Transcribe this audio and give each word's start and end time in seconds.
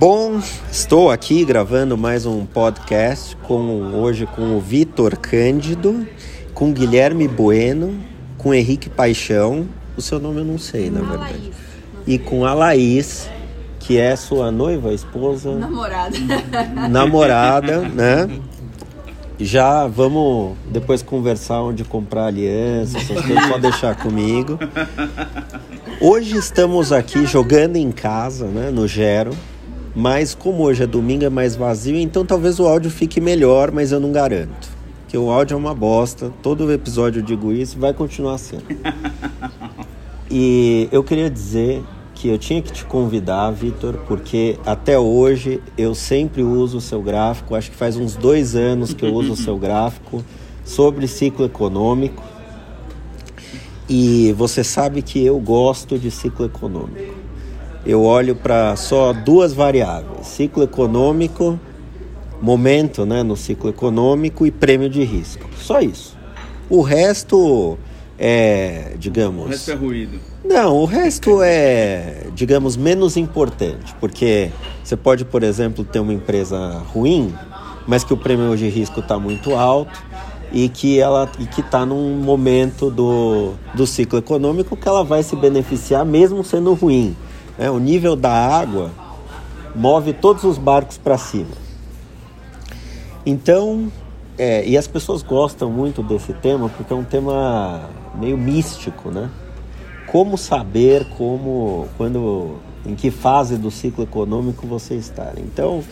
Bom, 0.00 0.40
estou 0.72 1.10
aqui 1.10 1.44
gravando 1.44 1.94
mais 1.94 2.24
um 2.24 2.46
podcast 2.46 3.36
com 3.42 4.00
hoje 4.00 4.24
com 4.24 4.56
o 4.56 4.58
Vitor 4.58 5.14
Cândido, 5.18 6.08
com 6.54 6.72
Guilherme 6.72 7.28
Bueno, 7.28 8.00
com 8.38 8.54
Henrique 8.54 8.88
Paixão, 8.88 9.68
o 9.98 10.00
seu 10.00 10.18
nome 10.18 10.38
eu 10.38 10.44
não 10.46 10.56
sei, 10.56 10.88
na 10.88 11.02
verdade. 11.02 11.52
E 12.06 12.18
com 12.18 12.46
a 12.46 12.54
Laís, 12.54 13.28
que 13.78 13.98
é 13.98 14.16
sua 14.16 14.50
noiva, 14.50 14.94
esposa, 14.94 15.54
Namorada. 15.54 16.16
namorada, 16.88 17.80
né? 17.82 18.40
Já 19.38 19.86
vamos 19.86 20.56
depois 20.70 21.02
conversar 21.02 21.60
onde 21.60 21.84
comprar 21.84 22.24
aliança, 22.24 22.96
essas 22.96 23.20
coisas, 23.20 23.46
pode 23.48 23.60
deixar 23.60 23.94
comigo. 23.96 24.58
Hoje 26.00 26.38
estamos 26.38 26.90
aqui 26.90 27.26
jogando 27.26 27.76
em 27.76 27.92
casa, 27.92 28.46
né, 28.46 28.70
no 28.70 28.88
Gero. 28.88 29.36
Mas 30.00 30.34
como 30.34 30.62
hoje 30.62 30.82
é 30.82 30.86
domingo, 30.86 31.26
é 31.26 31.28
mais 31.28 31.54
vazio, 31.54 31.94
então 31.94 32.24
talvez 32.24 32.58
o 32.58 32.66
áudio 32.66 32.90
fique 32.90 33.20
melhor, 33.20 33.70
mas 33.70 33.92
eu 33.92 34.00
não 34.00 34.10
garanto. 34.10 34.70
Que 35.06 35.18
o 35.18 35.30
áudio 35.30 35.52
é 35.52 35.58
uma 35.58 35.74
bosta, 35.74 36.32
todo 36.42 36.72
episódio 36.72 37.20
eu 37.20 37.22
digo 37.22 37.52
isso 37.52 37.76
e 37.76 37.78
vai 37.78 37.92
continuar 37.92 38.38
sendo. 38.38 38.64
E 40.32 40.88
eu 40.92 41.02
queria 41.02 41.28
dizer 41.28 41.82
que 42.14 42.28
eu 42.28 42.38
tinha 42.38 42.62
que 42.62 42.70
te 42.70 42.84
convidar, 42.84 43.50
Vitor, 43.50 43.96
porque 44.06 44.56
até 44.64 44.96
hoje 44.96 45.60
eu 45.76 45.92
sempre 45.92 46.40
uso 46.40 46.78
o 46.78 46.80
seu 46.80 47.02
gráfico, 47.02 47.56
acho 47.56 47.68
que 47.68 47.76
faz 47.76 47.96
uns 47.96 48.14
dois 48.14 48.54
anos 48.54 48.94
que 48.94 49.04
eu 49.04 49.12
uso 49.12 49.32
o 49.32 49.36
seu 49.36 49.58
gráfico 49.58 50.24
sobre 50.64 51.08
ciclo 51.08 51.44
econômico. 51.44 52.22
E 53.88 54.32
você 54.34 54.62
sabe 54.62 55.02
que 55.02 55.26
eu 55.26 55.40
gosto 55.40 55.98
de 55.98 56.12
ciclo 56.12 56.46
econômico. 56.46 57.19
Eu 57.84 58.02
olho 58.02 58.36
para 58.36 58.76
só 58.76 59.12
duas 59.12 59.52
variáveis: 59.52 60.26
ciclo 60.26 60.62
econômico, 60.62 61.58
momento 62.40 63.06
né, 63.06 63.22
no 63.22 63.36
ciclo 63.36 63.70
econômico 63.70 64.46
e 64.46 64.50
prêmio 64.50 64.88
de 64.88 65.02
risco. 65.02 65.48
Só 65.56 65.80
isso. 65.80 66.16
O 66.68 66.82
resto 66.82 67.78
é, 68.18 68.92
digamos. 68.98 69.46
O 69.46 69.48
resto 69.48 69.70
é 69.70 69.74
ruído. 69.74 70.20
Não, 70.44 70.76
o 70.76 70.84
resto 70.84 71.42
é, 71.42 72.26
digamos, 72.34 72.76
menos 72.76 73.16
importante, 73.16 73.94
porque 73.98 74.50
você 74.82 74.96
pode, 74.96 75.24
por 75.24 75.42
exemplo, 75.42 75.84
ter 75.84 76.00
uma 76.00 76.12
empresa 76.12 76.82
ruim, 76.92 77.32
mas 77.86 78.04
que 78.04 78.12
o 78.12 78.16
prêmio 78.16 78.56
de 78.56 78.68
risco 78.68 79.00
está 79.00 79.18
muito 79.18 79.54
alto 79.54 80.02
e 80.52 80.68
que 80.68 80.98
ela 80.98 81.30
e 81.38 81.46
que 81.46 81.60
está 81.60 81.86
num 81.86 82.16
momento 82.16 82.90
do, 82.90 83.52
do 83.74 83.86
ciclo 83.86 84.18
econômico 84.18 84.76
que 84.76 84.88
ela 84.88 85.04
vai 85.04 85.22
se 85.22 85.36
beneficiar 85.36 86.04
mesmo 86.04 86.44
sendo 86.44 86.74
ruim. 86.74 87.16
Né? 87.60 87.70
o 87.70 87.78
nível 87.78 88.16
da 88.16 88.32
água 88.32 88.90
move 89.76 90.14
todos 90.14 90.44
os 90.44 90.56
barcos 90.56 90.96
para 90.96 91.18
cima. 91.18 91.60
Então, 93.24 93.92
é, 94.38 94.66
e 94.66 94.78
as 94.78 94.86
pessoas 94.86 95.22
gostam 95.22 95.70
muito 95.70 96.02
desse 96.02 96.32
tema 96.32 96.70
porque 96.70 96.90
é 96.90 96.96
um 96.96 97.04
tema 97.04 97.82
meio 98.14 98.38
místico, 98.38 99.10
né? 99.10 99.30
Como 100.06 100.38
saber 100.38 101.06
como, 101.16 101.86
quando, 101.96 102.56
em 102.86 102.94
que 102.94 103.10
fase 103.10 103.58
do 103.58 103.70
ciclo 103.70 104.02
econômico 104.02 104.66
você 104.66 104.94
está? 104.94 105.32
Então, 105.36 105.84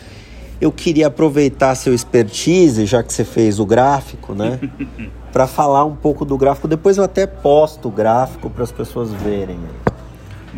eu 0.59 0.71
queria 0.71 1.07
aproveitar 1.07 1.75
seu 1.75 1.93
expertise, 1.93 2.85
já 2.85 3.01
que 3.03 3.13
você 3.13 3.23
fez 3.23 3.59
o 3.59 3.65
gráfico, 3.65 4.33
né? 4.33 4.59
para 5.31 5.45
falar 5.45 5.85
um 5.85 5.95
pouco 5.95 6.25
do 6.25 6.35
gráfico. 6.35 6.67
Depois 6.67 6.97
eu 6.97 7.03
até 7.03 7.27
posto 7.27 7.87
o 7.87 7.91
gráfico 7.91 8.49
para 8.49 8.63
as 8.63 8.71
pessoas 8.71 9.13
verem. 9.13 9.59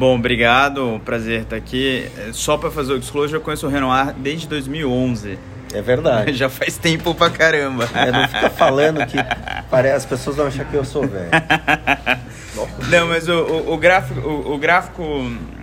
Bom, 0.01 0.15
obrigado, 0.15 0.99
prazer 1.05 1.43
estar 1.43 1.55
aqui. 1.55 2.09
Só 2.33 2.57
para 2.57 2.71
fazer 2.71 2.91
o 2.93 2.99
disclosure, 2.99 3.35
eu 3.35 3.39
conheço 3.39 3.67
o 3.67 3.69
Renoir 3.69 4.15
desde 4.17 4.47
2011. 4.47 5.37
É 5.71 5.79
verdade. 5.79 6.33
Já 6.33 6.49
faz 6.49 6.75
tempo 6.75 7.13
pra 7.13 7.29
caramba. 7.29 7.87
É, 7.93 8.11
não 8.11 8.27
fica 8.27 8.49
falando 8.49 9.05
que 9.05 9.15
parece, 9.69 9.97
as 9.97 10.05
pessoas 10.07 10.37
vão 10.37 10.47
achar 10.47 10.65
que 10.65 10.73
eu 10.73 10.83
sou 10.83 11.07
velho. 11.07 11.29
Não, 12.89 13.07
mas 13.09 13.29
o, 13.29 13.43
o, 13.43 13.73
o 13.73 13.77
gráfico, 13.77 14.19
o, 14.27 14.55
o 14.55 14.57
gráfico 14.57 15.03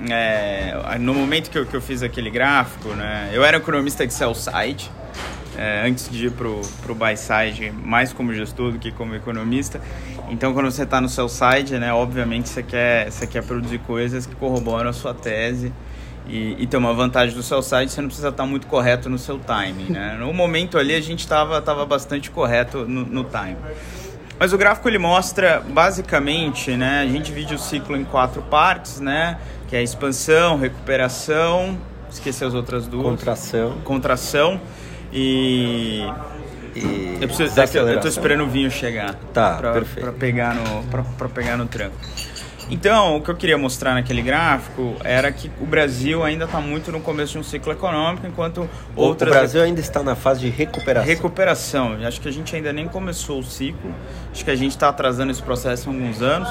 é, 0.09 0.97
no 1.01 1.13
momento 1.15 1.51
que 1.51 1.59
eu, 1.59 1.67
que 1.67 1.75
eu 1.75 1.81
fiz 1.81 2.05
aquele 2.05 2.31
gráfico, 2.31 2.91
né, 2.91 3.31
eu 3.33 3.45
era 3.45 3.57
economista 3.57 4.07
de 4.07 4.15
sell 4.15 4.35
side, 4.35 4.89
é, 5.57 5.83
antes 5.85 6.09
de 6.09 6.27
ir 6.27 6.31
pro, 6.31 6.61
pro 6.83 6.95
buy 6.95 7.17
side, 7.17 7.73
mais 7.73 8.13
como 8.13 8.33
gestor 8.33 8.71
do 8.71 8.79
que 8.79 8.93
como 8.93 9.17
economista. 9.17 9.81
Então, 10.31 10.53
quando 10.53 10.71
você 10.71 10.83
está 10.83 11.01
no 11.01 11.09
sell 11.09 11.29
side, 11.29 11.79
né, 11.79 11.93
obviamente 11.93 12.49
você 12.49 12.63
quer, 12.63 13.11
você 13.11 13.27
quer 13.27 13.43
produzir 13.43 13.79
coisas 13.81 14.27
que 14.27 14.35
corroboram 14.35 14.91
a 14.91 14.93
sua 14.93 15.15
tese. 15.15 15.73
E, 16.29 16.57
e 16.59 16.67
tem 16.67 16.79
uma 16.79 16.93
vantagem 16.93 17.35
do 17.35 17.43
sell 17.43 17.63
side, 17.63 17.91
você 17.91 18.03
não 18.03 18.09
precisa 18.09 18.29
estar 18.29 18.45
muito 18.45 18.67
correto 18.67 19.09
no 19.09 19.19
seu 19.19 19.39
timing, 19.39 19.91
né? 19.91 20.17
No 20.21 20.33
momento 20.33 20.77
ali 20.77 20.95
a 20.95 21.01
gente 21.01 21.21
estava 21.21 21.61
tava 21.63 21.87
bastante 21.87 22.31
correto 22.31 22.85
no, 22.87 23.05
no 23.05 23.25
timing. 23.25 23.57
Mas 24.39 24.53
o 24.53 24.59
gráfico 24.59 24.89
ele 24.89 24.99
mostra 24.99 25.61
basicamente, 25.67 26.77
né? 26.77 27.01
A 27.01 27.07
gente 27.07 27.27
divide 27.27 27.55
o 27.55 27.59
ciclo 27.59 27.97
em 27.97 28.05
quatro 28.05 28.43
partes, 28.43 29.01
né? 29.01 29.39
Que 29.69 29.75
é 29.75 29.83
expansão, 29.83 30.59
recuperação, 30.59 31.79
esqueci 32.11 32.45
as 32.45 32.55
outras 32.55 32.87
duas. 32.87 33.05
Contração. 33.05 33.79
Contração 33.83 34.61
e 35.13 36.05
E 36.79 37.19
eu, 37.21 37.29
preciso, 37.29 37.61
é 37.61 37.95
eu, 37.95 38.01
tô 38.01 38.09
esperando 38.09 38.45
o 38.45 38.49
vinho 38.49 38.71
chegar. 38.71 39.15
Tá, 39.33 39.57
pra, 39.57 39.73
perfeito. 39.73 40.05
Pra 40.05 40.13
pegar, 40.13 40.55
no, 40.55 40.83
pra, 40.85 41.03
pra 41.03 41.29
pegar 41.29 41.57
no 41.57 41.67
tranco. 41.67 41.97
Então, 42.71 43.17
o 43.17 43.23
que 43.23 43.31
eu 43.31 43.35
queria 43.35 43.57
mostrar 43.57 43.95
naquele 43.95 44.21
gráfico 44.21 44.95
era 45.03 45.33
que 45.33 45.51
o 45.59 45.65
Brasil 45.65 46.23
ainda 46.23 46.45
está 46.45 46.61
muito 46.61 46.93
no 46.93 47.01
começo 47.01 47.33
de 47.33 47.39
um 47.39 47.43
ciclo 47.43 47.73
econômico, 47.73 48.27
enquanto 48.27 48.69
O, 48.95 49.01
o 49.01 49.05
outras 49.05 49.31
Brasil 49.31 49.63
ainda 49.63 49.81
está 49.81 50.03
na 50.03 50.15
fase 50.15 50.41
de 50.41 50.51
recuperação. 50.51 51.09
Recuperação. 51.09 51.99
Acho 52.07 52.21
que 52.21 52.29
a 52.29 52.33
gente 52.33 52.55
ainda 52.55 52.73
nem 52.73 52.87
começou 52.87 53.39
o 53.41 53.43
ciclo. 53.43 53.95
Acho 54.31 54.45
que 54.45 54.51
a 54.51 54.57
gente 54.57 54.73
está 54.73 54.91
atrasando 54.91 55.31
esse 55.31 55.43
processo 55.43 55.89
há 55.89 55.93
alguns 55.93 56.21
anos. 56.21 56.49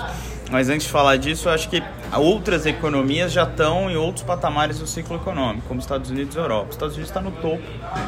Mas 0.49 0.69
antes 0.69 0.85
de 0.85 0.91
falar 0.91 1.17
disso, 1.17 1.49
eu 1.49 1.53
acho 1.53 1.69
que 1.69 1.83
outras 2.15 2.65
economias 2.65 3.31
já 3.31 3.43
estão 3.43 3.89
em 3.89 3.95
outros 3.95 4.23
patamares 4.23 4.79
do 4.79 4.87
ciclo 4.87 5.17
econômico, 5.17 5.67
como 5.67 5.79
Estados 5.79 6.09
Unidos 6.09 6.35
e 6.35 6.39
Europa. 6.39 6.69
Os 6.69 6.75
Estados 6.75 6.95
Unidos 6.95 7.09
está 7.09 7.21
no 7.21 7.31
topo, 7.31 7.63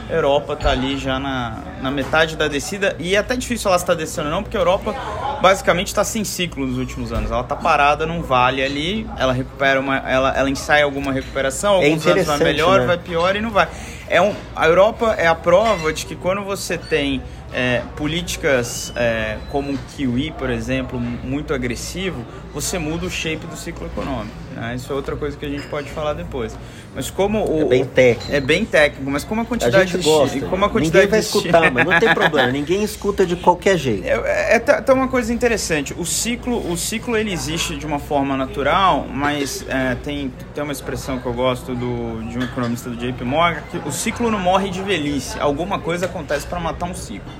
a 0.09 0.13
Europa 0.13 0.53
está 0.53 0.72
ali 0.72 0.97
já 0.97 1.19
na, 1.19 1.57
na 1.81 1.91
metade 1.91 2.35
da 2.35 2.47
descida. 2.47 2.95
E 2.99 3.16
é 3.16 3.17
até 3.17 3.35
difícil 3.35 3.69
ela 3.69 3.78
estar 3.78 3.94
descendo 3.94 4.29
ou 4.29 4.33
não, 4.35 4.44
porque 4.44 4.57
a 4.57 4.59
Europa 4.59 4.95
basicamente 5.41 5.88
está 5.88 6.03
sem 6.03 6.23
ciclo 6.23 6.66
nos 6.66 6.78
últimos 6.78 7.11
anos. 7.11 7.31
Ela 7.31 7.41
está 7.41 7.55
parada 7.55 8.05
num 8.05 8.22
vale 8.22 8.63
ali, 8.63 9.07
ela 9.17 9.33
recupera 9.33 9.79
uma, 9.79 9.97
ela, 9.97 10.33
ela 10.35 10.49
ensaia 10.49 10.83
alguma 10.83 11.11
recuperação, 11.11 11.81
É 11.81 11.85
alguns 11.88 12.05
anos 12.05 12.25
vai 12.25 12.38
melhor, 12.38 12.79
né? 12.81 12.85
vai 12.85 12.97
pior 12.97 13.35
e 13.35 13.41
não 13.41 13.49
vai. 13.49 13.67
É 14.07 14.22
um, 14.22 14.33
a 14.55 14.67
Europa 14.67 15.16
é 15.17 15.28
a 15.28 15.35
prova 15.35 15.94
de 15.94 16.05
que 16.05 16.16
quando 16.16 16.44
você 16.44 16.78
tem 16.78 17.22
é, 17.53 17.81
políticas 17.95 18.93
é, 18.95 19.37
como 19.49 19.73
o 19.73 19.77
Kiwi, 19.95 20.31
por 20.31 20.49
exemplo, 20.49 20.99
muito 20.99 21.53
agressivo, 21.53 22.25
você 22.53 22.77
muda 22.79 23.05
o 23.05 23.09
shape 23.09 23.45
do 23.47 23.55
ciclo 23.55 23.85
econômico. 23.87 24.35
né? 24.55 24.75
Isso 24.75 24.91
é 24.91 24.95
outra 24.95 25.15
coisa 25.15 25.37
que 25.37 25.45
a 25.45 25.49
gente 25.49 25.67
pode 25.67 25.89
falar 25.89 26.13
depois. 26.13 26.57
Mas 26.95 27.11
como 27.11 27.45
o, 27.45 27.61
É 27.61 27.65
bem 27.65 27.85
técnico. 27.85 28.33
é 28.35 28.39
bem 28.39 28.65
técnico, 28.65 29.11
mas 29.11 29.23
como 29.23 29.41
a 29.41 29.43
A 29.43 29.47
quantidade 29.47 29.91
gente 29.91 30.01
de 30.01 30.09
gosta. 30.09 30.39
como 30.47 30.65
a 30.65 30.69
quantidade 30.69 31.05
Ninguém 31.05 31.11
vai 31.11 31.19
de 31.19 31.25
escutar, 31.25 31.71
mas 31.71 31.85
não 31.85 31.99
tem 31.99 32.11
problema. 32.15 32.51
Ninguém 32.51 32.83
escuta 32.83 33.25
de 33.25 33.35
qualquer 33.35 33.77
jeito. 33.77 34.05
é, 34.07 34.55
é, 34.55 34.59
tá- 34.59 34.81
tá 34.81 34.93
uma 34.93 35.07
coisa 35.07 35.31
interessante. 35.31 35.93
O 35.97 36.03
ciclo, 36.05 36.71
o 36.71 36.75
ciclo 36.75 37.15
ele 37.15 37.31
existe 37.31 37.75
de 37.75 37.85
uma 37.85 37.99
forma 37.99 38.35
natural, 38.35 39.05
mas 39.13 39.63
é, 39.69 39.95
tem, 40.03 40.33
tem 40.55 40.63
uma 40.63 40.73
expressão 40.73 41.19
que 41.19 41.27
eu 41.27 41.33
gosto 41.33 41.75
do, 41.75 42.23
de 42.27 42.39
um 42.39 42.41
economista 42.41 42.89
do 42.89 42.95
JP 42.97 43.23
Morgan 43.23 43.61
que 43.69 43.77
o 43.87 43.91
ciclo 43.91 44.31
não 44.31 44.39
morre 44.39 44.71
de 44.71 44.81
velhice. 44.81 45.39
Alguma 45.39 45.77
coisa 45.79 46.07
acontece 46.07 46.47
para 46.47 46.59
matar 46.59 46.87
um 46.87 46.95
ciclo, 46.95 47.31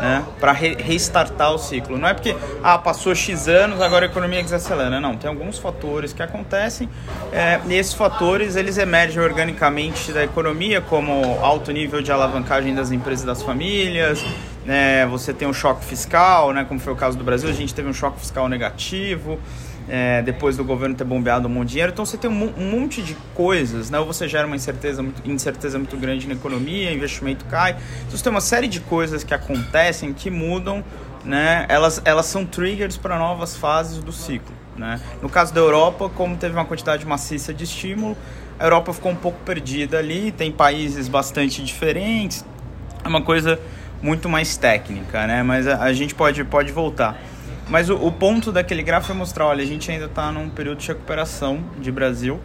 né? 0.00 0.24
Para 0.40 0.50
re, 0.50 0.74
restartar 0.74 1.54
o 1.54 1.58
ciclo. 1.58 1.96
Não 1.96 2.08
é 2.08 2.12
porque 2.14 2.36
ah 2.62 2.76
passou 2.76 3.14
x 3.14 3.46
anos 3.46 3.80
agora 3.80 4.06
a 4.06 4.08
economia 4.08 4.42
desacelera. 4.56 5.00
Não, 5.00 5.16
tem 5.16 5.28
alguns 5.28 5.58
fatores 5.58 6.12
que 6.12 6.22
acontecem 6.22 6.88
é, 7.32 7.60
e 7.68 7.74
esses 7.74 7.94
fatores 7.94 8.56
eles 8.56 8.78
emergem 8.78 9.22
organicamente 9.22 10.12
da 10.12 10.24
economia, 10.24 10.80
como 10.80 11.38
alto 11.40 11.70
nível 11.70 12.02
de 12.02 12.10
alavancagem 12.10 12.74
das 12.74 12.90
empresas 12.90 13.22
e 13.24 13.26
das 13.26 13.42
famílias, 13.42 14.24
né, 14.64 15.06
você 15.06 15.32
tem 15.32 15.46
um 15.46 15.52
choque 15.52 15.84
fiscal, 15.84 16.52
né, 16.52 16.64
como 16.64 16.80
foi 16.80 16.92
o 16.92 16.96
caso 16.96 17.16
do 17.16 17.24
Brasil, 17.24 17.48
a 17.48 17.52
gente 17.52 17.74
teve 17.74 17.88
um 17.88 17.94
choque 17.94 18.18
fiscal 18.18 18.48
negativo, 18.48 19.38
é, 19.88 20.20
depois 20.22 20.56
do 20.56 20.64
governo 20.64 20.96
ter 20.96 21.04
bombeado 21.04 21.46
um 21.46 21.50
monte 21.50 21.68
de 21.68 21.72
dinheiro. 21.74 21.92
Então 21.92 22.04
você 22.04 22.16
tem 22.16 22.28
um, 22.28 22.52
um 22.58 22.70
monte 22.70 23.00
de 23.02 23.16
coisas, 23.34 23.88
né, 23.90 23.98
ou 23.98 24.06
você 24.06 24.26
gera 24.26 24.46
uma 24.46 24.56
incerteza 24.56 25.02
muito, 25.02 25.30
incerteza 25.30 25.78
muito 25.78 25.96
grande 25.96 26.26
na 26.26 26.34
economia, 26.34 26.92
investimento 26.92 27.44
cai. 27.44 27.76
Então 28.06 28.16
você 28.16 28.24
tem 28.24 28.30
uma 28.30 28.40
série 28.40 28.66
de 28.66 28.80
coisas 28.80 29.22
que 29.22 29.32
acontecem 29.32 30.12
que 30.12 30.30
mudam, 30.30 30.82
né, 31.26 31.66
elas, 31.68 32.00
elas 32.04 32.26
são 32.26 32.46
triggers 32.46 32.96
para 32.96 33.18
novas 33.18 33.56
fases 33.56 34.02
do 34.02 34.12
ciclo. 34.12 34.54
Né? 34.76 35.00
No 35.20 35.28
caso 35.28 35.52
da 35.52 35.60
Europa, 35.60 36.08
como 36.08 36.36
teve 36.36 36.54
uma 36.54 36.64
quantidade 36.64 37.04
maciça 37.04 37.52
de 37.52 37.64
estímulo, 37.64 38.16
a 38.58 38.64
Europa 38.64 38.92
ficou 38.92 39.12
um 39.12 39.16
pouco 39.16 39.38
perdida 39.44 39.98
ali, 39.98 40.30
tem 40.30 40.52
países 40.52 41.08
bastante 41.08 41.62
diferentes, 41.62 42.44
é 43.04 43.08
uma 43.08 43.22
coisa 43.22 43.58
muito 44.00 44.28
mais 44.28 44.56
técnica, 44.56 45.26
né? 45.26 45.42
Mas 45.42 45.66
a, 45.66 45.82
a 45.82 45.92
gente 45.92 46.14
pode, 46.14 46.42
pode 46.44 46.72
voltar. 46.72 47.18
Mas 47.68 47.90
o, 47.90 47.96
o 47.96 48.12
ponto 48.12 48.52
daquele 48.52 48.82
gráfico 48.82 49.12
é 49.12 49.16
mostrar, 49.16 49.46
olha, 49.46 49.62
a 49.62 49.66
gente 49.66 49.90
ainda 49.90 50.06
está 50.06 50.30
num 50.30 50.48
período 50.48 50.78
de 50.78 50.88
recuperação 50.88 51.64
de 51.78 51.90
Brasil, 51.90 52.40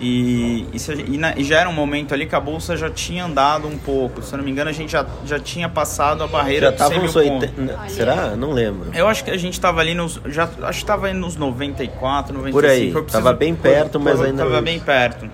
E, 0.00 0.66
e, 0.72 0.78
se, 0.78 0.92
e, 0.94 1.18
na, 1.18 1.36
e, 1.36 1.44
já 1.44 1.60
era 1.60 1.68
um 1.68 1.74
momento 1.74 2.14
ali 2.14 2.26
que 2.26 2.34
a 2.34 2.40
bolsa 2.40 2.74
já 2.74 2.88
tinha 2.88 3.24
andado 3.24 3.68
um 3.68 3.76
pouco. 3.76 4.22
Se 4.22 4.32
eu 4.32 4.38
não 4.38 4.44
me 4.44 4.50
engano, 4.50 4.70
a 4.70 4.72
gente 4.72 4.90
já, 4.90 5.04
já 5.26 5.38
tinha 5.38 5.68
passado 5.68 6.24
a 6.24 6.26
barreira 6.26 6.70
já 6.70 6.72
tava 6.72 6.98
uns 6.98 7.14
80, 7.14 7.88
Será? 7.88 8.34
Não 8.34 8.50
lembro. 8.50 8.90
Eu 8.94 9.06
acho 9.06 9.22
que 9.22 9.30
a 9.30 9.36
gente 9.36 9.52
estava 9.52 9.80
ali 9.80 9.94
nos. 9.94 10.18
Já, 10.26 10.44
acho 10.44 10.78
que 10.78 10.84
estava 10.84 11.12
nos 11.12 11.36
94, 11.36 12.32
95. 12.32 12.52
Por 12.52 12.64
aí. 12.64 12.90
Preciso, 12.90 13.12
tava 13.12 13.32
bem 13.34 13.54
perto, 13.54 14.00
mas 14.00 14.20
ainda. 14.20 14.44
Tava 14.44 14.62
bem 14.62 14.80
perto. 14.80 15.28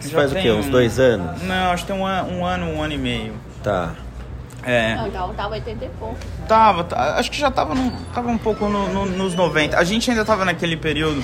Isso 0.00 0.14
faz 0.14 0.32
o 0.32 0.36
quê? 0.36 0.50
Uns 0.50 0.66
dois 0.66 0.98
anos? 1.00 1.42
Não, 1.42 1.72
acho 1.72 1.84
que 1.84 1.92
tem 1.92 2.00
um, 2.00 2.04
um 2.04 2.46
ano, 2.46 2.66
um 2.66 2.82
ano 2.82 2.94
e 2.94 2.98
meio. 2.98 3.34
Tá. 3.62 3.92
É. 4.62 4.94
Não, 4.94 5.06
então 5.08 5.34
tava 5.34 5.54
80 5.54 5.84
e 5.84 5.88
pouco. 5.98 6.16
Tava, 6.46 6.86
acho 7.16 7.30
que 7.30 7.38
já 7.38 7.50
tava, 7.50 7.74
no, 7.74 7.90
tava 8.14 8.28
um 8.28 8.38
pouco 8.38 8.68
no, 8.68 8.88
no, 8.88 9.06
nos 9.06 9.34
90. 9.34 9.78
A 9.78 9.84
gente 9.84 10.10
ainda 10.10 10.24
tava 10.24 10.44
naquele 10.44 10.76
período. 10.76 11.22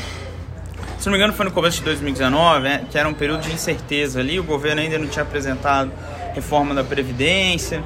Se 0.98 1.06
não 1.06 1.12
me 1.12 1.18
engano, 1.18 1.32
foi 1.32 1.44
no 1.44 1.52
começo 1.52 1.78
de 1.78 1.84
2019, 1.84 2.60
né, 2.60 2.84
que 2.90 2.98
era 2.98 3.08
um 3.08 3.14
período 3.14 3.42
de 3.42 3.52
incerteza 3.52 4.20
ali. 4.20 4.40
O 4.40 4.44
governo 4.44 4.80
ainda 4.80 4.98
não 4.98 5.06
tinha 5.06 5.22
apresentado 5.22 5.92
reforma 6.34 6.74
da 6.74 6.82
Previdência. 6.82 7.82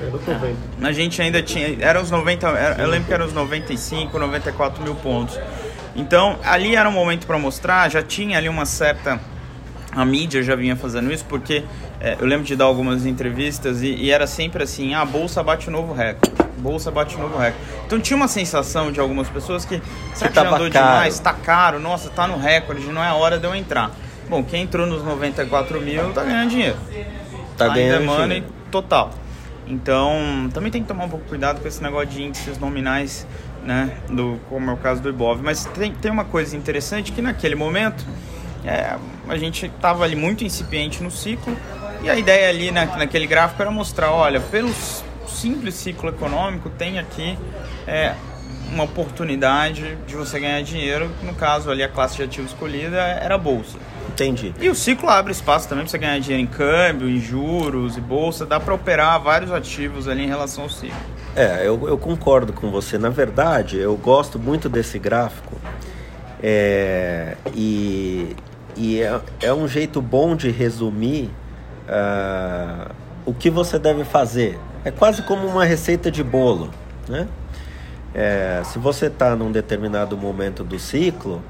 É, 0.00 0.86
a 0.86 0.92
gente 0.92 1.20
ainda 1.20 1.42
tinha. 1.42 1.76
Era 1.80 2.00
os 2.00 2.10
90. 2.10 2.48
Era, 2.48 2.82
eu 2.82 2.88
lembro 2.88 3.08
que 3.08 3.14
eram 3.14 3.26
os 3.26 3.32
95, 3.32 4.18
94 4.18 4.82
mil 4.82 4.94
pontos. 4.94 5.38
Então, 5.94 6.38
ali 6.44 6.76
era 6.76 6.88
um 6.88 6.92
momento 6.92 7.26
para 7.26 7.38
mostrar, 7.38 7.90
já 7.90 8.02
tinha 8.02 8.38
ali 8.38 8.48
uma 8.48 8.64
certa 8.64 9.20
a 9.92 10.04
mídia 10.04 10.42
já 10.42 10.54
vinha 10.54 10.76
fazendo 10.76 11.12
isso, 11.12 11.24
porque 11.28 11.64
é, 12.00 12.16
eu 12.18 12.26
lembro 12.26 12.46
de 12.46 12.56
dar 12.56 12.64
algumas 12.64 13.04
entrevistas 13.04 13.82
e, 13.82 13.94
e, 13.94 14.10
era 14.10 14.26
sempre 14.26 14.62
assim: 14.62 14.94
ah, 14.94 15.02
a 15.02 15.04
bolsa 15.04 15.42
bate 15.42 15.68
um 15.68 15.72
novo 15.72 15.92
recorde, 15.92 16.34
bolsa 16.58 16.90
bate 16.90 17.14
um 17.14 17.20
novo 17.20 17.36
recorde. 17.36 17.62
Então 17.86 18.00
tinha 18.00 18.16
uma 18.16 18.28
sensação 18.28 18.90
de 18.90 18.98
algumas 18.98 19.28
pessoas 19.28 19.66
que, 19.66 19.82
será 20.14 20.30
que, 20.30 20.34
já 20.34 20.46
andou 20.46 20.70
caro. 20.70 20.70
demais? 20.70 21.20
Tá 21.20 21.34
caro, 21.34 21.78
nossa, 21.78 22.08
tá 22.08 22.26
no 22.26 22.38
recorde, 22.38 22.86
não 22.86 23.04
é 23.04 23.12
hora 23.12 23.38
de 23.38 23.46
eu 23.46 23.54
entrar. 23.54 23.90
Bom, 24.30 24.42
quem 24.42 24.62
entrou 24.62 24.86
nos 24.86 25.04
94 25.04 25.78
mil 25.80 26.12
tá 26.14 26.24
ganhando 26.24 26.50
dinheiro. 26.50 26.76
Tá, 27.58 27.66
tá 27.66 27.74
ganhando 27.74 28.06
money 28.06 28.44
total. 28.70 29.10
Então, 29.66 30.48
também 30.54 30.70
tem 30.70 30.82
que 30.82 30.88
tomar 30.88 31.04
um 31.04 31.08
pouco 31.08 31.26
cuidado 31.28 31.60
com 31.60 31.68
esse 31.68 31.82
negócio 31.82 32.08
de 32.08 32.22
índices 32.22 32.58
nominais, 32.58 33.26
né? 33.62 33.98
Do, 34.08 34.40
como 34.48 34.70
é 34.70 34.72
o 34.72 34.76
caso 34.76 35.02
do 35.02 35.10
Ibov. 35.10 35.42
Mas 35.42 35.66
tem, 35.66 35.92
tem 35.92 36.10
uma 36.10 36.24
coisa 36.24 36.56
interessante 36.56 37.12
que 37.12 37.20
naquele 37.20 37.54
momento 37.54 38.04
é, 38.64 38.96
a 39.28 39.36
gente 39.36 39.66
estava 39.66 40.02
ali 40.02 40.16
muito 40.16 40.44
incipiente 40.44 41.02
no 41.02 41.10
ciclo 41.10 41.56
e 42.02 42.10
a 42.10 42.16
ideia 42.16 42.48
ali 42.48 42.70
na, 42.70 42.86
naquele 42.86 43.26
gráfico 43.26 43.60
era 43.60 43.70
mostrar, 43.70 44.10
olha, 44.12 44.40
pelo 44.40 44.72
simples 45.26 45.74
ciclo 45.74 46.08
econômico 46.08 46.68
tem 46.70 46.98
aqui 46.98 47.38
é, 47.86 48.14
uma 48.72 48.84
oportunidade 48.84 49.96
de 50.06 50.14
você 50.16 50.40
ganhar 50.40 50.62
dinheiro, 50.62 51.10
no 51.22 51.34
caso 51.34 51.70
ali 51.70 51.82
a 51.82 51.88
classe 51.88 52.16
de 52.16 52.22
ativo 52.22 52.46
escolhida 52.46 52.98
era 52.98 53.34
a 53.34 53.38
bolsa. 53.38 53.78
Entendi. 54.08 54.54
E 54.60 54.68
o 54.68 54.74
ciclo 54.74 55.08
abre 55.08 55.32
espaço 55.32 55.68
também 55.68 55.84
para 55.84 55.90
você 55.90 55.98
ganhar 55.98 56.18
dinheiro 56.18 56.42
em 56.42 56.46
câmbio, 56.46 57.08
em 57.08 57.18
juros 57.18 57.96
e 57.96 58.00
bolsa, 58.00 58.44
dá 58.44 58.58
para 58.58 58.74
operar 58.74 59.20
vários 59.20 59.52
ativos 59.52 60.08
ali 60.08 60.24
em 60.24 60.28
relação 60.28 60.64
ao 60.64 60.70
ciclo. 60.70 60.96
É, 61.36 61.66
eu, 61.66 61.88
eu 61.88 61.96
concordo 61.96 62.52
com 62.52 62.70
você. 62.70 62.98
Na 62.98 63.08
verdade, 63.08 63.78
eu 63.78 63.96
gosto 63.96 64.38
muito 64.38 64.68
desse 64.68 64.98
gráfico. 64.98 65.56
É, 66.42 67.36
e 67.54 68.34
e 68.76 69.00
é, 69.00 69.20
é 69.42 69.52
um 69.52 69.68
jeito 69.68 70.00
bom 70.00 70.34
de 70.34 70.50
resumir 70.50 71.30
uh, 71.90 72.94
o 73.26 73.34
que 73.34 73.50
você 73.50 73.78
deve 73.78 74.04
fazer. 74.04 74.58
É 74.84 74.90
quase 74.90 75.22
como 75.22 75.46
uma 75.46 75.64
receita 75.64 76.10
de 76.10 76.22
bolo, 76.22 76.70
né? 77.08 77.28
É, 78.12 78.62
se 78.64 78.78
você 78.78 79.06
está 79.06 79.36
num 79.36 79.52
determinado 79.52 80.16
momento 80.16 80.64
do 80.64 80.78
ciclo, 80.78 81.42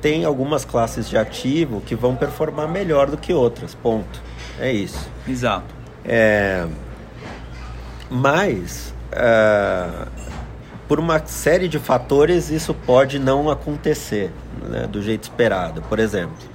tem 0.00 0.24
algumas 0.24 0.64
classes 0.64 1.08
de 1.08 1.16
ativo 1.16 1.80
que 1.82 1.94
vão 1.94 2.16
performar 2.16 2.66
melhor 2.68 3.08
do 3.10 3.16
que 3.16 3.32
outras. 3.32 3.74
Ponto. 3.74 4.20
É 4.58 4.72
isso. 4.72 5.08
Exato. 5.28 5.72
É, 6.04 6.66
mas 8.08 8.94
uh, 9.12 10.08
por 10.88 10.98
uma 10.98 11.24
série 11.26 11.68
de 11.68 11.78
fatores 11.78 12.50
isso 12.50 12.74
pode 12.74 13.18
não 13.18 13.48
acontecer 13.48 14.32
né, 14.68 14.88
do 14.88 15.00
jeito 15.02 15.24
esperado. 15.24 15.82
Por 15.82 15.98
exemplo, 15.98 16.50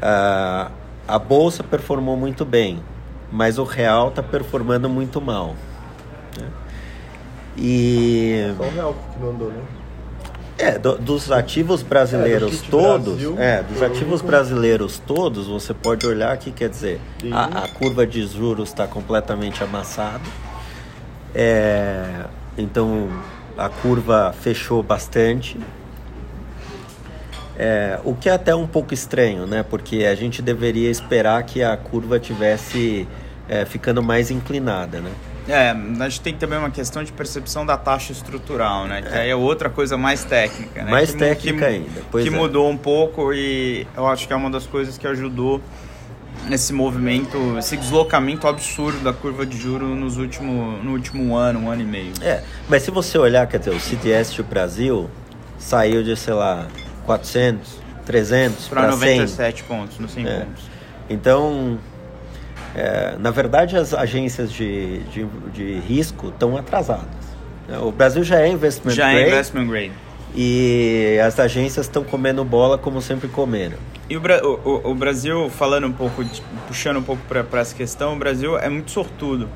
Uh, 0.00 0.72
a 1.10 1.18
bolsa 1.18 1.64
performou 1.64 2.16
muito 2.16 2.44
bem, 2.44 2.80
mas 3.32 3.58
o 3.58 3.64
real 3.64 4.08
está 4.08 4.22
performando 4.22 4.88
muito 4.88 5.20
mal. 5.20 5.56
Né? 6.38 6.48
E. 7.56 8.54
Só 8.56 8.62
o 8.62 8.70
real 8.70 8.94
que 9.12 9.20
não 9.20 9.30
andou, 9.30 9.48
né? 9.48 9.62
É, 10.56 10.78
do, 10.78 10.98
dos 10.98 11.32
ativos 11.32 11.82
brasileiros 11.82 12.62
é, 12.62 12.70
todos, 12.70 13.14
Brasil, 13.14 13.34
é, 13.38 13.62
dos 13.62 13.82
ativos 13.82 14.20
brasileiros 14.20 14.98
todos, 15.06 15.46
você 15.46 15.72
pode 15.72 16.06
olhar 16.06 16.32
aqui, 16.32 16.52
quer 16.52 16.68
dizer, 16.68 17.00
a, 17.32 17.64
a, 17.64 17.68
curva 17.68 18.06
de 18.06 18.26
juros 18.26 18.68
está 18.68 18.86
completamente 18.86 19.64
amassada. 19.64 20.20
É, 21.34 22.26
então 22.58 23.08
a 23.56 23.70
curva 23.70 24.34
fechou 24.38 24.82
bastante, 24.82 25.58
é, 27.62 28.00
o 28.04 28.14
que 28.14 28.26
é 28.26 28.32
até 28.32 28.54
um 28.54 28.66
pouco 28.66 28.94
estranho, 28.94 29.46
né? 29.46 29.62
Porque 29.62 30.06
a 30.06 30.14
gente 30.14 30.40
deveria 30.40 30.90
esperar 30.90 31.42
que 31.42 31.62
a 31.62 31.76
curva 31.76 32.18
tivesse 32.18 33.06
é, 33.46 33.66
ficando 33.66 34.02
mais 34.02 34.30
inclinada, 34.30 34.98
né? 34.98 35.10
É, 35.46 35.70
a 35.70 36.08
gente 36.08 36.22
tem 36.22 36.34
também 36.34 36.58
uma 36.58 36.70
questão 36.70 37.04
de 37.04 37.12
percepção 37.12 37.66
da 37.66 37.76
taxa 37.76 38.12
estrutural, 38.12 38.86
né? 38.86 39.02
Que 39.02 39.08
é. 39.08 39.20
aí 39.20 39.28
é 39.28 39.36
outra 39.36 39.68
coisa 39.68 39.98
mais 39.98 40.24
técnica, 40.24 40.84
né? 40.84 40.90
Mais 40.90 41.12
que, 41.12 41.18
técnica 41.18 41.58
que, 41.58 41.64
ainda. 41.64 42.00
que 42.10 42.28
é. 42.28 42.30
mudou 42.30 42.70
um 42.70 42.78
pouco 42.78 43.30
e 43.30 43.86
eu 43.94 44.06
acho 44.06 44.26
que 44.26 44.32
é 44.32 44.36
uma 44.36 44.48
das 44.48 44.66
coisas 44.66 44.96
que 44.96 45.06
ajudou 45.06 45.60
esse 46.50 46.72
movimento, 46.72 47.58
esse 47.58 47.76
deslocamento 47.76 48.48
absurdo 48.48 49.00
da 49.00 49.12
curva 49.12 49.44
de 49.44 49.58
juro 49.58 49.94
nos 49.94 50.16
último, 50.16 50.78
no 50.82 50.92
último 50.92 51.36
ano, 51.36 51.60
um 51.60 51.70
ano 51.70 51.82
e 51.82 51.84
meio. 51.84 52.12
É, 52.22 52.42
mas 52.70 52.84
se 52.84 52.90
você 52.90 53.18
olhar, 53.18 53.46
quer 53.46 53.58
dizer, 53.58 53.72
o 53.72 53.80
CDS 53.80 54.32
do 54.32 54.44
Brasil 54.44 55.10
saiu 55.58 56.02
de, 56.02 56.16
sei 56.16 56.32
lá, 56.32 56.66
400, 57.06 57.78
300 58.06 58.68
para 58.68 58.90
97 58.90 59.58
100. 59.60 59.68
pontos 59.68 59.98
no 59.98 60.08
100 60.08 60.26
é. 60.26 60.38
pontos. 60.40 60.64
Então, 61.08 61.78
é, 62.74 63.16
na 63.18 63.30
verdade, 63.30 63.76
as 63.76 63.92
agências 63.92 64.52
de, 64.52 65.00
de, 65.04 65.26
de 65.52 65.80
risco 65.80 66.28
estão 66.28 66.56
atrasadas. 66.56 67.06
Né? 67.68 67.78
O 67.78 67.90
Brasil 67.90 68.22
já 68.22 68.40
é 68.40 68.48
investment 68.48 68.92
já 68.92 69.04
grade. 69.10 69.18
Já 69.18 69.24
é 69.24 69.28
investment 69.28 69.66
grade. 69.66 69.92
E 70.34 71.18
as 71.24 71.40
agências 71.40 71.86
estão 71.86 72.04
comendo 72.04 72.44
bola 72.44 72.78
como 72.78 73.02
sempre 73.02 73.28
comeram. 73.28 73.76
E 74.08 74.16
o, 74.16 74.22
o, 74.64 74.90
o 74.90 74.94
Brasil, 74.94 75.50
falando 75.50 75.86
um 75.86 75.92
pouco, 75.92 76.24
puxando 76.68 76.98
um 76.98 77.02
pouco 77.02 77.22
para 77.28 77.60
essa 77.60 77.74
questão, 77.74 78.14
o 78.14 78.16
Brasil 78.16 78.56
é 78.58 78.68
muito 78.68 78.90
sortudo. 78.90 79.48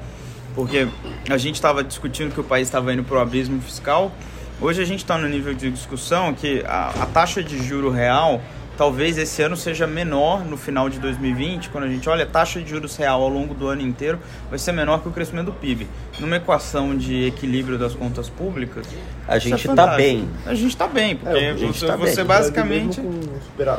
Porque 0.54 0.86
a 1.28 1.36
gente 1.36 1.56
estava 1.56 1.82
discutindo 1.82 2.32
que 2.32 2.40
o 2.40 2.44
país 2.44 2.68
estava 2.68 2.92
indo 2.92 3.02
para 3.02 3.16
o 3.16 3.20
abismo 3.20 3.60
fiscal 3.60 4.12
Hoje 4.60 4.80
a 4.80 4.84
gente 4.84 5.00
está 5.00 5.18
no 5.18 5.28
nível 5.28 5.52
de 5.52 5.70
discussão 5.70 6.32
que 6.32 6.62
a, 6.66 6.90
a, 7.02 7.06
taxa 7.06 7.42
de 7.42 7.62
juro 7.62 7.90
real 7.90 8.40
talvez 8.76 9.18
esse 9.18 9.42
ano 9.42 9.56
seja 9.56 9.86
menor 9.86 10.44
no 10.44 10.56
final 10.56 10.88
de 10.88 10.98
2020, 10.98 11.70
quando 11.70 11.84
a 11.84 11.88
gente 11.88 12.08
olha 12.08 12.24
a 12.24 12.26
taxa 12.26 12.60
de 12.60 12.70
juros 12.70 12.96
real 12.96 13.22
ao 13.22 13.28
longo 13.28 13.54
do 13.54 13.68
ano 13.68 13.82
inteiro, 13.82 14.18
vai 14.48 14.58
ser 14.58 14.72
menor 14.72 15.00
que 15.00 15.08
o 15.08 15.12
crescimento 15.12 15.46
do 15.46 15.52
PIB. 15.52 15.86
Numa 16.18 16.36
equação 16.36 16.96
de 16.96 17.26
equilíbrio 17.26 17.78
das 17.78 17.94
contas 17.94 18.28
públicas, 18.28 18.86
a 19.28 19.38
gente 19.38 19.68
está 19.68 19.94
é 19.94 19.96
bem. 19.96 20.28
A 20.46 20.54
gente 20.54 20.70
está 20.70 20.86
bem, 20.86 21.16
porque 21.16 21.38
é, 21.38 21.54
você, 21.54 21.86
tá 21.86 21.96
você 21.96 22.16
bem. 22.16 22.24
basicamente. 22.24 23.00
Com, 23.00 23.20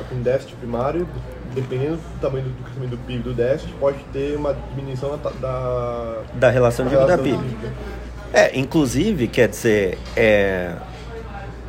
com 0.10 0.22
déficit 0.22 0.55
primário, 0.55 1.08
dependendo 1.53 1.98
do 1.98 2.20
tamanho 2.22 2.46
do 2.46 2.63
crescimento 2.63 2.91
do 2.91 2.98
PIB 2.98 3.24
do 3.24 3.34
déficit, 3.34 3.74
pode 3.79 3.98
ter 4.13 4.36
uma 4.36 4.53
diminuição 4.53 5.17
da, 5.17 5.29
da, 5.29 6.22
da 6.34 6.50
relação 6.50 6.86
dívida-PIB. 6.86 7.39
É, 8.36 8.51
inclusive, 8.60 9.30
quer 9.30 9.48
dizer, 9.48 9.98
é, 10.13 10.74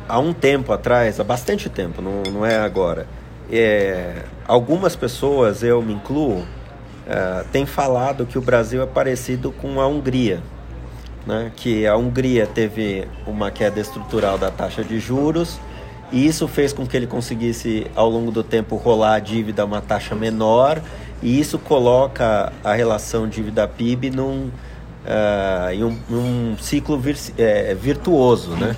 há 0.05 0.19
um 0.19 0.33
tempo 0.33 0.73
atrás, 0.73 1.17
há 1.17 1.23
bastante 1.23 1.69
tempo, 1.69 2.01
não, 2.01 2.23
não 2.29 2.45
é 2.45 2.57
agora, 2.57 3.07
é, 3.49 4.23
algumas 4.45 4.93
pessoas, 4.93 5.63
eu 5.63 5.81
me 5.81 5.93
incluo, 5.93 6.45
é, 7.07 7.45
têm 7.53 7.65
falado 7.65 8.25
que 8.25 8.37
o 8.37 8.41
Brasil 8.41 8.83
é 8.83 8.85
parecido 8.85 9.49
com 9.49 9.79
a 9.79 9.87
Hungria. 9.87 10.43
Né? 11.25 11.53
Que 11.55 11.87
a 11.87 11.95
Hungria 11.95 12.45
teve 12.45 13.07
uma 13.25 13.49
queda 13.49 13.79
estrutural 13.79 14.37
da 14.37 14.51
taxa 14.51 14.83
de 14.83 14.99
juros 14.99 15.57
e 16.11 16.27
isso 16.27 16.49
fez 16.49 16.73
com 16.73 16.85
que 16.85 16.97
ele 16.97 17.07
conseguisse, 17.07 17.87
ao 17.95 18.09
longo 18.09 18.29
do 18.29 18.43
tempo, 18.43 18.75
rolar 18.75 19.15
a 19.15 19.19
dívida 19.19 19.61
a 19.61 19.65
uma 19.65 19.79
taxa 19.79 20.13
menor 20.15 20.81
e 21.23 21.39
isso 21.39 21.57
coloca 21.57 22.51
a 22.61 22.73
relação 22.73 23.25
dívida-PIB 23.25 24.09
num 24.09 24.51
uh, 25.07 25.71
em 25.71 25.83
um, 25.83 25.97
um 26.09 26.57
ciclo 26.59 26.99
vir, 26.99 27.17
é, 27.37 27.73
virtuoso, 27.73 28.51
né? 28.51 28.75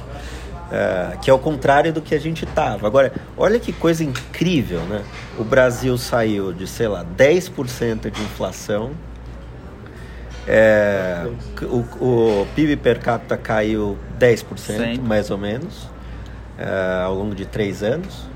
Uh, 0.70 1.20
que 1.20 1.32
é 1.32 1.34
o 1.34 1.40
contrário 1.40 1.92
do 1.92 2.00
que 2.00 2.14
a 2.14 2.20
gente 2.20 2.46
estava. 2.46 2.86
Agora, 2.86 3.12
olha 3.36 3.60
que 3.60 3.74
coisa 3.74 4.04
incrível, 4.04 4.82
né? 4.82 5.04
O 5.38 5.44
Brasil 5.44 5.98
saiu 5.98 6.54
de, 6.54 6.68
sei 6.68 6.88
lá, 6.88 7.04
10% 7.04 8.12
de 8.12 8.22
inflação, 8.22 8.92
é, 10.52 11.28
o, 11.62 11.78
o, 12.04 12.48
PIB 12.56 12.78
per 12.78 13.00
capita 13.00 13.38
caiu 13.38 13.98
10%, 14.20 14.58
Sim. 14.58 15.00
mais 15.00 15.30
ou 15.30 15.38
menos, 15.38 15.84
uh, 15.84 17.06
ao 17.06 17.14
longo 17.14 17.36
de 17.36 17.46
três 17.46 17.84
anos. 17.84 18.28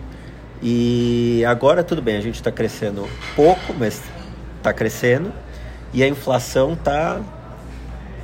E 0.62 1.44
agora 1.46 1.84
tudo 1.84 2.02
bem, 2.02 2.16
a 2.16 2.22
gente 2.22 2.36
está 2.36 2.52
crescendo 2.52 3.08
pouco, 3.36 3.74
mas 3.78 4.02
está 4.58 4.72
crescendo. 4.72 5.34
E 5.92 6.04
a 6.04 6.08
inflação 6.08 6.74
está 6.74 7.20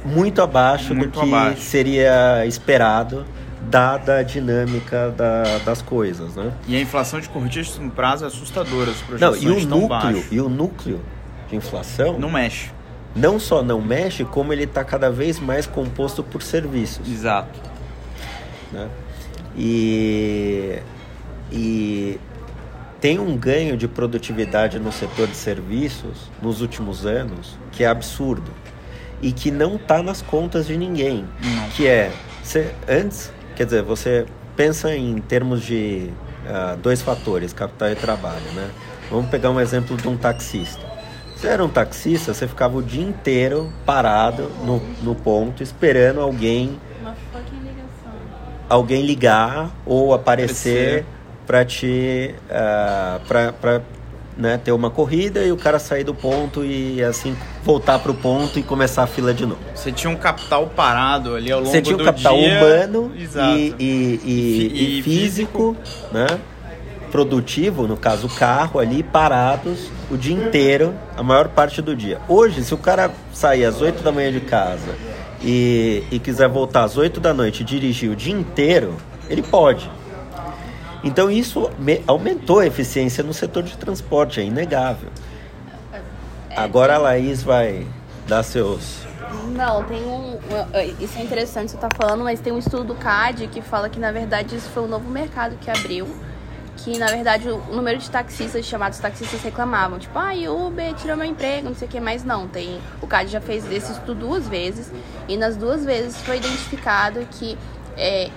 muito 0.09 0.41
abaixo 0.41 0.93
Muito 0.95 1.11
do 1.13 1.19
que 1.21 1.27
abaixo. 1.27 1.61
seria 1.61 2.45
esperado, 2.45 3.25
dada 3.69 4.17
a 4.17 4.23
dinâmica 4.23 5.09
da- 5.15 5.59
das 5.65 5.81
coisas, 5.81 6.35
né? 6.35 6.51
E 6.67 6.75
a 6.75 6.81
inflação 6.81 7.19
de 7.19 7.29
curtíssimo 7.29 7.91
prazo 7.91 8.23
é 8.23 8.27
assustadora, 8.27 8.91
as 8.91 8.99
Não, 9.01 9.07
projeções 9.07 9.43
e 9.43 9.47
o 9.47 9.67
núcleo, 9.67 9.87
baixas. 9.89 10.25
e 10.31 10.41
o 10.41 10.49
núcleo 10.49 10.99
de 11.49 11.55
inflação 11.55 12.17
Não 12.19 12.29
mexe. 12.31 12.71
não 13.15 13.39
só 13.39 13.61
não 13.61 13.81
mexe, 13.81 14.23
como 14.25 14.51
ele 14.53 14.63
está 14.63 14.83
cada 14.83 15.09
vez 15.11 15.39
mais 15.39 15.65
composto 15.67 16.23
por 16.23 16.41
serviços. 16.41 17.07
Exato. 17.09 17.59
né? 18.71 18.87
E, 19.57 20.79
e 21.51 22.19
tem 23.01 23.17
um 23.19 23.35
ganho 23.35 23.75
de 23.75 23.87
produtividade 23.87 24.77
no 24.79 24.91
setor 24.91 25.27
de 25.27 25.35
serviços 25.35 26.29
nos 26.41 26.61
últimos 26.61 27.05
anos 27.05 27.57
que 27.71 27.83
é 27.83 27.87
absurdo 27.87 28.51
e 29.21 29.31
que 29.31 29.51
não 29.51 29.75
está 29.75 30.01
nas 30.01 30.21
contas 30.21 30.67
de 30.67 30.77
ninguém. 30.77 31.25
Não. 31.43 31.69
Que 31.69 31.87
é, 31.87 32.11
você, 32.43 32.73
antes, 32.87 33.31
quer 33.55 33.65
dizer, 33.65 33.83
você 33.83 34.25
pensa 34.55 34.95
em 34.95 35.19
termos 35.19 35.61
de 35.63 36.09
ah, 36.47 36.77
dois 36.81 37.01
fatores, 37.01 37.53
capital 37.53 37.89
e 37.89 37.95
trabalho, 37.95 38.51
né? 38.53 38.69
Vamos 39.09 39.29
pegar 39.29 39.49
um 39.49 39.59
exemplo 39.59 39.97
de 39.97 40.07
um 40.07 40.17
taxista. 40.17 40.81
Se 41.35 41.47
era 41.47 41.63
um 41.63 41.69
taxista, 41.69 42.33
você 42.33 42.47
ficava 42.47 42.77
o 42.77 42.83
dia 42.83 43.03
inteiro 43.03 43.71
parado 43.85 44.51
no, 44.63 44.81
no 45.01 45.15
ponto, 45.15 45.63
esperando 45.63 46.19
alguém 46.19 46.77
Uma 47.01 47.15
fucking 47.31 47.59
ligação. 47.59 48.11
alguém 48.67 49.05
ligar 49.05 49.71
ou 49.85 50.13
aparecer 50.13 51.05
para 51.47 51.63
te 51.63 52.35
ah, 52.49 53.19
pra, 53.27 53.53
pra, 53.53 53.81
né, 54.39 54.57
ter 54.57 54.71
uma 54.71 54.89
corrida 54.89 55.43
e 55.43 55.51
o 55.51 55.57
cara 55.57 55.77
sair 55.77 56.05
do 56.05 56.13
ponto 56.15 56.63
e 56.63 57.03
assim 57.03 57.35
voltar 57.63 57.99
pro 57.99 58.13
ponto 58.13 58.57
e 58.57 58.63
começar 58.63 59.03
a 59.03 59.07
fila 59.07 59.33
de 59.33 59.45
novo. 59.45 59.59
Você 59.75 59.91
tinha 59.91 60.09
um 60.09 60.15
capital 60.15 60.65
parado 60.67 61.35
ali 61.35 61.51
ao 61.51 61.59
longo 61.59 61.69
Você 61.71 61.81
tinha 61.81 61.97
do 61.97 62.03
um 62.03 62.05
capital 62.05 62.37
dia. 62.37 62.57
humano 62.57 63.11
e, 63.15 63.75
e, 63.77 64.19
e- 64.23 64.99
E 64.99 65.01
fi- 65.03 65.03
físico, 65.03 65.75
né? 66.13 66.25
Produtivo, 67.11 67.87
no 67.87 67.97
caso 67.97 68.27
o 68.27 68.29
carro 68.29 68.79
ali, 68.79 69.01
parados 69.03 69.89
o 70.11 70.15
dia 70.15 70.35
inteiro, 70.35 70.93
a 71.17 71.23
maior 71.23 71.47
parte 71.49 71.81
do 71.81 71.95
dia. 71.95 72.19
Hoje, 72.27 72.63
se 72.63 72.73
o 72.73 72.77
cara 72.77 73.11
sair 73.33 73.65
às 73.65 73.81
8 73.81 74.03
da 74.03 74.11
manhã 74.11 74.31
de 74.31 74.39
casa 74.41 74.95
e, 75.43 76.03
e 76.11 76.19
quiser 76.19 76.47
voltar 76.47 76.83
às 76.83 76.97
8 76.97 77.19
da 77.19 77.33
noite 77.33 77.61
e 77.61 77.63
dirigir 77.63 78.11
o 78.11 78.15
dia 78.15 78.33
inteiro, 78.33 78.95
ele 79.27 79.41
pode. 79.41 79.89
Então 81.03 81.29
isso 81.31 81.69
me- 81.79 82.03
aumentou 82.05 82.59
a 82.59 82.65
eficiência 82.67 83.23
no 83.23 83.33
setor 83.33 83.63
de 83.63 83.77
transporte, 83.77 84.39
é 84.39 84.43
inegável. 84.43 85.09
Agora 86.55 86.95
a 86.95 86.97
Laís 86.97 87.41
vai 87.43 87.85
dar 88.27 88.43
seus. 88.43 89.07
Não, 89.55 89.83
tem 89.83 90.03
um. 90.03 90.37
Isso 90.99 91.17
é 91.17 91.21
interessante 91.23 91.71
você 91.71 91.77
tá 91.77 91.87
falando, 91.95 92.23
mas 92.23 92.39
tem 92.39 92.51
um 92.51 92.57
estudo 92.57 92.83
do 92.83 92.95
CAD 92.95 93.47
que 93.47 93.61
fala 93.61 93.87
que 93.89 93.99
na 93.99 94.11
verdade 94.11 94.55
isso 94.55 94.69
foi 94.69 94.83
um 94.83 94.87
novo 94.87 95.09
mercado 95.09 95.55
que 95.61 95.69
abriu. 95.69 96.07
Que 96.77 96.97
na 96.97 97.07
verdade 97.07 97.49
o 97.49 97.57
número 97.73 97.97
de 97.99 98.09
taxistas, 98.09 98.65
chamados 98.65 98.99
taxistas, 98.99 99.41
reclamavam. 99.41 99.99
Tipo, 99.99 100.17
ai, 100.17 100.47
Uber 100.47 100.93
tirou 100.95 101.15
meu 101.17 101.25
emprego, 101.25 101.67
não 101.69 101.75
sei 101.75 101.87
o 101.87 101.91
que, 101.91 101.99
mas 101.99 102.23
não. 102.23 102.47
Tem, 102.47 102.79
o 103.01 103.07
CAD 103.07 103.29
já 103.31 103.41
fez 103.41 103.69
esse 103.71 103.91
estudo 103.91 104.15
duas 104.15 104.47
vezes. 104.47 104.91
E 105.27 105.37
nas 105.37 105.55
duas 105.55 105.85
vezes 105.85 106.17
foi 106.21 106.37
identificado 106.37 107.19
que 107.31 107.57
é, 107.97 108.29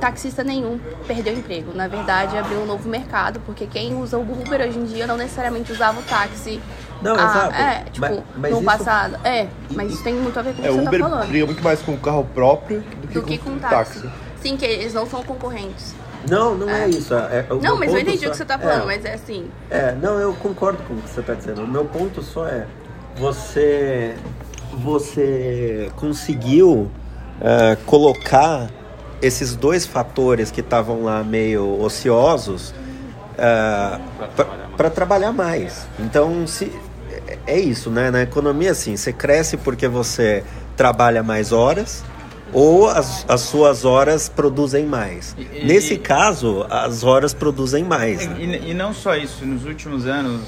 taxista 0.00 0.42
nenhum 0.44 0.78
perdeu 1.06 1.34
emprego. 1.34 1.72
Na 1.74 1.88
verdade, 1.88 2.36
abriu 2.36 2.58
um 2.60 2.66
novo 2.66 2.88
mercado, 2.88 3.40
porque 3.46 3.66
quem 3.66 3.94
usa 3.94 4.18
o 4.18 4.22
Uber 4.22 4.60
hoje 4.60 4.78
em 4.78 4.84
dia 4.84 5.06
não 5.06 5.16
necessariamente 5.16 5.72
usava 5.72 6.00
o 6.00 6.02
táxi. 6.02 6.60
Não, 7.02 7.14
ah, 7.14 7.22
exato. 7.24 7.54
É, 7.54 7.84
tipo, 7.92 8.00
Mas- 8.00 8.20
mas 8.36 8.50
no 8.50 8.56
isso- 8.58 8.64
passado. 8.66 9.16
É, 9.24 9.46
mas 9.74 9.92
isso 9.92 10.02
tem 10.02 10.14
muito 10.14 10.38
a 10.38 10.42
ver 10.42 10.54
com 10.54 10.62
o 10.62 10.64
É, 10.64 10.68
que 10.68 10.74
o 10.74 10.76
você 10.80 10.88
Uber 10.88 11.00
tá 11.00 11.08
falando. 11.08 11.28
briga 11.28 11.46
muito 11.46 11.62
mais 11.62 11.80
com 11.82 11.92
o 11.94 11.98
carro 11.98 12.24
próprio 12.34 12.80
do 12.80 13.08
que, 13.08 13.14
do 13.14 13.20
com, 13.22 13.26
que 13.28 13.38
com 13.38 13.50
o 13.50 13.60
táxi. 13.60 14.08
Sim, 14.42 14.56
que 14.56 14.64
eles 14.64 14.92
não 14.94 15.06
são 15.06 15.22
concorrentes. 15.22 15.94
Não, 16.28 16.56
não 16.56 16.68
é, 16.68 16.88
isso. 16.88 17.14
é- 17.14 17.46
é- 17.48 17.54
não, 17.62 17.78
mas 17.78 17.92
eu 17.92 18.00
entendi 18.00 18.18
só- 18.18 18.26
o 18.26 18.30
que 18.32 18.36
você 18.36 18.44
tá 18.44 18.58
falando, 18.58 18.82
é, 18.82 18.86
mas 18.86 19.04
é 19.04 19.14
assim. 19.14 19.48
É, 19.70 19.92
não, 20.02 20.18
eu 20.18 20.34
concordo 20.34 20.82
com 20.82 20.94
o 20.94 20.96
que 21.02 21.08
você 21.08 21.20
está 21.20 21.34
dizendo. 21.34 21.62
O 21.62 21.68
meu 21.68 21.84
ponto 21.84 22.20
só 22.22 22.46
é 22.46 22.66
você 23.16 24.16
você 24.72 25.90
conseguiu 25.96 26.90
é, 27.40 27.76
colocar 27.86 28.68
esses 29.20 29.54
dois 29.56 29.84
fatores 29.86 30.50
que 30.50 30.60
estavam 30.60 31.02
lá 31.04 31.22
meio 31.24 31.80
ociosos 31.80 32.74
para 34.76 34.90
trabalhar 34.90 35.32
mais. 35.32 35.86
Então, 35.98 36.46
se 36.46 36.72
é- 37.26 37.38
é 37.46 37.58
isso, 37.60 37.90
né? 37.90 38.10
Na 38.10 38.22
economia, 38.22 38.70
assim, 38.72 38.96
você 38.96 39.12
cresce 39.12 39.56
porque 39.56 39.88
você 39.88 40.44
trabalha 40.76 41.22
mais 41.22 41.52
horas 41.52 42.04
ou 42.52 42.88
as, 42.88 43.24
as 43.28 43.40
suas 43.42 43.84
horas 43.84 44.28
produzem 44.28 44.86
mais. 44.86 45.34
E- 45.36 45.42
e- 45.62 45.66
Nesse 45.66 45.94
e- 45.94 45.98
caso, 45.98 46.64
as 46.70 47.04
horas 47.04 47.34
produzem 47.34 47.84
mais. 47.84 48.26
né? 48.26 48.36
E, 48.38 48.70
e 48.70 48.74
não 48.74 48.92
só 48.94 49.14
isso, 49.16 49.44
nos 49.44 49.64
últimos 49.64 50.06
anos, 50.06 50.40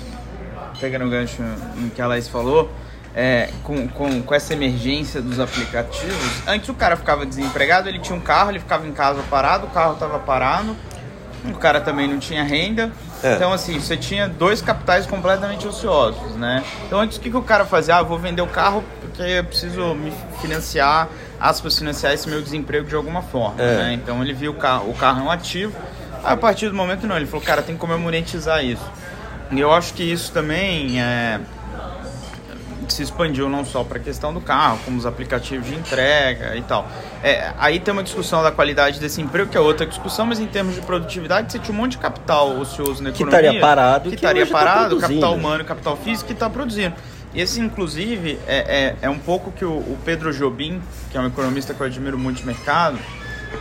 pegando 0.80 1.04
o 1.06 1.10
gancho 1.10 1.42
no 1.76 1.90
que 1.90 2.00
a 2.00 2.06
Laís 2.06 2.28
falou, 2.28 2.70
é, 3.14 3.50
com, 3.64 3.88
com, 3.88 4.22
com 4.22 4.34
essa 4.34 4.52
emergência 4.52 5.20
dos 5.20 5.40
aplicativos, 5.40 6.42
antes 6.46 6.68
o 6.68 6.74
cara 6.74 6.96
ficava 6.96 7.26
desempregado, 7.26 7.88
ele 7.88 7.98
tinha 7.98 8.16
um 8.16 8.20
carro, 8.20 8.50
ele 8.50 8.60
ficava 8.60 8.86
em 8.86 8.92
casa 8.92 9.22
parado, 9.28 9.66
o 9.66 9.70
carro 9.70 9.94
estava 9.94 10.18
parado, 10.18 10.76
o 11.44 11.54
cara 11.54 11.80
também 11.80 12.06
não 12.06 12.18
tinha 12.18 12.44
renda. 12.44 12.92
É. 13.22 13.34
Então, 13.34 13.52
assim, 13.52 13.78
você 13.78 13.96
tinha 13.96 14.28
dois 14.28 14.62
capitais 14.62 15.06
completamente 15.06 15.66
ociosos, 15.66 16.34
né? 16.36 16.62
Então, 16.86 17.00
antes 17.00 17.18
o 17.18 17.20
que, 17.20 17.30
que 17.30 17.36
o 17.36 17.42
cara 17.42 17.64
fazia? 17.64 17.96
Ah, 17.96 18.02
vou 18.02 18.18
vender 18.18 18.42
o 18.42 18.46
carro 18.46 18.82
porque 19.00 19.22
eu 19.22 19.44
preciso 19.44 19.94
me 19.94 20.12
financiar, 20.40 21.08
aspas, 21.38 21.78
financiar 21.78 22.12
esse 22.14 22.28
meu 22.28 22.40
desemprego 22.40 22.86
de 22.88 22.94
alguma 22.94 23.20
forma, 23.22 23.60
É. 23.60 23.76
né? 23.76 23.92
Então, 23.94 24.22
ele 24.22 24.32
viu 24.32 24.52
o 24.52 24.54
carro, 24.54 24.90
o 24.90 24.94
carro 24.94 25.20
é 25.20 25.22
um 25.22 25.30
ativo. 25.30 25.74
A 26.22 26.36
partir 26.36 26.68
do 26.68 26.74
momento, 26.74 27.06
não. 27.06 27.16
Ele 27.16 27.26
falou, 27.26 27.44
cara, 27.44 27.62
tem 27.62 27.76
como 27.76 27.92
eu 27.94 27.98
monetizar 27.98 28.62
isso. 28.64 28.84
E 29.50 29.58
eu 29.58 29.72
acho 29.72 29.94
que 29.94 30.02
isso 30.02 30.30
também 30.32 31.00
é, 31.00 31.40
se 32.92 33.02
expandiu 33.02 33.48
não 33.48 33.64
só 33.64 33.82
para 33.84 33.98
a 33.98 34.00
questão 34.00 34.32
do 34.34 34.40
carro, 34.40 34.78
como 34.84 34.96
os 34.98 35.06
aplicativos 35.06 35.66
de 35.66 35.74
entrega 35.74 36.56
e 36.56 36.62
tal. 36.62 36.88
É, 37.22 37.52
aí 37.58 37.78
tem 37.80 37.92
uma 37.92 38.02
discussão 38.02 38.42
da 38.42 38.50
qualidade 38.50 38.98
desse 39.00 39.20
emprego, 39.20 39.50
que 39.50 39.56
é 39.56 39.60
outra 39.60 39.86
discussão, 39.86 40.26
mas 40.26 40.38
em 40.40 40.46
termos 40.46 40.74
de 40.74 40.80
produtividade, 40.80 41.52
você 41.52 41.58
tinha 41.58 41.74
um 41.74 41.76
monte 41.78 41.92
de 41.92 41.98
capital 41.98 42.58
ocioso 42.58 43.02
na 43.02 43.10
Que 43.12 43.22
economia. 43.22 43.40
estaria 43.40 43.60
parado 43.60 44.04
Que 44.04 44.10
que 44.10 44.14
estaria 44.16 44.46
tá 44.46 44.52
parado, 44.52 44.78
produzindo. 44.96 45.00
capital 45.20 45.34
humano 45.34 45.64
capital 45.64 45.96
físico 45.96 46.26
que 46.26 46.32
está 46.32 46.48
produzindo. 46.50 46.94
Esse, 47.34 47.60
inclusive, 47.60 48.38
é, 48.46 48.56
é, 48.58 48.96
é 49.02 49.08
um 49.10 49.18
pouco 49.18 49.52
que 49.52 49.64
o, 49.64 49.70
o 49.70 49.98
Pedro 50.04 50.32
Jobim, 50.32 50.82
que 51.10 51.16
é 51.16 51.20
um 51.20 51.26
economista 51.28 51.72
que 51.72 51.80
eu 51.80 51.86
admiro 51.86 52.18
muito 52.18 52.38
de 52.38 52.46
mercado, 52.46 52.98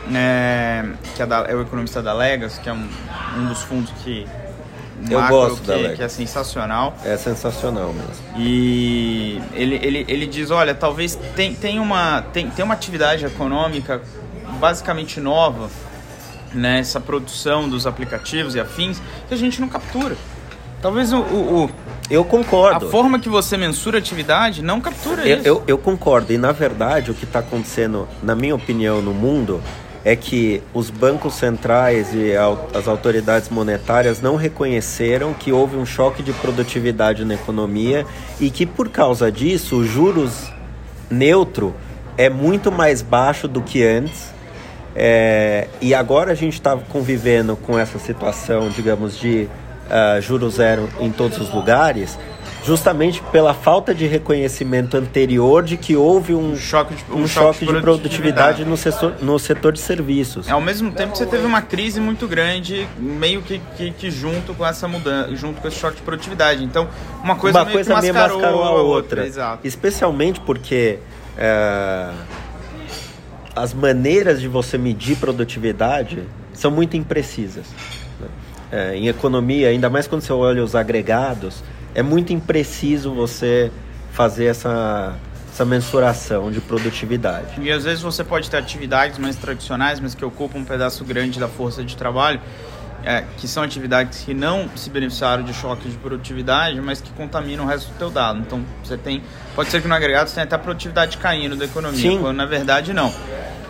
né, 0.07 0.93
que 1.15 1.21
é, 1.21 1.25
da- 1.25 1.45
é 1.47 1.53
o 1.55 1.61
economista 1.61 2.01
da 2.01 2.13
Legas, 2.13 2.57
que 2.57 2.69
é 2.69 2.73
um, 2.73 2.87
um 3.37 3.45
dos 3.47 3.61
fundos 3.61 3.91
que 4.03 4.25
Eu 5.09 5.27
gosto 5.27 5.61
que, 5.61 5.67
da 5.67 5.75
Legas. 5.75 5.97
que 5.97 6.03
é 6.03 6.07
sensacional. 6.09 6.95
É 7.05 7.15
sensacional 7.17 7.93
mesmo. 7.93 8.13
E 8.37 9.41
ele, 9.53 9.75
ele, 9.83 10.05
ele 10.07 10.27
diz, 10.27 10.51
olha, 10.51 10.73
talvez 10.73 11.15
tem, 11.35 11.53
tem, 11.53 11.79
uma, 11.79 12.21
tem, 12.33 12.49
tem 12.49 12.65
uma 12.65 12.73
atividade 12.73 13.25
econômica 13.25 14.01
basicamente 14.59 15.19
nova, 15.19 15.69
né, 16.53 16.79
essa 16.79 16.99
produção 16.99 17.69
dos 17.69 17.85
aplicativos 17.87 18.55
e 18.55 18.59
afins, 18.59 19.01
que 19.27 19.33
a 19.33 19.37
gente 19.37 19.61
não 19.61 19.67
captura. 19.69 20.17
Talvez 20.81 21.11
o, 21.13 21.17
o, 21.19 21.63
o- 21.65 21.69
Eu 22.09 22.21
a 22.21 22.25
concordo. 22.25 22.89
forma 22.89 23.19
que 23.19 23.29
você 23.29 23.55
mensura 23.57 23.97
a 23.97 23.99
atividade 23.99 24.61
não 24.61 24.79
captura 24.81 25.27
Eu, 25.27 25.37
isso. 25.37 25.47
eu, 25.47 25.63
eu 25.67 25.77
concordo. 25.77 26.31
E 26.33 26.37
na 26.37 26.51
verdade, 26.51 27.11
o 27.11 27.13
que 27.13 27.25
está 27.25 27.39
acontecendo, 27.39 28.07
na 28.23 28.33
minha 28.33 28.55
opinião, 28.55 29.01
no 29.01 29.13
mundo 29.13 29.61
é 30.03 30.15
que 30.15 30.63
os 30.73 30.89
bancos 30.89 31.33
centrais 31.35 32.13
e 32.13 32.33
as 32.73 32.87
autoridades 32.87 33.49
monetárias 33.49 34.21
não 34.21 34.35
reconheceram 34.35 35.33
que 35.33 35.51
houve 35.51 35.75
um 35.75 35.85
choque 35.85 36.23
de 36.23 36.31
produtividade 36.33 37.25
na 37.25 37.33
economia 37.33 38.05
e 38.39 38.49
que 38.49 38.65
por 38.65 38.89
causa 38.89 39.31
disso 39.31 39.77
o 39.77 39.85
juros 39.85 40.51
neutro 41.09 41.75
é 42.17 42.29
muito 42.29 42.71
mais 42.71 43.01
baixo 43.01 43.47
do 43.47 43.61
que 43.61 43.83
antes. 43.83 44.29
É, 44.95 45.67
e 45.79 45.93
agora 45.93 46.31
a 46.31 46.35
gente 46.35 46.53
está 46.53 46.75
convivendo 46.75 47.55
com 47.55 47.77
essa 47.77 47.99
situação, 47.99 48.69
digamos, 48.69 49.17
de 49.17 49.47
juros 50.21 50.55
zero 50.55 50.89
em 50.99 51.11
todos 51.11 51.39
os 51.39 51.53
lugares, 51.53 52.17
justamente 52.69 53.19
pela 53.31 53.51
falta 53.51 53.95
de 53.95 54.05
reconhecimento 54.05 54.95
anterior 54.95 55.63
de 55.63 55.75
que 55.75 55.95
houve 55.95 56.35
um, 56.35 56.55
choque 56.55 56.93
de, 56.93 57.03
um 57.11 57.27
choque 57.27 57.65
de 57.65 57.81
produtividade 57.81 58.63
no 58.63 58.77
setor, 58.77 59.15
no 59.23 59.39
setor 59.39 59.73
de 59.73 59.79
serviços. 59.79 60.47
Ao 60.47 60.61
mesmo 60.61 60.91
tempo, 60.91 61.17
você 61.17 61.25
teve 61.25 61.47
uma 61.47 61.63
crise 61.63 61.99
muito 61.99 62.27
grande, 62.27 62.87
meio 62.99 63.41
que, 63.41 63.59
que, 63.75 63.89
que 63.89 64.11
junto 64.11 64.53
com 64.53 64.63
essa 64.63 64.87
mudança, 64.87 65.35
junto 65.35 65.59
com 65.59 65.67
esse 65.67 65.77
choque 65.77 65.95
de 65.97 66.03
produtividade. 66.03 66.63
Então, 66.63 66.87
uma 67.23 67.35
coisa 67.35 67.57
Uma 67.57 67.65
meio 67.65 67.77
coisa 67.77 67.89
que 67.89 68.11
mascarou, 68.11 68.39
mascarou 68.39 68.63
a 68.63 68.81
outra. 68.83 69.25
Exato. 69.25 69.67
Especialmente 69.67 70.39
porque 70.39 70.99
é, 71.35 72.11
as 73.55 73.73
maneiras 73.73 74.39
de 74.39 74.47
você 74.47 74.77
medir 74.77 75.17
produtividade 75.17 76.21
são 76.53 76.69
muito 76.69 76.95
imprecisas. 76.95 77.65
né? 78.21 78.27
é, 78.71 78.95
em 78.95 79.07
economia, 79.07 79.69
ainda 79.69 79.89
mais 79.89 80.07
quando 80.07 80.21
você 80.21 80.33
olha 80.33 80.63
os 80.63 80.75
agregados, 80.75 81.63
é 81.93 82.01
muito 82.01 82.33
impreciso 82.33 83.13
você 83.13 83.71
fazer 84.11 84.45
essa, 84.45 85.15
essa 85.51 85.65
mensuração 85.65 86.51
de 86.51 86.59
produtividade. 86.61 87.59
E 87.61 87.71
às 87.71 87.83
vezes 87.83 88.01
você 88.01 88.23
pode 88.23 88.49
ter 88.49 88.57
atividades 88.57 89.17
mais 89.17 89.35
tradicionais, 89.35 89.99
mas 89.99 90.15
que 90.15 90.23
ocupam 90.23 90.59
um 90.59 90.65
pedaço 90.65 91.03
grande 91.03 91.39
da 91.39 91.47
força 91.47 91.83
de 91.83 91.95
trabalho, 91.95 92.39
é, 93.03 93.23
que 93.37 93.47
são 93.47 93.63
atividades 93.63 94.23
que 94.23 94.33
não 94.33 94.69
se 94.75 94.89
beneficiaram 94.89 95.43
de 95.43 95.53
choque 95.53 95.87
de 95.87 95.97
produtividade, 95.97 96.79
mas 96.81 96.99
que 96.99 97.11
contaminam 97.13 97.65
o 97.65 97.67
resto 97.67 97.91
do 97.91 97.97
teu 97.97 98.09
dado. 98.09 98.39
Então 98.39 98.63
você 98.83 98.97
tem, 98.97 99.23
pode 99.55 99.69
ser 99.69 99.81
que 99.81 99.87
no 99.87 99.95
agregado 99.95 100.27
você 100.27 100.35
tenha 100.35 100.45
até 100.45 100.55
a 100.55 100.59
produtividade 100.59 101.17
caindo 101.17 101.55
da 101.55 101.65
economia, 101.65 101.99
Sim. 101.99 102.19
quando 102.19 102.35
na 102.35 102.45
verdade 102.45 102.93
não. 102.93 103.13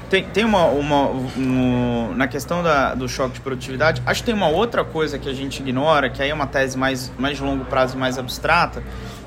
Tem, 0.09 0.23
tem 0.23 0.43
uma, 0.43 0.65
uma 0.65 1.09
no- 1.35 2.15
na 2.15 2.27
questão 2.27 2.63
da, 2.63 2.95
do 2.95 3.07
choque 3.07 3.35
de 3.35 3.41
produtividade, 3.41 4.01
acho 4.05 4.21
que 4.21 4.25
tem 4.25 4.33
uma 4.35 4.47
outra 4.47 4.83
coisa 4.83 5.19
que 5.19 5.29
a 5.29 5.33
gente 5.33 5.59
ignora, 5.61 6.09
que 6.09 6.21
aí 6.21 6.29
é 6.31 6.33
uma 6.33 6.47
tese 6.47 6.77
mais, 6.77 7.11
mais 7.17 7.37
de 7.37 7.43
longo 7.43 7.63
prazo 7.65 7.95
e 7.95 7.99
mais 7.99 8.17
abstrata, 8.17 8.81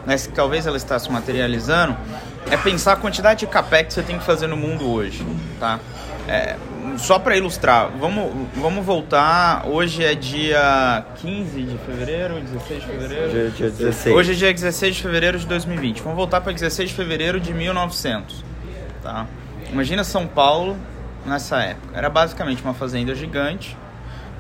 mas 0.05 0.27
que 0.27 0.33
talvez 0.33 0.67
ela 0.67 0.77
está 0.77 0.99
se 0.99 1.11
materializando, 1.11 1.97
é 2.51 2.57
pensar 2.57 2.95
a 2.95 2.97
quantidade 2.97 3.41
de 3.41 3.47
capex 3.47 3.89
que 3.89 3.95
você 3.95 4.03
tem 4.03 4.19
que 4.19 4.25
fazer 4.25 4.49
no 4.49 4.57
mundo 4.57 4.91
hoje, 4.91 5.25
tá? 5.61 5.79
É, 6.29 6.57
só 6.99 7.17
para 7.19 7.37
ilustrar, 7.37 7.89
vamos, 8.01 8.33
vamos 8.57 8.85
voltar. 8.85 9.65
Hoje 9.69 10.05
é 10.05 10.15
dia 10.15 11.05
15 11.17 11.63
de 11.63 11.79
fevereiro, 11.79 12.41
16 12.41 12.81
de 12.81 12.87
fevereiro. 12.87 13.31
Dia, 13.31 13.51
dia 13.51 13.71
16. 13.71 14.17
Hoje 14.17 14.33
é 14.33 14.35
dia 14.35 14.53
16 14.53 14.97
de 14.97 15.03
fevereiro 15.03 15.39
de 15.39 15.47
2020. 15.47 16.03
Vamos 16.03 16.17
voltar 16.17 16.41
para 16.41 16.53
16 16.53 16.91
de 16.91 16.95
fevereiro 16.97 17.41
de 17.41 17.55
1900. 17.55 18.45
Tá? 19.03 19.27
Imagina 19.73 20.05
São 20.05 20.27
Paulo 20.27 20.77
nessa 21.25 21.63
época. 21.63 21.97
Era 21.97 22.11
basicamente 22.11 22.63
uma 22.63 22.75
fazenda 22.75 23.15
gigante. 23.15 23.75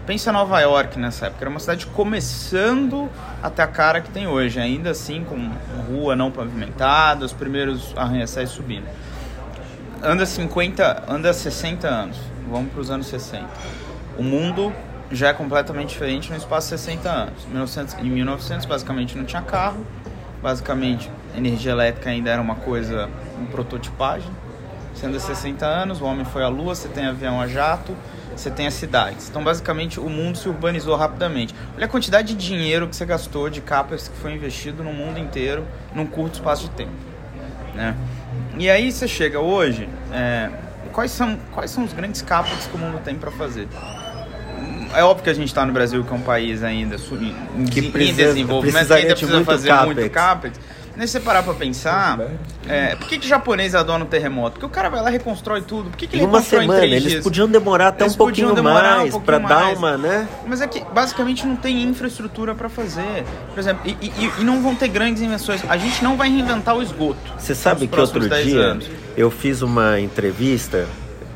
Pensa 0.06 0.30
Nova 0.30 0.60
York 0.60 0.98
nessa 0.98 1.26
época. 1.26 1.44
Era 1.44 1.48
uma 1.48 1.58
cidade 1.58 1.86
começando 1.86 3.08
a 3.42 3.48
ter 3.48 3.62
a 3.62 3.66
cara 3.66 4.02
que 4.02 4.10
tem 4.10 4.26
hoje. 4.26 4.60
Ainda 4.60 4.90
assim, 4.90 5.24
com 5.24 5.50
rua 5.90 6.14
não 6.14 6.30
pavimentada, 6.30 7.24
os 7.24 7.32
primeiros 7.32 7.94
arranha-céus 7.96 8.50
subindo. 8.50 8.86
Anda 10.02 10.26
50, 10.26 11.04
anda 11.08 11.32
60 11.32 11.88
anos. 11.88 12.18
Vamos 12.50 12.70
para 12.70 12.80
os 12.82 12.90
anos 12.90 13.06
60. 13.06 13.48
O 14.18 14.22
mundo 14.22 14.70
já 15.10 15.28
é 15.28 15.32
completamente 15.32 15.90
diferente 15.90 16.30
no 16.30 16.36
espaço 16.36 16.74
de 16.74 16.78
60 16.78 17.08
anos. 17.08 17.46
1900, 17.46 17.94
em 17.94 18.10
1900, 18.10 18.66
basicamente, 18.66 19.16
não 19.16 19.24
tinha 19.24 19.40
carro. 19.40 19.82
Basicamente, 20.42 21.10
energia 21.34 21.72
elétrica 21.72 22.10
ainda 22.10 22.28
era 22.28 22.42
uma 22.42 22.56
coisa, 22.56 23.08
uma 23.38 23.46
prototipagem. 23.46 24.30
Anda 25.04 25.18
60 25.18 25.66
anos, 25.66 26.00
o 26.00 26.04
homem 26.04 26.24
foi 26.24 26.42
à 26.44 26.48
lua, 26.48 26.74
você 26.74 26.86
tem 26.88 27.06
avião 27.06 27.40
a 27.40 27.46
jato, 27.48 27.96
você 28.36 28.50
tem 28.50 28.66
as 28.66 28.74
cidades. 28.74 29.28
Então, 29.28 29.42
basicamente, 29.42 29.98
o 29.98 30.08
mundo 30.08 30.38
se 30.38 30.48
urbanizou 30.48 30.94
rapidamente. 30.96 31.54
Olha 31.76 31.86
a 31.86 31.88
quantidade 31.88 32.34
de 32.34 32.46
dinheiro 32.46 32.86
que 32.86 32.94
você 32.94 33.04
gastou, 33.04 33.50
de 33.50 33.60
capas 33.60 34.06
que 34.08 34.16
foi 34.16 34.32
investido 34.32 34.82
no 34.84 34.92
mundo 34.92 35.18
inteiro 35.18 35.66
num 35.94 36.06
curto 36.06 36.34
espaço 36.34 36.64
de 36.64 36.70
tempo. 36.70 36.92
Né? 37.74 37.96
E 38.58 38.70
aí 38.70 38.92
você 38.92 39.08
chega 39.08 39.40
hoje, 39.40 39.88
é, 40.12 40.48
quais, 40.92 41.10
são, 41.10 41.36
quais 41.52 41.70
são 41.70 41.84
os 41.84 41.92
grandes 41.92 42.22
capas 42.22 42.66
que 42.66 42.76
o 42.76 42.78
mundo 42.78 43.00
tem 43.04 43.16
para 43.16 43.30
fazer? 43.32 43.66
É 44.94 45.02
óbvio 45.02 45.24
que 45.24 45.30
a 45.30 45.34
gente 45.34 45.48
está 45.48 45.64
no 45.66 45.72
Brasil, 45.72 46.04
que 46.04 46.12
é 46.12 46.16
um 46.16 46.20
país 46.20 46.62
ainda 46.62 46.96
em, 47.56 47.64
Que 47.64 47.80
em 47.80 47.90
precisa- 47.90 48.24
desenvolvimento, 48.24 48.92
ainda 48.92 49.16
precisa 49.16 49.44
fazer 49.44 49.72
muito 49.84 50.10
capex. 50.10 50.60
Se 51.00 51.08
você 51.08 51.20
parar 51.20 51.42
pra 51.42 51.54
pensar, 51.54 52.20
é, 52.68 52.94
por 52.96 53.08
que, 53.08 53.18
que 53.18 53.26
japonês 53.26 53.74
adora 53.74 54.02
um 54.04 54.06
terremoto? 54.06 54.52
Porque 54.52 54.66
o 54.66 54.68
cara 54.68 54.88
vai 54.90 55.00
lá 55.02 55.08
e 55.08 55.12
reconstrói 55.12 55.62
tudo. 55.62 55.90
Por 55.90 55.96
que, 55.96 56.06
que 56.06 56.16
ele 56.16 56.24
uma 56.24 56.38
reconstrói 56.38 56.60
semana, 56.62 56.78
em 56.78 56.88
três 56.88 57.02
eles 57.02 57.12
dias? 57.12 57.24
podiam 57.24 57.48
demorar 57.48 57.88
até 57.88 58.04
Eles 58.04 58.14
um 58.14 58.18
pouquinho 58.18 58.54
demorar 58.54 58.94
um 58.96 58.98
mais 58.98 59.10
pouquinho 59.10 59.20
para 59.24 59.38
dar 59.48 59.72
uma, 59.76 59.96
né? 59.96 60.28
Mas 60.46 60.60
é 60.60 60.66
que 60.66 60.84
basicamente 60.92 61.46
não 61.46 61.56
tem 61.56 61.82
infraestrutura 61.82 62.54
para 62.54 62.68
fazer. 62.68 63.24
Por 63.54 63.58
exemplo, 63.58 63.82
e, 63.84 63.92
e- 64.02 64.32
e 64.40 64.44
não 64.44 64.62
vão 64.62 64.74
ter 64.74 64.88
grandes 64.88 65.22
invenções. 65.22 65.62
A 65.68 65.76
gente 65.78 66.04
não 66.04 66.16
vai 66.16 66.28
reinventar 66.30 66.76
o 66.76 66.82
esgoto. 66.82 67.18
Você 67.38 67.54
sabe 67.54 67.86
que 67.88 67.98
outro 67.98 68.20
próximos 68.20 68.28
10 68.28 68.44
dia 68.46 68.60
anos. 68.60 68.90
eu 69.16 69.30
fiz 69.30 69.62
uma 69.62 69.98
entrevista 69.98 70.86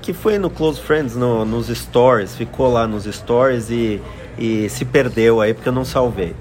que 0.02 0.12
foi 0.12 0.38
no 0.38 0.48
Close 0.50 0.80
Friends, 0.80 1.16
no- 1.16 1.44
nos 1.44 1.66
stories, 1.68 2.34
ficou 2.36 2.70
lá 2.72 2.86
nos 2.86 3.04
stories 3.04 3.70
e, 3.70 4.00
e 4.38 4.68
se 4.68 4.84
perdeu 4.84 5.40
aí 5.40 5.52
porque 5.54 5.68
eu 5.68 5.72
não 5.72 5.84
salvei. 5.84 6.36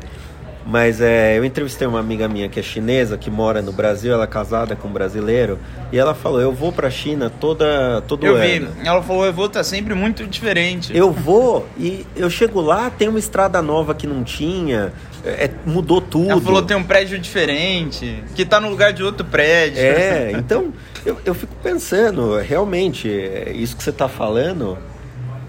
Mas 0.65 0.99
é, 0.99 1.37
eu 1.37 1.45
entrevistei 1.45 1.87
uma 1.87 1.99
amiga 1.99 2.27
minha 2.27 2.49
que 2.49 2.59
é 2.59 2.63
chinesa, 2.63 3.17
que 3.17 3.29
mora 3.29 3.61
no 3.61 3.71
Brasil, 3.71 4.11
ela 4.11 4.23
é 4.23 4.27
casada 4.27 4.75
com 4.75 4.87
um 4.87 4.91
brasileiro, 4.91 5.59
e 5.91 5.97
ela 5.97 6.15
falou, 6.15 6.41
eu 6.41 6.51
vou 6.51 6.71
pra 6.71 6.89
China 6.89 7.29
toda, 7.29 8.01
todo 8.07 8.25
Eu 8.25 8.35
ano. 8.35 8.43
vi. 8.43 8.87
Ela 8.87 9.03
falou, 9.03 9.25
eu 9.25 9.33
vou 9.33 9.45
estar 9.45 9.63
sempre 9.63 9.93
muito 9.93 10.25
diferente. 10.25 10.95
Eu 10.95 11.11
vou 11.11 11.67
e 11.77 12.03
eu 12.15 12.29
chego 12.31 12.61
lá, 12.61 12.89
tem 12.89 13.07
uma 13.07 13.19
estrada 13.19 13.61
nova 13.61 13.93
que 13.93 14.07
não 14.07 14.23
tinha, 14.23 14.91
é, 15.23 15.51
mudou 15.67 16.01
tudo. 16.01 16.31
Ela 16.31 16.41
falou, 16.41 16.63
tem 16.63 16.75
um 16.75 16.83
prédio 16.83 17.19
diferente, 17.19 18.23
que 18.33 18.43
tá 18.43 18.59
no 18.59 18.69
lugar 18.69 18.91
de 18.91 19.03
outro 19.03 19.23
prédio. 19.23 19.79
É, 19.79 20.31
então 20.37 20.73
eu, 21.05 21.15
eu 21.23 21.35
fico 21.35 21.55
pensando, 21.61 22.37
realmente, 22.39 23.07
é, 23.07 23.51
isso 23.53 23.77
que 23.77 23.83
você 23.83 23.91
está 23.91 24.07
falando 24.07 24.79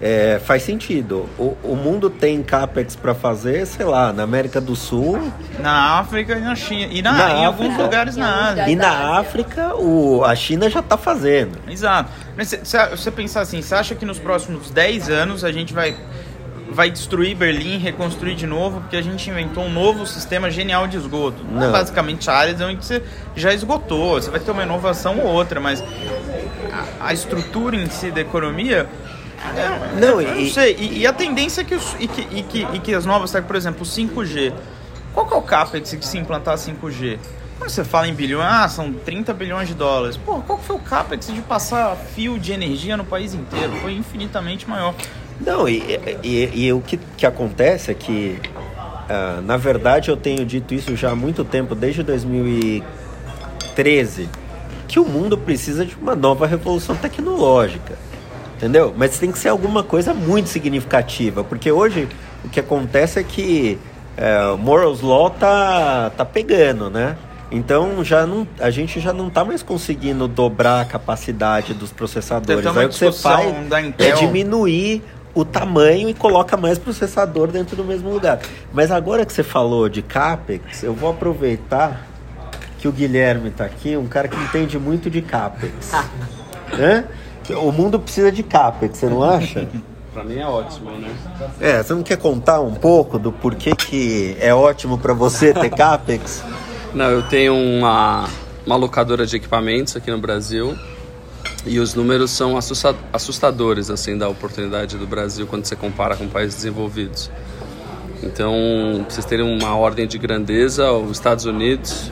é, 0.00 0.40
faz 0.44 0.62
sentido. 0.62 1.26
O, 1.38 1.56
o 1.62 1.74
mundo 1.76 2.10
tem 2.10 2.42
capex 2.42 2.94
para 2.94 3.14
fazer, 3.14 3.66
sei 3.66 3.86
lá, 3.86 4.12
na 4.12 4.22
América 4.24 4.60
do 4.60 4.76
Sul 4.76 5.18
Na 5.58 5.98
África 6.00 6.34
e 6.36 6.40
na 6.40 6.54
China. 6.54 6.92
E 6.92 7.00
na, 7.00 7.12
Na 7.12 7.30
em 7.32 7.44
alguns 7.46 7.66
África. 7.68 7.82
lugares 7.82 8.16
Em 8.16 8.20
na 8.20 8.34
Ásia. 8.34 8.50
lugares. 8.50 8.72
e 8.72 8.76
na. 8.76 9.18
África 9.18 9.74
o, 9.76 10.22
a 10.24 10.34
China 10.34 10.68
já 10.68 10.80
está 10.80 10.96
fazendo. 10.98 11.58
Exato. 11.68 12.10
Mas 12.36 12.48
se 12.48 12.60
se 12.64 12.76
você 12.90 13.10
pensar 13.10 13.40
assim, 13.40 13.62
você 13.62 13.74
acha 13.74 13.94
que 13.94 14.04
nos 14.04 14.18
próximos 14.18 14.70
10 14.70 15.08
anos 15.08 15.44
a 15.44 15.50
gente 15.50 15.72
vai, 15.72 15.96
vai 16.70 16.90
destruir 16.90 17.34
Berlim, 17.34 17.78
reconstruir 17.78 18.34
de 18.34 18.46
novo, 18.46 18.80
porque 18.82 18.96
a 18.98 19.02
gente 19.02 19.30
inventou 19.30 19.64
um 19.64 19.72
novo 19.72 20.06
sistema 20.06 20.50
genial 20.50 20.86
de 20.86 20.98
esgoto? 20.98 21.42
Não, 21.50 21.62
é 21.62 21.66
Não. 21.66 21.72
basicamente 21.72 22.28
áreas 22.28 22.60
onde 22.60 22.84
você 22.84 23.02
já 23.34 23.54
esgotou, 23.54 24.20
você 24.20 24.30
vai 24.30 24.40
ter 24.40 24.50
uma 24.50 24.62
inovação 24.62 25.18
ou 25.20 25.26
outra, 25.32 25.58
mas 25.58 25.82
a, 27.00 27.06
a 27.08 27.12
estrutura 27.14 27.76
em 27.76 27.86
si 27.88 28.10
da 28.10 28.20
economia. 28.20 28.86
É- 29.56 30.00
Não, 30.00 30.20
eu 30.20 30.34
não 30.34 30.40
e- 30.40 30.50
sei. 30.50 30.74
E, 30.78 30.98
e 31.00 31.06
a 31.06 31.12
tendência 31.12 31.60
é 31.60 31.64
que, 31.64 31.74
os, 31.74 31.94
e, 31.98 32.08
que, 32.08 32.20
e, 32.38 32.42
que, 32.42 32.66
e 32.74 32.78
que 32.80 32.94
as 32.94 33.04
novas, 33.06 33.30
tec- 33.30 33.44
por 33.46 33.56
exemplo, 33.56 33.82
o 33.82 33.86
5G. 33.86 34.52
Qual 35.14 35.26
que 35.26 35.34
é 35.34 35.36
o 35.36 35.42
capex 35.42 35.90
de 35.90 36.04
se 36.06 36.18
implantar 36.18 36.56
5G? 36.58 37.18
Quando 37.58 37.70
você 37.70 37.82
fala 37.84 38.06
em 38.06 38.12
bilhões, 38.14 38.44
ah, 38.46 38.68
são 38.68 38.92
30 38.92 39.32
bilhões 39.32 39.66
de 39.68 39.74
dólares. 39.74 40.18
Pô, 40.18 40.40
qual 40.42 40.58
que 40.58 40.64
foi 40.66 40.76
o 40.76 40.78
capex 40.78 41.26
de 41.28 41.40
passar 41.40 41.96
fio 42.14 42.38
de 42.38 42.52
energia 42.52 42.98
no 42.98 43.04
país 43.04 43.32
inteiro? 43.32 43.72
Foi 43.80 43.94
infinitamente 43.94 44.68
maior. 44.68 44.94
Não, 45.40 45.66
e, 45.68 45.82
e- 46.22 46.50
e 46.66 46.72
o 46.72 46.80
que, 46.82 46.98
que 47.16 47.24
acontece 47.24 47.90
é 47.90 47.94
que, 47.94 48.38
ah, 49.08 49.40
na 49.42 49.56
verdade, 49.56 50.10
eu 50.10 50.16
tenho 50.18 50.44
dito 50.44 50.74
isso 50.74 50.94
já 50.96 51.12
há 51.12 51.16
muito 51.16 51.44
tempo, 51.46 51.74
desde 51.74 52.02
2013, 52.02 54.28
que 54.86 55.00
o 55.00 55.04
mundo 55.04 55.36
precisa 55.38 55.84
de 55.84 55.96
uma 55.96 56.14
nova 56.14 56.46
revolução 56.46 56.94
tecnológica. 56.94 57.98
Entendeu? 58.56 58.94
Mas 58.96 59.18
tem 59.18 59.30
que 59.30 59.38
ser 59.38 59.50
alguma 59.50 59.82
coisa 59.82 60.14
muito 60.14 60.48
significativa, 60.48 61.44
porque 61.44 61.70
hoje 61.70 62.08
o 62.42 62.48
que 62.48 62.58
acontece 62.58 63.18
é 63.18 63.22
que 63.22 63.78
é, 64.16 64.46
o 64.46 64.56
Morals 64.56 65.02
Law 65.02 65.28
tá, 65.28 66.10
tá 66.16 66.24
pegando, 66.24 66.88
né? 66.88 67.16
Então 67.50 68.02
já 68.02 68.26
não, 68.26 68.48
a 68.58 68.70
gente 68.70 68.98
já 68.98 69.12
não 69.12 69.28
tá 69.28 69.44
mais 69.44 69.62
conseguindo 69.62 70.26
dobrar 70.26 70.80
a 70.80 70.84
capacidade 70.84 71.74
dos 71.74 71.92
processadores. 71.92 72.66
Aí 72.66 72.86
o 72.86 72.88
que 72.88 72.94
você 72.94 73.12
faz 73.12 73.54
é 73.98 74.12
diminuir 74.12 75.02
o 75.34 75.44
tamanho 75.44 76.08
e 76.08 76.14
coloca 76.14 76.56
mais 76.56 76.78
processador 76.78 77.48
dentro 77.48 77.76
do 77.76 77.84
mesmo 77.84 78.10
lugar. 78.10 78.40
Mas 78.72 78.90
agora 78.90 79.24
que 79.26 79.32
você 79.32 79.42
falou 79.42 79.86
de 79.88 80.00
CAPEX, 80.00 80.82
eu 80.82 80.94
vou 80.94 81.10
aproveitar 81.10 82.06
que 82.78 82.88
o 82.88 82.92
Guilherme 82.92 83.50
está 83.50 83.66
aqui, 83.66 83.96
um 83.96 84.06
cara 84.06 84.28
que 84.28 84.36
entende 84.36 84.78
muito 84.78 85.10
de 85.10 85.20
CAPEX. 85.20 85.92
né? 86.76 87.04
O 87.54 87.70
mundo 87.72 87.98
precisa 88.00 88.30
de 88.32 88.42
CAPEX, 88.42 88.98
você 88.98 89.06
não 89.06 89.22
acha? 89.22 89.68
Pra 90.12 90.24
mim 90.24 90.38
é 90.38 90.46
ótimo, 90.46 90.90
né? 90.92 91.14
É, 91.60 91.82
você 91.82 91.92
não 91.92 92.02
quer 92.02 92.16
contar 92.16 92.60
um 92.60 92.72
pouco 92.72 93.18
do 93.18 93.30
porquê 93.30 93.76
que 93.76 94.34
é 94.40 94.54
ótimo 94.54 94.96
para 94.96 95.12
você 95.12 95.52
ter 95.52 95.68
CAPEX? 95.68 96.42
Não, 96.94 97.10
eu 97.10 97.22
tenho 97.24 97.54
uma, 97.54 98.26
uma 98.64 98.76
locadora 98.76 99.26
de 99.26 99.36
equipamentos 99.36 99.94
aqui 99.94 100.10
no 100.10 100.16
Brasil 100.16 100.74
e 101.66 101.78
os 101.78 101.92
números 101.94 102.30
são 102.30 102.56
assusta- 102.56 102.96
assustadores 103.12 103.90
assim 103.90 104.16
da 104.16 104.26
oportunidade 104.26 104.96
do 104.96 105.06
Brasil 105.06 105.46
quando 105.46 105.66
você 105.66 105.76
compara 105.76 106.16
com 106.16 106.26
países 106.28 106.54
desenvolvidos. 106.54 107.30
Então, 108.22 108.54
pra 109.04 109.10
vocês 109.14 109.26
terem 109.26 109.44
uma 109.44 109.76
ordem 109.76 110.06
de 110.06 110.16
grandeza, 110.16 110.90
os 110.92 111.10
Estados 111.18 111.44
Unidos, 111.44 112.10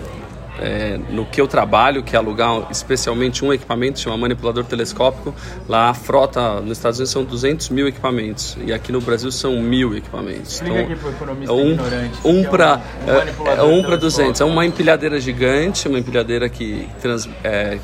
é, 0.60 0.98
no 1.10 1.24
que 1.26 1.40
eu 1.40 1.46
trabalho, 1.48 2.02
que 2.02 2.14
é 2.14 2.18
alugar 2.18 2.66
especialmente 2.70 3.44
um 3.44 3.52
equipamento, 3.52 3.98
chama 3.98 4.16
manipulador 4.16 4.64
telescópico, 4.64 5.34
lá 5.68 5.90
a 5.90 5.94
frota 5.94 6.60
nos 6.60 6.78
Estados 6.78 6.98
Unidos 6.98 7.10
são 7.12 7.24
200 7.24 7.68
mil 7.70 7.88
equipamentos 7.88 8.56
e 8.64 8.72
aqui 8.72 8.92
no 8.92 9.00
Brasil 9.00 9.30
são 9.32 9.60
mil 9.60 9.96
equipamentos. 9.96 10.52
Explica 10.54 10.80
aqui 10.80 10.96
pro 10.96 11.10
economista 11.10 11.52
é 11.52 11.56
um, 11.56 11.70
ignorante, 11.72 12.18
um 12.24 12.40
é 12.40 12.44
para 12.48 12.76
um- 12.76 13.10
um 13.10 13.10
é, 13.10 13.12
um 13.12 13.82
para 13.82 13.96
telescópico. 13.96 13.96
200. 13.98 14.40
É 14.40 14.44
uma 14.44 14.64
empilhadeira 14.66 15.20
gigante, 15.20 15.88
uma 15.88 15.98
empilhadeira 15.98 16.48
que, 16.48 16.88
trans, 17.00 17.28
é, 17.42 17.78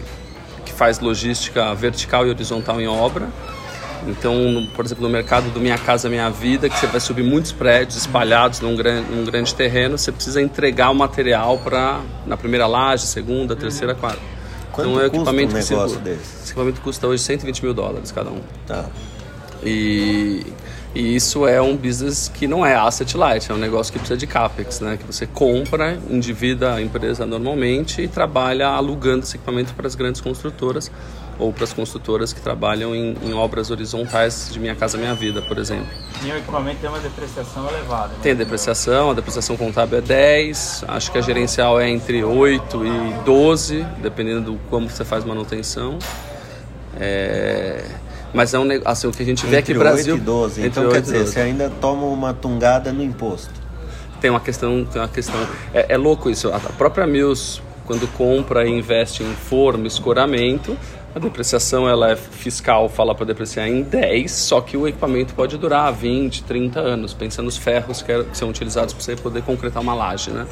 que 0.64 0.72
faz 0.72 1.00
logística 1.00 1.74
vertical 1.74 2.26
e 2.26 2.30
horizontal 2.30 2.80
em 2.80 2.86
obra. 2.86 3.28
Então, 4.06 4.66
por 4.74 4.84
exemplo, 4.84 5.02
no 5.04 5.10
mercado 5.10 5.50
do 5.50 5.60
Minha 5.60 5.76
Casa 5.78 6.08
Minha 6.08 6.30
Vida, 6.30 6.68
que 6.68 6.78
você 6.78 6.86
vai 6.86 7.00
subir 7.00 7.22
muitos 7.22 7.52
prédios 7.52 7.96
espalhados 7.96 8.60
num 8.60 8.74
grande, 8.74 9.10
num 9.10 9.24
grande 9.24 9.54
terreno, 9.54 9.98
você 9.98 10.10
precisa 10.10 10.40
entregar 10.40 10.90
o 10.90 10.94
material 10.94 11.58
para 11.58 12.00
na 12.26 12.36
primeira 12.36 12.66
laje, 12.66 13.06
segunda, 13.06 13.54
terceira, 13.54 13.94
quarta. 13.94 14.20
Quanto 14.72 14.90
então, 14.90 15.00
é 15.02 15.06
o 15.06 15.10
custa 15.10 15.16
equipamento 15.30 15.54
um 15.54 15.58
que 15.58 15.64
você- 15.64 15.74
negócio 15.74 15.98
desse? 16.00 16.20
Esse 16.42 16.44
equipamento 16.52 16.80
custa 16.80 17.06
hoje 17.06 17.22
120 17.22 17.62
mil 17.62 17.74
dólares 17.74 18.10
cada 18.10 18.30
um. 18.30 18.40
Tá. 18.66 18.86
E, 19.62 20.46
e 20.94 21.14
isso 21.14 21.46
é 21.46 21.60
um 21.60 21.76
business 21.76 22.30
que 22.32 22.46
não 22.46 22.64
é 22.64 22.74
asset 22.74 23.16
light, 23.16 23.50
é 23.50 23.54
um 23.54 23.58
negócio 23.58 23.92
que 23.92 23.98
precisa 23.98 24.18
de 24.18 24.26
capex, 24.26 24.80
né? 24.80 24.96
Que 24.96 25.04
você 25.04 25.26
compra, 25.26 25.98
endivida 26.08 26.74
a 26.74 26.80
empresa 26.82 27.26
normalmente 27.26 28.00
e 28.00 28.08
trabalha 28.08 28.68
alugando 28.68 29.24
esse 29.24 29.36
equipamento 29.36 29.74
para 29.74 29.86
as 29.86 29.94
grandes 29.94 30.20
construtoras 30.20 30.90
ou 31.40 31.52
para 31.52 31.64
as 31.64 31.72
construtoras 31.72 32.32
que 32.32 32.40
trabalham 32.40 32.94
em, 32.94 33.16
em 33.22 33.32
obras 33.32 33.70
horizontais 33.70 34.50
de 34.52 34.60
Minha 34.60 34.74
Casa 34.74 34.98
Minha 34.98 35.14
Vida, 35.14 35.40
por 35.42 35.58
exemplo. 35.58 35.88
E 36.24 36.30
o 36.30 36.36
equipamento 36.36 36.76
tem 36.80 36.90
uma 36.90 36.98
depreciação 37.00 37.68
elevada. 37.68 38.08
né? 38.08 38.14
Tem 38.22 38.32
a 38.32 38.34
depreciação, 38.34 39.10
a 39.10 39.14
depreciação 39.14 39.56
contábil 39.56 39.98
é 39.98 40.02
10, 40.02 40.84
acho 40.86 41.10
que 41.10 41.18
a 41.18 41.20
gerencial 41.20 41.80
é 41.80 41.88
entre 41.88 42.22
8 42.22 42.82
e 42.86 43.24
12, 43.24 43.86
dependendo 44.02 44.52
do 44.52 44.60
como 44.68 44.88
você 44.88 45.04
faz 45.04 45.24
manutenção. 45.24 45.98
É, 46.98 47.82
Mas 48.32 48.52
é 48.54 48.58
um 48.58 48.64
negócio, 48.64 48.90
assim, 48.90 49.06
o 49.06 49.12
que 49.12 49.22
a 49.22 49.26
gente 49.26 49.46
vê 49.46 49.56
é 49.56 49.62
que 49.62 49.72
Entre 49.72 49.76
o 49.76 49.78
Brasil... 49.78 50.14
8 50.14 50.22
e 50.22 50.24
12. 50.24 50.60
entre 50.60 50.68
Então, 50.68 50.82
quer 50.90 50.96
8 50.96 51.02
dizer, 51.04 51.18
12. 51.20 51.32
você 51.32 51.40
ainda 51.40 51.70
toma 51.80 52.06
uma 52.06 52.34
tungada 52.34 52.92
no 52.92 53.02
imposto. 53.02 53.50
Tem 54.20 54.30
uma 54.30 54.40
questão, 54.40 54.84
tem 54.84 55.00
uma 55.00 55.08
questão. 55.08 55.40
É, 55.72 55.94
é 55.94 55.96
louco 55.96 56.28
isso. 56.28 56.48
A 56.52 56.58
própria 56.60 57.06
Mills, 57.06 57.62
quando 57.86 58.06
compra 58.12 58.66
e 58.66 58.70
investe 58.70 59.22
em 59.22 59.32
forno, 59.34 59.86
escoramento, 59.86 60.76
a 61.14 61.18
depreciação 61.18 61.88
ela 61.88 62.10
é 62.12 62.16
fiscal, 62.16 62.88
fala 62.88 63.14
para 63.14 63.26
depreciar 63.26 63.66
em 63.68 63.82
10, 63.82 64.30
só 64.30 64.60
que 64.60 64.76
o 64.76 64.86
equipamento 64.86 65.34
pode 65.34 65.56
durar 65.58 65.92
20, 65.92 66.44
30 66.44 66.78
anos, 66.80 67.12
pensando 67.12 67.46
nos 67.46 67.56
ferros 67.56 68.00
que, 68.02 68.12
é- 68.12 68.24
são 68.32 68.48
utilizados 68.48 68.94
para 68.94 69.02
você 69.02 69.16
poder 69.16 69.42
concretar 69.42 69.82
uma 69.82 69.94
laje, 69.94 70.30
né? 70.30 70.46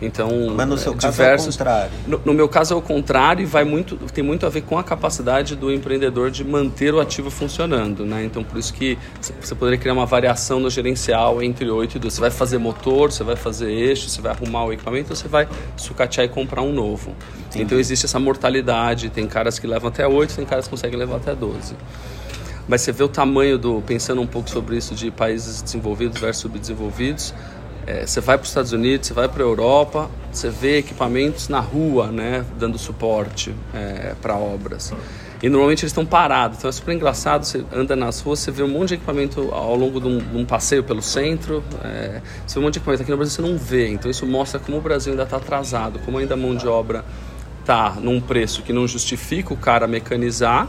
Então, 0.00 0.30
Mas 0.54 0.68
no 0.68 0.78
seu 0.78 0.94
caso 0.94 1.06
é 1.06 1.08
o 1.08 1.12
diversos. 1.12 1.56
contrário. 1.56 1.92
No, 2.06 2.20
no 2.26 2.34
meu 2.34 2.48
caso 2.48 2.74
é 2.74 2.76
o 2.76 2.82
contrário 2.82 3.42
e 3.42 3.46
vai 3.46 3.64
muito, 3.64 3.96
tem 4.12 4.22
muito 4.22 4.46
a 4.46 4.48
ver 4.48 4.62
com 4.62 4.78
a 4.78 4.84
capacidade 4.84 5.56
do 5.56 5.72
empreendedor 5.72 6.30
de 6.30 6.44
manter 6.44 6.94
o 6.94 7.00
ativo 7.00 7.30
funcionando, 7.30 8.06
né? 8.06 8.24
Então 8.24 8.44
por 8.44 8.58
isso 8.58 8.72
que 8.72 8.96
você 9.40 9.54
poderia 9.54 9.78
criar 9.78 9.94
uma 9.94 10.06
variação 10.06 10.60
no 10.60 10.70
gerencial 10.70 11.42
entre 11.42 11.68
8 11.68 11.96
e 11.96 11.98
12. 11.98 12.14
Você 12.14 12.20
vai 12.20 12.30
fazer 12.30 12.58
motor, 12.58 13.10
você 13.10 13.24
vai 13.24 13.36
fazer 13.36 13.70
eixo, 13.70 14.08
você 14.08 14.20
vai 14.20 14.32
arrumar 14.32 14.64
o 14.64 14.72
equipamento, 14.72 15.10
ou 15.10 15.16
você 15.16 15.26
vai 15.26 15.48
sucatear 15.76 16.26
e 16.26 16.28
comprar 16.28 16.62
um 16.62 16.72
novo. 16.72 17.14
Então 17.56 17.78
existe 17.78 18.06
essa 18.06 18.20
mortalidade, 18.20 19.10
tem 19.10 19.26
caras 19.26 19.58
que 19.58 19.66
levam 19.66 19.88
até 19.88 20.06
8, 20.06 20.36
tem 20.36 20.44
caras 20.44 20.66
que 20.66 20.70
conseguem 20.70 20.98
levar 20.98 21.16
até 21.16 21.34
12. 21.34 21.74
Mas 22.68 22.82
você 22.82 22.92
vê 22.92 23.02
o 23.02 23.08
tamanho 23.08 23.56
do. 23.56 23.80
Pensando 23.80 24.20
um 24.20 24.26
pouco 24.26 24.50
sobre 24.50 24.76
isso 24.76 24.94
de 24.94 25.10
países 25.10 25.62
desenvolvidos 25.62 26.20
versus 26.20 26.42
subdesenvolvidos. 26.42 27.34
É, 27.88 28.06
você 28.06 28.20
vai 28.20 28.36
para 28.36 28.42
os 28.44 28.50
Estados 28.50 28.72
Unidos, 28.72 29.06
você 29.06 29.14
vai 29.14 29.28
para 29.28 29.42
a 29.42 29.46
Europa, 29.46 30.10
você 30.30 30.50
vê 30.50 30.78
equipamentos 30.78 31.48
na 31.48 31.60
rua, 31.60 32.08
né, 32.08 32.44
dando 32.58 32.78
suporte 32.78 33.54
para 34.20 34.36
obras. 34.36 34.92
E 35.42 35.48
normalmente 35.48 35.84
eles 35.84 35.92
estão 35.92 36.04
parados, 36.04 36.58
então 36.58 36.68
é 36.68 36.72
super 36.72 36.92
engraçado. 36.92 37.44
Você 37.44 37.64
anda 37.72 37.94
nas 37.94 38.20
ruas, 38.20 38.40
você 38.40 38.50
vê 38.50 38.62
um 38.62 38.68
monte 38.68 38.88
de 38.88 38.94
equipamento 38.94 39.48
ao 39.52 39.76
longo 39.76 40.00
de 40.00 40.08
um, 40.08 40.18
de 40.18 40.36
um 40.36 40.44
passeio 40.44 40.82
pelo 40.82 41.00
centro. 41.00 41.62
é, 41.84 42.20
você 42.44 42.54
vê 42.54 42.60
um 42.60 42.62
monte 42.64 42.74
de 42.74 42.78
equipamento 42.80 43.02
aqui 43.02 43.10
no 43.10 43.16
Brasil 43.16 43.36
você 43.36 43.50
não 43.50 43.56
vê. 43.56 43.88
Então 43.88 44.10
isso 44.10 44.26
mostra 44.26 44.58
como 44.58 44.78
o 44.78 44.80
Brasil 44.80 45.12
ainda 45.12 45.22
está 45.22 45.36
atrasado, 45.36 46.00
como 46.00 46.18
ainda 46.18 46.34
a 46.34 46.36
mão 46.36 46.56
de 46.56 46.66
obra 46.66 47.04
está 47.60 47.96
num 48.00 48.20
preço 48.20 48.62
que 48.62 48.72
não 48.72 48.86
justifica 48.88 49.54
o 49.54 49.56
cara 49.56 49.86
mecanizar 49.86 50.68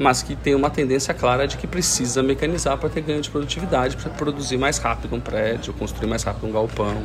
mas 0.00 0.22
que 0.22 0.34
tem 0.34 0.54
uma 0.54 0.70
tendência 0.70 1.12
clara 1.12 1.46
de 1.46 1.58
que 1.58 1.66
precisa 1.66 2.22
mecanizar 2.22 2.78
para 2.78 2.88
ter 2.88 3.02
ganho 3.02 3.20
de 3.20 3.28
produtividade, 3.28 3.98
para 3.98 4.10
produzir 4.10 4.56
mais 4.56 4.78
rápido 4.78 5.14
um 5.14 5.20
prédio, 5.20 5.74
construir 5.74 6.08
mais 6.08 6.22
rápido 6.22 6.46
um 6.46 6.52
galpão. 6.52 7.02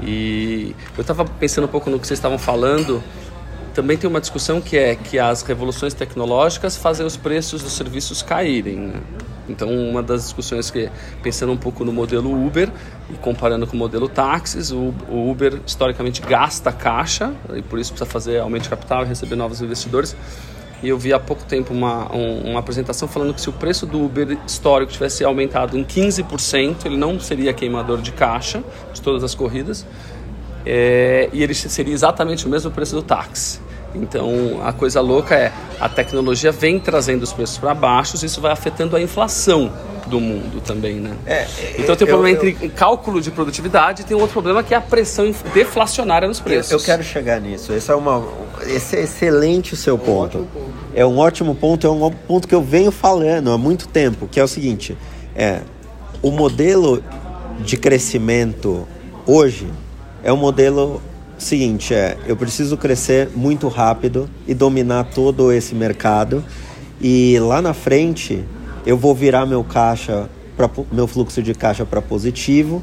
E 0.00 0.76
eu 0.96 1.00
estava 1.00 1.24
pensando 1.24 1.64
um 1.64 1.68
pouco 1.68 1.90
no 1.90 1.98
que 1.98 2.06
vocês 2.06 2.18
estavam 2.18 2.38
falando. 2.38 3.02
Também 3.74 3.96
tem 3.96 4.08
uma 4.08 4.20
discussão 4.20 4.60
que 4.60 4.76
é 4.76 4.94
que 4.94 5.18
as 5.18 5.42
revoluções 5.42 5.92
tecnológicas 5.92 6.76
fazem 6.76 7.04
os 7.04 7.16
preços 7.16 7.64
dos 7.64 7.72
serviços 7.72 8.22
caírem. 8.22 8.76
né? 8.76 9.00
Então, 9.48 9.68
uma 9.68 10.04
das 10.04 10.22
discussões 10.22 10.70
que, 10.70 10.88
pensando 11.20 11.50
um 11.50 11.56
pouco 11.56 11.84
no 11.84 11.92
modelo 11.92 12.30
Uber 12.46 12.70
e 13.10 13.14
comparando 13.14 13.66
com 13.66 13.74
o 13.74 13.78
modelo 13.78 14.08
táxis, 14.08 14.70
o 14.70 14.94
Uber 15.10 15.60
historicamente 15.66 16.20
gasta 16.20 16.70
caixa 16.70 17.34
e 17.52 17.60
por 17.60 17.80
isso 17.80 17.90
precisa 17.92 18.08
fazer 18.08 18.38
aumento 18.38 18.64
de 18.64 18.68
capital 18.68 19.02
e 19.02 19.08
receber 19.08 19.34
novos 19.34 19.60
investidores. 19.60 20.14
E 20.82 20.88
eu 20.88 20.98
vi 20.98 21.12
há 21.12 21.18
pouco 21.20 21.44
tempo 21.44 21.72
uma, 21.72 22.12
um- 22.14 22.50
uma 22.50 22.58
apresentação 22.60 23.06
falando 23.06 23.32
que 23.34 23.40
se 23.40 23.48
o 23.48 23.52
preço 23.52 23.86
do 23.86 24.04
Uber 24.04 24.36
histórico 24.46 24.90
tivesse 24.92 25.22
aumentado 25.24 25.78
em 25.78 25.84
15%, 25.84 26.86
ele 26.86 26.96
não 26.96 27.20
seria 27.20 27.52
queimador 27.52 28.00
de 28.00 28.10
caixa 28.12 28.62
de 28.92 29.00
todas 29.00 29.22
as 29.22 29.34
corridas, 29.34 29.86
é, 30.66 31.28
e 31.32 31.42
ele 31.42 31.54
seria 31.54 31.92
exatamente 31.94 32.46
o 32.46 32.48
mesmo 32.48 32.70
preço 32.70 32.94
do 32.96 33.02
táxi. 33.02 33.60
Então 33.94 34.60
a 34.64 34.72
coisa 34.72 35.00
louca 35.00 35.34
é 35.34 35.52
a 35.80 35.88
tecnologia 35.88 36.50
vem 36.52 36.78
trazendo 36.78 37.22
os 37.22 37.32
preços 37.32 37.58
para 37.58 37.74
baixo, 37.74 38.16
isso 38.24 38.40
vai 38.40 38.52
afetando 38.52 38.96
a 38.96 39.02
inflação 39.02 39.70
do 40.06 40.18
mundo 40.20 40.60
também, 40.60 40.94
né? 40.96 41.12
É, 41.26 41.46
então 41.78 41.94
tem 41.96 42.06
um 42.06 42.10
eu- 42.10 42.16
problema 42.16 42.28
eu- 42.30 42.48
entre 42.50 42.68
cálculo 42.70 43.20
de 43.20 43.30
produtividade 43.30 44.02
e 44.02 44.04
tem 44.04 44.16
um 44.16 44.20
outro 44.20 44.32
problema 44.32 44.62
que 44.62 44.74
é 44.74 44.76
a 44.76 44.80
pressão 44.80 45.32
deflacionária 45.54 46.26
nos 46.26 46.38
Eu, 46.38 46.44
preços. 46.44 46.72
eu 46.72 46.80
quero 46.80 47.02
chegar 47.02 47.40
nisso. 47.40 47.72
Esse 47.72 47.90
é, 47.90 47.94
uma, 47.94 48.22
esse 48.66 48.96
é 48.96 49.02
excelente 49.02 49.74
o 49.74 49.76
seu 49.76 49.96
ponto. 49.98 50.46
É 50.94 51.04
um 51.06 51.18
ótimo 51.18 51.54
ponto, 51.54 51.86
é 51.86 51.90
um 51.90 52.10
ponto 52.10 52.48
que 52.48 52.54
eu 52.54 52.62
venho 52.62 52.90
falando 52.90 53.50
há 53.52 53.58
muito 53.58 53.86
tempo, 53.88 54.26
que 54.26 54.40
é 54.40 54.44
o 54.44 54.48
seguinte, 54.48 54.96
é 55.36 55.60
o 56.20 56.30
modelo 56.30 57.02
de 57.60 57.76
crescimento 57.76 58.86
hoje 59.26 59.68
é 60.24 60.32
um 60.32 60.36
modelo 60.36 61.00
seguinte, 61.42 61.94
é 61.94 62.16
eu 62.26 62.36
preciso 62.36 62.76
crescer 62.76 63.28
muito 63.34 63.68
rápido 63.68 64.28
e 64.46 64.54
dominar 64.54 65.04
todo 65.04 65.52
esse 65.52 65.74
mercado 65.74 66.44
e 67.00 67.38
lá 67.40 67.60
na 67.60 67.74
frente 67.74 68.44
eu 68.86 68.96
vou 68.96 69.14
virar 69.14 69.46
meu 69.46 69.62
caixa 69.62 70.28
para 70.56 70.70
meu 70.90 71.06
fluxo 71.06 71.42
de 71.42 71.54
caixa 71.54 71.84
para 71.84 72.00
positivo 72.02 72.82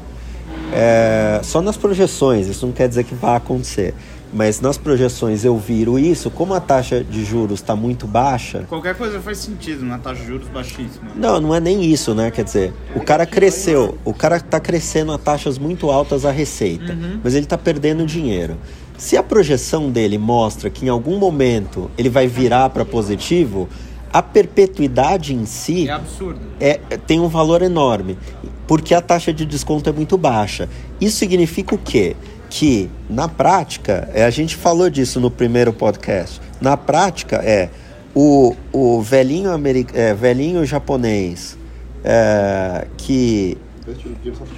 é, 0.72 1.40
só 1.42 1.60
nas 1.60 1.76
projeções, 1.76 2.46
isso 2.46 2.64
não 2.64 2.72
quer 2.72 2.88
dizer 2.88 3.04
que 3.04 3.14
vai 3.14 3.36
acontecer. 3.36 3.94
Mas 4.32 4.60
nas 4.60 4.78
projeções 4.78 5.44
eu 5.44 5.58
viro 5.58 5.98
isso, 5.98 6.30
como 6.30 6.54
a 6.54 6.60
taxa 6.60 7.02
de 7.02 7.24
juros 7.24 7.60
está 7.60 7.74
muito 7.74 8.06
baixa. 8.06 8.64
Qualquer 8.68 8.94
coisa 8.94 9.20
faz 9.20 9.38
sentido 9.38 9.84
na 9.84 9.98
taxa 9.98 10.20
de 10.22 10.28
juros 10.28 10.46
baixíssima. 10.48 11.10
Não, 11.16 11.40
não 11.40 11.54
é 11.54 11.58
nem 11.58 11.84
isso, 11.84 12.14
né? 12.14 12.30
Quer 12.30 12.44
dizer, 12.44 12.72
o 12.94 13.00
cara 13.00 13.26
cresceu, 13.26 13.98
o 14.04 14.14
cara 14.14 14.36
está 14.36 14.60
crescendo 14.60 15.10
a 15.12 15.18
taxas 15.18 15.58
muito 15.58 15.90
altas 15.90 16.24
a 16.24 16.30
receita, 16.30 16.96
mas 17.24 17.34
ele 17.34 17.44
está 17.44 17.58
perdendo 17.58 18.06
dinheiro. 18.06 18.56
Se 18.96 19.16
a 19.16 19.22
projeção 19.22 19.90
dele 19.90 20.16
mostra 20.18 20.70
que 20.70 20.84
em 20.84 20.88
algum 20.88 21.18
momento 21.18 21.90
ele 21.98 22.08
vai 22.08 22.26
virar 22.28 22.70
para 22.70 22.84
positivo, 22.84 23.68
a 24.12 24.22
perpetuidade 24.22 25.34
em 25.34 25.46
si 25.46 25.88
É 25.88 25.92
absurdo. 25.92 26.38
é, 26.60 26.74
tem 27.06 27.18
um 27.18 27.28
valor 27.28 27.62
enorme, 27.62 28.18
porque 28.66 28.94
a 28.94 29.00
taxa 29.00 29.32
de 29.32 29.44
desconto 29.46 29.88
é 29.88 29.92
muito 29.92 30.16
baixa. 30.18 30.68
Isso 31.00 31.16
significa 31.16 31.74
o 31.74 31.78
quê? 31.78 32.14
Que, 32.50 32.90
na 33.08 33.28
prática, 33.28 34.10
é, 34.12 34.24
a 34.24 34.30
gente 34.30 34.56
falou 34.56 34.90
disso 34.90 35.20
no 35.20 35.30
primeiro 35.30 35.72
podcast, 35.72 36.40
na 36.60 36.76
prática 36.76 37.36
é 37.36 37.70
o, 38.14 38.54
o 38.72 39.00
velhinho, 39.00 39.52
ameri- 39.52 39.86
é, 39.94 40.12
velhinho 40.12 40.66
japonês 40.66 41.56
é, 42.04 42.88
que 42.96 43.56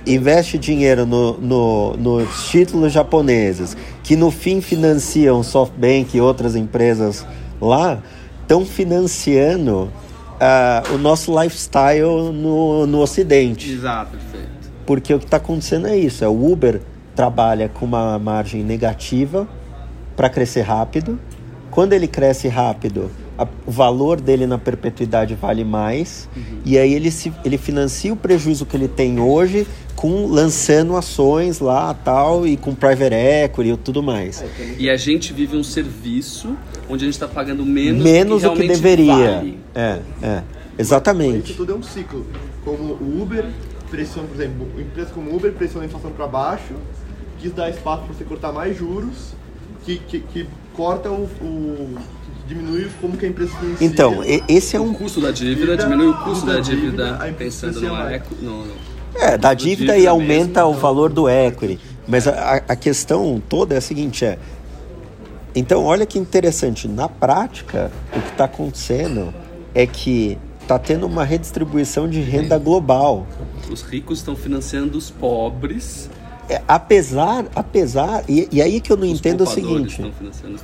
investe 0.07 0.57
dinheiro 0.59 1.05
no, 1.07 1.37
no- 1.39 1.97
nos 1.99 2.49
títulos 2.49 2.93
japoneses, 2.93 3.77
que 4.03 4.17
no 4.17 4.31
fim 4.31 4.61
financiam 4.63 5.43
SoftBank 5.43 6.17
e 6.17 6.21
outras 6.21 6.57
empresas 6.57 7.27
lá, 7.61 8.03
estão 8.41 8.65
financiando 8.65 9.91
ah, 10.41 10.83
o 10.95 10.99
nosso 10.99 11.39
lifestyle 11.41 12.33
no, 12.33 12.87
no 12.87 13.01
Ocidente. 13.01 13.71
Exato. 13.71 14.17
Porque 14.87 15.15
o 15.15 15.19
que 15.19 15.25
está 15.27 15.37
acontecendo 15.37 15.87
é 15.87 15.97
isso: 15.97 16.25
é 16.25 16.29
o 16.29 16.51
Uber 16.53 16.81
trabalha 17.14 17.68
com 17.68 17.85
uma 17.85 18.18
margem 18.18 18.62
negativa 18.62 19.46
para 20.16 20.29
crescer 20.29 20.62
rápido. 20.62 21.18
Quando 21.70 21.92
ele 21.94 22.07
cresce 22.07 22.48
rápido, 22.48 23.11
a- 23.38 23.46
o 23.66 23.70
valor 23.70 24.20
dele 24.20 24.46
na 24.46 24.59
perpetuidade 24.59 25.35
vale 25.35 25.64
mais. 25.64 26.29
E 26.64 26.77
aí 26.79 26.92
ele, 26.92 27.11
se, 27.11 27.33
ele 27.44 27.57
financia 27.57 28.12
o 28.12 28.16
prejuízo 28.16 28.66
que 28.66 28.77
ele 28.77 28.88
tem 28.88 29.18
hoje 29.20 29.66
com 29.96 30.27
lançando 30.27 30.96
ações 30.96 31.61
lá 31.61 31.94
tal 31.94 32.46
e 32.46 32.57
com 32.57 32.75
private 32.75 33.14
equity 33.14 33.70
e 33.70 33.77
tudo 33.77 34.03
mais. 34.03 34.44
E 34.79 34.90
a 34.90 34.96
gente 34.96 35.33
vive 35.33 35.57
um 35.57 35.62
serviço 35.64 36.57
onde 36.90 37.05
a 37.05 37.07
gente 37.07 37.14
está 37.14 37.29
pagando 37.29 37.64
menos, 37.64 38.03
Menos 38.03 38.42
do 38.42 38.51
que 38.51 38.57
realmente 38.59 38.68
deveria. 38.81 39.14
vale. 39.37 39.59
É, 39.75 39.98
é. 40.22 40.37
Isso 40.37 40.42
Exatamente. 40.79 41.55
tudo 41.55 41.72
é 41.72 41.75
um 41.77 41.83
ciclo. 41.83 42.27
Como 42.64 42.94
o 42.94 43.22
Uber 43.22 43.44
pressiona, 43.90 44.27
por 44.29 44.35
exemplo, 44.40 44.66
empresas 44.79 45.12
como 45.12 45.31
o 45.31 45.37
Uber 45.37 45.53
pressiona 45.53 45.85
a 45.85 45.87
inflação 45.87 46.11
para 46.11 46.27
baixo, 46.27 46.75
quis 47.43 47.53
dar 47.53 47.69
espaço 47.69 48.05
para 48.05 48.15
você 48.15 48.25
cortar 48.25 48.53
mais 48.53 48.77
juros, 48.77 49.35
que, 49.85 49.99
que, 49.99 50.21
que 50.21 50.47
corta 50.75 51.11
o, 51.11 51.25
o- 51.25 51.99
diminui 52.47 52.89
como 53.01 53.17
que 53.17 53.27
a 53.27 53.29
empresa 53.29 53.53
financia. 53.57 53.87
Então, 53.87 54.21
esse 54.49 54.77
é 54.77 54.81
O 54.81 54.85
um. 54.85 54.95
custo 54.95 55.21
da 55.21 55.31
dívida 55.31 55.77
diminui 55.77 56.09
o 56.09 56.17
custo 56.25 56.47
da 56.47 56.61
dívida 56.61 57.19
a 57.21 57.29
empresa 57.29 57.67
pensando 57.67 57.89
no 57.89 57.97
eco. 58.09 58.35
No, 58.41 58.65
no- 58.67 58.75
É, 59.15 59.37
da 59.37 59.51
o 59.51 59.55
dívida 59.55 59.93
dívida 59.95 59.99
e 59.99 60.07
aumenta 60.07 60.61
mesmo, 60.61 60.69
o 60.69 60.71
então. 60.71 60.73
valor 60.75 61.13
do 61.13 61.29
equity. 61.29 61.79
Mas 62.07 62.27
a, 62.29 62.33
a- 62.57 62.63
a 62.69 62.77
questão 62.77 63.43
toda 63.49 63.75
é 63.75 63.79
a 63.79 63.81
seguinte: 63.81 64.25
é. 64.25 64.39
Então, 65.55 65.85
olha 65.85 66.07
que 66.07 66.19
interessante. 66.19 66.89
Na 66.89 67.09
prática, 67.09 67.91
o 68.17 68.21
que 68.21 68.31
está 68.31 68.45
acontecendo 68.45 69.33
é 69.75 69.87
que 69.87 70.39
está 70.61 70.79
tendo 70.79 71.07
uma 71.07 71.25
redistribuição 71.25 72.09
de 72.09 72.21
renda 72.21 72.57
global. 72.59 73.27
Os 73.71 73.83
ricos 73.83 74.19
estão 74.19 74.35
financiando 74.35 74.97
os 74.97 75.11
pobres. 75.11 76.09
É, 76.49 76.61
apesar, 76.67 77.47
apesar. 77.55 78.25
E, 78.29 78.49
e 78.51 78.61
aí 78.61 78.81
que 78.81 78.93
eu 78.93 78.97
não 78.97 79.07
Os 79.07 79.19
entendo 79.19 79.45
é 79.45 79.47
o 79.47 79.51
seguinte. 79.51 80.13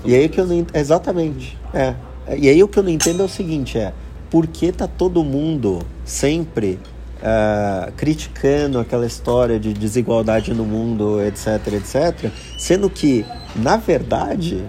E 0.05 0.15
aí 0.15 0.29
que 0.29 0.41
eu 0.41 0.47
não 0.47 0.55
ent- 0.55 0.75
Exatamente. 0.75 1.57
É. 1.73 1.95
E 2.37 2.49
aí 2.49 2.63
o 2.63 2.69
que 2.69 2.79
eu 2.79 2.83
não 2.83 2.91
entendo 2.91 3.23
é 3.23 3.25
o 3.25 3.29
seguinte, 3.29 3.79
é 3.79 3.93
por 4.31 4.47
que 4.47 4.71
tá 4.71 4.87
todo 4.87 5.25
mundo 5.25 5.79
sempre 6.05 6.79
ah, 7.23 7.91
criticando 7.97 8.79
aquela 8.79 9.07
história 9.07 9.59
de 9.59 9.73
desigualdade 9.73 10.53
no 10.53 10.65
mundo, 10.65 11.23
etc, 11.23 11.73
etc, 11.73 12.31
sendo 12.59 12.91
que, 12.91 13.25
na 13.57 13.77
verdade, 13.77 14.63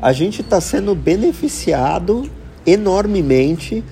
a 0.00 0.12
gente 0.12 0.40
está 0.40 0.60
sendo 0.60 0.94
beneficiado 0.94 2.30
enormemente 2.64 3.84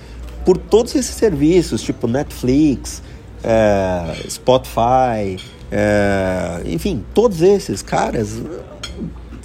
por 0.44 0.56
todos 0.56 0.94
esses 0.94 1.14
serviços, 1.14 1.82
tipo 1.82 2.06
Netflix, 2.06 3.02
eh, 3.44 4.14
Spotify, 4.30 5.36
eh, 5.70 6.62
enfim, 6.66 7.04
todos 7.14 7.42
esses 7.42 7.82
caras 7.82 8.40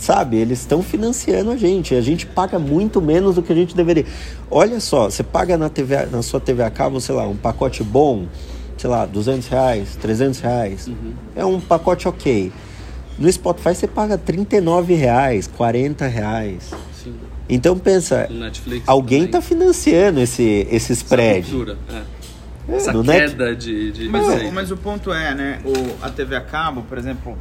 sabe, 0.04 0.38
eles 0.38 0.60
estão 0.60 0.84
financiando 0.84 1.52
a 1.52 1.56
gente. 1.56 1.96
A 1.96 2.02
gente 2.02 2.26
paga 2.26 2.60
muito 2.60 3.02
menos 3.02 3.36
do 3.36 3.42
que 3.42 3.52
a 3.52 3.56
gente 3.56 3.76
deveria. 3.76 4.06
Olha 4.52 4.80
só, 4.80 5.10
você 5.10 5.24
paga 5.24 5.58
na, 5.58 5.70
TV, 5.70 6.06
na 6.08 6.22
sua 6.22 6.40
TV 6.40 6.62
a 6.62 6.70
cabo, 6.70 7.00
sei 7.00 7.16
lá, 7.16 7.26
um 7.28 7.38
pacote 7.38 7.84
bom, 7.84 8.26
sei 8.78 8.90
lá, 8.90 9.06
200 9.06 9.48
reais, 9.48 9.96
300 10.02 10.40
reais. 10.42 10.90
É 11.36 11.46
um 11.46 11.60
pacote 11.60 12.08
ok. 12.08 12.52
No 13.18 13.32
Spotify 13.32 13.74
você 13.74 13.88
paga 13.88 14.18
39 14.18 14.94
reais, 14.94 15.48
40 15.56 16.06
reais. 16.08 16.72
Sim. 17.02 17.14
Então 17.48 17.78
pensa, 17.78 18.28
alguém 18.86 19.26
está 19.26 19.42
financiando 19.42 20.20
esse, 20.20 20.68
esse 20.70 20.94
spread. 20.94 21.50
cultura, 21.50 21.78
é. 21.92 22.23
É, 22.67 22.76
Essa 22.76 22.93
no 22.93 23.04
Net- 23.04 23.32
queda 23.32 23.56
de, 23.56 23.91
de 23.91 24.10
Mas, 24.10 24.26
o, 24.28 24.52
mas 24.52 24.71
o 24.71 24.78
ponto 24.78 25.12
é, 25.13 25.34
né? 25.36 25.60
O, 25.65 26.06
a 26.06 26.10
TV 26.10 26.36
a 26.36 26.41
cabo, 26.41 26.82
por 26.84 26.97
exemplo, 26.97 27.38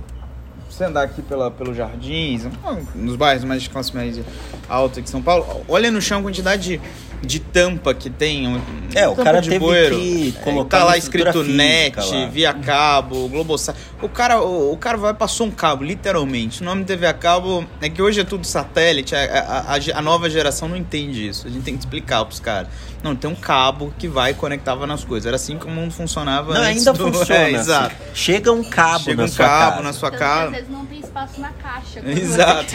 você 0.68 0.84
andar 0.84 1.02
aqui 1.02 1.22
pela, 1.22 1.50
pelos 1.50 1.76
jardins, 1.76 2.46
nos 2.94 3.14
bairros 3.16 3.44
mais 3.44 3.62
de 3.62 3.70
classe 3.70 3.94
média 3.94 4.24
alta 4.68 5.00
aqui 5.00 5.08
em 5.08 5.12
São 5.12 5.22
Paulo, 5.22 5.64
olha 5.68 5.90
no 5.90 6.00
chão 6.00 6.20
a 6.20 6.22
quantidade 6.22 6.62
de, 6.62 7.26
de 7.26 7.38
tampa 7.38 7.92
que 7.94 8.08
tem. 8.08 8.48
um- 8.48 8.60
É, 8.94 9.06
o 9.06 9.14
cara 9.14 9.40
de 9.40 9.50
teve 9.50 9.60
bueiro. 9.64 9.94
que 9.96 10.34
É, 10.36 10.42
colocar 10.42 10.78
Tá 10.78 10.84
lá 10.84 10.96
escrito 10.98 11.42
net, 11.44 11.96
lá. 11.98 12.26
via 12.26 12.52
cabo, 12.54 13.28
Globosat. 13.28 13.76
O 14.00 14.08
cara, 14.08 14.40
o, 14.42 14.72
o 14.72 14.76
cara 14.78 14.96
vai 14.96 15.12
passou 15.14 15.46
um 15.46 15.50
cabo, 15.50 15.84
literalmente. 15.84 16.62
O 16.62 16.64
nome 16.64 16.84
TV 16.84 17.06
a 17.06 17.12
cabo 17.12 17.64
é 17.80 17.88
que 17.90 18.00
hoje 18.02 18.20
é 18.20 18.24
tudo 18.24 18.44
satélite. 18.46 19.14
A, 19.14 19.20
a, 19.20 19.74
a- 19.76 19.98
a 19.98 20.02
nova 20.02 20.28
geração 20.30 20.68
não 20.68 20.76
entende 20.76 21.28
isso. 21.28 21.46
A 21.46 21.50
gente 21.50 21.62
tem 21.62 21.74
que 21.74 21.80
explicar 21.80 22.24
pros 22.24 22.40
caras. 22.40 22.68
Não, 23.02 23.16
tem 23.16 23.28
um 23.28 23.34
cabo 23.34 23.92
que 23.98 24.06
vai 24.06 24.30
e 24.30 24.34
conectava 24.34 24.86
nas 24.86 25.04
coisas. 25.04 25.26
Era 25.26 25.36
assim 25.36 25.58
que 25.58 25.66
o 25.66 25.70
mundo 25.70 25.92
funcionava 25.92 26.54
Não, 26.54 26.60
antes 26.60 26.86
ainda 26.86 26.92
do... 26.92 27.12
funciona. 27.12 27.32
É, 27.42 27.50
exato. 27.50 27.94
Chega 28.14 28.52
um 28.52 28.62
cabo 28.62 29.04
Chega 29.04 29.16
na 29.16 29.24
um 29.24 29.28
sua 29.28 29.46
cabo 29.46 29.70
casa. 29.70 29.82
na 29.82 29.92
sua 29.92 30.10
Tanto 30.10 30.18
que 30.18 30.24
às 30.24 30.30
casa. 30.30 30.50
vezes 30.50 30.68
não 30.70 30.86
tem 30.86 31.00
espaço 31.00 31.40
na 31.40 31.50
caixa. 31.50 32.00
Exato. 32.06 32.72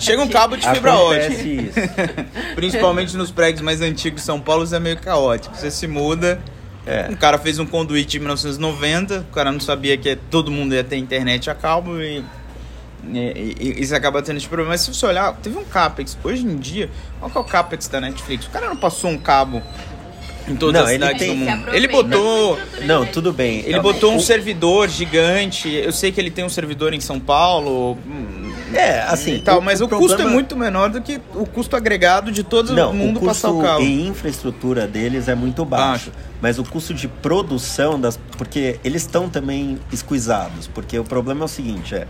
Chega 0.00 0.22
um 0.22 0.28
cabo 0.28 0.56
de 0.56 0.68
fibra 0.68 0.94
ótica. 0.94 1.32
Isso. 1.34 1.80
Principalmente 2.56 3.16
nos 3.16 3.30
prédios 3.30 3.62
mais 3.62 3.80
antigos 3.80 4.20
de 4.20 4.26
São 4.26 4.40
Paulo, 4.40 4.64
isso 4.64 4.74
é 4.74 4.80
meio 4.80 4.98
caótico. 4.98 5.54
Você 5.54 5.70
se 5.70 5.86
muda. 5.86 6.40
É. 6.84 7.06
Um 7.08 7.14
cara 7.14 7.38
fez 7.38 7.60
um 7.60 7.66
conduíte 7.66 8.16
em 8.16 8.20
1990, 8.20 9.20
o 9.20 9.32
cara 9.32 9.52
não 9.52 9.60
sabia 9.60 9.96
que 9.96 10.16
todo 10.16 10.50
mundo 10.50 10.74
ia 10.74 10.82
ter 10.82 10.96
internet 10.96 11.48
a 11.48 11.54
cabo 11.54 12.00
e, 12.00 12.24
e, 13.12 13.18
e, 13.60 13.80
e 13.80 13.86
você 13.86 13.94
acaba 13.94 14.22
tendo 14.22 14.36
esse 14.36 14.46
problema. 14.46 14.70
Mas 14.72 14.82
se 14.82 14.92
você 14.94 15.06
olhar, 15.06 15.32
teve 15.36 15.56
um 15.58 15.64
CAPEX. 15.64 16.16
Hoje 16.22 16.44
em 16.44 16.56
dia, 16.56 16.90
qual 17.18 17.30
que 17.30 17.38
é 17.38 17.40
o 17.40 17.44
CAPEX 17.44 17.88
da 17.88 18.00
Netflix? 18.00 18.46
O 18.46 18.50
cara 18.50 18.68
não 18.68 18.76
passou 18.76 19.10
um 19.10 19.18
cabo 19.18 19.62
em 20.48 20.56
todas 20.56 20.74
Não, 20.80 20.86
as 20.88 20.90
ele 20.94 21.04
cidades 21.04 21.26
tem- 21.26 21.38
do 21.38 21.44
mundo. 21.50 21.74
Ele 21.74 21.88
botou. 21.88 22.58
Não, 22.84 23.06
tudo 23.06 23.32
bem. 23.32 23.60
Ele 23.64 23.78
botou 23.80 24.12
um 24.12 24.18
servidor 24.20 24.88
gigante. 24.88 25.68
Eu 25.68 25.92
sei 25.92 26.10
que 26.10 26.20
ele 26.20 26.30
tem 26.30 26.44
um 26.44 26.48
servidor 26.48 26.92
em 26.92 27.00
São 27.00 27.20
Paulo. 27.20 27.96
hum, 28.06 28.52
É, 28.74 29.00
assim. 29.02 29.34
e 29.36 29.40
tal, 29.40 29.60
mas 29.60 29.80
o, 29.80 29.88
custo 29.88 30.04
é 30.04 30.08
problema- 30.08 30.30
muito 30.32 30.56
menor 30.56 30.88
do 30.90 31.00
que 31.02 31.20
o 31.34 31.44
custo 31.46 31.76
agregado 31.76 32.32
de 32.32 32.42
todo 32.42 32.72
Não, 32.72 32.92
mundo 32.92 33.18
o 33.18 33.20
custo 33.20 33.26
passar 33.26 33.50
o 33.50 33.60
cabo. 33.62 33.82
e 33.82 34.06
infraestrutura 34.08 34.86
deles 34.88 35.28
é 35.28 35.34
muito 35.34 35.64
baixo. 35.64 36.10
Baixo. 36.10 36.12
Mas 36.40 36.58
o 36.58 36.64
custo 36.64 36.92
de 36.94 37.06
produção 37.06 38.00
das. 38.00 38.18
Porque 38.36 38.80
eles 38.82 39.02
estão 39.02 39.28
também 39.28 39.78
esquisados. 39.92 40.66
Porque 40.66 40.98
o 40.98 41.04
problema 41.04 41.42
é 41.42 41.44
o 41.44 41.48
seguinte: 41.48 41.94
é. 41.94 42.06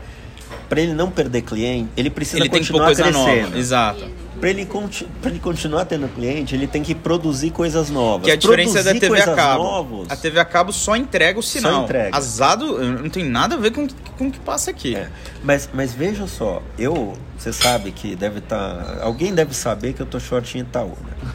Para 0.68 0.80
ele 0.80 0.92
não 0.94 1.10
perder 1.10 1.42
cliente, 1.42 1.88
ele 1.96 2.08
precisa 2.10 2.38
Ele 2.38 2.48
tem 2.48 2.62
que 2.62 2.72
pôr 2.72 2.78
continuar 2.80 2.86
coisa 2.86 3.02
crescendo. 3.04 3.42
nova. 3.48 3.58
Exato. 3.58 4.22
Para 4.40 4.50
ele, 4.50 4.64
conti- 4.66 5.06
pra 5.20 5.30
ele 5.30 5.38
continuar 5.38 5.84
tendo 5.84 6.08
cliente, 6.08 6.52
ele 6.54 6.66
tem 6.66 6.82
que 6.82 6.96
produzir 6.96 7.50
coisas 7.50 7.90
novas. 7.90 8.24
Que 8.24 8.30
é 8.30 8.34
a 8.34 8.36
diferença 8.36 8.82
da 8.82 8.90
Produzir 8.90 9.00
TV 9.00 9.20
a 9.20 9.34
cabo. 9.36 9.62
novos- 9.62 10.10
A 10.10 10.16
TV 10.16 10.40
a 10.40 10.44
cabo 10.44 10.72
só 10.72 10.96
entrega 10.96 11.38
o 11.38 11.42
sinal. 11.42 11.84
entrega. 11.84 12.16
Azado 12.16 12.76
não 12.82 13.08
tem 13.08 13.24
nada 13.24 13.54
a 13.54 13.58
ver 13.58 13.70
com, 13.70 13.86
com 14.18 14.26
o 14.26 14.30
que 14.32 14.40
passa 14.40 14.70
aqui. 14.70 14.96
É, 14.96 15.08
mas, 15.44 15.68
mas 15.72 15.92
veja 15.92 16.26
só, 16.26 16.60
eu, 16.76 17.12
você 17.38 17.52
sabe 17.52 17.92
que 17.92 18.16
deve 18.16 18.38
estar. 18.40 18.98
alguém 19.02 19.32
deve 19.32 19.54
saber 19.54 19.92
que 19.92 20.00
eu 20.02 20.06
tô 20.06 20.18
short 20.18 20.58
em 20.58 20.62
Itaú, 20.62 20.88
né? 21.06 21.30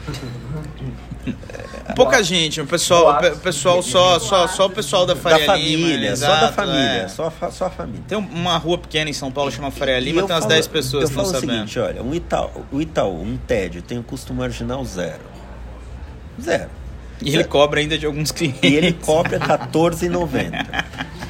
Pouca 1.96 2.22
gente, 2.22 2.60
o 2.60 2.66
pessoal, 2.66 3.14
o 3.14 3.18
pe- 3.18 3.28
o 3.30 3.36
pessoal 3.38 3.82
só, 3.82 4.18
só, 4.18 4.46
só 4.46 4.66
o 4.66 4.70
pessoal 4.70 5.06
da 5.06 5.16
Faria 5.16 5.46
da 5.46 5.56
Lima. 5.56 5.82
família, 5.86 6.16
só 6.16 6.24
exato, 6.26 6.40
da 6.46 6.52
família, 6.52 6.78
é. 7.02 7.08
só, 7.08 7.32
só 7.50 7.64
a 7.66 7.70
família. 7.70 8.02
Tem 8.06 8.18
uma 8.18 8.56
rua 8.58 8.78
pequena 8.78 9.08
em 9.10 9.12
São 9.12 9.30
Paulo 9.32 9.50
chamada 9.50 9.74
Faria 9.74 9.98
Lima, 9.98 10.22
tem 10.22 10.30
umas 10.34 10.44
falo- 10.44 10.54
10 10.54 10.66
pessoas 10.66 11.04
Eu 11.04 11.08
que 11.10 11.16
não 11.16 11.24
falo 11.24 11.36
o 11.36 11.40
sabem. 11.40 11.56
seguinte, 11.56 11.78
olha, 11.78 12.02
um 12.02 12.14
Itaú, 12.14 12.50
o 12.70 12.80
Itaú, 12.80 13.22
um 13.22 13.36
TED, 13.36 13.82
tem 13.82 13.98
um 13.98 14.02
custo 14.02 14.32
marginal 14.34 14.84
zero. 14.84 15.20
Zero. 16.40 16.70
E 17.20 17.34
ele 17.34 17.44
cobra 17.44 17.80
ainda 17.80 17.98
de 17.98 18.06
alguns 18.06 18.30
clientes. 18.30 18.60
E 18.62 18.74
ele 18.74 18.92
cobra 18.92 19.38
R$14,90. 19.38 20.84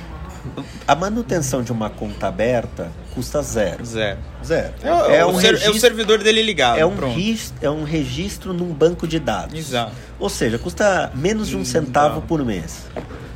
A 0.88 0.94
manutenção 0.94 1.62
de 1.62 1.70
uma 1.70 1.90
conta 1.90 2.28
aberta 2.28 2.90
custa 3.14 3.42
zero. 3.42 3.84
Zero. 3.84 4.18
Zero. 4.42 4.72
É, 4.82 4.90
o, 4.90 5.04
ser- 5.06 5.14
é 5.16 5.24
o 5.26 5.30
registro- 5.36 5.80
servidor 5.80 6.18
dele 6.22 6.42
ligado. 6.42 6.78
é 6.78 6.86
um, 6.86 7.12
ris- 7.12 7.52
é 7.60 7.68
um 7.68 7.84
registro 7.84 8.54
num 8.54 8.72
banco 8.72 9.06
de 9.06 9.18
dados. 9.20 9.58
Exato. 9.58 9.92
Ou 10.18 10.30
seja, 10.30 10.58
custa 10.58 11.12
menos 11.14 11.46
de 11.48 11.56
um 11.58 11.64
centavo 11.64 12.22
por 12.22 12.42
mês. 12.42 12.86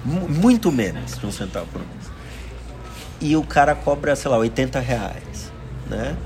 Mu- 0.03 0.29
muito 0.31 0.73
menos 0.73 1.19
de 1.19 1.27
um 1.27 1.31
centavo 1.31 1.67
por 1.67 1.81
mês. 1.81 2.11
E 3.21 3.37
o 3.37 3.43
cara 3.43 3.75
cobra, 3.75 4.17
sei 4.17 4.31
lá, 4.31 4.39
80 4.39 4.81
reais. 4.81 5.53
Né? 5.87 6.17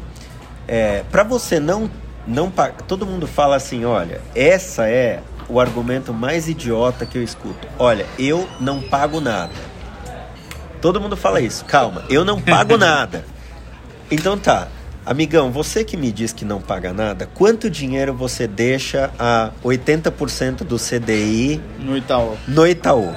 É, 0.69 1.03
para 1.11 1.25
você 1.25 1.59
não, 1.59 1.91
não 2.25 2.51
pagar. 2.53 2.83
Todo 2.83 3.05
mundo 3.05 3.27
fala 3.27 3.57
assim: 3.57 3.85
olha, 3.85 4.21
essa 4.35 4.89
é 4.89 5.21
o 5.49 5.59
argumento 5.59 6.15
mais 6.15 6.49
idiota 6.49 7.05
que 7.05 7.19
eu 7.19 7.23
escuto. 7.23 7.67
Olha, 7.79 8.07
eu 8.17 8.49
não 8.61 8.81
pago 8.81 9.21
nada. 9.21 9.53
Todo 10.87 11.01
mundo 11.01 11.17
fala 11.17 11.41
isso. 11.41 11.65
Calma, 11.65 12.05
eu 12.09 12.25
não 12.25 12.41
pago 12.41 12.77
nada. 12.79 13.25
Então 14.09 14.39
tá. 14.39 14.69
Amigão, 15.05 15.51
você 15.51 15.83
que 15.83 15.97
me 15.97 16.13
diz 16.13 16.33
que 16.33 16.45
não 16.45 16.61
paga 16.61 16.93
nada, 16.93 17.29
quanto 17.35 17.69
dinheiro 17.69 18.15
você 18.15 18.47
deixa 18.47 19.11
a 19.19 19.51
80% 19.65 20.59
do 20.59 20.77
CDI 20.79 21.61
No 21.81 21.97
Itaú. 21.97 22.37
no 22.47 22.65
Itaú? 22.65 23.13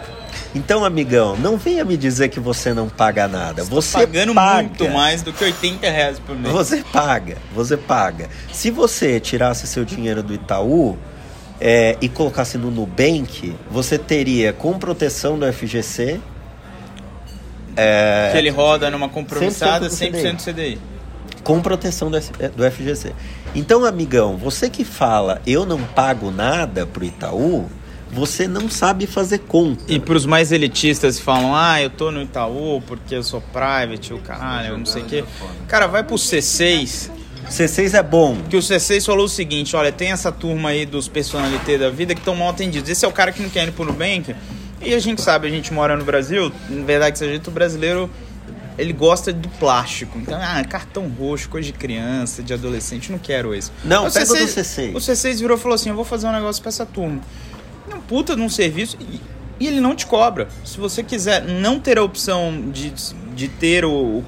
Então, 0.55 0.83
amigão, 0.83 1.37
não 1.37 1.57
venha 1.57 1.85
me 1.85 1.95
dizer 1.95 2.29
que 2.29 2.39
você 2.39 2.73
não 2.73 2.89
paga 2.89 3.27
nada. 3.27 3.63
Você 3.65 3.99
Pagando 3.99 4.33
paga. 4.33 4.63
muito 4.63 4.89
mais 4.89 5.21
do 5.21 5.31
que 5.31 5.43
80 5.43 5.87
reais 5.91 6.17
por 6.17 6.35
mês. 6.35 6.51
Você 6.51 6.83
paga, 6.91 7.37
você 7.53 7.77
paga. 7.77 8.29
Se 8.51 8.71
você 8.71 9.19
tirasse 9.19 9.67
seu 9.67 9.85
dinheiro 9.85 10.23
do 10.23 10.33
Itaú 10.33 10.97
é, 11.61 11.95
e 12.01 12.09
colocasse 12.09 12.57
no 12.57 12.71
Nubank, 12.71 13.55
você 13.69 13.99
teria 13.99 14.53
com 14.53 14.79
proteção 14.79 15.37
do 15.37 15.45
FGC. 15.53 16.19
Que 18.31 18.37
ele 18.37 18.49
roda 18.49 18.89
numa 18.89 19.09
compromissada 19.09 19.87
100% 19.87 20.11
100% 20.11 20.35
do 20.35 20.43
CDI. 20.43 20.77
com 21.43 21.61
proteção 21.61 22.11
do, 22.11 22.19
FGC. 22.19 23.13
Então, 23.55 23.85
amigão, 23.85 24.37
você 24.37 24.69
que 24.69 24.83
fala 24.83 25.41
eu 25.45 25.65
não 25.65 25.81
pago 25.81 26.31
nada 26.31 26.85
pro 26.85 27.03
Itaú, 27.03 27.67
você 28.11 28.47
não 28.47 28.69
sabe 28.69 29.05
fazer 29.05 29.39
conta. 29.39 29.83
E 29.87 29.99
pros 29.99 30.25
mais 30.25 30.51
elitistas 30.51 31.17
que 31.17 31.23
falam, 31.23 31.55
ah, 31.55 31.81
eu 31.81 31.89
tô 31.89 32.11
no 32.11 32.21
Itaú 32.21 32.81
porque 32.87 33.15
eu 33.15 33.23
sou 33.23 33.41
private, 33.41 34.13
o 34.13 34.19
caralho, 34.19 34.69
eu 34.69 34.77
não 34.77 34.85
sei 34.85 35.03
o 35.03 35.05
quê. 35.05 35.23
Cara, 35.67 35.87
vai 35.87 36.03
pro 36.03 36.15
C6, 36.15 37.09
C6 37.49 37.97
é 37.97 38.03
bom. 38.03 38.37
que 38.49 38.57
o 38.57 38.59
C6 38.59 39.05
falou 39.05 39.25
o 39.25 39.29
seguinte, 39.29 39.75
olha, 39.75 39.91
tem 39.91 40.11
essa 40.11 40.31
turma 40.31 40.69
aí 40.69 40.85
dos 40.85 41.07
personalité 41.07 41.77
da 41.77 41.89
vida 41.89 42.13
que 42.13 42.21
estão 42.21 42.35
mal 42.35 42.49
atendidos. 42.49 42.89
Esse 42.89 43.05
é 43.05 43.07
o 43.07 43.11
cara 43.11 43.31
que 43.31 43.41
não 43.41 43.49
quer 43.49 43.67
ir 43.67 43.71
pro 43.71 43.85
Nubank. 43.85 44.35
E 44.81 44.93
a 44.93 44.99
gente 44.99 45.21
sabe, 45.21 45.47
a 45.47 45.51
gente 45.51 45.73
mora 45.73 45.95
no 45.97 46.05
Brasil, 46.05 46.51
na 46.69 46.85
verdade, 46.85 47.13
que 47.13 47.19
seja 47.19 47.33
dito, 47.33 47.49
o 47.49 47.51
brasileiro 47.51 48.09
ele 48.79 48.93
gosta 48.93 49.33
do 49.33 49.49
plástico. 49.49 50.17
Então, 50.17 50.39
ah, 50.41 50.63
cartão 50.63 51.07
roxo, 51.09 51.49
coisa 51.49 51.67
de 51.67 51.73
criança, 51.73 52.41
de 52.41 52.53
adolescente, 52.53 53.11
não 53.11 53.19
quero 53.19 53.53
esse. 53.53 53.71
Não, 53.83 54.07
o 54.07 54.11
pega 54.11 54.31
o 54.31 54.35
do 54.35 54.43
C6. 54.45 54.95
O 54.95 54.97
C6 54.99 55.39
virou 55.39 55.57
e 55.57 55.59
falou 55.59 55.75
assim: 55.75 55.89
eu 55.89 55.95
vou 55.95 56.05
fazer 56.05 56.27
um 56.27 56.31
negócio 56.31 56.61
pra 56.61 56.69
essa 56.69 56.85
turma. 56.85 57.19
É 57.91 57.95
um 57.95 58.01
puta 58.01 58.35
de 58.35 58.41
um 58.41 58.47
serviço 58.47 58.97
e, 58.99 59.19
e 59.59 59.67
ele 59.67 59.81
não 59.81 59.95
te 59.95 60.05
cobra. 60.05 60.47
Se 60.63 60.77
você 60.77 61.03
quiser 61.03 61.43
não 61.43 61.77
ter 61.77 61.97
a 61.97 62.03
opção 62.03 62.71
de, 62.71 62.93
de 63.35 63.47
ter 63.49 63.83
o, 63.83 63.91
o, 63.91 64.25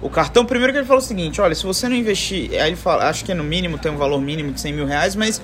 o 0.00 0.08
cartão, 0.08 0.46
primeiro 0.46 0.72
que 0.72 0.78
ele 0.78 0.86
falou 0.86 1.02
o 1.02 1.04
seguinte: 1.04 1.40
olha, 1.40 1.54
se 1.54 1.64
você 1.64 1.88
não 1.88 1.96
investir, 1.96 2.52
aí 2.52 2.68
ele 2.68 2.76
fala, 2.76 3.08
acho 3.08 3.24
que 3.24 3.32
é 3.32 3.34
no 3.34 3.44
mínimo, 3.44 3.78
tem 3.78 3.90
um 3.90 3.98
valor 3.98 4.20
mínimo 4.20 4.52
de 4.52 4.60
100 4.60 4.72
mil 4.72 4.86
reais, 4.86 5.16
mas 5.16 5.42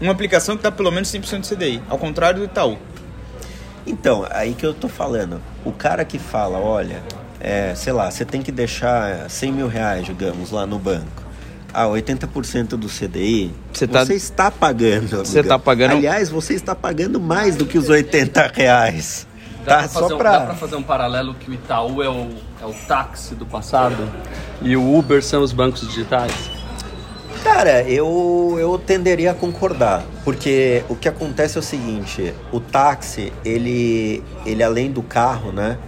uma 0.00 0.12
aplicação 0.12 0.56
que 0.56 0.62
dá 0.62 0.70
pelo 0.70 0.92
menos 0.92 1.08
100% 1.12 1.40
de 1.40 1.56
CDI, 1.56 1.82
ao 1.88 1.98
contrário 1.98 2.40
do 2.40 2.44
Itaú. 2.44 2.78
Então, 3.86 4.26
aí 4.30 4.54
que 4.54 4.66
eu 4.66 4.74
tô 4.74 4.88
falando. 4.88 5.40
O 5.64 5.72
cara 5.72 6.04
que 6.04 6.18
fala, 6.18 6.58
olha, 6.58 7.02
é, 7.40 7.74
sei 7.74 7.92
lá, 7.92 8.10
você 8.10 8.24
tem 8.24 8.42
que 8.42 8.50
deixar 8.50 9.30
100 9.30 9.52
mil 9.52 9.68
reais, 9.68 10.04
digamos, 10.04 10.50
lá 10.50 10.66
no 10.66 10.78
banco. 10.78 11.24
Ah, 11.72 11.86
80% 11.86 12.68
do 12.76 12.88
CDI, 12.88 13.52
Você 13.72 13.86
você, 13.86 13.92
tá- 13.92 14.14
está 14.14 14.50
pagando. 14.50 15.18
Você 15.18 15.40
amigão. 15.40 15.58
tá 15.58 15.62
pagando- 15.62 15.92
Aliás, 15.92 16.28
você 16.30 16.54
está 16.54 16.74
pagando 16.74 17.20
mais 17.20 17.54
do 17.54 17.66
que 17.66 17.76
os 17.76 17.88
80 17.88 18.50
reais. 18.54 19.26
Dá, 19.64 19.76
Tá? 19.76 19.78
pra 19.80 19.88
fazer, 19.88 20.08
Só 20.08 20.14
um- 20.14 20.18
pra... 20.18 20.38
dá 20.38 20.46
pra 20.46 20.54
fazer 20.54 20.76
um 20.76 20.82
paralelo 20.82 21.34
que 21.34 21.50
o 21.50 21.54
Itaú 21.54 22.02
é 22.02 22.08
o, 22.08 22.28
é 22.62 22.64
o 22.66 22.72
táxi 22.88 23.34
do 23.34 23.44
passado 23.44 24.08
e 24.62 24.74
o 24.76 24.96
Uber 24.96 25.22
são 25.22 25.42
os 25.42 25.52
bancos 25.52 25.80
digitais? 25.86 26.32
Cara, 27.46 27.82
eu, 27.82 28.56
eu 28.58 28.78
tenderia 28.78 29.30
a 29.30 29.34
concordar, 29.34 30.04
porque 30.24 30.82
o 30.88 30.96
que 30.96 31.08
acontece 31.08 31.56
é 31.56 31.60
o 31.60 31.62
seguinte, 31.62 32.34
o 32.52 32.58
táxi, 32.60 33.32
ele, 33.44 34.22
ele 34.44 34.62
além 34.62 34.90
do 34.90 35.02
carro, 35.02 35.52
né? 35.52 35.78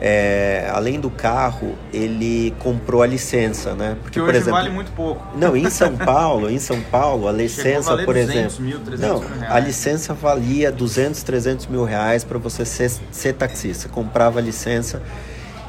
é, 0.00 0.70
além 0.72 1.00
do 1.00 1.10
carro, 1.10 1.74
ele 1.92 2.54
comprou 2.60 3.02
a 3.02 3.06
licença, 3.06 3.74
né? 3.74 3.96
Porque, 4.00 4.18
Que 4.20 4.24
por 4.24 4.34
exemplo, 4.34 4.52
vale 4.52 4.70
muito 4.70 4.92
pouco. 4.92 5.26
Não, 5.36 5.56
em 5.56 5.68
São 5.68 5.96
Paulo, 5.98 6.48
em 6.48 6.58
São 6.58 6.80
Paulo, 6.80 7.26
a 7.26 7.32
licença, 7.32 7.90
valer 7.90 8.04
por 8.06 8.14
200 8.14 8.34
exemplo. 8.36 8.64
mil, 8.64 8.78
300 8.80 9.00
não, 9.00 9.20
mil 9.20 9.38
reais. 9.40 9.54
a 9.54 9.58
licença 9.58 10.14
valia 10.14 10.70
200, 10.70 11.22
300 11.22 11.66
mil 11.66 11.84
reais 11.84 12.22
para 12.22 12.38
você 12.38 12.64
ser, 12.64 12.90
ser 13.10 13.32
taxista. 13.34 13.84
Você 13.84 13.88
comprava 13.88 14.38
a 14.38 14.42
licença 14.42 15.02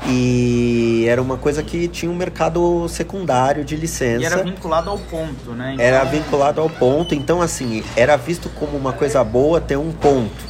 e 0.08 1.06
era 1.08 1.22
uma 1.22 1.38
coisa 1.38 1.62
que 1.62 1.88
tinha 1.88 2.12
um 2.12 2.16
mercado 2.16 2.88
secundário 2.88 3.64
de 3.66 3.76
licença. 3.76 4.22
E 4.22 4.26
era 4.26 4.44
vinculado 4.44 4.90
ao 4.90 4.98
ponto, 4.98 5.52
né? 5.52 5.74
Então, 5.74 5.86
Era 5.86 6.04
vinculado 6.04 6.62
ao 6.62 6.70
ponto, 6.70 7.14
então 7.14 7.42
assim, 7.42 7.84
era 7.96 8.16
visto 8.16 8.50
como 8.50 8.78
uma 8.78 8.94
coisa 8.94 9.24
boa 9.24 9.60
ter 9.60 9.78
um 9.78 9.92
ponto. 9.92 10.50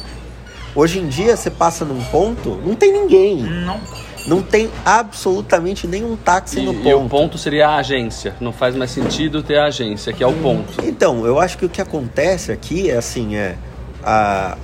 Hoje 0.74 1.00
em 1.00 1.08
dia, 1.08 1.36
você 1.36 1.50
passa 1.50 1.84
num 1.84 2.00
ponto, 2.04 2.60
não 2.64 2.74
tem 2.76 2.92
ninguém. 2.92 3.42
Não, 3.42 3.80
Não 4.26 4.40
tem 4.40 4.70
absolutamente 4.84 5.86
nenhum 5.88 6.14
táxi 6.14 6.60
E, 6.60 6.62
no 6.64 6.72
e 6.72 6.76
ponto. 6.76 7.06
o 7.06 7.08
ponto 7.08 7.38
seria 7.38 7.68
a 7.68 7.76
agência. 7.76 8.36
Não 8.40 8.52
faz 8.52 8.76
mais 8.76 8.92
sentido 8.92 9.42
ter 9.42 9.58
a 9.58 9.64
agência, 9.66 10.12
que 10.12 10.22
é 10.22 10.26
o 10.26 10.32
ponto. 10.34 10.84
Então, 10.84 11.26
eu 11.26 11.40
acho 11.40 11.58
que 11.58 11.64
o 11.64 11.68
que 11.68 11.80
acontece 11.82 12.52
aqui 12.52 12.88
é 12.88 12.96
assim, 12.96 13.34
é 13.34 13.56
a 14.04 14.56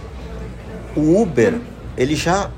o 0.95 1.21
Uber, 1.21 1.59
ele 1.97 2.15
já 2.15 2.51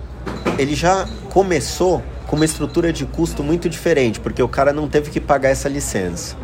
ele 0.58 0.74
já 0.74 1.08
começou 1.30 2.02
com 2.28 2.36
uma 2.36 2.44
estrutura 2.44 2.92
de 2.92 3.06
custo 3.06 3.42
muito 3.42 3.68
diferente, 3.68 4.20
porque 4.20 4.40
o 4.42 4.46
cara 4.46 4.70
não 4.72 4.86
teve 4.86 5.10
que 5.10 5.18
pagar 5.18 5.48
essa 5.48 5.68
licença. 5.68 6.36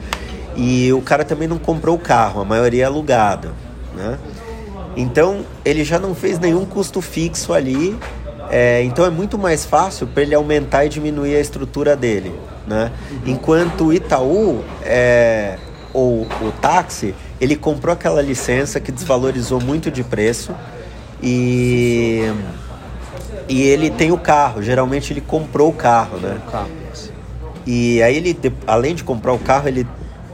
E 0.57 0.91
o 0.93 1.03
cara 1.03 1.25
também 1.25 1.47
não 1.47 1.59
comprou 1.59 1.95
o 1.95 1.99
carro, 1.99 2.41
a 2.41 2.45
maioria 2.45 2.85
é 2.85 2.87
alugado, 2.87 3.53
né? 3.95 4.19
Então, 4.97 5.45
ele 5.65 5.85
já 5.85 5.99
não 5.99 6.15
fez 6.15 6.39
nenhum 6.39 6.65
custo 6.65 7.03
fixo 7.03 7.53
ali. 7.53 7.97
é, 8.51 8.83
então 8.83 9.05
é 9.05 9.11
muito 9.11 9.37
mais 9.37 9.65
fácil 9.65 10.07
para 10.07 10.23
ele 10.23 10.35
aumentar 10.35 10.87
e 10.87 10.89
diminuir 10.89 11.37
a 11.37 11.41
estrutura 11.41 11.95
dele, 11.95 12.35
né? 12.67 12.91
Enquanto 13.27 13.87
o 13.87 13.93
Itaú 13.93 14.65
é, 14.83 15.59
ou 15.93 16.23
o 16.23 16.53
táxi, 16.63 17.15
ele 17.39 17.57
comprou 17.57 17.93
aquela 17.93 18.23
licença 18.23 18.81
que 18.81 18.91
desvalorizou 18.91 19.61
muito 19.61 19.91
de 19.91 20.03
preço 20.03 20.55
e 21.23 22.23
e 23.49 23.63
ele 23.63 23.91
tem 23.91 24.13
o 24.13 24.19
carro. 24.19 24.63
Geralmente 24.63 25.13
ele 25.13 25.21
comprou 25.21 25.71
o 25.71 25.73
carro, 25.73 26.19
né? 26.19 26.39
Tá. 26.51 26.67
E 27.67 28.03
aí 28.03 28.17
ele, 28.17 28.37
além 28.67 28.95
de 28.95 29.03
comprar 29.03 29.33
o 29.33 29.39
carro, 29.39 29.69
ele 29.69 29.87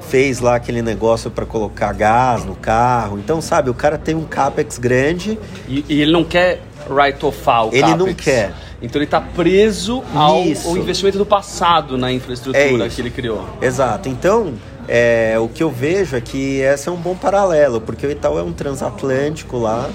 fez 0.08 0.40
lá 0.40 0.56
aquele 0.56 0.82
negócio 0.82 1.30
para 1.30 1.46
colocar 1.46 1.92
gás 1.92 2.44
no 2.44 2.56
carro. 2.56 3.18
Então, 3.18 3.40
sabe, 3.40 3.70
o 3.70 3.74
cara 3.74 3.96
tem 3.96 4.14
um 4.16 4.24
capex 4.24 4.78
grande. 4.78 5.38
E, 5.68 5.84
e 5.88 6.02
ele 6.02 6.10
não 6.10 6.24
quer 6.24 6.60
write-offar 6.88 7.66
o 7.66 7.68
Ele 7.68 7.82
CAPEX. 7.82 7.98
não 7.98 8.14
quer. 8.14 8.52
Então 8.82 8.98
ele 8.98 9.04
está 9.04 9.20
preso 9.20 10.02
ao, 10.14 10.38
ao 10.38 10.76
investimento 10.76 11.18
do 11.18 11.26
passado 11.26 11.98
na 11.98 12.10
infraestrutura 12.10 12.86
É 12.86 12.88
que 12.88 13.00
ele 13.00 13.10
criou. 13.10 13.46
Exato. 13.60 14.08
Então, 14.08 14.54
é, 14.88 15.36
o 15.38 15.48
que 15.48 15.62
eu 15.62 15.70
vejo 15.70 16.16
é 16.16 16.20
que 16.20 16.60
esse 16.60 16.88
é 16.88 16.92
um 16.92 16.96
bom 16.96 17.14
paralelo, 17.14 17.80
porque 17.80 18.06
o 18.06 18.10
Itaú 18.10 18.38
é 18.38 18.42
um 18.42 18.52
transatlântico 18.52 19.58
lá. 19.58 19.88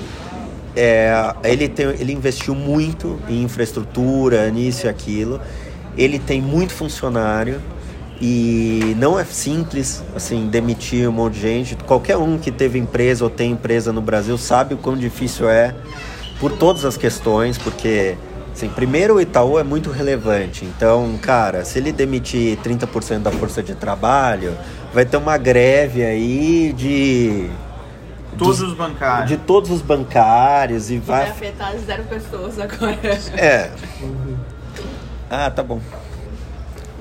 É, 0.75 1.33
ele, 1.43 1.69
tem, 1.69 1.85
ele 1.87 2.11
investiu 2.11 2.53
muito 2.53 3.19
em 3.29 3.43
infraestrutura, 3.43 4.49
nisso 4.49 4.85
e 4.85 4.89
aquilo. 4.89 5.39
Ele 5.97 6.19
tem 6.19 6.41
muito 6.41 6.73
funcionário 6.73 7.61
e 8.19 8.95
não 8.97 9.19
é 9.19 9.25
simples 9.25 10.03
assim 10.15 10.47
demitir 10.47 11.07
um 11.07 11.11
monte 11.11 11.35
de 11.35 11.41
gente. 11.41 11.75
Qualquer 11.75 12.17
um 12.17 12.37
que 12.37 12.51
teve 12.51 12.79
empresa 12.79 13.23
ou 13.23 13.29
tem 13.29 13.51
empresa 13.51 13.91
no 13.91 14.01
Brasil 14.01 14.37
sabe 14.37 14.73
o 14.73 14.77
quão 14.77 14.97
difícil 14.97 15.49
é 15.49 15.73
por 16.39 16.51
todas 16.51 16.85
as 16.85 16.97
questões, 16.97 17.57
porque 17.57 18.17
assim, 18.53 18.69
primeiro 18.69 19.15
o 19.15 19.21
Itaú 19.21 19.59
é 19.59 19.63
muito 19.63 19.89
relevante. 19.89 20.65
Então, 20.65 21.17
cara, 21.21 21.65
se 21.65 21.77
ele 21.77 21.91
demitir 21.91 22.57
30% 22.57 23.19
da 23.19 23.31
força 23.31 23.61
de 23.61 23.75
trabalho, 23.75 24.53
vai 24.93 25.05
ter 25.05 25.17
uma 25.17 25.37
greve 25.37 26.03
aí 26.03 26.73
de 26.73 27.49
todos 28.37 28.61
os 28.61 28.73
bancários. 28.73 29.29
de 29.29 29.37
todos 29.37 29.71
os 29.71 29.81
bancários 29.81 30.89
e 30.91 30.97
Vai 30.97 31.21
vai 31.23 31.29
afetar 31.31 31.73
zero 31.77 32.03
pessoas 32.03 32.59
agora. 32.59 32.97
é. 33.37 33.71
Ah, 35.29 35.49
tá 35.49 35.63
bom. 35.63 35.79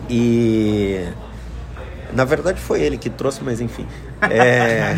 E 0.09 1.07
na 2.12 2.25
verdade 2.25 2.61
foi 2.61 2.83
ele 2.83 2.97
que 2.99 3.11
trouxe, 3.11 3.42
mas 3.42 3.61
enfim. 3.61 3.87
É... 4.31 4.97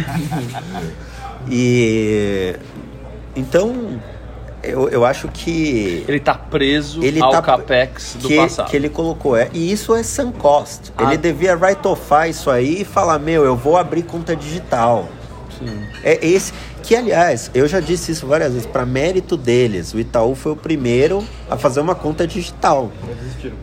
e 1.48 2.56
então 3.34 4.00
eu, 4.62 4.88
eu 4.88 5.04
acho 5.04 5.28
que 5.28 6.04
Ele 6.08 6.16
está 6.18 6.34
preso 6.34 7.02
Ele 7.02 7.20
ao 7.22 7.30
tá- 7.30 7.42
CAPEX 7.42 8.16
do 8.20 8.28
que, 8.28 8.36
passado. 8.36 8.68
que 8.68 8.76
ele 8.76 8.88
colocou 8.88 9.36
é 9.36 9.48
e 9.52 9.70
isso 9.70 9.94
é 9.94 10.02
sunk 10.02 10.38
cost. 10.38 10.92
Ah. 10.96 11.04
Ele 11.04 11.16
devia 11.16 11.56
write-offar 11.56 12.28
isso 12.28 12.50
aí 12.50 12.82
e 12.82 12.84
falar 12.84 13.18
meu, 13.18 13.44
eu 13.44 13.56
vou 13.56 13.76
abrir 13.76 14.02
conta 14.02 14.34
digital. 14.34 15.08
É 16.02 16.24
esse 16.26 16.52
que, 16.82 16.94
aliás, 16.94 17.50
eu 17.54 17.66
já 17.66 17.80
disse 17.80 18.12
isso 18.12 18.26
várias 18.26 18.52
vezes, 18.52 18.66
para 18.66 18.84
mérito 18.86 19.36
deles, 19.36 19.92
o 19.94 19.98
Itaú 20.00 20.34
foi 20.34 20.52
o 20.52 20.56
primeiro 20.56 21.24
a 21.50 21.56
fazer 21.56 21.80
uma 21.80 21.94
conta 21.94 22.26
digital. 22.26 22.90
Eles 23.06 23.18
desistiram. 23.22 23.56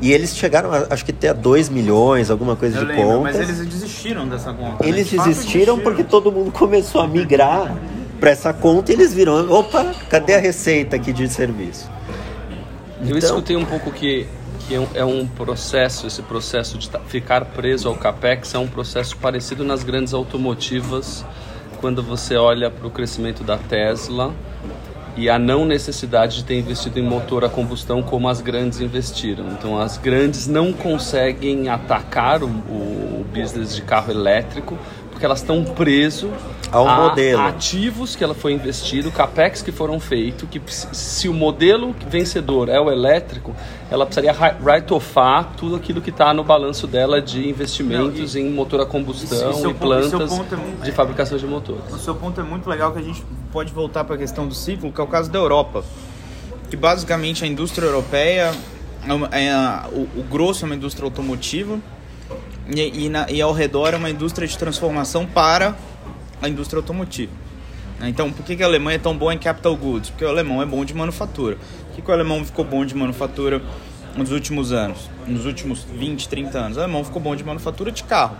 E 0.00 0.12
eles 0.12 0.36
chegaram, 0.36 0.72
a, 0.72 0.86
acho 0.90 1.04
que 1.04 1.12
ter 1.12 1.34
2 1.34 1.68
milhões, 1.68 2.30
alguma 2.30 2.54
coisa 2.54 2.78
Eu 2.78 2.82
de 2.86 2.92
lembro, 2.92 3.04
contas. 3.18 3.36
mas 3.36 3.48
eles 3.48 3.66
desistiram 3.66 4.28
dessa 4.28 4.52
conta. 4.52 4.84
né? 4.84 4.88
Eles 4.88 5.08
De 5.10 5.16
fato, 5.16 5.28
desistiram 5.28 5.78
porque 5.80 6.04
todo 6.04 6.30
mundo 6.30 6.52
começou 6.52 7.00
a 7.00 7.08
migrar 7.08 7.76
para 8.20 8.30
essa 8.30 8.52
conta 8.52 8.92
e 8.92 8.94
eles 8.94 9.12
viram, 9.12 9.50
opa, 9.50 9.92
cadê 10.08 10.34
a 10.34 10.38
receita 10.38 10.94
aqui 10.96 11.12
de 11.12 11.28
serviço? 11.28 11.90
Eu 13.00 13.06
Então- 13.06 13.18
escutei 13.18 13.56
um 13.56 13.64
pouco 13.64 13.90
que, 13.90 14.26
que 14.66 14.74
é 14.74 14.80
um- 14.80 14.88
é 14.94 15.04
um 15.04 15.26
processo, 15.26 16.06
esse 16.06 16.22
processo 16.22 16.78
de 16.78 16.90
ficar 17.06 17.44
preso 17.46 17.88
ao 17.88 17.94
CAPEX 17.96 18.54
é 18.54 18.58
um 18.58 18.66
processo 18.68 19.16
parecido 19.16 19.64
nas 19.64 19.82
grandes 19.82 20.12
automotivas, 20.14 21.24
quando 21.80 22.02
você 22.02 22.36
olha 22.36 22.70
para 22.70 22.86
o 22.86 22.90
crescimento 22.90 23.44
da 23.44 23.56
Tesla 23.56 24.34
e 25.16 25.28
a 25.28 25.38
não 25.38 25.64
necessidade 25.64 26.36
de 26.36 26.44
ter 26.44 26.58
investido 26.58 26.98
em 26.98 27.02
motor 27.02 27.44
a 27.44 27.48
combustão 27.48 28.02
como 28.02 28.28
as 28.28 28.40
grandes 28.40 28.80
investiram. 28.80 29.46
Então 29.52 29.78
as 29.80 29.96
grandes 29.96 30.46
não 30.46 30.72
conseguem 30.72 31.68
atacar 31.68 32.42
o, 32.42 32.46
o 32.46 33.26
business 33.32 33.74
de 33.74 33.82
carro 33.82 34.10
elétrico 34.12 34.76
porque 35.10 35.24
elas 35.24 35.40
estão 35.40 35.64
preso 35.64 36.30
Ao 36.70 36.86
a 36.86 36.96
modelo. 37.08 37.40
ativos 37.42 38.14
que 38.14 38.22
ela 38.22 38.34
foi 38.34 38.52
investido, 38.52 39.10
capex 39.10 39.62
que 39.62 39.72
foram 39.72 39.98
feitos, 39.98 40.48
que 40.50 40.60
se- 40.68 41.28
o 41.28 41.32
modelo 41.34 41.94
vencedor 42.08 42.68
é 42.68 42.78
o 42.80 42.90
elétrico, 42.90 43.54
ela 43.90 44.04
precisaria 44.04 44.32
ri- 44.32 44.56
write-offar 44.62 45.52
tudo 45.56 45.76
aquilo 45.76 46.00
que 46.00 46.10
está 46.10 46.32
no 46.34 46.44
balanço 46.44 46.86
dela 46.86 47.20
de 47.22 47.48
investimentos 47.48 48.34
Não, 48.34 48.42
em 48.42 48.50
motor 48.50 48.80
a 48.80 48.86
combustão 48.86 49.38
é 49.38 49.46
e 49.46 49.50
isso 49.54 49.64
é 49.64 49.68
o 49.68 49.74
plantas 49.74 50.30
ponto, 50.30 50.54
é- 50.54 50.84
de 50.84 50.92
fabricação 50.92 51.38
de 51.38 51.46
motores. 51.46 51.82
O 51.92 51.98
seu 51.98 52.14
ponto 52.14 52.40
é 52.40 52.44
muito 52.44 52.68
legal 52.68 52.92
que 52.92 52.98
a 52.98 53.02
gente 53.02 53.24
pode 53.52 53.72
voltar 53.72 54.04
para 54.04 54.14
a 54.16 54.18
questão 54.18 54.46
do 54.46 54.54
ciclo, 54.54 54.92
que 54.92 55.00
é 55.00 55.04
o 55.04 55.06
caso 55.06 55.30
da 55.30 55.38
Europa. 55.38 55.82
Que 56.70 56.76
basicamente 56.76 57.44
a 57.44 57.46
indústria 57.46 57.86
europeia, 57.86 58.52
é 59.06 59.12
uma- 59.12 59.28
é 59.32 59.50
a- 59.50 59.86
o, 59.90 60.02
o 60.20 60.24
grosso 60.30 60.64
é 60.64 60.66
uma 60.66 60.74
indústria 60.74 61.04
automotiva 61.06 61.78
e, 62.68 63.06
e, 63.06 63.08
na- 63.08 63.30
e 63.30 63.40
ao 63.40 63.52
redor 63.54 63.94
é 63.94 63.96
uma 63.96 64.10
indústria 64.10 64.46
de 64.46 64.58
transformação 64.58 65.24
para 65.24 65.74
a 66.40 66.48
indústria 66.48 66.78
automotiva. 66.78 67.32
né? 67.98 68.08
Então, 68.08 68.32
por 68.32 68.44
que, 68.44 68.56
que 68.56 68.62
a 68.62 68.66
Alemanha 68.66 68.96
é 68.96 68.98
tão 68.98 69.16
boa 69.16 69.34
em 69.34 69.38
capital 69.38 69.76
goods? 69.76 70.10
Porque 70.10 70.24
o 70.24 70.28
alemão 70.28 70.62
é 70.62 70.66
bom 70.66 70.84
de 70.84 70.94
manufatura. 70.94 71.56
Por 71.56 71.96
que, 71.96 72.02
que 72.02 72.10
o 72.10 72.14
alemão 72.14 72.44
ficou 72.44 72.64
bom 72.64 72.84
de 72.84 72.94
manufatura 72.94 73.62
nos 74.16 74.30
últimos 74.30 74.72
anos, 74.72 75.10
nos 75.26 75.46
últimos 75.46 75.84
20, 75.84 76.28
30 76.28 76.58
anos? 76.58 76.76
O 76.76 76.80
alemão 76.80 77.04
ficou 77.04 77.20
bom 77.20 77.34
de 77.34 77.44
manufatura 77.44 77.90
de 77.90 78.02
carro. 78.04 78.36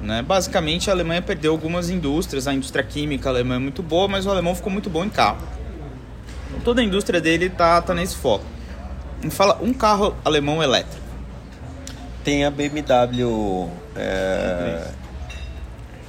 Né? 0.00 0.22
Basicamente, 0.22 0.88
a 0.88 0.92
Alemanha 0.92 1.20
perdeu 1.20 1.52
algumas 1.52 1.90
indústrias. 1.90 2.46
A 2.46 2.54
indústria 2.54 2.82
química 2.82 3.28
alemã 3.28 3.56
é 3.56 3.58
muito 3.58 3.82
boa, 3.82 4.08
mas 4.08 4.26
o 4.26 4.30
alemão 4.30 4.54
ficou 4.54 4.72
muito 4.72 4.88
bom 4.88 5.04
em 5.04 5.10
carro. 5.10 5.38
Toda 6.64 6.80
a 6.80 6.84
indústria 6.84 7.20
dele 7.20 7.48
tá, 7.50 7.80
tá 7.80 7.94
nesse 7.94 8.16
foco. 8.16 8.44
Me 9.22 9.30
fala 9.30 9.58
um 9.60 9.72
carro 9.72 10.16
alemão 10.24 10.62
elétrico. 10.62 11.00
Tem 12.24 12.44
a 12.44 12.50
BMW 12.50 13.68
é, 13.96 14.90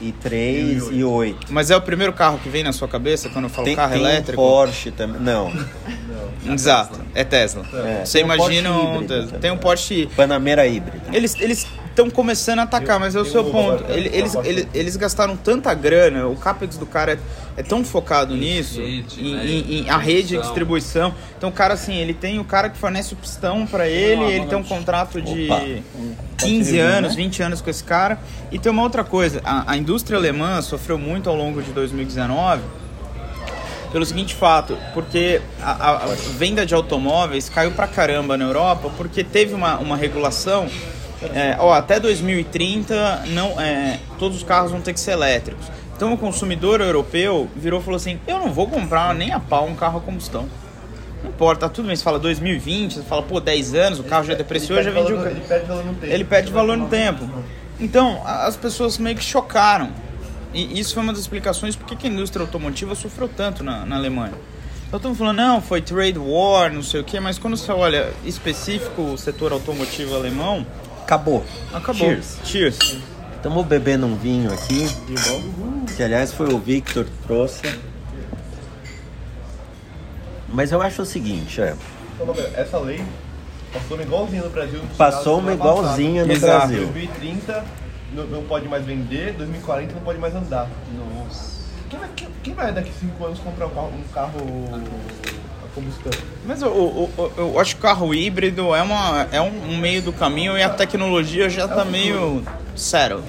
i3 0.01 0.89
e 0.91 1.03
8. 1.03 1.47
Mas 1.53 1.69
é 1.71 1.75
o 1.75 1.81
primeiro 1.81 2.13
carro 2.13 2.39
que 2.39 2.49
vem 2.49 2.63
na 2.63 2.73
sua 2.73 2.87
cabeça 2.87 3.29
quando 3.29 3.45
eu 3.45 3.49
falo 3.49 3.65
Tem, 3.65 3.75
carro 3.75 3.93
tem 3.93 4.01
elétrico? 4.01 4.41
um 4.41 4.45
Porsche 4.45 4.91
também. 4.91 5.21
Não, 5.21 5.51
Exato, 6.45 6.99
é 7.13 7.23
Tesla. 7.23 7.63
É, 7.73 8.05
Você 8.05 8.19
tem 8.19 8.29
um 8.29 8.33
imagina 8.33 8.71
um 8.71 8.93
híbrido 8.95 9.07
Tesla. 9.07 9.39
Tem 9.39 9.51
um 9.51 9.57
Porsche 9.57 10.09
Panamera 10.15 10.65
híbrida. 10.67 11.01
Eles 11.13 11.35
eles 11.39 11.67
estão 11.91 12.09
começando 12.09 12.59
a 12.59 12.63
atacar, 12.63 12.99
mas 12.99 13.15
é 13.15 13.19
o 13.19 13.25
seu 13.25 13.43
ponto. 13.43 13.83
Ele- 13.89 14.09
Eles, 14.13 14.33
eles, 14.43 14.67
eles 14.73 14.95
gastaram 14.97 15.37
tanta 15.37 15.73
grana, 15.73 16.25
o 16.27 16.35
capex 16.35 16.77
do 16.77 16.85
cara 16.85 17.13
é, 17.13 17.17
é 17.59 17.63
tão 17.63 17.83
focado 17.83 18.35
nisso, 18.35 18.79
rede, 18.81 19.21
em, 19.21 19.35
né, 19.35 19.45
em- 19.45 19.73
em 19.85 19.89
a 19.89 19.97
rede 19.97 20.35
de 20.35 20.41
distribuição. 20.41 21.13
Então 21.37 21.49
o 21.49 21.51
cara 21.53 21.73
assim, 21.75 21.93
ele 21.95 22.13
tem 22.13 22.39
o 22.39 22.43
cara 22.45 22.69
que 22.69 22.77
fornece 22.77 23.13
o 23.13 23.17
pistão 23.17 23.65
pra 23.67 23.87
ele, 23.87 24.23
ele 24.23 24.45
tem 24.47 24.57
um 24.57 24.63
contrato 24.63 25.21
de 25.21 25.45
Opa. 25.45 25.61
15 26.37 26.71
review, 26.71 26.85
anos, 26.97 27.11
né? 27.11 27.17
20 27.23 27.43
anos 27.43 27.61
com 27.61 27.69
esse 27.69 27.83
cara. 27.83 28.19
E 28.51 28.57
tem 28.57 28.71
uma 28.71 28.81
outra 28.81 29.03
coisa, 29.03 29.41
a, 29.43 29.71
a 29.73 29.77
indústria 29.77 30.17
alemã 30.17 30.61
sofreu 30.61 30.97
muito 30.97 31.29
ao 31.29 31.35
longo 31.35 31.61
de 31.61 31.71
2019 31.71 32.61
pelo 33.91 34.05
seguinte 34.05 34.33
fato, 34.33 34.77
porque 34.93 35.41
a, 35.61 35.71
a- 35.71 35.95
a 36.05 36.07
venda 36.37 36.65
de 36.65 36.73
automóveis 36.73 37.49
caiu 37.49 37.71
pra 37.71 37.85
caramba 37.87 38.37
na 38.37 38.45
Europa, 38.45 38.89
porque 38.95 39.21
teve 39.21 39.53
uma, 39.53 39.77
uma 39.79 39.97
regulação, 39.97 40.69
é, 41.33 41.55
ó, 41.59 41.73
até 41.73 41.99
2030 41.99 43.23
não, 43.27 43.59
é, 43.59 43.99
todos 44.17 44.37
os 44.37 44.43
carros 44.43 44.71
vão 44.71 44.81
ter 44.81 44.93
que 44.93 44.99
ser 44.99 45.11
elétricos. 45.11 45.65
Então 45.95 46.13
o 46.13 46.17
consumidor 46.17 46.81
europeu 46.81 47.47
virou 47.55 47.79
e 47.79 47.83
falou 47.83 47.97
assim, 47.97 48.19
eu 48.27 48.39
não 48.39 48.51
vou 48.51 48.67
comprar 48.67 49.13
nem 49.13 49.31
a 49.31 49.39
pau 49.39 49.67
um 49.67 49.75
carro 49.75 49.99
a 49.99 50.01
combustão. 50.01 50.47
Não 51.23 51.29
importa, 51.29 51.67
tá 51.67 51.69
tudo 51.69 51.85
bem, 51.87 51.95
você 51.95 52.03
fala 52.03 52.17
2020, 52.17 52.95
você 52.95 53.01
fala, 53.03 53.21
pô, 53.21 53.39
10 53.39 53.75
anos, 53.75 53.99
o 53.99 54.03
carro 54.03 54.23
já 54.25 54.33
depreciou, 54.33 54.79
Ele 54.79 54.91
já 54.91 54.99
o 54.99 55.03
valor- 55.03 55.23
carro. 55.23 55.35
Ele 55.35 55.41
perde 55.47 55.67
valor 55.67 55.85
no 55.85 55.93
tempo. 55.93 56.13
Ele 56.13 56.23
perde 56.23 56.51
valor 56.51 56.77
no 56.77 56.87
tempo. 56.87 57.29
Então, 57.79 58.21
as 58.25 58.55
pessoas 58.57 58.97
meio 58.97 59.15
que 59.15 59.23
chocaram. 59.23 59.89
E 60.53 60.79
isso 60.79 60.93
foi 60.95 61.03
uma 61.03 61.13
das 61.13 61.21
explicações 61.21 61.75
por 61.75 61.85
que 61.85 61.95
que 61.95 62.07
a 62.07 62.09
indústria 62.09 62.43
automotiva 62.43 62.95
sofreu 62.95 63.27
tanto 63.29 63.63
na, 63.63 63.85
na 63.85 63.95
Alemanha. 63.95 64.33
Então 64.87 64.97
estamos 64.97 65.17
falando, 65.17 65.37
não, 65.37 65.61
foi 65.61 65.81
trade 65.81 66.19
war, 66.19 66.73
não 66.73 66.83
sei 66.83 66.99
o 66.99 67.03
quê, 67.03 67.19
mas 67.19 67.37
quando 67.37 67.55
você 67.55 67.71
olha 67.71 68.11
específico 68.25 69.01
o 69.03 69.17
setor 69.17 69.53
automotivo 69.53 70.13
alemão, 70.15 70.65
Acabou. 71.03 71.43
acabou. 71.73 72.07
Cheers. 72.07 72.37
Cheers. 72.43 72.97
Estamos 73.35 73.65
bebendo 73.65 74.05
um 74.05 74.15
vinho 74.15 74.53
aqui, 74.53 74.87
que 75.95 76.03
aliás 76.03 76.31
foi 76.31 76.53
o 76.53 76.59
Victor 76.59 77.05
que 77.05 77.27
trouxe. 77.27 77.61
Mas 80.47 80.71
eu 80.71 80.81
acho 80.81 81.01
o 81.01 81.05
seguinte, 81.05 81.61
é, 81.61 81.75
Então, 82.19 82.35
essa 82.55 82.77
lei 82.77 83.03
passou 83.73 83.97
uma 83.97 84.03
igualzinha 84.03 84.43
no 84.43 84.49
Brasil. 84.49 84.81
Passou 84.97 85.39
uma 85.39 85.53
igualzinha 85.53 86.25
no 86.25 86.31
Exato. 86.31 86.67
Brasil. 86.67 86.87
2030 86.87 87.65
não, 88.13 88.27
não 88.27 88.43
pode 88.43 88.67
mais 88.67 88.85
vender, 88.85 89.33
2040 89.33 89.93
não 89.93 90.01
pode 90.01 90.19
mais 90.19 90.35
andar. 90.35 90.69
Nossa. 90.93 91.61
Quem 91.89 91.99
vai, 91.99 92.09
quem, 92.43 92.53
vai 92.53 92.71
daqui 92.71 92.91
5 92.99 93.25
anos 93.25 93.39
comprar 93.39 93.67
um 93.67 93.69
carro, 93.71 93.91
um 93.93 94.13
carro 94.13 94.39
Mas 96.45 96.61
eu, 96.61 96.67
eu, 96.69 97.09
eu- 97.17 97.33
eu 97.37 97.59
acho 97.59 97.75
que 97.75 97.79
o 97.79 97.83
carro 97.83 98.13
híbrido 98.13 98.75
é, 98.75 98.81
uma, 98.81 99.27
é 99.31 99.39
um, 99.41 99.77
meio 99.77 100.01
do 100.01 100.11
caminho 100.11 100.57
e 100.57 100.61
a 100.63 100.69
tecnologia 100.69 101.49
já 101.49 101.67
tá 101.67 101.85
meio 101.85 102.43
settled. 102.75 103.23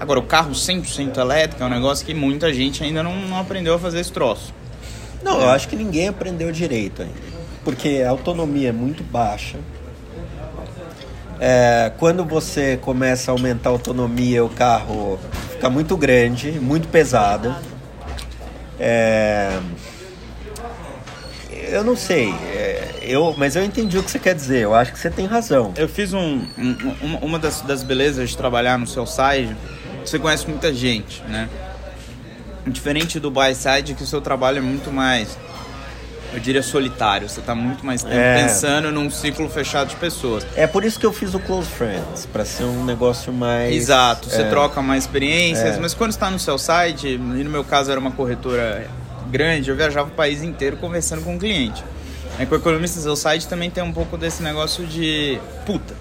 Agora, 0.00 0.18
o 0.20 0.22
carro 0.22 0.52
100% 0.52 1.16
elétrico 1.18 1.62
é 1.62 1.66
um 1.66 1.70
negócio 1.70 2.04
que 2.04 2.12
muita 2.14 2.52
gente 2.52 2.82
ainda 2.84 3.02
não, 3.02 3.14
não 3.16 3.38
aprendeu 3.38 3.74
a 3.74 3.78
fazer 3.78 4.00
esse 4.00 4.12
troço. 4.12 4.52
Não, 5.22 5.40
eu 5.40 5.48
acho 5.50 5.68
que 5.68 5.76
ninguém 5.76 6.08
aprendeu 6.08 6.52
direito 6.52 7.02
ainda. 7.02 7.14
Porque 7.64 8.02
a 8.06 8.10
autonomia 8.10 8.68
é 8.68 8.72
muito 8.72 9.02
baixa. 9.02 9.58
É, 11.40 11.92
quando 11.98 12.24
você 12.24 12.76
começa 12.78 13.30
a 13.30 13.32
aumentar 13.32 13.70
a 13.70 13.72
autonomia, 13.72 14.44
o 14.44 14.48
carro 14.48 15.18
fica 15.52 15.68
muito 15.68 15.96
grande, 15.96 16.52
muito 16.52 16.88
pesado. 16.88 17.54
É, 18.78 19.58
eu 21.70 21.84
não 21.84 21.96
sei, 21.96 22.30
é, 22.32 22.94
eu, 23.02 23.34
mas 23.36 23.56
eu 23.56 23.64
entendi 23.64 23.98
o 23.98 24.02
que 24.02 24.10
você 24.10 24.18
quer 24.18 24.34
dizer. 24.34 24.60
Eu 24.62 24.74
acho 24.74 24.92
que 24.92 24.98
você 24.98 25.10
tem 25.10 25.26
razão. 25.26 25.72
Eu 25.76 25.88
fiz 25.88 26.12
um, 26.12 26.46
um- 26.58 27.16
uma, 27.22 27.38
das, 27.38 27.60
das 27.62 27.82
belezas 27.82 28.30
de 28.30 28.36
trabalhar 28.36 28.78
no 28.78 28.86
seu 28.86 29.06
site, 29.06 29.54
você 30.04 30.18
conhece 30.18 30.46
muita 30.48 30.72
gente, 30.72 31.22
né? 31.28 31.48
Diferente 32.66 33.20
do 33.20 33.30
buy 33.30 33.54
side, 33.54 33.94
que 33.94 34.02
o 34.02 34.06
seu 34.06 34.20
trabalho 34.20 34.58
é 34.58 34.60
muito 34.60 34.90
mais, 34.90 35.38
eu 36.34 36.40
diria, 36.40 36.62
solitário. 36.64 37.28
Você 37.28 37.40
tá 37.40 37.54
muito 37.54 37.86
mais 37.86 38.02
tempo 38.02 38.14
É. 38.16 38.42
pensando 38.42 38.90
num 38.90 39.08
ciclo 39.08 39.48
fechado 39.48 39.88
de 39.88 39.96
pessoas. 39.96 40.44
É 40.56 40.66
por 40.66 40.84
isso 40.84 40.98
que 40.98 41.06
eu 41.06 41.12
fiz 41.12 41.32
o 41.34 41.38
Close 41.38 41.68
Friends, 41.68 42.26
para 42.26 42.44
ser 42.44 42.64
um 42.64 42.84
negócio 42.84 43.32
mais. 43.32 43.72
Exato, 43.72 44.28
você 44.28 44.42
é, 44.42 44.50
troca 44.50 44.82
mais 44.82 45.04
experiências, 45.04 45.76
É. 45.76 45.80
mas 45.80 45.94
quando 45.94 46.10
está 46.10 46.28
no 46.28 46.40
seu 46.40 46.58
site, 46.58 47.06
e 47.14 47.18
no 47.18 47.50
meu 47.50 47.62
caso 47.62 47.90
era 47.92 48.00
uma 48.00 48.10
corretora 48.10 48.88
grande, 49.30 49.70
eu 49.70 49.76
viajava 49.76 50.08
o 50.08 50.12
país 50.12 50.42
inteiro 50.42 50.76
conversando 50.76 51.22
com 51.22 51.36
o 51.36 51.38
cliente. 51.38 51.82
Com 52.48 52.54
o 52.54 52.58
economista 52.58 53.00
seu 53.00 53.16
site 53.16 53.48
também 53.48 53.70
tem 53.70 53.82
um 53.82 53.92
pouco 53.92 54.16
desse 54.18 54.42
negócio 54.42 54.86
de 54.86 55.38
puta, 55.64 55.94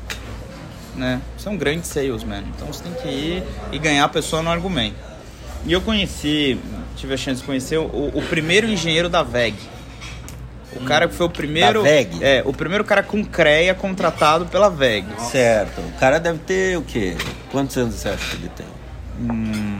né? 0.96 1.22
Você 1.38 1.48
é 1.48 1.52
um 1.52 1.58
grande 1.58 1.88
salesman, 1.88 2.44
então 2.56 2.68
você 2.68 2.84
tem 2.84 2.94
que 2.94 3.08
ir 3.08 3.44
e 3.72 3.80
ganhar 3.80 4.04
a 4.04 4.10
pessoa 4.10 4.42
no 4.42 4.50
argumento. 4.50 4.98
E 5.66 5.72
eu 5.72 5.82
conheci, 5.82 6.60
tive 6.96 7.14
a 7.14 7.18
chance 7.18 7.42
de 7.42 7.46
conhecer 7.48 7.78
o, 7.78 8.12
o 8.14 8.22
primeiro 8.30 8.68
engenheiro 8.68 9.10
da 9.10 9.24
VEG. 9.24 9.56
O 10.76 10.84
cara 10.84 11.08
que 11.08 11.16
foi 11.16 11.26
o 11.26 11.30
primeiro. 11.30 11.82
Da 11.82 11.90
VEG? 11.90 12.24
É, 12.24 12.44
o 12.46 12.54
primeiro 12.54 12.84
cara 12.84 13.02
com 13.02 13.24
CREA 13.24 13.74
contratado 13.74 14.46
pela 14.46 14.70
VEG. 14.70 15.08
Certo. 15.32 15.80
O 15.80 15.92
cara 15.94 16.20
deve 16.20 16.40
ter 16.40 16.78
o 16.78 16.82
quê? 16.82 17.16
Quantos 17.52 17.78
anos 17.78 17.96
você 17.96 18.10
acha 18.10 18.30
que 18.30 18.36
ele 18.36 18.52
tem? 18.56 18.66
Hum, 19.20 19.75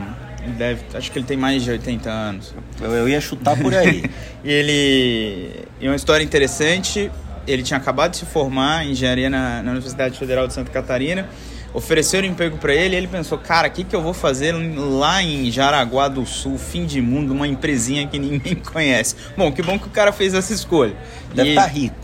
deve, 0.56 0.82
acho 0.94 1.12
que 1.12 1.18
ele 1.18 1.26
tem 1.26 1.36
mais 1.36 1.62
de 1.62 1.70
80 1.70 2.10
anos. 2.10 2.54
Eu, 2.80 2.92
eu 2.92 3.08
ia 3.08 3.20
chutar 3.20 3.56
por 3.56 3.74
aí. 3.74 4.04
E 4.44 4.52
ele. 4.52 5.64
E 5.80 5.88
uma 5.88 5.96
história 5.96 6.22
interessante: 6.22 7.10
ele 7.48 7.64
tinha 7.64 7.78
acabado 7.78 8.12
de 8.12 8.18
se 8.18 8.26
formar 8.26 8.86
em 8.86 8.92
engenharia 8.92 9.28
na, 9.28 9.60
na 9.60 9.72
Universidade 9.72 10.16
Federal 10.16 10.46
de 10.46 10.54
Santa 10.54 10.70
Catarina. 10.70 11.28
Ofereceram 11.74 12.28
emprego 12.28 12.56
para 12.56 12.72
ele 12.72 12.94
e 12.94 12.98
ele 12.98 13.08
pensou: 13.08 13.38
cara, 13.38 13.66
o 13.66 13.70
que, 13.72 13.82
que 13.82 13.94
eu 13.94 14.00
vou 14.00 14.14
fazer 14.14 14.52
lá 14.52 15.20
em 15.20 15.50
Jaraguá 15.50 16.06
do 16.06 16.24
Sul, 16.24 16.56
fim 16.58 16.86
de 16.86 17.00
mundo, 17.00 17.32
uma 17.32 17.48
empresinha 17.48 18.06
que 18.06 18.20
ninguém 18.20 18.54
conhece? 18.72 19.16
Bom, 19.36 19.50
que 19.50 19.62
bom 19.62 19.76
que 19.78 19.88
o 19.88 19.90
cara 19.90 20.12
fez 20.12 20.32
essa 20.32 20.52
escolha. 20.52 20.94
Deve 21.34 21.50
estar 21.50 21.66
rico. 21.66 21.96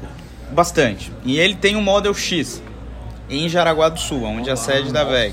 Bastante. 0.51 1.13
E 1.25 1.39
ele 1.39 1.55
tem 1.55 1.77
um 1.77 1.81
Model 1.81 2.13
X 2.13 2.61
em 3.31 3.49
Jaraguá 3.49 3.89
do 3.89 4.01
Sul, 4.01 4.25
onde 4.25 4.51
é 4.51 4.53
a 4.53 4.57
sede 4.57 4.93
da 4.93 5.05
VEG. 5.05 5.33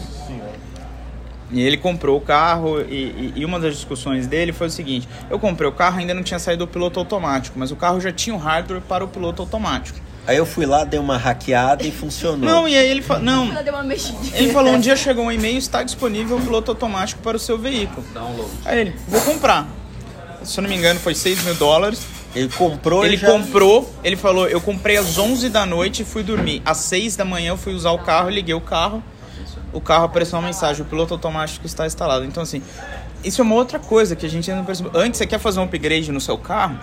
E 1.52 1.62
ele 1.62 1.78
comprou 1.78 2.18
o 2.18 2.22
carro 2.22 2.80
e, 2.82 2.94
e- 2.94 3.34
e 3.38 3.46
uma 3.46 3.60
das 3.60 3.74
discussões 3.76 4.28
dele 4.28 4.52
foi 4.54 4.68
o 4.68 4.70
seguinte: 4.70 5.08
eu 5.30 5.40
comprei 5.40 5.68
o 5.68 5.72
carro, 5.72 6.00
ainda 6.00 6.14
não 6.14 6.22
tinha 6.24 6.40
saído 6.40 6.64
o 6.64 6.68
piloto 6.68 7.00
automático, 7.00 7.58
mas 7.58 7.72
o 7.72 7.76
carro 7.76 8.00
já 8.00 8.12
tinha 8.12 8.36
o 8.36 8.40
hardware 8.40 8.82
para 8.82 9.04
o 9.04 9.08
piloto 9.08 9.42
automático. 9.42 10.00
Aí 10.28 10.38
eu 10.38 10.46
fui 10.46 10.66
lá, 10.68 10.84
dei 10.84 11.00
uma 11.00 11.18
hackeada 11.18 11.84
e 11.84 11.92
funcionou. 11.92 12.48
Não, 12.48 12.68
e 12.68 12.78
aí 12.78 12.88
ele 12.88 13.02
falou: 13.02 13.24
não. 13.24 13.46
Ele 14.34 14.52
falou: 14.54 14.74
um 14.74 14.80
dia 14.80 14.96
chegou 14.96 15.26
um 15.26 15.32
e-mail, 15.32 15.58
está 15.58 15.82
disponível 15.82 16.38
o 16.38 16.42
piloto 16.42 16.70
automático 16.70 17.20
para 17.24 17.36
o 17.36 17.40
seu 17.40 17.58
veículo. 17.58 18.06
Download. 18.14 18.50
Aí 18.66 18.80
ele: 18.82 18.96
vou 19.08 19.22
comprar. 19.22 19.68
Se 20.44 20.60
eu 20.60 20.62
não 20.62 20.70
me 20.70 20.76
engano, 20.76 21.00
foi 21.00 21.16
6 21.16 21.44
mil 21.46 21.56
dólares. 21.56 22.06
Ele 22.36 22.48
comprou 22.50 23.04
Ele 23.04 23.16
e 23.16 23.18
já... 23.18 23.26
comprou, 23.28 23.92
ele 24.04 24.16
falou, 24.16 24.48
eu 24.48 24.62
comprei 24.62 24.98
às 24.98 25.18
11 25.18 25.50
da 25.50 25.66
noite 25.66 26.04
e 26.04 26.06
fui 26.06 26.22
dormir. 26.22 26.62
Às 26.64 26.78
6 26.78 27.16
da 27.16 27.26
manhã 27.26 27.50
eu 27.54 27.58
fui 27.58 27.74
usar 27.74 27.90
o 27.90 27.98
carro, 27.98 28.30
liguei 28.30 28.54
o 28.54 28.62
carro, 28.62 29.04
o 29.74 29.80
carro 29.82 30.06
apareceu 30.06 30.38
uma 30.40 30.46
mensagem, 30.48 30.82
o 30.82 30.86
piloto 30.86 31.14
automático 31.14 31.66
está 31.66 31.86
instalado. 31.86 32.26
Então 32.26 32.44
assim, 32.44 32.62
isso 33.24 33.42
é 33.42 33.44
uma 33.44 33.56
outra 33.56 33.80
coisa 33.80 34.16
que 34.16 34.26
a 34.26 34.30
gente 34.30 34.50
ainda 34.50 34.60
não 34.62 34.66
percebeu. 34.66 34.92
Antes 34.96 35.18
você 35.18 35.28
quer 35.28 35.40
fazer 35.40 35.60
um 35.60 35.64
upgrade 35.64 36.12
no 36.12 36.22
seu 36.22 36.38
carro, 36.38 36.78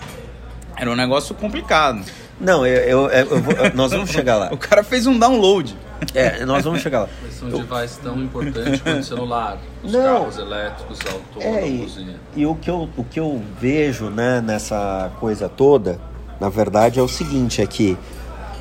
era 0.76 0.90
um 0.90 0.94
negócio 0.96 1.34
complicado. 1.34 2.02
Não, 2.38 2.66
eu, 2.66 2.74
eu- 2.82 3.10
eu- 3.10 3.26
eu 3.30 3.42
vou- 3.42 3.54
nós 3.74 3.90
vamos 3.92 4.10
chegar 4.10 4.36
lá. 4.36 4.50
O 4.52 4.58
cara 4.58 4.82
fez 4.84 5.06
um 5.06 5.18
download. 5.18 5.74
É, 6.14 6.44
nós 6.44 6.62
vamos 6.62 6.82
chegar 6.82 7.00
lá. 7.00 7.08
Mas 7.22 7.34
são 7.36 7.48
devices 7.48 7.96
tão 8.02 8.18
importantes 8.22 8.82
quanto 8.82 8.98
o 8.98 9.02
celular, 9.04 9.56
os 9.82 9.90
Não. 9.92 10.02
carros 10.20 10.36
elétricos, 10.36 10.98
É, 11.00 11.10
autônomos. 11.10 11.96
e, 11.96 12.00
e... 12.36 12.40
e 12.42 12.46
o, 12.46 12.54
que 12.54 12.68
eu, 12.68 12.90
o 12.98 13.02
que 13.04 13.18
eu 13.18 13.42
vejo 13.58 14.10
né, 14.10 14.42
nessa 14.42 15.10
coisa 15.18 15.48
toda, 15.48 15.98
na 16.38 16.50
verdade, 16.50 17.00
é 17.00 17.02
o 17.02 17.08
seguinte, 17.08 17.62
é 17.62 17.66
que 17.66 17.96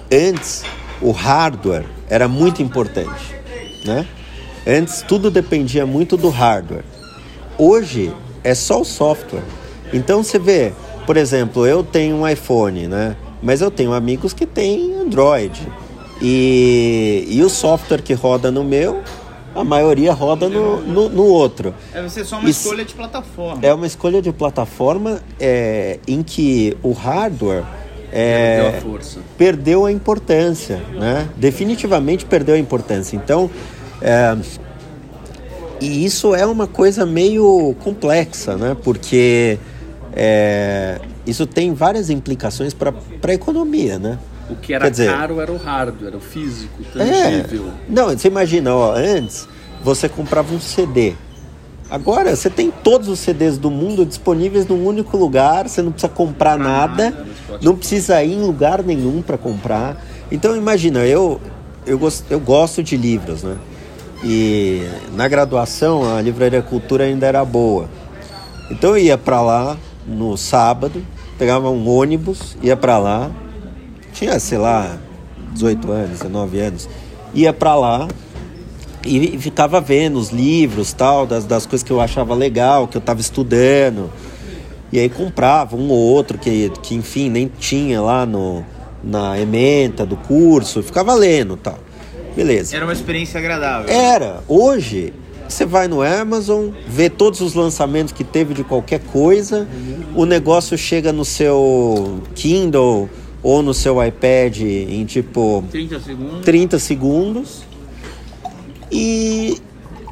antes 0.09 0.63
o 1.01 1.11
hardware 1.11 1.85
era 2.09 2.29
muito 2.29 2.61
importante, 2.61 3.35
né? 3.85 4.05
Antes 4.67 5.01
tudo 5.03 5.29
dependia 5.29 5.85
muito 5.85 6.17
do 6.17 6.29
hardware. 6.29 6.83
Hoje 7.57 8.11
é 8.43 8.53
só 8.55 8.81
o 8.81 8.85
software. 8.85 9.43
Então 9.93 10.23
você 10.23 10.39
vê, 10.39 10.73
por 11.05 11.17
exemplo, 11.17 11.65
eu 11.65 11.83
tenho 11.83 12.15
um 12.15 12.27
iPhone, 12.27 12.87
né? 12.87 13.15
Mas 13.41 13.61
eu 13.61 13.69
tenho 13.69 13.93
amigos 13.93 14.33
que 14.33 14.45
têm 14.45 14.95
Android. 14.95 15.67
E, 16.21 17.25
e 17.29 17.43
o 17.43 17.49
software 17.49 18.01
que 18.01 18.13
roda 18.13 18.49
no 18.49 18.63
meu, 18.63 19.03
a 19.53 19.63
maioria 19.63 20.13
roda 20.13 20.49
no, 20.49 20.81
no, 20.81 21.09
no 21.09 21.23
outro. 21.25 21.73
É 21.93 22.01
você 22.01 22.23
só 22.25 22.39
uma 22.39 22.49
Isso- 22.49 22.61
escolha 22.61 22.83
de 22.85 22.93
plataforma. 22.93 23.59
É 23.61 23.73
uma 23.73 23.85
escolha 23.85 24.21
de 24.21 24.31
plataforma 24.31 25.21
é, 25.39 25.99
em 26.07 26.23
que 26.23 26.75
o 26.81 26.91
hardware 26.91 27.63
é, 28.11 28.79
Deu 28.81 28.95
a 28.95 28.99
perdeu 29.37 29.85
a 29.85 29.91
importância, 29.91 30.77
né? 30.93 31.27
Definitivamente 31.35 32.25
perdeu 32.25 32.55
a 32.55 32.57
importância. 32.57 33.17
Então, 33.17 33.49
é, 34.05 34.37
e 35.81 36.05
isso 36.05 36.33
é 36.35 36.45
uma 36.45 36.67
coisa 36.67 37.05
meio 37.05 37.75
complexa, 37.83 38.55
né? 38.55 38.75
Porque 38.83 39.57
é, 40.13 40.99
isso 41.25 41.45
tem 41.45 41.73
várias 41.73 42.09
implicações 42.09 42.73
para 42.73 42.93
a 43.27 43.33
economia, 43.33 43.97
né? 43.99 44.17
O 44.49 44.55
que 44.55 44.73
era 44.73 44.89
dizer- 44.89 45.09
caro 45.11 45.41
era 45.41 45.51
o 45.51 45.57
hardware, 45.57 46.07
era 46.09 46.17
o 46.17 46.21
físico, 46.21 46.81
É. 46.95 46.99
tangível. 46.99 47.71
Não, 47.89 48.09
você 48.09 48.27
imagina, 48.27 48.73
ó, 48.75 48.93
antes 48.95 49.47
você 49.83 50.07
comprava 50.07 50.53
um 50.53 50.59
CD. 50.59 51.13
Agora 51.89 52.35
você 52.35 52.49
tem 52.49 52.71
todos 52.71 53.07
os 53.07 53.19
CDs 53.19 53.57
do 53.57 53.69
mundo 53.69 54.05
disponíveis 54.05 54.65
num 54.67 54.85
único 54.85 55.17
lugar, 55.17 55.67
você 55.67 55.81
não 55.81 55.91
precisa 55.91 56.11
comprar 56.11 56.57
nada, 56.57 57.25
não 57.61 57.75
precisa 57.75 58.23
ir 58.23 58.33
em 58.33 58.41
lugar 58.41 58.81
nenhum 58.83 59.21
para 59.21 59.37
comprar. 59.37 60.03
Então 60.31 60.55
imagina, 60.55 60.99
eu 61.05 61.39
eu 61.85 61.99
gosto, 61.99 62.23
eu 62.31 62.39
gosto 62.39 62.81
de 62.81 62.97
livros, 62.97 63.43
né? 63.43 63.55
E 64.27 64.81
na 65.13 65.27
graduação 65.27 66.15
a 66.15 66.19
livraria 66.19 66.59
Cultura 66.59 67.03
ainda 67.03 67.27
era 67.27 67.45
boa. 67.45 67.87
Então 68.71 68.97
eu 68.97 68.97
ia 68.97 69.17
para 69.19 69.39
lá 69.39 69.77
no 70.07 70.35
sábado, 70.35 71.05
pegava 71.37 71.69
um 71.69 71.87
ônibus, 71.87 72.57
ia 72.59 72.75
para 72.75 72.97
lá, 72.97 73.29
tinha, 74.13 74.39
sei 74.39 74.57
lá, 74.57 74.97
18 75.53 75.91
anos, 75.91 76.09
19 76.09 76.59
anos, 76.59 76.89
ia 77.35 77.53
pra 77.53 77.75
lá 77.75 78.07
e 79.05 79.37
ficava 79.37 79.79
vendo 79.79 80.17
os 80.17 80.31
livros, 80.31 80.91
tal, 80.91 81.27
das, 81.27 81.45
das 81.45 81.67
coisas 81.67 81.83
que 81.83 81.91
eu 81.91 82.01
achava 82.01 82.33
legal, 82.33 82.87
que 82.87 82.97
eu 82.97 83.01
tava 83.01 83.21
estudando. 83.21 84.09
E 84.91 84.99
aí 84.99 85.07
comprava 85.07 85.75
um 85.75 85.89
ou 85.89 85.99
outro 85.99 86.39
que, 86.39 86.71
que 86.81 86.95
enfim, 86.95 87.29
nem 87.29 87.47
tinha 87.47 88.01
lá 88.01 88.25
no, 88.25 88.65
na 89.03 89.39
ementa 89.39 90.03
do 90.03 90.15
curso, 90.15 90.81
ficava 90.81 91.13
lendo, 91.13 91.57
tal. 91.57 91.77
Beleza. 92.35 92.75
Era 92.75 92.85
uma 92.85 92.93
experiência 92.93 93.39
agradável. 93.39 93.89
Era. 93.89 94.43
Hoje, 94.47 95.13
você 95.47 95.65
vai 95.65 95.87
no 95.87 96.01
Amazon, 96.01 96.69
vê 96.87 97.09
todos 97.09 97.41
os 97.41 97.53
lançamentos 97.53 98.11
que 98.13 98.23
teve 98.23 98.53
de 98.53 98.63
qualquer 98.63 98.99
coisa, 98.99 99.67
o 100.15 100.25
negócio 100.25 100.77
chega 100.77 101.13
no 101.13 101.23
seu 101.23 102.21
Kindle 102.33 103.09
ou 103.41 103.61
no 103.61 103.73
seu 103.73 104.03
iPad 104.03 104.59
em 104.61 105.05
tipo 105.05 105.63
30 105.71 105.99
segundos. 105.99 106.45
30 106.45 106.79
segundos 106.79 107.63
e, 108.91 109.61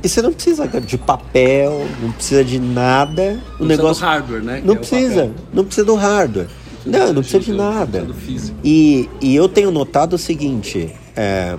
e 0.04 0.10
você 0.10 0.22
não 0.22 0.34
precisa 0.34 0.68
de 0.68 0.98
papel, 0.98 1.88
não 2.02 2.12
precisa 2.12 2.44
de 2.44 2.60
nada. 2.60 3.40
O 3.60 3.66
Não 3.66 3.68
precisa 3.68 3.68
negócio 3.68 4.02
do 4.02 4.08
hardware, 4.08 4.44
né? 4.44 4.62
não 4.64 4.74
é 4.74 4.78
precisa, 4.78 5.32
não 5.54 5.66
precisa 5.66 5.86
do 5.86 5.96
hardware. 5.96 6.48
Não, 6.86 7.14
não 7.14 7.22
precisa 7.22 7.40
de 7.40 7.54
nada. 7.54 8.02
Precisa. 8.02 8.54
E, 8.64 9.10
e 9.22 9.36
eu 9.36 9.48
tenho 9.48 9.72
notado 9.72 10.14
o 10.14 10.18
seguinte: 10.18 10.92
é, 11.16 11.58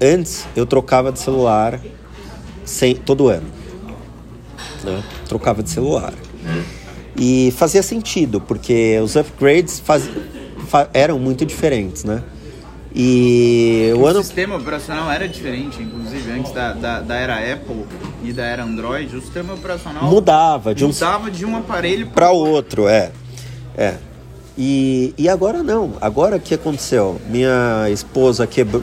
antes 0.00 0.46
eu 0.56 0.64
trocava 0.66 1.10
de 1.12 1.18
celular 1.18 1.80
sem, 2.64 2.94
todo 2.94 3.28
ano. 3.28 3.46
né? 4.84 5.02
Trocava 5.28 5.62
de 5.62 5.70
celular. 5.70 6.12
E 7.16 7.52
fazia 7.56 7.82
sentido, 7.82 8.40
porque 8.40 8.98
os 9.02 9.14
upgrades 9.16 9.78
faz, 9.80 10.08
fa- 10.68 10.88
eram 10.94 11.18
muito 11.18 11.44
diferentes, 11.44 12.04
né? 12.04 12.22
E 12.94 13.92
o 13.94 14.00
O 14.00 14.06
ano. 14.06 14.22
sistema 14.22 14.56
operacional 14.56 15.10
era 15.12 15.28
diferente, 15.28 15.80
inclusive, 15.80 16.32
antes 16.32 16.50
da, 16.52 16.72
da, 16.72 17.00
da 17.00 17.14
era 17.16 17.34
Apple 17.52 17.84
e 18.24 18.32
da 18.32 18.44
era 18.44 18.64
Android, 18.64 19.14
o 19.16 19.20
sistema 19.20 19.54
operacional 19.54 20.04
Mudava 20.04 20.74
de 20.74 20.84
um 20.84 20.88
mudava 20.88 21.30
de 21.30 21.44
um 21.46 21.56
aparelho 21.56 22.08
para 22.08 22.30
outro, 22.30 22.88
é. 22.88 23.12
É. 23.76 23.94
E, 24.58 25.14
e 25.16 25.28
agora 25.28 25.62
não. 25.62 25.92
Agora 26.00 26.36
o 26.36 26.40
que 26.40 26.54
aconteceu? 26.54 27.20
Minha 27.28 27.88
esposa 27.90 28.44
quebrou, 28.46 28.82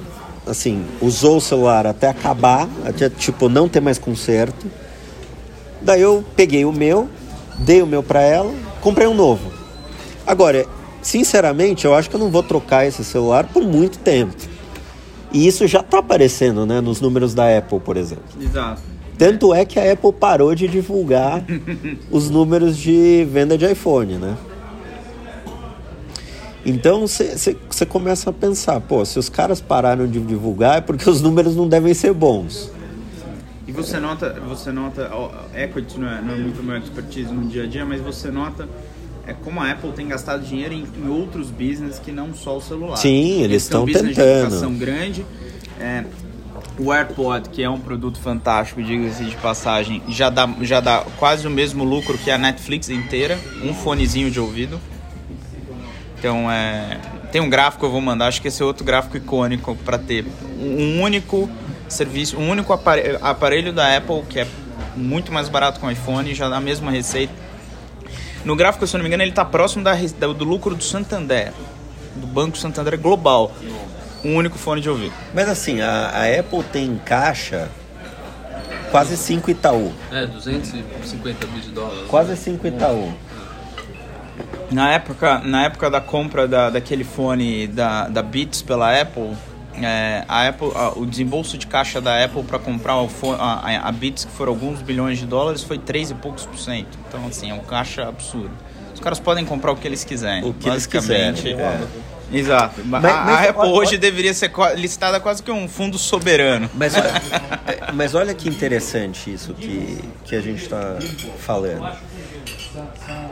assim, 0.50 0.84
usou 1.02 1.38
o 1.38 1.42
celular 1.42 1.86
até 1.86 2.08
acabar, 2.08 2.68
até 2.86 3.10
tipo 3.10 3.50
não 3.50 3.68
ter 3.68 3.80
mais 3.80 3.98
conserto. 3.98 4.68
Daí 5.82 6.02
eu 6.02 6.24
peguei 6.36 6.66
o 6.66 6.72
meu, 6.72 7.08
dei 7.60 7.82
o 7.82 7.88
meu 7.88 8.02
para 8.02 8.22
ela, 8.22 8.54
comprei 8.82 9.08
um 9.08 9.14
novo. 9.14 9.52
Agora, 10.26 10.66
sinceramente, 11.02 11.86
eu 11.86 11.94
acho 11.94 12.10
que 12.10 12.16
eu 12.16 12.20
não 12.20 12.30
vou 12.30 12.44
trocar 12.44 12.86
esse 12.86 13.04
celular 13.04 13.46
por 13.46 13.64
muito 13.64 14.00
tempo. 14.00 14.36
E 15.32 15.46
isso 15.46 15.68
já 15.68 15.84
tá 15.84 16.00
aparecendo, 16.00 16.66
né, 16.66 16.82
nos 16.82 17.02
números 17.02 17.34
da 17.34 17.58
Apple, 17.58 17.80
por 17.80 17.98
exemplo. 17.98 18.24
Exato. 18.42 18.82
Tanto 19.18 19.54
é 19.54 19.66
que 19.66 19.80
a 19.80 19.92
Apple 19.92 20.14
parou 20.14 20.54
de 20.54 20.68
divulgar 20.68 21.44
os 22.12 22.30
números 22.30 22.78
de 22.78 23.28
venda 23.32 23.58
de 23.58 23.70
iPhone, 23.70 24.16
né? 24.16 24.38
Então 26.68 27.08
você 27.08 27.86
começa 27.88 28.30
a 28.30 28.34
pensar, 28.34 28.82
pô, 28.82 29.06
se 29.06 29.18
os 29.18 29.30
caras 29.30 29.62
pararam 29.62 30.06
de 30.06 30.20
divulgar 30.20 30.80
é 30.80 30.82
porque 30.82 31.10
os 31.10 31.22
números 31.22 31.56
não 31.56 31.66
devem 31.66 31.94
ser 31.94 32.14
bons. 32.14 32.70
E 33.66 33.72
você 33.72 34.02
nota, 34.02 34.38
você 34.46 34.70
nota, 34.70 35.10
equity 35.56 35.98
não 35.98 36.10
é, 36.10 36.22
não 36.22 36.34
é 36.34 36.38
muito 36.38 36.62
meu 36.62 36.78
expertise 36.78 37.32
no 37.32 37.48
dia 37.48 37.64
a 37.64 37.68
dia, 37.68 37.86
mas 37.86 38.02
você 38.02 38.30
nota 38.30 38.68
é 39.26 39.32
como 39.32 39.62
a 39.62 39.72
Apple 39.72 39.92
tem 39.94 40.10
gastado 40.10 40.44
dinheiro 40.44 40.74
em, 40.74 40.86
em 40.98 41.08
outros 41.10 41.50
business 41.50 42.00
que 42.00 42.12
não 42.12 42.34
só 42.34 42.58
o 42.58 42.62
celular. 42.62 42.98
Sim, 42.98 43.44
eles 43.44 43.64
estão 43.64 43.86
de 43.86 43.94
tentando. 43.94 44.20
educação 44.20 44.74
grande. 44.74 45.26
É, 45.80 46.04
o 46.78 46.92
AirPod, 46.92 47.48
que 47.50 47.64
é 47.64 47.70
um 47.70 47.80
produto 47.80 48.20
fantástico, 48.20 48.84
diga-se 48.84 49.24
de 49.24 49.36
passagem, 49.38 50.04
já 50.10 50.30
dá, 50.30 50.50
já 50.62 50.82
dá 50.82 51.06
quase 51.18 51.48
o 51.48 51.50
mesmo 51.50 51.86
lucro 51.86 52.18
que 52.18 52.30
a 52.30 52.38
Netflix 52.38 52.90
inteira, 52.90 53.40
um 53.64 53.74
fonezinho 53.74 54.30
de 54.30 54.40
ouvido. 54.40 54.80
Então, 56.20 56.50
é, 56.52 56.98
tem 57.32 57.42
um 57.42 57.50
gráfico 57.50 57.82
que 57.82 57.86
eu 57.86 57.92
vou 57.92 58.02
mandar, 58.02 58.28
acho 58.28 58.42
que 58.42 58.48
esse 58.48 58.62
é 58.62 58.66
outro 58.66 58.84
gráfico 58.84 59.18
icônico 59.18 59.76
para 59.86 59.98
ter 59.98 60.26
um 60.60 61.02
único 61.02 61.50
serviço, 61.88 62.38
um 62.38 62.50
único 62.50 62.74
apare- 62.74 63.18
aparelho 63.22 63.72
da 63.72 63.96
Apple 63.96 64.24
que 64.28 64.40
é 64.40 64.48
muito 64.96 65.32
mais 65.32 65.48
barato 65.48 65.80
que 65.80 65.86
o 65.86 65.92
iPhone, 65.92 66.34
já 66.34 66.50
dá 66.50 66.58
a 66.58 66.62
mesma 66.62 66.90
receita. 66.90 67.32
No 68.44 68.56
gráfico, 68.56 68.88
se 68.88 68.96
eu 68.96 68.98
não 68.98 69.04
me 69.04 69.10
engano, 69.10 69.24
ele 69.24 69.30
está 69.32 69.46
próximo 69.46 69.84
da, 69.84 69.94
do 69.94 70.44
lucro 70.44 70.74
do 70.74 70.84
Santander, 70.84 71.52
do 72.16 72.26
Banco 72.26 72.58
Santander 72.58 72.98
Global. 73.00 73.52
Um 74.26 74.36
único 74.36 74.58
fone 74.58 74.82
de 74.82 74.90
ouvido. 74.90 75.14
Mas 75.34 75.48
assim, 75.48 75.80
a, 75.82 76.10
a 76.10 76.40
Apple 76.40 76.64
tem 76.64 76.86
em 76.88 76.98
caixa 76.98 77.70
quase 78.90 79.16
5 79.16 79.52
Itaú. 79.52 79.94
É, 80.12 80.26
250 80.26 81.46
bi 81.48 81.60
de 81.60 81.70
dólares. 81.70 82.08
Quase 82.08 82.36
5 82.36 82.66
Itaú. 82.68 83.14
Na 84.72 84.92
época, 84.92 85.40
na 85.40 85.64
época 85.66 85.90
da 85.90 86.02
compra 86.02 86.48
da, 86.48 86.70
daquele 86.70 87.04
fone 87.04 87.68
da, 87.68 88.08
da 88.10 88.22
Beats 88.22 88.62
pela 88.62 89.00
Apple, 89.00 89.32
é, 89.82 90.24
a 90.28 90.48
Apple 90.48 90.72
a- 90.76 90.92
o 90.98 91.06
desembolso 91.06 91.58
de 91.58 91.66
caixa 91.68 92.02
da 92.02 92.24
Apple 92.24 92.44
para 92.44 92.60
comprar 92.60 92.98
o 92.98 93.08
fone, 93.08 93.38
a, 93.40 93.46
a- 93.64 93.88
a 93.88 93.92
Beats, 93.92 94.26
que 94.26 94.32
foram 94.32 94.52
alguns 94.52 94.82
bilhões 94.82 95.20
de 95.20 95.26
dólares, 95.26 95.64
foi 95.64 95.78
3 95.78 96.12
e 96.12 96.16
poucos 96.16 96.46
por 96.46 96.58
cento. 96.60 96.98
Então, 97.08 97.26
assim, 97.28 97.50
é 97.50 97.54
um 97.54 97.60
caixa 97.60 98.08
absurdo. 98.08 98.52
Os 98.94 99.00
caras 99.00 99.20
podem 99.20 99.46
comprar 99.46 99.72
o 99.72 99.76
que 99.78 99.88
eles 99.88 100.04
quiserem. 100.04 100.44
O 100.44 100.54
que 100.54 100.68
eles 100.68 100.86
basicamente. 100.88 101.44
quiserem, 101.44 101.62
é. 101.62 101.88
Exato. 102.34 102.82
Mas- 102.84 103.06
a, 103.06 103.22
a 103.22 103.24
mas 103.26 103.50
Apple 103.50 103.62
olha- 103.62 103.72
hoje 103.72 103.90
olha- 103.92 104.00
deveria 104.00 104.34
ser 104.34 104.52
listada 104.76 105.18
quase 105.20 105.42
que 105.42 105.50
um 105.52 105.66
fundo 105.70 105.98
soberano. 105.98 106.70
Mas 106.74 106.94
olha, 106.96 107.14
é, 107.68 107.92
mas 107.94 108.14
olha 108.16 108.34
que 108.34 108.50
interessante 108.50 109.32
isso 109.32 109.54
que, 109.54 110.04
que 110.26 110.36
a 110.36 110.42
gente 110.42 110.62
está 110.64 110.98
falando. 111.38 111.88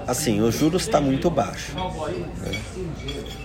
Assim, 0.07 0.41
o 0.41 0.51
juros 0.51 0.83
está 0.83 1.01
muito 1.01 1.29
baixo. 1.29 1.73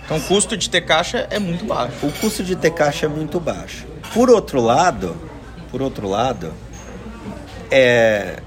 Então, 0.05 0.17
o 0.17 0.21
custo 0.21 0.57
de 0.57 0.69
ter 0.69 0.81
caixa 0.81 1.27
é 1.29 1.39
muito 1.39 1.65
baixo. 1.65 2.05
O 2.05 2.11
custo 2.11 2.43
de 2.43 2.55
ter 2.55 2.71
caixa 2.71 3.05
é 3.05 3.09
muito 3.09 3.39
baixo. 3.39 3.85
Por 4.13 4.29
outro 4.29 4.61
lado, 4.61 5.15
por 5.69 5.81
outro 5.81 6.07
lado, 6.07 6.53
é 7.69 8.41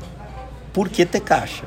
por 0.72 0.88
que 0.88 1.06
ter 1.06 1.20
caixa? 1.20 1.64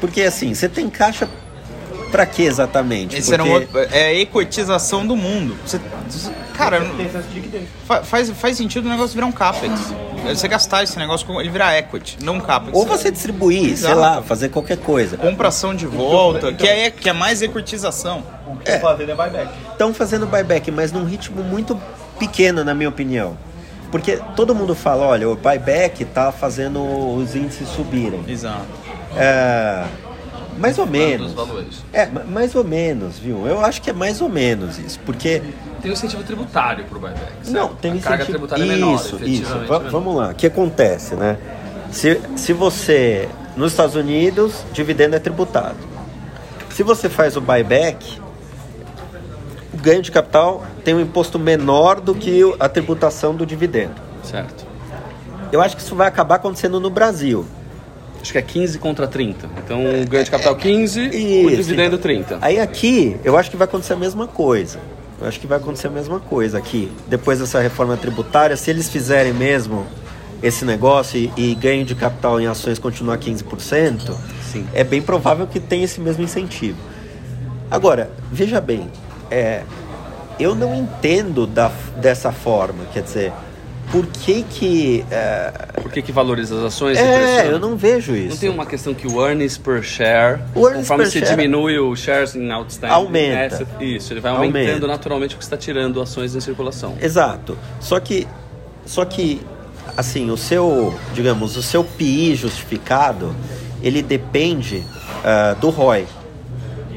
Porque 0.00 0.22
assim, 0.22 0.54
você 0.54 0.68
tem 0.68 0.90
caixa 0.90 1.28
pra 2.16 2.24
quê 2.26 2.44
exatamente? 2.44 3.14
Esse 3.16 3.32
era 3.34 3.44
um 3.44 3.46
Porque- 3.60 3.78
outro, 3.78 3.94
é 3.94 4.06
a 4.06 4.14
equitização 4.14 5.06
do 5.06 5.14
mundo. 5.14 5.54
Você, 5.66 5.78
cara, 6.56 6.80
fa- 7.86 8.02
faz, 8.02 8.30
faz 8.30 8.56
sentido 8.56 8.86
o 8.86 8.88
negócio 8.88 9.14
virar 9.14 9.26
um 9.26 9.32
capex. 9.32 9.92
Você 10.26 10.48
gastar 10.48 10.82
esse 10.82 10.98
negócio, 10.98 11.40
ele 11.40 11.50
virar 11.50 11.76
equity, 11.78 12.16
não 12.22 12.36
um 12.36 12.40
capex. 12.40 12.72
Ou 12.76 12.86
você 12.86 13.10
distribuir, 13.10 13.76
sei 13.76 13.90
Exato. 13.90 13.98
lá, 14.00 14.22
fazer 14.22 14.48
qualquer 14.48 14.78
coisa. 14.78 15.16
Compração 15.18 15.74
de 15.74 15.86
volta, 15.86 16.52
que 16.52 16.66
é, 16.66 16.90
que 16.90 17.08
é 17.08 17.12
mais 17.12 17.42
equitização. 17.42 18.24
O 18.46 18.56
que 18.56 18.70
eu 18.70 18.80
fazendo 18.80 19.12
é 19.12 19.14
buyback. 19.14 19.50
Estão 19.72 19.92
fazendo 19.94 20.26
buyback, 20.26 20.70
mas 20.70 20.90
num 20.90 21.04
ritmo 21.04 21.42
muito 21.44 21.78
pequeno, 22.18 22.64
na 22.64 22.74
minha 22.74 22.88
opinião. 22.88 23.36
Porque 23.92 24.18
todo 24.34 24.54
mundo 24.54 24.74
fala, 24.74 25.04
olha, 25.06 25.28
o 25.28 25.36
buyback 25.36 26.04
tá 26.06 26.32
fazendo 26.32 26.82
os 27.14 27.36
índices 27.36 27.68
subirem. 27.68 28.24
Exato. 28.26 28.66
É, 29.16 29.84
mais 30.58 30.78
ou 30.78 30.86
menos. 30.86 31.34
É, 31.92 32.06
ma- 32.06 32.24
mais 32.24 32.54
ou 32.54 32.64
menos, 32.64 33.18
viu? 33.18 33.46
Eu 33.46 33.64
acho 33.64 33.80
que 33.82 33.90
é 33.90 33.92
mais 33.92 34.20
ou 34.20 34.28
menos 34.28 34.78
isso, 34.78 34.98
porque 35.06 35.42
Tem 35.82 35.90
um 35.90 35.94
incentivo 35.94 36.22
tributário 36.22 36.84
pro 36.84 36.98
buyback. 36.98 37.26
certo? 37.42 37.52
não 37.52 37.74
tem 37.74 37.92
A 37.92 37.94
carga 38.00 38.22
incentivo. 38.24 38.46
tributária 38.46 38.62
é 38.64 38.66
menor, 38.66 38.94
isso, 38.94 39.16
isso. 39.24 39.54
menor. 39.58 39.90
vamos 39.90 40.16
lá. 40.16 40.30
O 40.30 40.34
que 40.34 40.46
acontece, 40.46 41.14
né? 41.14 41.36
Se, 41.90 42.20
se 42.36 42.52
você 42.52 43.28
nos 43.56 43.72
Estados 43.72 43.94
Unidos, 43.94 44.64
dividendo 44.72 45.16
é 45.16 45.18
tributado. 45.18 45.76
Se 46.70 46.82
você 46.82 47.08
faz 47.08 47.36
o 47.36 47.40
buyback, 47.40 48.18
o 49.72 49.76
ganho 49.78 50.02
de 50.02 50.10
capital 50.10 50.64
tem 50.84 50.94
um 50.94 51.00
imposto 51.00 51.38
menor 51.38 52.00
do 52.00 52.14
que 52.14 52.42
o- 52.44 52.56
a 52.58 52.68
tributação 52.68 53.34
do 53.34 53.46
dividendo. 53.46 53.94
Certo. 54.22 54.66
Eu 55.52 55.60
acho 55.62 55.76
que 55.76 55.82
isso 55.82 55.94
vai 55.94 56.08
acabar 56.08 56.34
acontecendo 56.36 56.80
no 56.80 56.90
Brasil. 56.90 57.46
Acho 58.26 58.32
que 58.32 58.38
é 58.38 58.42
15 58.42 58.80
contra 58.80 59.06
30. 59.06 59.48
Então, 59.64 59.78
o 60.02 60.04
ganho 60.08 60.24
de 60.24 60.30
capital 60.32 60.56
15, 60.56 61.00
o 61.00 61.04
Isso, 61.04 61.56
dividendo 61.62 61.94
então. 61.94 61.98
30. 61.98 62.38
Aí 62.42 62.58
aqui, 62.58 63.16
eu 63.22 63.36
acho 63.38 63.48
que 63.48 63.56
vai 63.56 63.66
acontecer 63.66 63.92
a 63.92 63.96
mesma 63.96 64.26
coisa. 64.26 64.80
Eu 65.20 65.28
acho 65.28 65.38
que 65.38 65.46
vai 65.46 65.58
acontecer 65.58 65.86
a 65.86 65.90
mesma 65.90 66.18
coisa 66.18 66.58
aqui. 66.58 66.90
Depois 67.06 67.38
dessa 67.38 67.60
reforma 67.60 67.96
tributária, 67.96 68.56
se 68.56 68.68
eles 68.68 68.88
fizerem 68.88 69.32
mesmo 69.32 69.86
esse 70.42 70.64
negócio 70.64 71.16
e, 71.16 71.32
e 71.36 71.54
ganho 71.54 71.84
de 71.84 71.94
capital 71.94 72.40
em 72.40 72.48
ações 72.48 72.80
continuar 72.80 73.16
15%, 73.18 74.12
Sim. 74.52 74.66
é 74.74 74.82
bem 74.82 75.00
provável 75.00 75.46
que 75.46 75.60
tenha 75.60 75.84
esse 75.84 76.00
mesmo 76.00 76.24
incentivo. 76.24 76.78
Agora, 77.70 78.10
veja 78.32 78.60
bem, 78.60 78.90
é, 79.30 79.62
eu 80.40 80.52
não 80.52 80.74
entendo 80.74 81.46
da, 81.46 81.70
dessa 81.96 82.32
forma, 82.32 82.86
quer 82.92 83.04
dizer, 83.04 83.32
por 83.90 84.06
que 84.06 84.42
que... 84.42 85.04
É, 85.10 85.52
Por 85.80 85.92
que, 85.92 86.02
que 86.02 86.12
valoriza 86.12 86.56
as 86.56 86.64
ações? 86.64 86.98
é 86.98 87.46
eu 87.50 87.58
não 87.58 87.76
vejo 87.76 88.14
isso. 88.16 88.30
Não 88.30 88.36
tem 88.36 88.50
uma 88.50 88.66
questão 88.66 88.92
que 88.92 89.06
o 89.06 89.24
earnings 89.24 89.56
per 89.56 89.82
share, 89.82 90.40
O 90.54 90.66
earnings 90.66 90.88
conforme 90.88 91.04
per 91.04 91.12
se 91.12 91.18
share 91.20 91.30
diminui 91.30 91.78
o 91.78 91.94
shares 91.94 92.34
in 92.34 92.50
outstanding, 92.50 92.92
Aumenta. 92.94 93.54
asset, 93.54 93.70
isso, 93.80 94.12
ele 94.12 94.20
vai 94.20 94.32
aumentando 94.32 94.66
Aumenta. 94.68 94.86
naturalmente 94.88 95.34
o 95.36 95.38
que 95.38 95.44
está 95.44 95.56
tirando 95.56 96.00
ações 96.02 96.34
em 96.34 96.40
circulação. 96.40 96.96
Exato. 97.00 97.56
Só 97.80 98.00
que, 98.00 98.26
só 98.84 99.04
que, 99.04 99.40
assim, 99.96 100.30
o 100.30 100.36
seu, 100.36 100.94
digamos, 101.14 101.56
o 101.56 101.62
seu 101.62 101.84
PI 101.84 102.34
justificado, 102.34 103.34
ele 103.82 104.02
depende 104.02 104.82
ah, 105.24 105.54
do 105.60 105.70
ROI, 105.70 106.06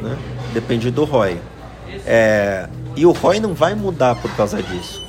né? 0.01 0.17
Depende 0.53 0.89
do 0.89 1.03
ROI. 1.03 1.37
É, 2.05 2.67
e 2.95 3.05
o 3.05 3.11
ROI 3.11 3.39
não 3.39 3.53
vai 3.53 3.75
mudar 3.75 4.15
por 4.15 4.31
causa 4.35 4.61
disso. 4.63 5.08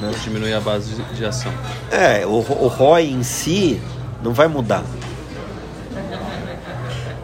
Né? 0.00 0.12
Diminui 0.22 0.52
a 0.54 0.60
base 0.60 0.94
de, 0.94 1.02
de 1.14 1.24
ação. 1.24 1.52
É, 1.90 2.24
o, 2.26 2.30
o 2.30 2.68
ROI 2.68 3.10
em 3.10 3.22
si 3.22 3.80
não 4.22 4.32
vai 4.32 4.48
mudar. 4.48 4.82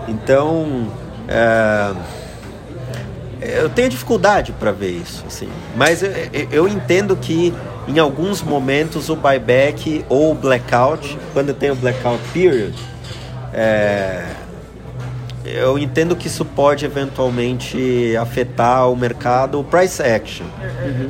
Então, 0.09 0.89
é, 1.29 1.93
eu 3.41 3.69
tenho 3.69 3.89
dificuldade 3.89 4.53
para 4.53 4.71
ver 4.73 4.91
isso, 4.91 5.25
assim. 5.27 5.49
Mas 5.75 6.03
eu, 6.03 6.11
eu- 6.33 6.49
eu 6.53 6.69
entendo 6.69 7.17
que 7.17 7.53
em 7.89 7.99
alguns 7.99 8.43
momentos 8.43 9.09
o 9.09 9.17
buyback 9.17 10.05
ou 10.09 10.33
o 10.33 10.35
blackout, 10.35 11.19
quando 11.33 11.53
tem 11.55 11.71
o 11.71 11.75
blackout 11.77 12.21
period, 12.33 12.75
é, 13.53 14.25
eu 15.47 15.79
entendo 15.79 16.15
que 16.17 16.27
isso 16.27 16.45
pode 16.45 16.85
eventualmente 16.85 18.17
afetar 18.17 18.91
o 18.91 18.97
mercado, 18.97 19.61
o 19.61 19.65
price 19.65 20.03
action. 20.03 20.47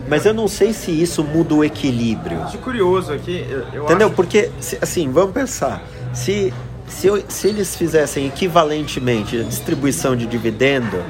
Mas 0.08 0.24
eu 0.26 0.34
não 0.34 0.48
sei 0.48 0.72
se 0.72 0.90
isso 0.90 1.22
muda 1.24 1.54
o 1.54 1.64
equilíbrio. 1.64 2.44
De 2.50 2.58
curioso 2.58 3.12
aqui, 3.12 3.44
eu, 3.48 3.58
eu 3.72 3.84
Entendeu? 3.84 4.08
acho- 4.08 4.16
Porque, 4.16 4.50
se- 4.60 4.78
assim, 4.80 5.10
vamos 5.10 5.32
pensar. 5.32 5.82
Se, 6.12 6.52
se, 6.88 7.06
eu- 7.06 7.22
se 7.28 7.48
eles 7.48 7.74
fizessem 7.76 8.26
equivalentemente 8.26 9.38
a 9.40 9.42
distribuição 9.42 10.14
de 10.16 10.26
dividendo, 10.26 11.02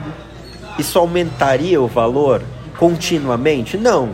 isso 0.79 0.99
aumentaria 0.99 1.81
o 1.81 1.87
valor 1.87 2.43
continuamente? 2.79 3.77
Não. 3.77 4.11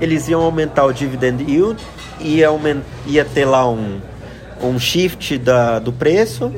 Eles 0.00 0.28
iam 0.28 0.40
aumentar 0.42 0.84
o 0.86 0.92
dividend 0.92 1.42
yield, 1.46 1.82
ia, 2.20 2.48
ia 3.06 3.24
ter 3.24 3.44
lá 3.44 3.68
um, 3.68 4.00
um 4.62 4.78
shift 4.78 5.36
da, 5.38 5.78
do 5.78 5.92
preço. 5.92 6.50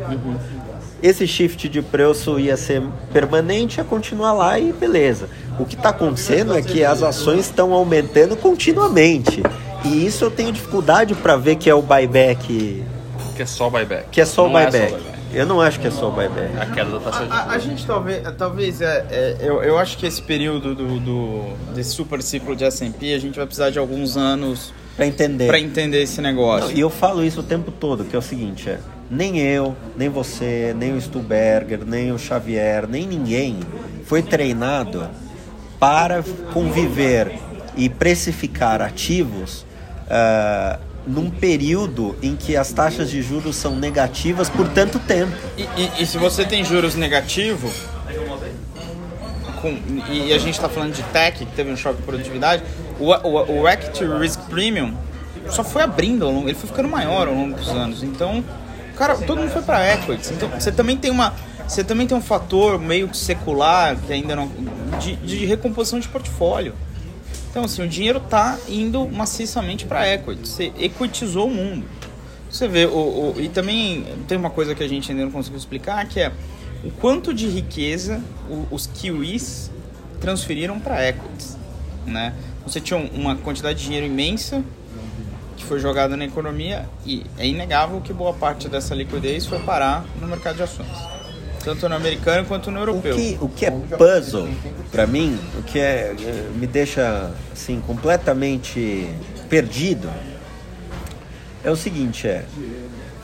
Esse 1.03 1.27
shift 1.27 1.69
de 1.69 1.83
preço 1.83 2.39
ia 2.39 2.57
ser 2.57 2.81
permanente, 3.13 3.79
ia 3.79 3.85
continuar 3.85 4.33
lá 4.33 4.59
e 4.59 4.73
beleza. 4.73 5.29
O 5.59 5.65
que 5.65 5.75
está 5.75 5.89
acontecendo 5.89 6.57
é 6.57 6.63
que 6.63 6.85
as 6.85 7.03
ações 7.03 7.41
estão 7.47 7.73
aumentando 7.73 8.37
continuamente. 8.37 9.43
E 9.85 10.07
isso 10.07 10.25
eu 10.25 10.31
tenho 10.31 10.53
dificuldade 10.53 11.15
para 11.17 11.37
ver 11.37 11.57
que 11.57 11.69
é 11.69 11.75
o 11.75 11.83
buyback, 11.83 12.85
Que 13.35 13.43
é 13.43 13.47
só 13.47 13.69
buyback. 13.69 14.09
que 14.13 14.21
é 14.21 14.25
só 14.25 14.45
o 14.47 14.59
é 14.59 14.65
buyback. 14.71 14.93
buyback. 14.93 15.13
Eu 15.35 15.47
não 15.47 15.61
acho 15.61 15.81
que 15.81 15.87
é 15.87 15.91
só 15.91 16.09
o 16.09 16.13
buyback. 16.13 16.57
A 16.59 16.67
queda 16.67 16.91
da 16.91 17.01
taxa 17.01 17.25
de 17.25 17.33
A, 17.33 17.47
a 17.51 17.59
gente 17.59 17.85
talvez, 17.87 18.23
talvez 18.39 18.81
é, 18.83 19.07
é, 19.11 19.37
eu, 19.41 19.63
eu 19.63 19.79
acho 19.79 19.97
que 19.99 20.07
esse 20.07 20.23
período 20.23 20.75
do, 20.75 21.01
do 21.01 21.75
desse 21.75 21.91
super 21.91 22.23
ciclo 22.23 22.55
de 22.55 22.65
S&P 22.65 23.13
a 23.15 23.19
gente 23.19 23.37
vai 23.37 23.47
precisar 23.47 23.71
de 23.71 23.79
alguns 23.79 24.17
anos 24.17 24.73
Para 24.95 25.07
entender. 25.07 25.47
para 25.47 25.59
entender 25.59 26.03
esse 26.03 26.21
negócio. 26.21 26.69
Não, 26.69 26.77
E 26.77 26.81
eu 26.81 26.91
falo 26.91 27.25
isso 27.25 27.41
o 27.41 27.43
tempo 27.43 27.73
todo, 27.73 28.05
que 28.05 28.15
é 28.15 28.19
o 28.19 28.23
seguinte, 28.23 28.69
é, 28.69 28.79
nem 29.13 29.39
eu, 29.39 29.77
nem 29.97 30.09
você, 30.09 30.75
nem 30.77 30.95
o 30.97 31.01
Stuberger, 31.01 31.81
nem 31.87 32.11
o 32.13 32.19
Xavier, 32.19 32.87
nem 32.89 33.07
ninguém 33.07 33.61
foi 34.07 34.23
treinado 34.23 35.07
para 35.79 36.25
conviver 36.53 37.39
e 37.77 37.89
precificar 37.89 38.81
ativos 38.81 39.67
ah, 40.09 40.79
num 41.07 41.29
período 41.31 42.17
em 42.23 42.37
que 42.37 42.57
as 42.57 42.73
taxas 42.73 43.11
de 43.11 43.21
juros 43.23 43.57
são 43.57 43.77
negativas 43.77 44.49
por 44.49 44.69
tanto 44.69 44.99
tempo. 45.01 45.33
E, 45.59 45.63
e- 45.77 46.03
e 46.03 46.07
se 46.07 46.17
você 46.17 46.45
tem 46.45 46.65
juros 46.65 46.95
negativo, 46.95 47.71
com- 49.61 49.77
e 50.11 50.33
a 50.33 50.39
gente 50.39 50.55
está 50.55 50.69
falando 50.69 50.93
de 50.95 51.03
tech, 51.05 51.39
que 51.39 51.47
teve 51.47 51.71
um 51.71 51.77
choque 51.77 51.99
de 51.99 52.03
produtividade, 52.05 52.63
o, 52.99 53.11
o, 53.13 53.61
o 53.63 53.69
Equity 53.69 54.05
Risk 54.07 54.41
Premium 54.49 54.95
só 55.51 55.63
foi 55.65 55.83
abrindo 55.83 56.25
ao 56.25 56.31
longo, 56.31 56.49
ele 56.49 56.55
foi 56.59 56.69
ficando 56.69 56.89
maior 56.89 57.27
ao 57.29 57.35
longo 57.35 57.57
dos 57.57 57.69
anos. 57.69 58.03
Então, 58.03 58.45
cara, 59.07 59.19
todo 59.19 59.39
mundo 59.41 59.51
foi 59.51 59.63
para 59.63 59.95
equities. 59.95 60.31
Então, 60.31 60.49
você 60.49 60.71
também 60.73 60.97
tem 60.97 61.11
uma 61.11 61.35
você 61.67 61.83
também 61.85 62.07
tem 62.07 62.17
um 62.17 62.21
fator 62.23 62.79
meio 62.79 63.09
que 63.09 63.17
secular 63.17 63.97
que 63.97 64.13
ainda 64.13 64.37
não 64.37 64.51
de, 65.01 65.17
de 65.17 65.45
recomposição 65.47 65.99
de 65.99 66.09
portfólio. 66.09 66.75
Então, 67.51 67.65
assim, 67.65 67.83
o 67.83 67.89
dinheiro 67.89 68.21
tá 68.21 68.59
indo 68.69 69.09
maciçamente 69.09 69.87
para 69.87 70.07
equity. 70.09 70.47
Você 70.49 70.73
equitizou 70.79 71.47
o 71.49 71.51
mundo. 71.51 71.87
Você 72.51 72.69
vê, 72.69 72.85
o, 72.87 72.91
o- 72.91 73.35
e 73.39 73.49
também 73.49 74.05
tem 74.29 74.37
uma 74.37 74.51
coisa 74.51 74.75
que 74.75 74.83
a 74.83 74.89
gente 74.89 75.11
ainda 75.11 75.25
não 75.25 75.31
conseguiu 75.31 75.59
explicar, 75.59 76.07
que 76.07 76.21
é 76.21 76.33
o 76.85 76.91
quanto 76.91 77.33
de 77.33 77.47
riqueza 77.49 78.21
os 78.71 78.87
kiwis 78.87 79.71
transferiram 80.21 80.79
para 80.79 81.09
equities, 81.09 81.57
né? 82.07 82.35
Você 82.67 82.81
tinha 82.81 82.99
um- 82.99 83.09
uma 83.15 83.37
quantidade 83.37 83.79
de 83.79 83.85
dinheiro 83.85 84.07
imensa 84.07 84.63
que 85.63 85.69
foi 85.69 85.79
jogada 85.79 86.17
na 86.17 86.25
economia 86.25 86.87
e 87.07 87.25
é 87.39 87.47
inegável 87.47 88.01
que 88.01 88.13
boa 88.13 88.35
parte 88.35 88.69
dessa 88.69 88.95
liquidez 88.95 89.47
foi 89.47 89.61
parar 89.61 90.05
no 90.21 90.27
mercado 90.27 90.57
de 90.57 90.63
ações, 90.65 90.89
tanto 91.65 91.89
no 91.89 91.95
americano 91.95 92.47
quanto 92.47 92.71
no 92.71 92.79
O 92.79 92.83
europeu. 92.83 93.15
que, 93.15 93.39
o 93.41 93.49
que 93.49 93.67
é 93.67 93.71
puzzle 93.71 94.49
para 94.91 95.07
mim, 95.07 95.39
o 95.59 95.63
que 95.63 95.79
é, 95.79 96.15
eh, 96.19 96.51
me 96.57 96.67
deixa 96.67 97.33
assim 97.53 97.81
completamente 97.81 99.09
perdido 99.49 100.11
é 101.65 101.71
o 101.71 101.77
seguinte, 101.77 102.27
é, 102.27 102.45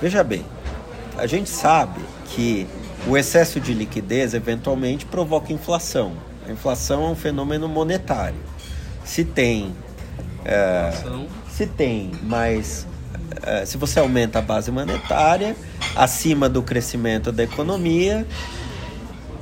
veja 0.01 0.23
bem, 0.23 0.45
a 1.17 1.27
gente 1.27 1.51
sabe 1.51 2.01
que 2.27 2.69
o 3.07 3.17
excesso 3.17 3.59
de 3.59 3.75
liquidez 3.75 4.33
eventualmente 4.33 5.05
provoca 5.05 5.53
inflação. 5.53 6.13
A 6.47 6.53
inflação 6.53 7.05
é 7.05 7.09
um 7.09 7.17
fenômeno 7.17 7.67
monetário. 7.67 8.39
Se 9.05 9.25
tem 9.25 9.75
é. 10.45 10.93
Se 11.59 11.67
tem 11.67 12.13
mais. 12.23 12.87
eh, 13.43 13.67
se 13.67 13.77
você 13.77 13.99
aumenta 13.99 14.39
a 14.39 14.43
base 14.43 14.71
monetária 14.71 15.57
acima 15.97 16.49
do 16.49 16.63
crescimento 16.63 17.33
da 17.33 17.43
economia, 17.43 18.25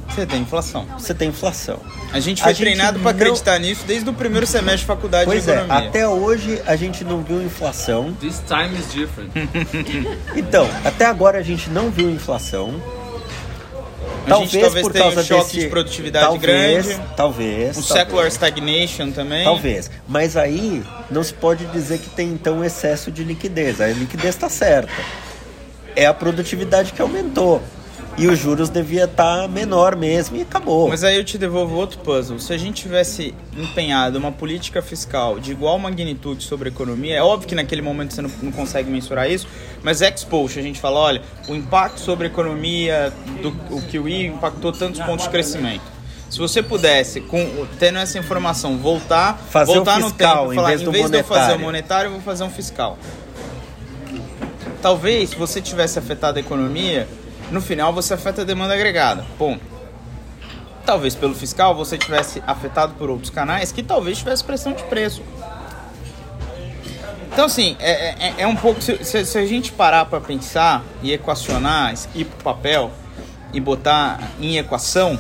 Você 0.09 0.25
tem 0.25 0.41
inflação. 0.41 0.87
você 0.99 1.13
tem 1.13 1.29
inflação. 1.29 1.79
A 2.13 2.19
gente 2.21 2.41
A 2.41 2.45
foi 2.45 2.55
gente 2.55 2.63
treinado 2.63 2.99
para 3.01 3.13
não- 3.13 3.19
acreditar 3.21 3.59
nisso 3.59 3.85
desde 3.87 4.09
o 4.09 4.15
primeiro 4.15 4.47
semestre 4.47 4.81
de 4.81 4.87
faculdade 4.87 5.27
Pois 5.27 5.45
de 5.45 5.51
é, 5.51 5.55
economia. 5.57 5.89
até 5.89 6.09
hoje 6.09 6.63
a 6.67 6.75
gente 6.77 7.05
não 7.05 7.23
viu 7.23 7.43
inflação. 7.43 8.13
This 8.21 8.41
time 8.47 8.79
is 8.79 8.91
different. 8.93 9.31
Então, 10.35 10.67
até 10.85 11.05
agora 11.05 11.39
a 11.39 11.43
gente 11.43 11.69
não 11.69 11.91
viu 11.91 12.09
inflação. 12.11 12.81
Talvez 14.29 14.73
tenha 14.93 15.07
um 15.07 15.25
choque 15.25 15.59
de 15.61 15.69
produtividade 15.69 16.27
talvez, 16.27 16.87
grande. 16.87 17.03
Talvez. 17.17 17.77
Um 17.77 17.83
talvez. 17.83 17.87
secular 17.87 18.27
stagnation 18.29 19.11
também. 19.11 19.45
Talvez. 19.45 19.91
Mas 20.09 20.37
aí 20.37 20.83
não 21.11 21.23
se 21.23 21.33
pode 21.33 21.65
dizer 21.67 21.99
que 21.99 22.11
tem 22.11 22.29
então 22.29 22.65
excesso 22.65 23.11
de 23.11 23.23
liquidez. 23.23 23.81
A 23.81 23.89
liquidez 23.89 24.35
está 24.35 24.49
certa. 24.49 24.93
É 25.95 26.07
a 26.07 26.13
produtividade 26.13 26.93
que 26.93 27.01
aumentou. 27.01 27.63
E 28.19 28.27
os 28.27 28.39
juros 28.39 28.71
devia 28.71 29.05
estar 29.05 29.47
menor 29.49 29.95
mesmo 29.95 30.37
e 30.37 30.43
acabou. 30.43 30.89
Mas 30.89 31.05
aí 31.05 31.17
eu 31.17 31.25
te 31.25 31.37
devolvo 31.37 31.77
outro 31.77 31.99
puzzle. 31.99 32.39
Se 32.39 32.53
a 32.53 32.59
gente 32.59 32.83
tivesse 32.83 33.35
empenhado 33.57 34.19
uma 34.19 34.33
política 34.33 34.81
fiscal 34.81 35.39
de 35.39 35.53
igual 35.53 35.79
magnitude 35.79 36.43
sobre 36.43 36.69
a 36.69 36.73
economia, 36.73 37.17
é 37.17 37.23
óbvio 37.23 37.49
que 37.49 37.55
naquele 37.55 37.83
momento 37.83 38.15
você 38.15 38.23
não, 38.23 38.31
não 38.43 38.53
consegue 38.53 38.91
mensurar 38.91 39.31
isso, 39.31 39.47
mas 39.83 40.01
ex 40.01 40.25
post 40.25 40.59
a 40.59 40.63
gente 40.63 40.81
fala, 40.81 40.99
olha, 40.99 41.23
o 41.47 41.55
impacto 41.55 42.01
sobre 42.01 42.27
a 42.27 42.31
economia 42.31 43.13
do 43.43 43.49
o 43.71 43.83
QE 43.83 44.27
impactou 44.27 44.73
tantos 44.73 45.01
pontos 45.01 45.25
de 45.25 45.31
crescimento. 45.31 45.97
Se 46.31 46.39
você 46.39 46.63
pudesse, 46.63 47.21
com, 47.21 47.67
tendo 47.79 47.99
essa 47.99 48.19
informação, 48.19 48.79
voltar, 48.79 49.39
Fazer 49.51 49.75
voltar 49.75 49.99
um 49.99 50.01
no 50.01 50.09
fiscal, 50.09 50.39
tempo, 50.41 50.53
em 50.53 50.57
falar, 50.57 50.69
vez 50.69 50.83
em 50.83 50.91
vez 50.91 51.11
de 51.11 51.19
eu 51.19 51.25
fazer 51.25 51.55
o 51.55 51.59
monetário. 51.59 51.65
monetário, 51.65 52.09
eu 52.09 52.13
vou 52.13 52.21
fazer 52.21 52.45
um 52.45 52.51
fiscal. 52.51 52.99
Talvez, 54.83 55.31
se 55.31 55.37
você 55.37 55.61
tivesse 55.61 55.99
afetado 55.99 56.39
a 56.39 56.41
economia, 56.41 57.07
no 57.51 57.61
final 57.61 57.93
você 57.93 58.15
afeta 58.15 58.43
a 58.43 58.45
demanda 58.45 58.75
agregada. 58.75 59.25
Ponto. 59.39 59.61
Talvez 60.85 61.15
pelo 61.15 61.35
fiscal 61.35 61.75
você 61.75 61.99
tivesse 61.99 62.43
afetado 62.47 62.95
por 62.95 63.11
outros 63.11 63.31
canais 63.31 63.73
que 63.73 63.83
talvez 63.83 64.19
tivesse 64.19 64.45
pressão 64.45 64.73
de 64.73 64.83
preço. 64.85 65.23
Então, 67.33 67.47
assim, 67.47 67.77
é, 67.81 68.29
é, 68.29 68.35
é 68.39 68.47
um 68.47 68.57
pouco. 68.57 68.81
Se, 68.81 69.05
se- 69.05 69.25
se 69.27 69.39
a 69.39 69.45
gente 69.47 69.73
parar 69.73 70.07
para 70.07 70.21
pensar 70.21 70.83
e 71.03 71.13
equacionar, 71.13 71.93
ir 72.15 72.25
pro 72.25 72.43
papel 72.43 72.91
e 73.53 73.61
botar 73.61 74.21
em 74.41 74.57
equação, 74.57 75.19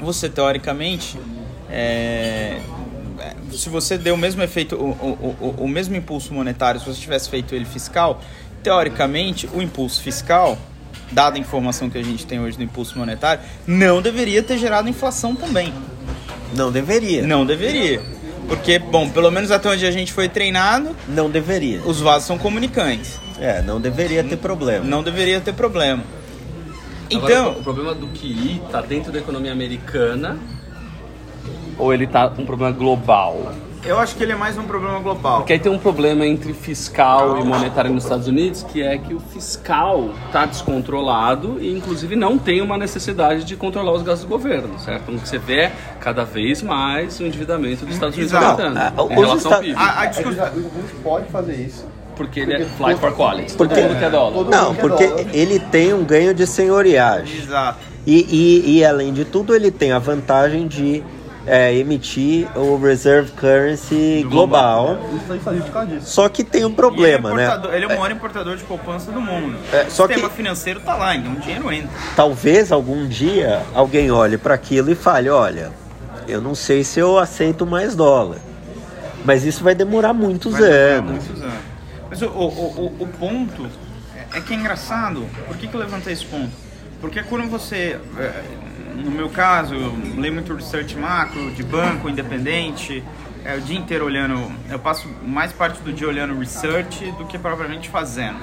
você 0.00 0.28
teoricamente. 0.28 1.18
é, 1.70 2.60
é, 3.20 3.34
se 3.52 3.68
você 3.68 3.96
deu 3.96 4.14
o 4.14 4.18
mesmo 4.18 4.42
efeito, 4.42 4.74
o, 4.74 4.90
o, 4.90 5.36
o, 5.40 5.54
o 5.64 5.68
mesmo 5.68 5.94
impulso 5.94 6.32
monetário, 6.34 6.80
se 6.80 6.86
você 6.86 7.00
tivesse 7.00 7.28
feito 7.28 7.54
ele 7.54 7.66
fiscal, 7.66 8.20
teoricamente 8.62 9.48
o 9.54 9.62
impulso 9.62 10.02
fiscal, 10.02 10.58
dada 11.12 11.36
a 11.36 11.38
informação 11.38 11.88
que 11.88 11.98
a 11.98 12.02
gente 12.02 12.26
tem 12.26 12.40
hoje 12.40 12.56
do 12.56 12.62
impulso 12.62 12.98
monetário, 12.98 13.42
não 13.66 14.02
deveria 14.02 14.42
ter 14.42 14.58
gerado 14.58 14.88
inflação 14.88 15.34
também. 15.34 15.72
Não 16.56 16.70
deveria. 16.72 17.26
Não 17.26 17.46
deveria. 17.46 18.00
Porque, 18.48 18.78
bom, 18.78 19.08
pelo 19.08 19.30
menos 19.30 19.50
até 19.50 19.68
onde 19.68 19.86
a 19.86 19.90
gente 19.90 20.12
foi 20.12 20.28
treinado, 20.28 20.94
Não 21.08 21.30
deveria. 21.30 21.80
os 21.82 22.00
vasos 22.00 22.26
são 22.26 22.36
comunicantes. 22.36 23.18
É, 23.38 23.62
não 23.62 23.80
deveria 23.80 24.22
ter 24.22 24.36
problema. 24.36 24.84
Não 24.84 25.02
deveria 25.02 25.40
ter 25.40 25.54
problema. 25.54 26.02
Agora, 27.14 27.32
Então, 27.32 27.52
o 27.52 27.62
problema 27.62 27.94
do 27.94 28.08
QI 28.08 28.60
tá 28.70 28.80
dentro 28.80 29.12
da 29.12 29.18
economia 29.18 29.52
americana 29.52 30.38
ou 31.78 31.92
ele 31.92 32.06
tá 32.06 32.32
um 32.38 32.44
problema 32.44 32.72
global? 32.74 33.52
Eu 33.84 33.98
acho 33.98 34.14
que 34.16 34.22
ele 34.22 34.32
é 34.32 34.36
mais 34.36 34.56
um 34.56 34.62
problema 34.62 34.98
global. 35.00 35.38
Porque 35.38 35.52
aí 35.54 35.58
tem 35.58 35.70
um 35.70 35.78
problema 35.78 36.24
entre 36.26 36.52
fiscal 36.52 37.38
e 37.38 37.44
monetário 37.44 37.90
nos 37.92 38.04
Estados 38.04 38.28
Unidos, 38.28 38.62
que 38.62 38.80
é 38.82 38.96
que 38.96 39.12
o 39.12 39.18
fiscal 39.20 40.10
está 40.26 40.46
descontrolado 40.46 41.58
e, 41.60 41.72
inclusive, 41.76 42.14
não 42.14 42.38
tem 42.38 42.60
uma 42.60 42.78
necessidade 42.78 43.44
de 43.44 43.56
controlar 43.56 43.92
os 43.92 44.02
gastos 44.02 44.24
do 44.24 44.28
governo, 44.28 44.78
certo? 44.78 45.02
Então, 45.02 45.14
o 45.16 45.18
você 45.26 45.38
vê 45.38 45.60
é 45.62 45.72
cada 46.00 46.24
vez 46.24 46.62
mais 46.62 47.18
o 47.20 47.24
endividamento 47.26 47.84
dos 47.84 47.94
Estados 47.94 48.16
Unidos 48.16 48.34
aumentando 48.34 48.74
Não, 48.96 49.10
em 49.10 49.14
relação 49.14 49.52
ao 49.52 49.60
PIB. 49.60 49.74
A, 49.76 50.00
a 50.00 50.04
É 50.04 50.06
discussão. 50.08 50.32
Estados 50.32 50.56
Unidos 50.58 50.90
pode 51.02 51.26
fazer 51.30 51.54
isso. 51.54 51.84
Porque 52.14 52.40
ele 52.40 52.52
é 52.54 52.64
flight 52.66 53.00
for 53.00 53.12
quality. 53.16 53.56
Todo 53.56 53.68
Porque- 53.68 53.82
mundo 53.82 53.98
quer 53.98 54.10
dólar. 54.10 54.32
Todo 54.32 54.50
Não, 54.50 54.74
porque 54.74 55.06
dólar. 55.06 55.24
ele 55.32 55.58
tem 55.58 55.94
um 55.94 56.04
ganho 56.04 56.34
de 56.34 56.46
senhoriagem. 56.46 57.38
Exato. 57.42 57.78
E, 58.06 58.26
e, 58.30 58.78
e, 58.78 58.84
além 58.84 59.12
de 59.12 59.24
tudo, 59.24 59.54
ele 59.54 59.70
tem 59.70 59.92
a 59.92 59.98
vantagem 59.98 60.66
de 60.68 61.02
é, 61.46 61.74
emitir 61.74 62.46
o 62.56 62.76
Reserve 62.76 63.30
Currency 63.32 64.24
global. 64.28 64.98
Causa 65.72 65.86
disso. 65.86 66.06
Só 66.10 66.28
que 66.28 66.44
tem 66.44 66.64
um 66.64 66.72
problema, 66.72 67.30
ele, 67.32 67.40
é 67.42 67.46
né? 67.46 67.60
ele 67.76 67.84
é 67.84 67.86
o 67.88 67.90
maior 67.90 68.10
importador 68.10 68.56
de 68.56 68.64
poupança 68.64 69.10
do 69.10 69.20
mundo. 69.20 69.56
É, 69.72 69.82
o 69.82 69.90
sistema 69.90 70.28
que- 70.28 70.36
financeiro 70.36 70.80
tá 70.80 70.94
lá, 70.94 71.14
então 71.16 71.32
o 71.32 71.36
dinheiro 71.36 71.72
entra. 71.72 71.90
Talvez 72.14 72.70
algum 72.70 73.06
dia 73.08 73.62
alguém 73.74 74.10
olhe 74.10 74.38
para 74.38 74.54
aquilo 74.54 74.90
e 74.90 74.94
fale: 74.94 75.28
olha, 75.28 75.72
eu 76.28 76.40
não 76.40 76.54
sei 76.54 76.84
se 76.84 77.00
eu 77.00 77.18
aceito 77.18 77.66
mais 77.66 77.94
dólar. 77.96 78.38
Mas 79.24 79.44
isso 79.44 79.62
vai 79.62 79.74
demorar 79.74 80.12
muitos 80.12 80.52
Vai 80.52 80.62
demorar 80.62 80.76
anos. 80.98 81.10
muitos 81.28 81.42
anos. 81.42 81.54
Mas 82.10 82.22
o, 82.22 82.26
o, 82.26 82.42
o, 82.44 82.96
o 83.04 83.06
ponto 83.06 83.68
é 84.34 84.40
que 84.40 84.52
é 84.52 84.56
engraçado. 84.56 85.24
Por 85.46 85.56
que, 85.56 85.66
que 85.68 85.74
eu 85.74 85.80
levantei 85.80 86.12
esse 86.12 86.24
ponto? 86.24 86.50
Porque 87.00 87.22
quando 87.22 87.48
você, 87.48 87.98
é, 88.18 88.42
no 88.94 89.10
meu 89.10 89.28
caso, 89.28 89.74
eu 89.74 89.96
leio 90.16 90.34
muito 90.34 90.54
research 90.54 90.96
macro, 90.96 91.50
de 91.52 91.62
banco 91.62 92.08
independente, 92.08 93.02
é, 93.44 93.56
o 93.56 93.60
dia 93.60 93.78
inteiro 93.78 94.04
olhando, 94.04 94.50
eu 94.70 94.78
passo 94.78 95.08
mais 95.24 95.52
parte 95.52 95.80
do 95.82 95.92
dia 95.92 96.06
olhando 96.08 96.38
research 96.38 97.10
do 97.12 97.24
que 97.26 97.38
propriamente 97.38 97.88
fazendo. 97.88 98.38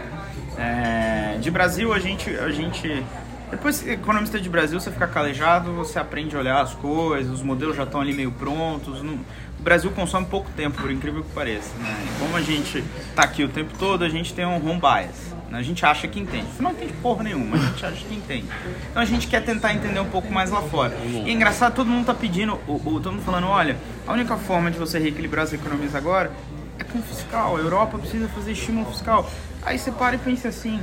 É, 0.57 1.37
de 1.39 1.49
Brasil, 1.49 1.93
a 1.93 1.99
gente, 1.99 2.29
a 2.35 2.49
gente 2.49 3.03
depois, 3.49 3.85
economista 3.87 4.39
de 4.39 4.47
Brasil, 4.47 4.79
você 4.79 4.91
fica 4.91 5.07
calejado, 5.07 5.73
você 5.73 5.97
aprende 5.97 6.35
a 6.35 6.39
olhar 6.39 6.61
as 6.61 6.73
coisas, 6.75 7.31
os 7.33 7.41
modelos 7.41 7.75
já 7.75 7.83
estão 7.83 7.99
ali 7.99 8.13
meio 8.13 8.31
prontos. 8.31 9.01
não- 9.01 9.15
o 9.59 9.61
Brasil 9.61 9.91
consome 9.91 10.25
pouco 10.25 10.49
tempo, 10.55 10.79
por 10.81 10.89
incrível 10.89 11.21
que 11.21 11.31
pareça. 11.31 11.71
Né? 11.79 12.05
E 12.05 12.19
como 12.19 12.37
a 12.37 12.41
gente 12.41 12.81
tá 13.13 13.23
aqui 13.23 13.43
o 13.43 13.49
tempo 13.49 13.73
todo, 13.77 14.05
a 14.05 14.09
gente 14.09 14.33
tem 14.33 14.45
um 14.45 14.55
home 14.55 14.79
bias. 14.79 15.35
Né? 15.49 15.59
A 15.59 15.61
gente 15.61 15.85
acha 15.85 16.07
que 16.07 16.19
entende. 16.19 16.47
Não 16.59 16.71
entende 16.71 16.93
porra 16.93 17.23
nenhuma, 17.23 17.57
a 17.57 17.59
gente 17.59 17.85
acha 17.85 18.05
que 18.05 18.15
entende. 18.15 18.47
Então 18.89 19.01
a 19.01 19.05
gente 19.05 19.27
quer 19.27 19.43
tentar 19.43 19.73
entender 19.73 19.99
um 19.99 20.09
pouco 20.09 20.31
mais 20.31 20.49
lá 20.51 20.61
fora. 20.61 20.95
E 21.03 21.29
é 21.29 21.31
engraçado, 21.31 21.73
todo 21.73 21.87
mundo 21.87 22.05
tá 22.05 22.13
pedindo, 22.13 22.59
o, 22.67 22.75
o, 22.75 22.99
todo 22.99 23.11
mundo 23.13 23.23
falando, 23.23 23.47
olha, 23.47 23.77
a 24.07 24.13
única 24.13 24.37
forma 24.37 24.69
de 24.71 24.77
você 24.77 24.99
reequilibrar 24.99 25.43
as 25.43 25.53
economias 25.53 25.95
agora 25.95 26.31
é 26.77 26.83
com 26.83 27.01
fiscal. 27.01 27.57
A 27.57 27.59
Europa 27.59 27.97
precisa 27.97 28.27
fazer 28.29 28.51
estímulo 28.51 28.85
fiscal. 28.91 29.29
Aí 29.63 29.77
você 29.77 29.91
para 29.91 30.15
e 30.15 30.19
pensa 30.19 30.47
assim, 30.47 30.79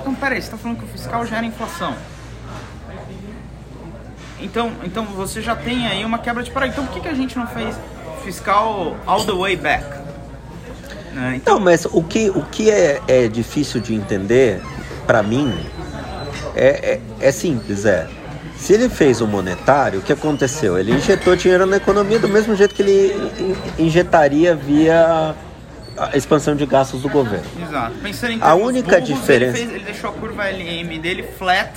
então, 0.00 0.14
peraí, 0.14 0.40
você 0.40 0.46
está 0.48 0.56
falando 0.56 0.78
que 0.78 0.84
o 0.84 0.88
fiscal 0.88 1.24
gera 1.24 1.46
inflação. 1.46 1.94
Então, 4.40 4.72
então 4.82 5.04
você 5.04 5.40
já 5.40 5.54
tem 5.54 5.86
aí 5.86 6.04
uma 6.04 6.18
quebra 6.18 6.42
de 6.42 6.50
paradigma. 6.50 6.82
Então, 6.82 6.92
por 6.92 7.00
que, 7.00 7.08
que 7.08 7.14
a 7.14 7.16
gente 7.16 7.38
não 7.38 7.46
fez 7.46 7.78
fiscal 8.24 8.96
all 9.06 9.24
the 9.24 9.32
way 9.32 9.54
back? 9.54 10.01
Né? 11.12 11.34
Então, 11.36 11.54
Não, 11.56 11.60
mas 11.64 11.84
o 11.84 12.02
que, 12.02 12.30
o 12.30 12.42
que 12.42 12.70
é, 12.70 13.00
é 13.06 13.28
difícil 13.28 13.80
de 13.80 13.94
entender, 13.94 14.60
para 15.06 15.22
mim, 15.22 15.54
é, 16.54 17.00
é, 17.20 17.28
é 17.28 17.32
simples, 17.32 17.84
é. 17.84 18.06
Se 18.56 18.72
ele 18.74 18.88
fez 18.88 19.20
o 19.20 19.26
monetário, 19.26 19.98
o 19.98 20.02
que 20.02 20.12
aconteceu? 20.12 20.78
Ele 20.78 20.92
injetou 20.92 21.34
dinheiro 21.34 21.66
na 21.66 21.76
economia 21.78 22.18
do 22.18 22.28
mesmo 22.28 22.54
jeito 22.54 22.74
que 22.74 22.82
ele 22.82 23.30
in- 23.78 23.86
injetaria 23.86 24.54
via 24.54 25.34
a 25.98 26.16
expansão 26.16 26.54
de 26.54 26.64
gastos 26.64 27.02
do 27.02 27.08
governo. 27.08 27.44
exato. 27.60 27.92
Pensando 28.02 28.32
em 28.34 28.38
A 28.40 28.54
única 28.54 29.00
burros, 29.00 29.04
diferença- 29.18 29.58
Ele, 29.58 29.66
fez- 29.66 29.74
ele 29.80 29.84
deixou 29.84 30.10
a 30.10 30.12
curva 30.12 30.44
LM 30.48 30.98
dele 31.00 31.24
flat, 31.36 31.70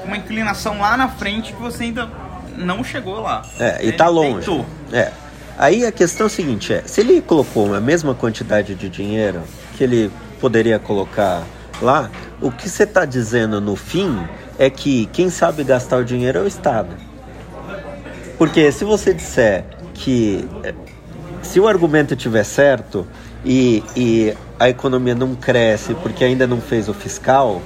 com 0.00 0.06
uma 0.06 0.16
inclinação 0.16 0.78
lá 0.78 0.96
na 0.96 1.08
frente 1.08 1.52
que 1.52 1.60
você 1.60 1.84
ainda 1.84 2.08
não 2.56 2.84
chegou 2.84 3.20
lá. 3.20 3.42
É, 3.58 3.78
e 3.82 3.88
Ele 3.88 3.92
tá 3.96 4.06
longe. 4.08 4.38
tentou. 4.46 4.64
É. 4.92 5.10
Aí 5.58 5.84
a 5.84 5.90
questão 5.90 6.26
é 6.26 6.30
seguinte, 6.30 6.72
é, 6.72 6.82
se 6.86 7.00
ele 7.00 7.20
colocou 7.20 7.74
a 7.74 7.80
mesma 7.80 8.14
quantidade 8.14 8.76
de 8.76 8.88
dinheiro 8.88 9.42
que 9.76 9.82
ele 9.82 10.08
poderia 10.40 10.78
colocar 10.78 11.42
lá, 11.82 12.08
o 12.40 12.52
que 12.52 12.68
você 12.68 12.84
está 12.84 13.04
dizendo 13.04 13.60
no 13.60 13.74
fim 13.74 14.16
é 14.56 14.70
que 14.70 15.06
quem 15.06 15.28
sabe 15.28 15.64
gastar 15.64 15.96
o 15.96 16.04
dinheiro 16.04 16.38
é 16.38 16.42
o 16.42 16.46
Estado. 16.46 16.90
Porque 18.38 18.70
se 18.70 18.84
você 18.84 19.12
disser 19.12 19.64
que 19.94 20.48
eh, 20.62 20.72
se 21.42 21.58
o 21.58 21.66
argumento 21.66 22.14
estiver 22.14 22.44
certo 22.44 23.04
e, 23.44 23.82
e 23.96 24.34
a 24.60 24.68
economia 24.68 25.16
não 25.16 25.34
cresce 25.34 25.92
porque 25.94 26.22
ainda 26.22 26.46
não 26.46 26.60
fez 26.60 26.88
o 26.88 26.94
fiscal, 26.94 27.60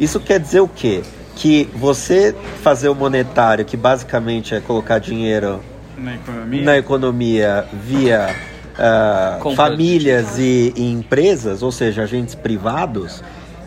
isso 0.00 0.18
quer 0.18 0.40
dizer 0.40 0.62
o 0.62 0.68
quê? 0.68 1.04
Que 1.36 1.70
você 1.76 2.34
fazer 2.60 2.88
o 2.88 2.94
monetário, 2.94 3.64
que 3.64 3.76
basicamente 3.76 4.52
é 4.52 4.60
colocar 4.60 4.98
dinheiro 4.98 5.60
Na 5.96 6.14
economia. 6.14 6.62
na 6.64 6.78
economia 6.78 7.66
via 7.72 8.34
de 9.48 9.56
famílias 9.56 10.38
e, 10.38 10.72
e 10.76 10.90
empresas, 10.92 11.62
ou 11.62 11.70
seja, 11.70 12.02
agentes 12.02 12.34
privados, 12.34 13.22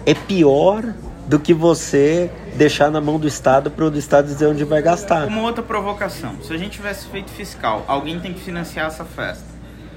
é 0.06 0.14
pior 0.14 0.84
do 1.28 1.40
que 1.40 1.54
você 1.54 2.30
deixar 2.56 2.90
na 2.90 3.00
mão 3.02 3.20
do 3.20 3.28
Estado 3.28 3.70
para 3.72 3.86
o 3.86 3.98
Estado 3.98 4.28
dizer 4.28 4.48
onde 4.48 4.64
vai 4.64 4.82
gastar. 4.82 5.28
Uma 5.28 5.42
outra 5.42 5.62
provocação. 5.64 6.36
Se 6.42 6.54
a 6.54 6.58
gente 6.58 6.72
tivesse 6.72 7.08
feito 7.08 7.30
fiscal, 7.32 7.84
alguém 7.88 8.20
tem 8.20 8.34
que 8.34 8.40
financiar 8.40 8.88
essa 8.88 9.04
festa. 9.06 9.46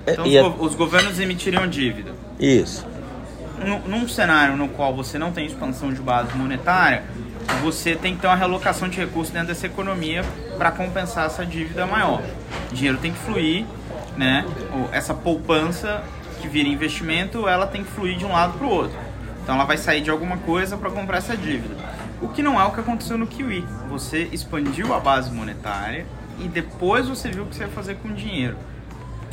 É, 0.07 0.13
Então 0.13 0.27
e 0.27 0.31
os, 0.31 0.35
é- 0.35 0.43
go- 0.49 0.65
os 0.65 0.75
governos 0.75 1.19
emitiriam 1.21 1.67
dívida. 1.69 2.13
Isso. 2.39 2.87
Num, 3.65 3.79
num 3.81 4.09
cenário 4.09 4.57
no 4.57 4.69
qual 4.69 4.95
você 4.95 5.19
não 5.19 5.31
tem 5.33 5.47
expansão 5.47 5.93
de 5.93 6.01
base 6.01 6.35
monetária, 6.37 7.03
você 7.63 7.95
tem 7.95 8.15
que 8.15 8.21
ter 8.21 8.27
uma 8.27 8.37
realocação 8.37 8.89
de 8.89 8.99
recursos 8.99 9.33
dentro 9.33 9.49
dessa 9.49 9.67
economia 9.67 10.25
para 10.57 10.71
compensar 10.71 11.27
essa 11.27 11.45
dívida 11.45 11.87
maior. 11.87 12.23
O 12.71 12.75
dinheiro 12.75 12.99
tem 12.99 13.13
que 13.13 13.19
fluir, 13.19 13.67
né? 14.17 14.45
Essa 14.93 15.15
poupança 15.15 16.03
que 16.41 16.49
vira 16.49 16.69
investimento, 16.69 17.49
ela 17.49 17.67
tem 17.67 17.85
que 17.85 17.91
fluir 17.91 18.17
de 18.17 18.25
um 18.25 18.33
lado 18.33 18.59
para 18.59 18.67
o 18.67 18.71
outro. 18.71 18.99
Então 19.43 19.55
ela 19.55 19.65
vai 19.65 19.77
sair 19.77 20.01
de 20.01 20.11
alguma 20.11 20.39
coisa 20.39 20.77
para 20.77 20.91
comprar 20.91 21.19
essa 21.19 21.37
dívida. 21.37 21.75
O 22.21 22.29
que 22.29 22.43
não 22.43 22.61
é 22.61 22.65
o 22.65 22.71
que 22.71 22.81
aconteceu 22.81 23.17
no 23.17 23.27
Kiwi. 23.27 23.65
Você 23.89 24.29
expandiu 24.33 24.95
a 24.95 25.01
base 25.01 25.31
monetária 25.31 26.07
e 26.39 26.49
depois 26.49 27.09
você 27.09 27.31
viu 27.31 27.45
o 27.45 27.47
que 27.47 27.57
você 27.57 27.65
ia 27.65 27.69
fazer 27.69 27.97
com 27.97 28.09
o 28.09 28.13
dinheiro. 28.13 28.57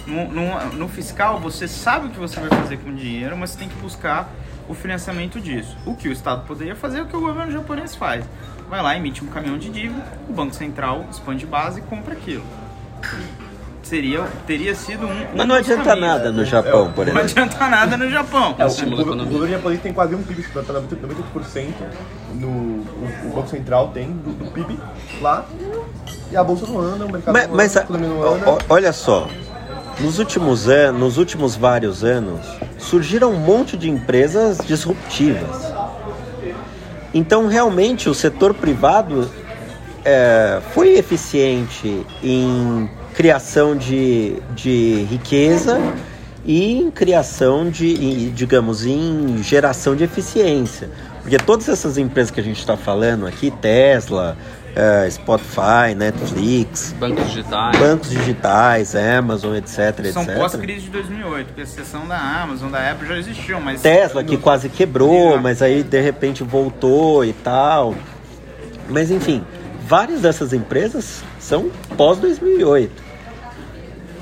No, 0.06 0.30
no, 0.30 0.66
no 0.74 0.88
fiscal, 0.88 1.40
você 1.40 1.68
sabe 1.68 2.08
o 2.08 2.10
que 2.10 2.18
você 2.18 2.40
vai 2.40 2.50
fazer 2.50 2.78
com 2.78 2.90
o 2.90 2.96
dinheiro, 2.96 3.36
mas 3.38 3.52
você 3.52 3.60
tem 3.60 3.68
que 3.68 3.76
buscar 3.76 4.30
o 4.68 4.74
financiamento 4.74 5.40
disso. 5.40 5.76
O 5.86 5.96
que 5.96 6.08
o 6.10 6.12
Estado 6.12 6.46
poderia 6.46 6.76
fazer 6.76 7.00
é 7.00 7.02
o 7.02 7.06
que 7.06 7.16
o 7.16 7.22
governo 7.22 7.52
japonês 7.52 7.96
faz. 7.96 8.26
Vai 8.70 8.82
lá, 8.82 8.96
emite 8.98 9.24
um 9.24 9.28
caminhão 9.28 9.58
de 9.58 9.70
dívida, 9.70 10.04
o 10.30 10.34
Banco 10.34 10.54
Central 10.54 11.06
expande 11.10 11.46
base 11.46 11.80
e 11.80 11.84
compra 11.84 12.14
aquilo. 12.14 12.44
Seria, 13.84 14.26
teria 14.46 14.76
sido 14.76 15.08
um. 15.08 15.12
um 15.12 15.26
Mas 15.34 15.48
não 15.48 15.56
adianta 15.56 15.84
caminhos. 15.86 16.10
nada 16.10 16.32
no 16.34 16.44
Japão, 16.44 16.92
por 16.92 17.06
Não 17.06 17.14
exemplo. 17.22 17.42
adianta 17.44 17.70
nada 17.70 17.96
no 17.96 18.10
Japão. 18.10 18.54
É 18.58 18.64
o 18.64 18.68
O, 18.68 18.70
estímulo 18.70 18.98
o, 18.98 19.14
o 19.14 19.26
governo 19.26 19.48
japonês 19.48 19.82
tem 19.82 19.94
quase 19.94 20.14
um 20.14 20.22
PIB, 20.24 20.42
está 20.42 20.62
98% 20.62 21.68
no 22.34 22.48
o, 22.48 23.08
o 23.28 23.32
Banco 23.34 23.48
Central 23.48 23.88
tem 23.94 24.12
do, 24.12 24.32
do 24.34 24.52
PIB 24.52 24.78
lá. 25.22 25.46
E 26.30 26.36
a 26.36 26.44
bolsa 26.44 26.68
não 26.68 26.80
anda, 26.82 27.06
o 27.06 27.12
mercado 27.12 27.34
Mas, 27.34 27.48
não 27.48 27.56
mas 27.56 27.72
anda, 27.72 27.80
a- 27.80 27.82
a 27.82 27.86
economia 27.86 28.10
não 28.10 28.34
anda. 28.36 28.58
olha 28.68 28.92
só, 28.92 29.30
nos 30.00 30.20
últimos 30.20 30.68
anos, 30.68 31.00
nos 31.00 31.18
últimos 31.18 31.56
vários 31.56 32.04
anos, 32.04 32.46
surgiram 32.78 33.32
um 33.32 33.40
monte 33.40 33.76
de 33.76 33.90
empresas 33.90 34.60
disruptivas. 34.66 35.74
Então, 37.14 37.48
realmente, 37.48 38.10
o 38.10 38.14
setor 38.14 38.54
privado 38.54 39.30
é, 40.06 40.62
foi 40.74 40.98
eficiente 40.98 42.06
em 42.24 42.90
criação 43.14 43.76
de, 43.76 44.36
de 44.56 45.08
riqueza 45.10 45.80
e 46.46 46.80
em 46.80 46.92
criação 46.92 47.70
de, 47.70 48.30
digamos, 48.30 48.86
em 48.86 49.42
geração 49.42 49.96
de 49.96 50.04
eficiência. 50.04 50.90
Porque 51.22 51.38
todas 51.38 51.68
essas 51.68 51.98
empresas 51.98 52.32
que 52.32 52.40
a 52.40 52.44
gente 52.44 52.60
está 52.60 52.78
falando 52.78 53.26
aqui, 53.26 53.52
Tesla, 53.52 54.38
é, 54.80 55.10
Spotify, 55.10 55.96
Netflix, 55.98 56.94
Bancos 57.00 57.26
digitais. 57.26 57.78
bancos 57.80 58.10
digitais, 58.12 58.96
Amazon, 58.96 59.56
etc, 59.56 60.12
São 60.14 60.22
etc. 60.22 60.38
pós-crise 60.38 60.82
de 60.82 60.90
2008, 60.92 61.48
porque 61.48 61.62
a 61.62 61.64
exceção 61.64 62.08
da 62.08 62.16
Amazon, 62.16 62.70
da 62.70 62.92
Apple 62.92 63.08
já 63.08 63.18
existiam, 63.18 63.60
mas... 63.60 63.82
Tesla 63.82 64.24
que 64.24 64.38
quase 64.38 64.70
quebrou, 64.70 65.40
mas 65.40 65.64
aí 65.64 65.82
de 65.82 66.00
repente 66.00 66.44
voltou 66.44 67.26
e 67.26 67.34
tal. 67.34 67.96
Mas 68.88 69.10
enfim, 69.10 69.44
várias 69.88 70.22
dessas 70.22 70.54
empresas 70.54 71.24
são 71.40 71.72
pós 71.98 72.20
2008. 72.20 73.08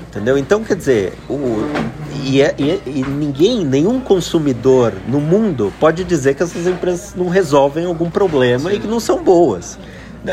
Entendeu? 0.08 0.38
Então, 0.38 0.64
quer 0.64 0.76
dizer, 0.76 1.12
o, 1.28 1.68
e, 2.24 2.40
é- 2.40 2.54
e 2.56 2.70
é- 2.70 2.80
e 2.86 3.02
ninguém, 3.04 3.62
nenhum 3.62 4.00
consumidor 4.00 4.94
no 5.06 5.20
mundo 5.20 5.70
pode 5.78 6.02
dizer 6.04 6.32
que 6.34 6.42
essas 6.42 6.66
empresas 6.66 7.14
não 7.14 7.28
resolvem 7.28 7.84
algum 7.84 8.08
problema 8.08 8.72
e 8.72 8.80
que 8.80 8.86
não 8.86 8.98
são 8.98 9.22
boas. 9.22 9.78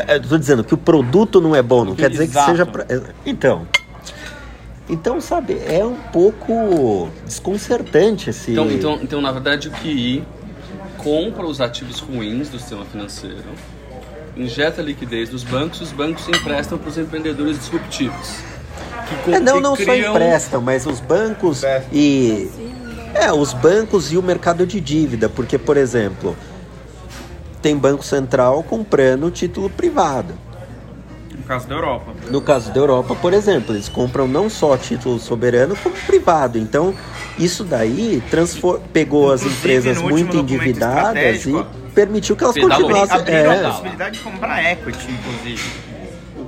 Estou 0.08 0.38
dizendo 0.38 0.64
que 0.64 0.74
o 0.74 0.78
produto 0.78 1.40
não 1.40 1.54
é 1.54 1.62
bom, 1.62 1.84
não 1.84 1.94
quer 1.94 2.10
dizer 2.10 2.28
que 2.28 2.32
seja. 2.44 2.66
pra- 2.66 2.86
então. 3.24 3.66
Então, 4.88 5.18
sabe, 5.20 5.58
é 5.66 5.82
um 5.84 5.94
pouco 6.12 7.08
desconcertante 7.24 8.28
esse. 8.30 8.52
Então, 8.52 8.70
então, 8.70 8.98
então, 9.02 9.20
na 9.20 9.32
verdade, 9.32 9.68
o 9.68 9.70
QI 9.70 10.22
compra 10.98 11.46
os 11.46 11.60
ativos 11.60 12.00
ruins 12.00 12.50
do 12.50 12.58
sistema 12.58 12.84
financeiro, 12.84 13.36
injeta 14.36 14.82
liquidez 14.82 15.30
nos 15.30 15.42
bancos 15.42 15.80
os 15.80 15.90
bancos 15.92 16.28
emprestam 16.28 16.76
para 16.76 16.88
os 16.90 16.98
empreendedores 16.98 17.58
disruptivos. 17.58 18.36
Que 19.24 19.34
É, 19.34 19.40
não, 19.40 19.60
não 19.60 19.76
só 19.76 19.82
criam- 19.84 20.12
emprestam, 20.14 20.60
mas 20.60 20.86
os 20.86 21.00
bancos 21.00 21.62
e. 21.92 22.50
É, 23.14 23.32
os 23.32 23.52
bancos 23.54 24.12
e 24.12 24.18
o 24.18 24.22
mercado 24.22 24.66
de 24.66 24.80
dívida, 24.80 25.28
porque, 25.28 25.56
por 25.56 25.76
exemplo, 25.76 26.36
tem 27.64 27.78
Banco 27.78 28.04
Central 28.04 28.62
comprando 28.62 29.30
título 29.30 29.70
privado. 29.70 30.34
No 31.34 31.42
caso 31.44 31.66
da 31.66 31.74
Europa. 31.74 32.12
No 32.30 32.40
caso 32.42 32.70
da 32.70 32.78
Europa, 32.78 33.14
por 33.14 33.32
exemplo, 33.32 33.74
eles 33.74 33.88
compram 33.88 34.28
não 34.28 34.50
só 34.50 34.76
título 34.76 35.18
soberano, 35.18 35.74
como 35.82 35.94
privado. 36.06 36.58
Então, 36.58 36.94
isso 37.38 37.64
daí 37.64 38.22
transfor- 38.30 38.80
pegou 38.92 39.32
as 39.32 39.40
Inclusive, 39.40 39.60
empresas 39.60 39.96
no 39.96 40.02
último 40.10 40.18
muito 40.34 40.36
endividadas 40.36 41.46
e 41.46 41.64
permitiu 41.94 42.36
que 42.36 42.44
elas 42.44 42.54
Pedalou. 42.54 42.76
continuassem. 42.82 43.16
Abriram 43.18 43.50
a 43.50 43.54
É, 43.54 43.62
possibilidade 43.62 44.18
de 44.18 44.24
comprar 44.24 44.70
equity, 44.72 45.06
inclusive. 45.10 45.70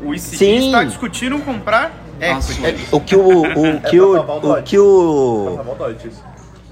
O 0.04 0.14
ICD 0.14 0.36
Sim. 0.36 0.66
está 0.66 0.84
discutindo 0.84 1.38
comprar 1.38 1.92
Nossa, 2.20 2.52
equity. 2.52 2.66
é- 2.92 2.94
o 2.94 3.00
que 3.00 3.16
o, 3.16 3.40
o 3.40 3.80
que 3.80 3.96
É 3.96 4.02
o, 4.02 4.20
o 4.20 4.62
que 4.62 4.78
o. 4.78 5.58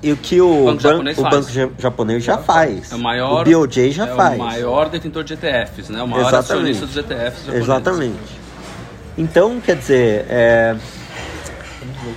E 0.05 0.13
o 0.13 0.17
que 0.19 0.39
o, 0.41 0.67
banco 0.67 0.83
ban- 0.83 0.91
japonês 0.91 1.19
o 1.19 1.23
banco 1.23 1.51
ja- 1.51 1.69
japonês 1.79 2.23
já 2.25 2.37
faz. 2.39 2.93
É 2.93 2.95
o 2.95 2.99
maior. 2.99 3.49
O 3.49 3.51
BOJ 3.51 3.91
já 3.91 4.07
é 4.07 4.15
faz. 4.15 4.35
o 4.39 4.45
maior 4.45 4.89
detentor 4.91 5.25
de 5.25 5.33
ETFs, 5.33 5.89
né? 5.89 6.03
O 6.03 6.07
maior 6.07 6.29
Exatamente. 6.29 6.53
acionista 6.53 6.87
dos 6.87 6.97
ETFs 6.97 7.39
japoneses. 7.47 7.63
Exatamente. 7.63 8.45
Então, 9.17 9.61
quer 9.65 9.77
dizer, 9.77 10.27
é, 10.29 10.77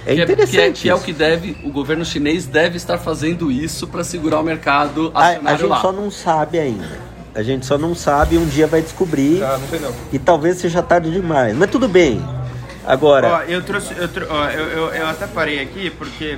é 0.05 0.13
Que 0.15 0.19
é, 0.19 0.23
interessante. 0.23 0.51
que, 0.51 0.59
é, 0.59 0.71
que 0.71 0.89
é 0.89 0.95
o 0.95 0.99
que 0.99 1.13
deve, 1.13 1.57
o 1.63 1.69
governo 1.71 2.03
chinês 2.03 2.45
deve 2.45 2.75
estar 2.75 2.97
fazendo 2.97 3.49
isso 3.51 3.87
para 3.87 4.03
segurar 4.03 4.39
o 4.39 4.43
mercado 4.43 5.09
a, 5.15 5.27
a 5.27 5.33
gente 5.55 5.65
lá. 5.67 5.79
só 5.81 5.91
não 5.93 6.11
sabe 6.11 6.59
ainda. 6.59 7.07
A 7.33 7.43
gente 7.43 7.65
só 7.65 7.77
não 7.77 7.93
sabe 7.95 8.35
e 8.35 8.37
um 8.37 8.45
dia 8.47 8.67
vai 8.67 8.81
descobrir. 8.81 9.41
Ah, 9.43 9.57
não 9.61 9.67
sei 9.69 9.79
não. 9.79 9.91
E 10.11 10.19
talvez 10.19 10.57
seja 10.57 10.81
tarde 10.81 11.09
demais. 11.11 11.55
Mas 11.55 11.69
tudo 11.69 11.87
bem. 11.87 12.19
Ó, 12.87 12.91
Agora, 12.91 13.45
eu 13.47 13.61
trouxe. 13.61 13.93
Eu, 13.97 14.07
trou- 14.07 14.27
ó, 14.29 14.45
eu, 14.49 14.65
eu, 14.67 14.85
eu 14.93 15.07
até 15.07 15.27
parei 15.27 15.59
aqui 15.59 15.89
porque 15.89 16.37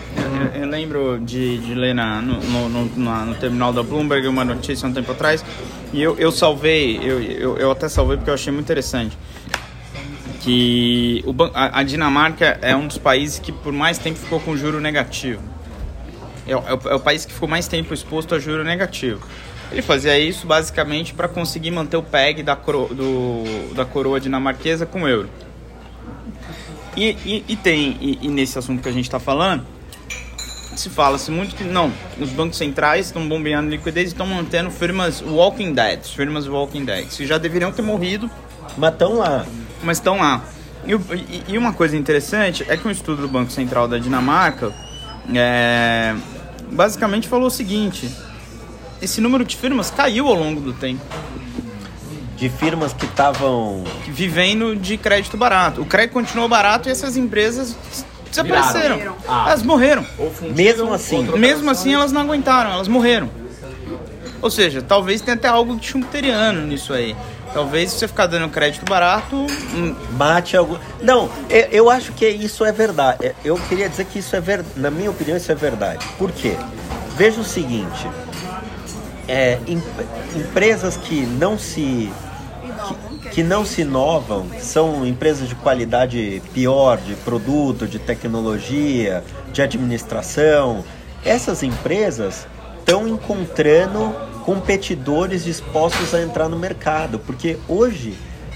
eu, 0.56 0.62
eu 0.64 0.68
lembro 0.68 1.20
de, 1.20 1.58
de 1.60 1.76
ler 1.76 1.94
na, 1.94 2.22
no, 2.22 2.40
no, 2.42 2.70
no- 2.70 2.92
na- 2.98 3.26
no 3.26 3.36
terminal 3.36 3.72
da 3.72 3.84
Bloomberg 3.84 4.28
uma 4.28 4.44
notícia 4.44 4.88
um 4.88 4.94
tempo 4.94 5.12
atrás 5.12 5.46
e 5.94 6.02
eu, 6.02 6.18
eu 6.18 6.32
salvei, 6.32 6.98
eu, 7.04 7.22
eu, 7.22 7.58
eu 7.58 7.72
até 7.72 7.88
salvei 7.88 8.18
porque 8.18 8.30
eu 8.30 8.34
achei 8.34 8.52
muito 8.52 8.66
interessante. 8.66 9.16
Que 10.42 11.24
o, 11.26 11.36
a, 11.54 11.80
a 11.80 11.84
Dinamarca 11.84 12.58
é 12.62 12.76
um 12.76 12.88
dos 12.88 12.98
países 12.98 13.40
que 13.40 13.52
por 13.52 13.74
mais 13.74 13.98
tempo 13.98 14.18
ficou 14.18 14.40
com 14.40 14.56
juro 14.56 14.80
negativo. 14.80 15.42
É, 16.48 16.52
é 16.54 16.56
o, 16.56 16.64
é 16.90 16.96
o 16.96 17.00
país 17.00 17.26
que 17.26 17.34
ficou 17.34 17.48
mais 17.48 17.68
tempo 17.68 17.94
exposto 17.94 18.34
a 18.34 18.40
juro 18.40 18.64
negativo. 18.64 19.22
Ele 19.72 19.82
fazia 19.84 20.18
isso 20.18 20.48
basicamente 20.48 21.14
para 21.14 21.28
conseguir 21.28 21.70
manter 21.70 21.98
o 21.98 22.02
PEG 22.02 22.42
da, 22.42 22.56
coro, 22.56 22.88
do, 22.92 23.74
da 23.76 23.86
coroa 23.86 24.20
dinamarquesa 24.20 24.86
com 24.86 25.04
o 25.04 25.08
euro. 25.08 25.30
E, 27.00 27.18
e, 27.26 27.46
e 27.48 27.56
tem, 27.56 27.98
e, 28.02 28.20
e 28.24 28.28
nesse 28.28 28.60
assunto 28.60 28.84
que 28.84 28.90
a 28.90 28.92
gente 28.92 29.06
está 29.06 29.22
falando, 29.22 29.66
se 30.76 30.90
fala-se 30.90 31.32
muito 31.32 31.56
que 31.56 31.64
não, 31.64 31.94
os 32.20 32.30
bancos 32.30 32.58
centrais 32.58 33.06
estão 33.06 33.26
bombeando 33.26 33.70
liquidez 33.70 34.10
e 34.10 34.12
estão 34.12 34.28
mantendo 34.28 34.70
firmas 34.70 35.22
Walking 35.22 35.74
Dead, 35.74 36.04
firmas 36.04 36.46
Walking 36.46 36.84
Dead, 36.84 37.08
que 37.08 37.26
já 37.26 37.38
deveriam 37.38 37.72
ter 37.72 37.84
morrido, 37.84 38.30
mas 38.78 38.92
estão 38.92 39.14
lá. 39.14 39.46
mas 39.82 39.98
estão 39.98 40.18
lá. 40.18 40.44
E, 40.86 41.54
e 41.54 41.58
uma 41.58 41.72
coisa 41.72 41.96
interessante 41.96 42.66
é 42.68 42.76
que 42.76 42.86
um 42.86 42.92
estudo 42.92 43.22
do 43.22 43.30
Banco 43.30 43.52
Central 43.52 43.88
da 43.88 43.98
Dinamarca 43.98 44.74
é, 45.34 46.14
basicamente 46.70 47.30
falou 47.30 47.48
o 47.48 47.52
seguinte: 47.52 48.14
esse 49.02 49.22
número 49.22 49.46
de 49.46 49.56
firmas 49.56 49.90
caiu 49.90 50.28
ao 50.28 50.36
longo 50.36 50.60
do 50.60 50.74
tempo, 50.74 51.02
De 52.40 52.50
firmas 52.50 52.94
que 52.94 53.06
estavam. 53.06 53.84
vivendo 54.08 54.76
de 54.76 54.98
crédito 54.98 55.36
barato. 55.36 55.82
O 55.82 55.86
crédito 55.86 56.14
continuou 56.14 56.48
barato 56.48 56.88
e 56.88 56.92
essas 56.92 57.18
empresas 57.18 57.76
desapareceram. 58.30 58.98
Viraram. 58.98 59.16
Ah. 59.28 59.46
Elas 59.48 59.64
morreram. 59.64 60.04
Fundiram, 60.04 60.54
Mesmo 60.56 60.94
assim. 60.94 61.24
Mesmo 61.38 61.70
assim, 61.70 61.94
elas 61.94 62.12
não 62.12 62.22
aguentaram, 62.22 62.72
elas 62.72 62.88
morreram. 62.88 63.30
Ou 64.42 64.50
seja, 64.50 64.82
talvez 64.82 65.20
tenha 65.20 65.36
até 65.36 65.50
algo 65.50 65.76
de 65.76 65.86
schumpeteriano 65.88 66.66
nisso 66.66 66.94
aí. 66.94 67.14
Talvez 67.54 67.92
se 67.92 67.98
você 68.00 68.08
ficar 68.08 68.28
dando 68.28 68.48
crédito 68.48 68.86
barato, 68.86 69.36
hum, 69.76 69.96
Mate 70.12 70.56
algum. 70.56 70.78
Não, 71.02 71.30
eu, 71.50 71.68
eu 71.72 71.90
acho 71.90 72.14
que 72.14 72.26
isso 72.28 72.64
é 72.64 72.72
verdade. 72.72 73.26
É, 73.26 73.36
Eu 73.44 73.58
queria 73.68 73.90
dizer 73.90 74.06
que 74.06 74.20
isso 74.20 74.34
é 74.36 74.40
verdade. 74.40 74.70
Na 74.80 74.90
minha 74.92 75.10
opinião, 75.10 75.36
isso 75.36 75.52
é 75.52 75.56
verdade. 75.56 76.06
Por 76.18 76.32
quê? 76.32 76.56
Veja 77.18 77.42
o 77.42 77.44
seguinte: 77.44 78.08
é, 79.28 79.58
em- 79.68 79.82
empresas 80.36 80.96
que 80.96 81.22
não 81.26 81.58
se 81.58 82.10
que, 83.32 83.44
não 83.44 83.64
se 83.66 83.82
inovam 83.82 84.48
são 84.60 85.06
empresas 85.06 85.48
de 85.48 85.56
qualidade 85.56 86.42
pior 86.54 86.98
de 86.98 87.14
produto, 87.16 87.88
de 87.88 88.00
tecnologia, 88.00 89.24
de 89.54 89.62
administração. 89.62 90.84
Essas 91.24 91.64
empresas 91.64 92.48
estão 92.80 93.08
encontrando 93.08 94.14
competidores 94.46 95.44
dispostos 95.44 96.14
a 96.14 96.22
entrar 96.22 96.50
no 96.50 96.58
mercado, 96.58 97.20
porque 97.20 97.58
hoje, 97.68 98.16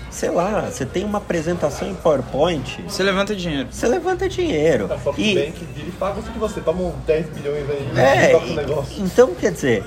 sei 0.09 0.29
lá, 0.31 0.61
você 0.61 0.85
tem 0.85 1.03
uma 1.03 1.19
apresentação 1.19 1.87
em 1.89 1.93
PowerPoint, 1.93 2.81
você 2.87 3.03
levanta 3.03 3.35
dinheiro. 3.35 3.67
você 3.71 3.87
levanta 3.87 4.27
dinheiro. 4.27 4.85
A 4.91 4.97
SoftBank 4.97 5.21
E, 5.21 5.65
vira 5.75 5.87
e 5.87 5.91
paga 5.91 6.19
o 6.19 6.23
que 6.23 6.39
você 6.39 6.61
toma 6.61 6.81
uns 6.81 6.95
10 7.05 7.27
bilhões 7.29 7.65
aí 7.69 7.89
é, 7.99 8.29
e 8.29 8.31
toca 8.33 8.45
o 8.45 8.49
e- 8.49 8.55
negócio. 8.55 9.03
então 9.03 9.35
quer 9.35 9.51
dizer, 9.51 9.83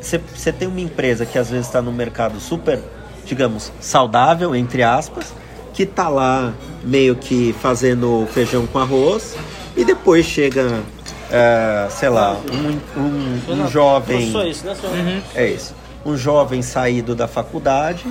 você- 0.00 0.18
você 0.18 0.52
tem 0.52 0.66
uma 0.66 0.80
empresa 0.80 1.24
que 1.24 1.38
às 1.38 1.48
vezes 1.50 1.66
está 1.66 1.80
no 1.80 1.92
mercado 1.92 2.40
super, 2.40 2.80
digamos, 3.26 3.72
saudável, 3.80 4.54
entre 4.54 4.82
aspas, 4.82 5.34
que 5.74 5.84
tá 5.84 6.08
lá 6.08 6.54
meio 6.82 7.16
que 7.16 7.54
fazendo 7.60 8.26
feijão 8.32 8.66
com 8.66 8.78
arroz, 8.78 9.36
e 9.76 9.84
depois 9.84 10.24
chega, 10.24 10.82
é, 11.30 11.86
sei 11.90 12.08
lá, 12.08 12.36
um, 12.50 13.00
um, 13.00 13.62
um 13.62 13.68
jovem. 13.68 14.30
Isso, 14.50 14.66
né? 14.66 14.74
Só... 14.74 14.88
É 15.34 15.46
isso. 15.48 15.74
Um 16.04 16.16
jovem 16.16 16.62
saído 16.62 17.14
da 17.14 17.28
faculdade 17.28 18.06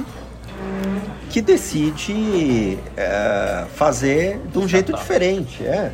que 1.30 1.42
decide 1.42 2.78
é, 2.96 3.66
fazer 3.76 4.40
de 4.52 4.58
um 4.58 4.68
jeito 4.68 4.94
diferente. 4.94 5.66
É. 5.66 5.92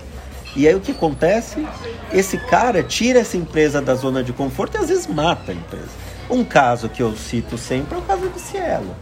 E 0.56 0.68
aí 0.68 0.76
o 0.76 0.80
que 0.80 0.92
acontece? 0.92 1.66
Esse 2.12 2.38
cara 2.38 2.84
tira 2.84 3.20
essa 3.20 3.38
empresa 3.38 3.82
da 3.82 3.96
zona 3.96 4.24
de 4.24 4.34
conforto 4.34 4.78
e 4.78 4.80
às 4.80 4.90
vezes 4.90 5.08
mata 5.08 5.52
a 5.52 5.56
empresa. 5.56 5.90
Um 6.30 6.44
caso 6.44 6.90
que 6.90 7.02
eu 7.02 7.16
cito 7.16 7.58
sempre 7.58 7.96
é 7.96 7.98
o 7.98 8.02
caso 8.02 8.30
de 8.30 8.40
Cielo. 8.40 8.96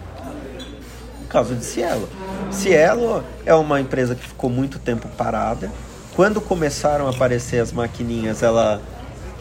Caso 1.30 1.56
de 1.56 1.64
Cielo. 1.64 2.10
Cielo 2.52 3.24
é 3.46 3.54
uma 3.54 3.80
empresa 3.80 4.16
que 4.16 4.28
ficou 4.28 4.50
muito 4.50 4.80
tempo 4.80 5.08
parada. 5.10 5.72
Quando 6.16 6.42
começaram 6.42 7.08
a 7.08 7.12
aparecer 7.12 7.62
as 7.62 7.72
maquininhas, 7.72 8.42
ela 8.44 8.82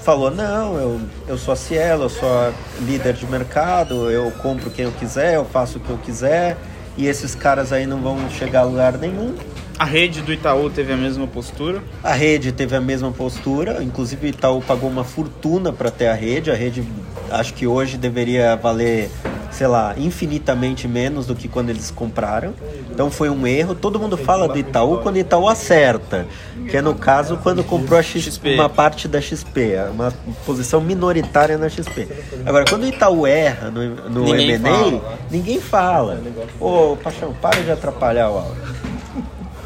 falou: 0.04 0.30
Não, 0.30 0.76
eu, 0.76 1.00
eu 1.26 1.38
sou 1.38 1.52
a 1.52 1.56
Cielo, 1.56 2.04
eu 2.04 2.08
sou 2.08 2.28
a 2.28 2.52
líder 2.80 3.14
de 3.14 3.26
mercado, 3.26 4.10
eu 4.10 4.30
compro 4.42 4.70
quem 4.70 4.84
eu 4.84 4.92
quiser, 4.92 5.34
eu 5.34 5.44
faço 5.44 5.78
o 5.78 5.80
que 5.80 5.90
eu 5.90 5.98
quiser, 5.98 6.56
e 6.96 7.06
esses 7.06 7.34
caras 7.34 7.72
aí 7.72 7.86
não 7.86 8.00
vão 8.00 8.28
chegar 8.30 8.60
a 8.60 8.64
lugar 8.64 8.98
nenhum. 8.98 9.34
A 9.78 9.84
rede 9.84 10.22
do 10.22 10.32
Itaú 10.32 10.68
teve 10.68 10.92
a 10.92 10.96
mesma 10.96 11.26
postura. 11.28 11.80
A 12.02 12.12
rede 12.12 12.50
teve 12.50 12.74
a 12.74 12.80
mesma 12.80 13.12
postura, 13.12 13.80
inclusive 13.80 14.26
o 14.26 14.28
Itaú 14.30 14.60
pagou 14.60 14.90
uma 14.90 15.04
fortuna 15.04 15.72
para 15.72 15.88
ter 15.88 16.08
a 16.08 16.14
rede. 16.14 16.50
A 16.50 16.54
rede 16.54 16.84
acho 17.30 17.54
que 17.54 17.64
hoje 17.64 17.96
deveria 17.96 18.56
valer, 18.56 19.08
sei 19.50 19.66
lá, 19.66 19.94
infinitamente 19.96 20.86
menos 20.86 21.26
do 21.26 21.34
que 21.34 21.48
quando 21.48 21.70
eles 21.70 21.90
compraram. 21.90 22.52
Então 22.90 23.10
foi 23.10 23.30
um 23.30 23.46
erro. 23.46 23.74
Todo 23.74 23.98
mundo 23.98 24.16
fala 24.16 24.48
do 24.48 24.58
Itaú 24.58 24.98
quando 24.98 25.16
o 25.16 25.18
Itaú 25.18 25.48
acerta, 25.48 26.26
que 26.70 26.76
é 26.76 26.82
no 26.82 26.94
caso 26.94 27.38
quando 27.38 27.64
comprou 27.64 28.02
XP. 28.02 28.54
uma 28.54 28.68
parte 28.68 29.08
da 29.08 29.20
XP, 29.20 29.76
uma 29.92 30.12
posição 30.44 30.80
minoritária 30.80 31.56
na 31.56 31.68
XP. 31.68 32.08
Agora, 32.44 32.64
quando 32.68 32.82
o 32.82 32.86
Itaú 32.86 33.26
erra 33.26 33.70
no, 33.70 34.10
no 34.10 34.24
Ninguém 34.24 34.50
M&A, 34.52 34.70
fala. 34.70 35.18
ninguém 35.30 35.60
fala. 35.60 36.22
Ô, 36.60 36.96
Paixão, 36.96 37.34
para 37.40 37.62
de 37.62 37.70
atrapalhar 37.70 38.30
o 38.30 38.38
áudio. 38.38 38.62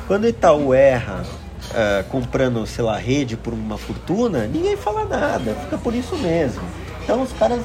Quando 0.07 0.24
o 0.24 0.28
Itaú 0.28 0.74
erra 0.74 1.22
eh, 1.74 2.05
comprando, 2.11 2.66
sei 2.66 2.85
lá, 2.85 2.97
rede 2.99 3.37
por 3.37 3.55
uma 3.55 3.78
fortuna, 3.78 4.47
ninguém 4.47 4.76
fala 4.76 5.05
nada, 5.05 5.55
fica 5.55 5.78
por 5.78 5.95
isso 5.95 6.16
mesmo. 6.16 6.62
Então 7.03 7.22
os 7.22 7.33
caras, 7.33 7.61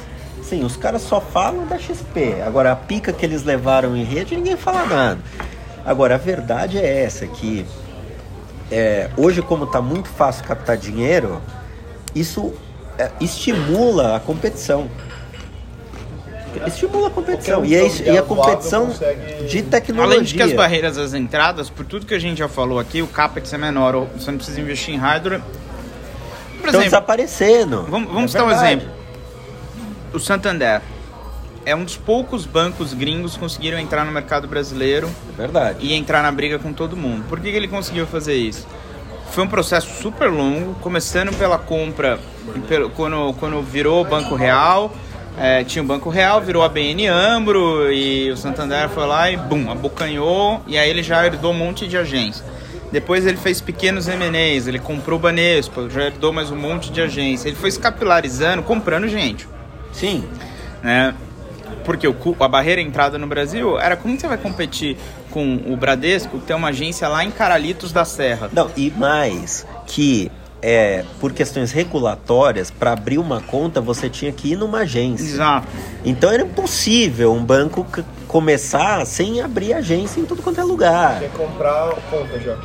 sim, 0.48 0.64
os 0.64 0.76
caras 0.76 1.02
só 1.02 1.20
falam 1.20 1.66
da 1.66 1.78
XP. 1.78 2.40
Agora 2.46 2.72
a 2.72 2.76
pica 2.76 3.12
que 3.12 3.24
eles 3.24 3.44
levaram 3.44 3.96
em 3.96 4.04
rede, 4.04 4.34
ninguém 4.36 4.56
fala 4.56 4.84
nada. 4.86 5.20
Agora 5.84 6.14
a 6.14 6.18
verdade 6.18 6.78
é 6.78 7.02
essa 7.04 7.26
que 7.26 7.64
é, 8.70 9.08
hoje 9.16 9.40
como 9.42 9.64
está 9.64 9.80
muito 9.80 10.08
fácil 10.08 10.44
captar 10.44 10.76
dinheiro, 10.76 11.40
isso 12.14 12.52
é, 12.98 13.10
estimula 13.20 14.16
a 14.16 14.20
competição. 14.20 14.88
Estimula 16.66 17.08
a 17.08 17.10
competição. 17.10 17.64
E, 17.64 17.74
é, 17.74 17.86
isso- 17.86 18.02
e 18.02 18.16
a 18.18 18.22
competição 18.22 18.90
de 19.48 19.62
tecnologia. 19.62 20.14
Além 20.16 20.24
de 20.24 20.34
que 20.34 20.42
as 20.42 20.52
barreiras 20.52 20.98
às 20.98 21.14
entradas, 21.14 21.70
por 21.70 21.84
tudo 21.86 22.04
que 22.06 22.14
a 22.14 22.18
gente 22.18 22.38
já 22.38 22.48
falou 22.48 22.78
aqui, 22.78 23.00
o 23.02 23.06
capex 23.06 23.52
é 23.52 23.58
menor, 23.58 23.94
ou 23.94 24.06
você 24.06 24.30
não 24.30 24.38
precisa 24.38 24.60
investir 24.60 24.94
em 24.94 24.96
hardware. 24.98 25.40
Por 25.40 26.66
estão 26.66 26.68
exemplo, 26.80 26.84
desaparecendo. 26.84 27.82
vamos, 27.88 28.08
vamos 28.12 28.34
É 28.34 28.38
citar 28.38 28.46
um 28.46 28.50
exemplo. 28.50 28.88
O 30.12 30.18
Santander 30.18 30.80
é 31.66 31.74
um 31.76 31.84
dos 31.84 31.96
poucos 31.96 32.46
bancos 32.46 32.94
gringos 32.94 33.34
que 33.34 33.40
conseguiram 33.40 33.78
entrar 33.78 34.04
no 34.04 34.12
mercado 34.12 34.48
brasileiro 34.48 35.08
É 35.34 35.36
verdade. 35.42 35.78
e 35.80 35.92
entrar 35.94 36.22
na 36.22 36.32
briga 36.32 36.58
com 36.58 36.72
todo 36.72 36.96
mundo. 36.96 37.24
Por 37.28 37.40
que, 37.40 37.50
que 37.50 37.56
ele 37.56 37.68
conseguiu 37.68 38.06
fazer 38.06 38.34
isso? 38.36 38.66
Foi 39.32 39.44
um 39.44 39.48
processo 39.48 40.00
super 40.02 40.30
longo, 40.30 40.74
começando 40.76 41.36
pela 41.36 41.58
compra, 41.58 42.18
pelo- 42.66 42.88
quando, 42.90 43.34
quando 43.38 43.60
virou 43.62 44.00
o 44.00 44.04
Banco 44.04 44.34
Real, 44.34 44.90
é, 45.38 45.62
tinha 45.62 45.82
o 45.82 45.86
Banco 45.86 46.08
Real, 46.08 46.40
virou 46.40 46.62
a 46.64 46.68
BN 46.68 47.06
Ambro 47.06 47.92
e 47.92 48.30
o 48.30 48.36
Santander 48.36 48.88
foi 48.88 49.06
lá 49.06 49.30
e 49.30 49.36
bum, 49.36 49.70
abocanhou 49.70 50.62
e 50.66 50.78
aí 50.78 50.88
ele 50.88 51.02
já 51.02 51.24
herdou 51.26 51.52
um 51.52 51.56
monte 51.56 51.86
de 51.86 51.98
agência. 51.98 52.42
Depois 52.90 53.26
ele 53.26 53.36
fez 53.36 53.60
pequenos 53.60 54.08
M&As, 54.08 54.66
ele 54.66 54.78
comprou 54.78 55.18
o 55.18 55.22
Banespa, 55.22 55.90
já 55.90 56.04
herdou 56.04 56.32
mais 56.32 56.50
um 56.50 56.56
monte 56.56 56.90
de 56.90 57.02
agência. 57.02 57.48
Ele 57.48 57.56
foi 57.56 57.70
se 57.70 57.78
capilarizando, 57.78 58.62
comprando 58.62 59.06
gente 59.06 59.46
Sim. 59.92 60.24
né? 60.82 61.14
Porque 61.84 62.06
o, 62.06 62.16
a 62.40 62.48
barreira 62.48 62.80
entrada 62.80 63.18
no 63.18 63.26
Brasil 63.26 63.78
era 63.78 63.96
como 63.96 64.14
que 64.14 64.20
você 64.20 64.28
vai 64.28 64.38
competir 64.38 64.96
com 65.30 65.56
o 65.66 65.76
Bradesco, 65.76 66.38
que 66.38 66.46
tem 66.46 66.56
uma 66.56 66.68
agência 66.68 67.08
lá 67.08 67.24
em 67.24 67.30
Caralitos 67.30 67.92
da 67.92 68.04
Serra. 68.04 68.50
Não, 68.52 68.70
e 68.76 68.90
mais 68.90 69.66
que 69.86 70.30
é, 70.60 71.04
por 71.20 71.32
questões 71.32 71.72
regulatórias, 71.72 72.70
para 72.70 72.92
abrir 72.92 73.18
uma 73.18 73.40
conta 73.40 73.80
você 73.80 74.08
tinha 74.08 74.32
que 74.32 74.52
ir 74.52 74.56
numa 74.56 74.80
agência. 74.80 75.24
Exato. 75.24 75.66
Então 76.04 76.30
era 76.30 76.42
impossível 76.42 77.32
um 77.32 77.44
banco 77.44 77.86
começar 78.26 79.04
sem 79.06 79.40
abrir 79.40 79.72
agência 79.72 80.20
em 80.20 80.24
tudo 80.24 80.42
quanto 80.42 80.60
é 80.60 80.64
lugar. 80.64 81.20
Quer 81.20 81.30
comprar 81.30 81.94
conta 82.10 82.40
já. 82.40 82.56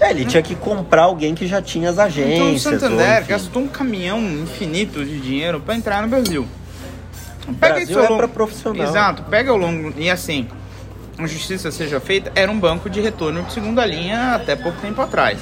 É, 0.00 0.10
ele 0.10 0.24
tinha 0.24 0.42
que 0.42 0.54
comprar 0.54 1.02
alguém 1.02 1.34
que 1.34 1.46
já 1.46 1.60
tinha 1.60 1.90
as 1.90 1.94
Então 1.96 2.04
o 2.04 2.08
agências. 2.08 2.72
ou, 2.72 2.78
Santander 2.80 3.18
enfim. 3.18 3.28
gastou 3.28 3.62
um 3.62 3.68
caminhão 3.68 4.20
infinito 4.20 5.04
de 5.04 5.20
dinheiro 5.20 5.60
para 5.60 5.74
entrar 5.74 6.02
no 6.02 6.08
Brasil. 6.08 6.46
Brasil 7.48 7.82
isso 7.84 7.98
ao 7.98 8.04
é 8.04 8.08
longo- 8.08 8.18
pra 8.18 8.28
profissional. 8.28 8.86
Exato, 8.86 9.22
pega 9.24 9.50
ao 9.50 9.56
longo. 9.56 9.92
E 9.96 10.08
assim, 10.10 10.46
a 11.18 11.26
justiça 11.26 11.70
seja 11.70 11.98
feita, 11.98 12.30
era 12.34 12.50
um 12.50 12.58
banco 12.60 12.88
de 12.90 13.00
retorno 13.00 13.42
de 13.42 13.52
segunda 13.52 13.84
linha 13.86 14.34
até 14.34 14.54
pouco 14.54 14.78
tempo 14.80 15.00
atrás. 15.00 15.38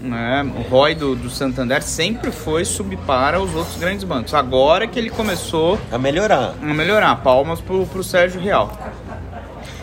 Né? 0.00 0.42
O 0.56 0.62
ROI 0.68 0.96
do, 0.96 1.14
do 1.14 1.30
Santander 1.30 1.80
sempre 1.82 2.32
foi 2.32 2.64
subpar 2.64 3.36
aos 3.36 3.54
outros 3.54 3.76
grandes 3.76 4.02
bancos. 4.02 4.34
Agora 4.34 4.84
que 4.88 4.98
ele 4.98 5.10
começou 5.10 5.78
A 5.92 5.98
melhorar. 5.98 6.54
a 6.60 6.74
melhorar. 6.74 7.14
Palmas 7.22 7.60
pro, 7.60 7.86
pro 7.86 8.02
Sérgio 8.02 8.40
Real. 8.40 8.76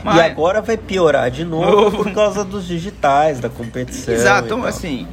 E 0.06 0.22
agora 0.22 0.62
vai 0.62 0.78
piorar 0.78 1.30
de 1.30 1.44
novo 1.44 2.04
por 2.04 2.12
causa 2.14 2.44
dos 2.44 2.66
digitais, 2.66 3.40
da 3.40 3.50
competição. 3.50 4.14
Exato, 4.14 4.46
então, 4.46 4.66
assim. 4.66 5.08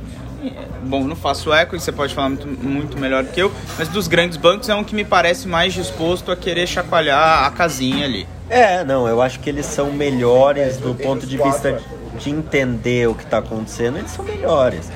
Bom, 0.82 1.02
não 1.02 1.16
faço 1.16 1.52
eco 1.52 1.74
e 1.74 1.80
você 1.80 1.90
pode 1.90 2.14
falar 2.14 2.28
muito, 2.28 2.46
muito 2.46 2.98
melhor 2.98 3.24
que 3.24 3.40
eu, 3.40 3.50
mas 3.76 3.88
dos 3.88 4.06
grandes 4.06 4.36
bancos 4.36 4.68
é 4.68 4.74
um 4.74 4.84
que 4.84 4.94
me 4.94 5.04
parece 5.04 5.48
mais 5.48 5.74
disposto 5.74 6.30
a 6.30 6.36
querer 6.36 6.68
chacoalhar 6.68 7.44
a 7.44 7.50
casinha 7.50 8.04
ali. 8.04 8.28
É, 8.48 8.84
não, 8.84 9.08
eu 9.08 9.20
acho 9.20 9.40
que 9.40 9.50
eles 9.50 9.66
são 9.66 9.92
melhores 9.92 10.76
do 10.76 10.94
ponto 10.94 11.26
de 11.26 11.36
vista 11.36 11.80
de, 12.14 12.24
de 12.24 12.30
entender 12.30 13.08
o 13.08 13.14
que 13.14 13.24
está 13.24 13.38
acontecendo, 13.38 13.98
eles 13.98 14.12
são 14.12 14.24
melhores. 14.24 14.88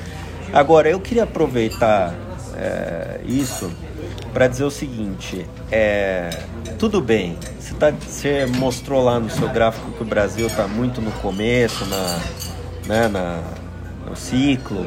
Agora, 0.53 0.89
eu 0.89 0.99
queria 0.99 1.23
aproveitar 1.23 2.13
é, 2.55 3.19
isso 3.25 3.69
para 4.33 4.47
dizer 4.47 4.63
o 4.63 4.71
seguinte: 4.71 5.45
é, 5.71 6.29
tudo 6.77 7.01
bem, 7.01 7.37
você, 7.59 7.73
tá, 7.75 7.91
você 7.91 8.45
mostrou 8.45 9.03
lá 9.03 9.19
no 9.19 9.29
seu 9.29 9.49
gráfico 9.49 9.91
que 9.91 10.01
o 10.01 10.05
Brasil 10.05 10.47
está 10.47 10.67
muito 10.67 11.01
no 11.01 11.11
começo, 11.13 11.85
na, 11.85 12.19
né, 12.87 13.07
na, 13.07 13.41
no 14.09 14.15
ciclo 14.15 14.85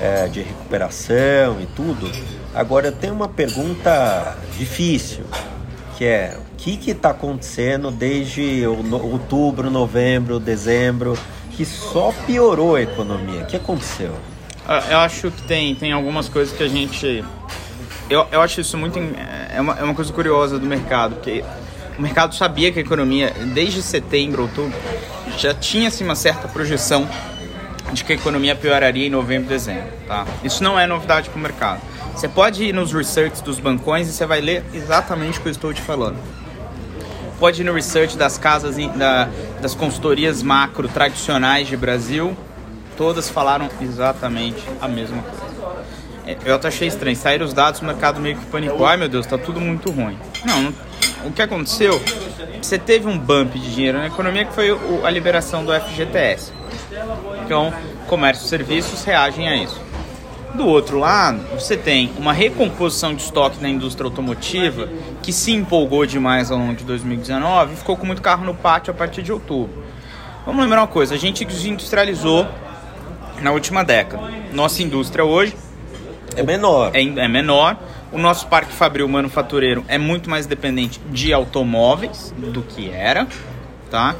é, 0.00 0.26
de 0.28 0.42
recuperação 0.42 1.60
e 1.60 1.66
tudo. 1.74 2.10
Agora, 2.54 2.88
eu 2.88 2.92
tenho 2.92 3.14
uma 3.14 3.28
pergunta 3.28 4.36
difícil 4.56 5.24
que 5.96 6.04
é 6.04 6.36
o 6.38 6.56
que 6.56 6.90
está 6.90 7.10
acontecendo 7.10 7.90
desde 7.90 8.66
outubro, 8.66 9.70
novembro, 9.70 10.40
dezembro, 10.40 11.16
que 11.52 11.64
só 11.64 12.12
piorou 12.26 12.76
a 12.76 12.82
economia. 12.82 13.42
O 13.42 13.46
que 13.46 13.56
aconteceu? 13.56 14.14
Ah, 14.66 14.82
Eu 14.90 14.98
acho 14.98 15.30
que 15.30 15.42
tem, 15.42 15.74
tem 15.74 15.92
algumas 15.92 16.28
coisas 16.28 16.56
que 16.56 16.62
a 16.62 16.68
gente. 16.68 17.24
Eu, 18.10 18.26
eu 18.30 18.40
acho 18.42 18.60
isso 18.60 18.76
muito. 18.76 18.98
É 19.54 19.60
uma, 19.60 19.78
é 19.78 19.82
uma 19.82 19.94
coisa 19.94 20.12
curiosa 20.12 20.58
do 20.58 20.66
mercado, 20.66 21.14
porque 21.16 21.44
o 21.98 22.02
mercado 22.02 22.34
sabia 22.34 22.70
que 22.72 22.78
a 22.78 22.82
economia, 22.82 23.32
desde 23.54 23.82
setembro, 23.82 24.42
outubro, 24.42 24.76
já 25.38 25.54
tinha 25.54 25.88
assim, 25.88 26.04
uma 26.04 26.14
certa 26.16 26.46
projeção 26.48 27.08
de 27.92 28.04
que 28.04 28.12
a 28.12 28.16
economia 28.16 28.54
pioraria 28.54 29.06
em 29.06 29.10
novembro 29.10 29.46
e 29.46 29.48
dezembro. 29.48 29.90
Tá? 30.06 30.26
Isso 30.42 30.62
não 30.62 30.78
é 30.78 30.86
novidade 30.86 31.30
para 31.30 31.38
o 31.38 31.42
mercado. 31.42 31.80
Você 32.14 32.28
pode 32.28 32.64
ir 32.64 32.72
nos 32.72 32.92
research 32.92 33.42
dos 33.42 33.58
bancões 33.58 34.08
e 34.08 34.12
você 34.12 34.26
vai 34.26 34.40
ler 34.40 34.64
exatamente 34.72 35.38
o 35.38 35.42
que 35.42 35.48
eu 35.48 35.52
estou 35.52 35.72
te 35.72 35.80
falando. 35.80 36.16
Pode 37.40 37.62
ir 37.62 37.64
no 37.64 37.72
research 37.72 38.16
das 38.16 38.38
casas, 38.38 38.76
da- 38.96 39.28
das 39.60 39.74
consultorias 39.74 40.42
macro 40.42 40.88
tradicionais 40.88 41.66
de 41.66 41.76
Brasil, 41.76 42.36
todas 42.96 43.28
falaram 43.28 43.68
exatamente 43.80 44.62
a 44.80 44.86
mesma 44.86 45.22
coisa. 45.22 45.43
É, 46.26 46.36
Eu 46.44 46.54
até 46.54 46.68
achei 46.68 46.88
estranho, 46.88 47.16
saíram 47.16 47.44
os 47.44 47.52
dados, 47.52 47.80
o 47.80 47.84
mercado 47.84 48.20
meio 48.20 48.36
que 48.36 48.46
panicou, 48.46 48.86
ai 48.86 48.96
meu 48.96 49.08
Deus, 49.08 49.26
tá 49.26 49.36
tudo 49.38 49.60
muito 49.60 49.90
ruim. 49.90 50.18
Não, 50.44 50.62
não- 50.62 50.74
o 51.26 51.30
que 51.32 51.40
aconteceu, 51.42 52.00
você 52.60 52.78
teve 52.78 53.06
um 53.08 53.18
bump 53.18 53.58
de 53.58 53.74
dinheiro 53.74 53.98
na 53.98 54.06
economia 54.06 54.44
que 54.44 54.52
foi 54.52 54.70
o- 54.72 55.00
a 55.04 55.10
liberação 55.10 55.64
do 55.64 55.72
FGTS. 55.72 56.52
Então, 57.44 57.72
comércio 58.06 58.44
e 58.44 58.48
serviços 58.48 59.04
reagem 59.04 59.48
a 59.48 59.56
isso. 59.56 59.80
Do 60.54 60.66
outro 60.66 60.98
lado, 60.98 61.40
você 61.58 61.76
tem 61.76 62.12
uma 62.16 62.32
recomposição 62.32 63.12
de 63.14 63.22
estoque 63.22 63.60
na 63.60 63.68
indústria 63.68 64.06
automotiva 64.06 64.88
que 65.20 65.32
se 65.32 65.50
empolgou 65.52 66.06
demais 66.06 66.50
ao 66.50 66.58
longo 66.58 66.74
de 66.74 66.84
2019 66.84 67.72
e 67.74 67.76
ficou 67.76 67.96
com 67.96 68.06
muito 68.06 68.22
carro 68.22 68.44
no 68.44 68.54
pátio 68.54 68.92
a 68.92 68.94
partir 68.94 69.22
de 69.22 69.32
outubro. 69.32 69.82
Vamos 70.46 70.62
lembrar 70.62 70.82
uma 70.82 70.86
coisa: 70.86 71.14
a 71.14 71.18
gente 71.18 71.44
se 71.52 71.68
industrializou 71.68 72.46
na 73.42 73.50
última 73.50 73.82
década. 73.82 74.30
Nossa 74.52 74.80
indústria 74.82 75.24
hoje 75.24 75.56
É 76.36 76.42
menor. 76.42 76.90
é, 76.94 77.02
é 77.02 77.28
menor. 77.28 77.76
O 78.12 78.18
nosso 78.18 78.46
parque 78.46 78.72
fabril 78.72 79.08
manufatureiro 79.08 79.84
é 79.88 79.98
muito 79.98 80.30
mais 80.30 80.46
dependente 80.46 81.00
de 81.10 81.32
automóveis 81.32 82.32
do 82.38 82.62
que 82.62 82.88
era, 82.90 83.26
tá? 83.90 84.14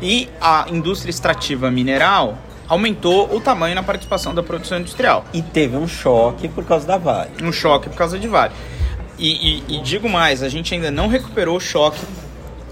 E 0.00 0.28
a 0.40 0.66
indústria 0.70 1.10
extrativa 1.10 1.70
mineral 1.70 2.38
aumentou 2.68 3.34
o 3.34 3.40
tamanho 3.40 3.74
na 3.74 3.82
participação 3.82 4.32
da 4.34 4.42
produção 4.42 4.78
industrial. 4.78 5.24
E 5.34 5.42
teve 5.42 5.76
um 5.76 5.88
choque 5.88 6.48
por 6.48 6.64
causa 6.64 6.86
da 6.86 6.96
Vale. 6.96 7.30
Um 7.42 7.50
choque 7.52 7.88
por 7.88 7.96
causa 7.96 8.18
de 8.18 8.28
Vale. 8.28 8.52
E, 9.18 9.28
e- 9.68 9.76
e 9.76 9.80
digo 9.82 10.08
mais, 10.08 10.42
a 10.42 10.48
gente 10.48 10.72
ainda 10.72 10.90
não 10.90 11.08
recuperou 11.08 11.56
o 11.56 11.60
choque 11.60 12.00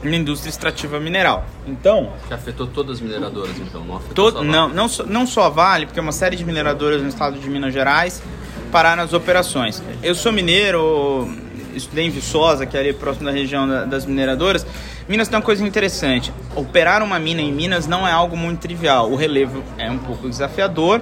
na 0.03 0.15
indústria 0.17 0.49
extrativa 0.49 1.01
mineral. 1.01 1.45
Então, 1.67 2.13
Que 2.29 2.33
afetou 2.35 2.69
todas 2.69 2.99
as 2.99 3.01
mineradoras, 3.01 3.59
então, 3.59 3.85
não 3.85 3.97
afetou 3.97 4.15
todo, 4.15 4.35
só 4.35 4.41
a 4.41 4.45
não, 4.45 4.69
não, 4.69 4.89
só, 4.89 5.05
não 5.05 5.27
só 5.27 5.43
a 5.47 5.49
Vale, 5.49 5.87
porque 5.87 5.99
uma 5.99 6.13
série 6.13 6.37
de 6.37 6.45
mineradoras 6.45 7.03
no 7.03 7.09
estado 7.09 7.37
de 7.39 7.51
Minas 7.51 7.75
Gerais 7.75 8.23
pararam 8.71 9.03
as 9.03 9.13
operações. 9.13 9.83
Eu 10.03 10.15
sou 10.15 10.33
mineiro, 10.33 11.29
estudei 11.75 12.07
em 12.07 12.11
Viçosa, 12.11 12.67
que 12.67 12.77
é 12.77 12.81
ali 12.81 12.93
próximo 12.93 13.27
da 13.27 13.33
região 13.33 13.67
da- 13.69 13.85
das 13.85 14.05
mineradoras. 14.07 14.67
Minas 15.09 15.29
tem 15.29 15.37
uma 15.39 15.45
coisa 15.45 15.67
interessante. 15.67 16.33
Operar 16.55 17.03
uma 17.03 17.19
mina 17.19 17.41
em 17.41 17.53
Minas 17.53 17.87
não 17.87 18.07
é 18.07 18.13
algo 18.13 18.37
muito 18.37 18.61
trivial. 18.61 19.11
O 19.11 19.17
relevo 19.17 19.63
é 19.79 19.91
um 19.91 19.99
pouco 19.99 20.29
desafiador. 20.29 21.01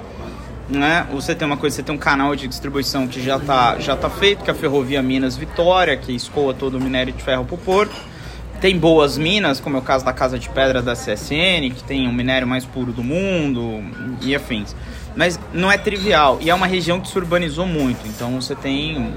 Né? 0.68 1.06
Você 1.12 1.32
tem 1.32 1.46
uma 1.46 1.56
coisa, 1.56 1.76
você 1.76 1.82
tem 1.84 1.94
um 1.94 1.98
canal 1.98 2.34
de 2.34 2.48
distribuição 2.48 3.06
que 3.06 3.22
já 3.22 3.36
está 3.36 3.78
já 3.78 3.94
tá 3.96 4.10
feito, 4.10 4.42
que 4.42 4.50
é 4.50 4.52
a 4.52 4.56
Ferrovia 4.56 5.00
Minas 5.00 5.36
Vitória, 5.36 5.96
que 5.96 6.12
escoa 6.12 6.52
todo 6.52 6.76
o 6.76 6.80
minério 6.80 7.12
de 7.12 7.22
ferro 7.22 7.44
para 7.44 7.54
o 7.54 7.58
porto. 7.58 7.94
Tem 8.60 8.76
boas 8.76 9.16
minas, 9.16 9.60
como 9.60 9.76
é 9.76 9.78
o 9.78 9.82
caso 9.82 10.04
da 10.04 10.12
Casa 10.12 10.38
de 10.40 10.48
Pedra 10.48 10.82
da 10.82 10.94
CSN, 10.94 11.70
que 11.70 11.84
tem 11.84 12.08
o 12.08 12.12
minério 12.12 12.48
mais 12.48 12.64
puro 12.64 12.90
do 12.90 13.04
mundo 13.04 13.80
e 14.22 14.34
afins. 14.34 14.74
Mas 15.16 15.40
não 15.52 15.72
é 15.72 15.78
trivial. 15.78 16.38
E 16.40 16.50
é 16.50 16.54
uma 16.54 16.66
região 16.66 17.00
que 17.00 17.08
se 17.08 17.16
urbanizou 17.18 17.66
muito. 17.66 18.06
Então 18.06 18.40
você 18.40 18.54
tem 18.54 19.14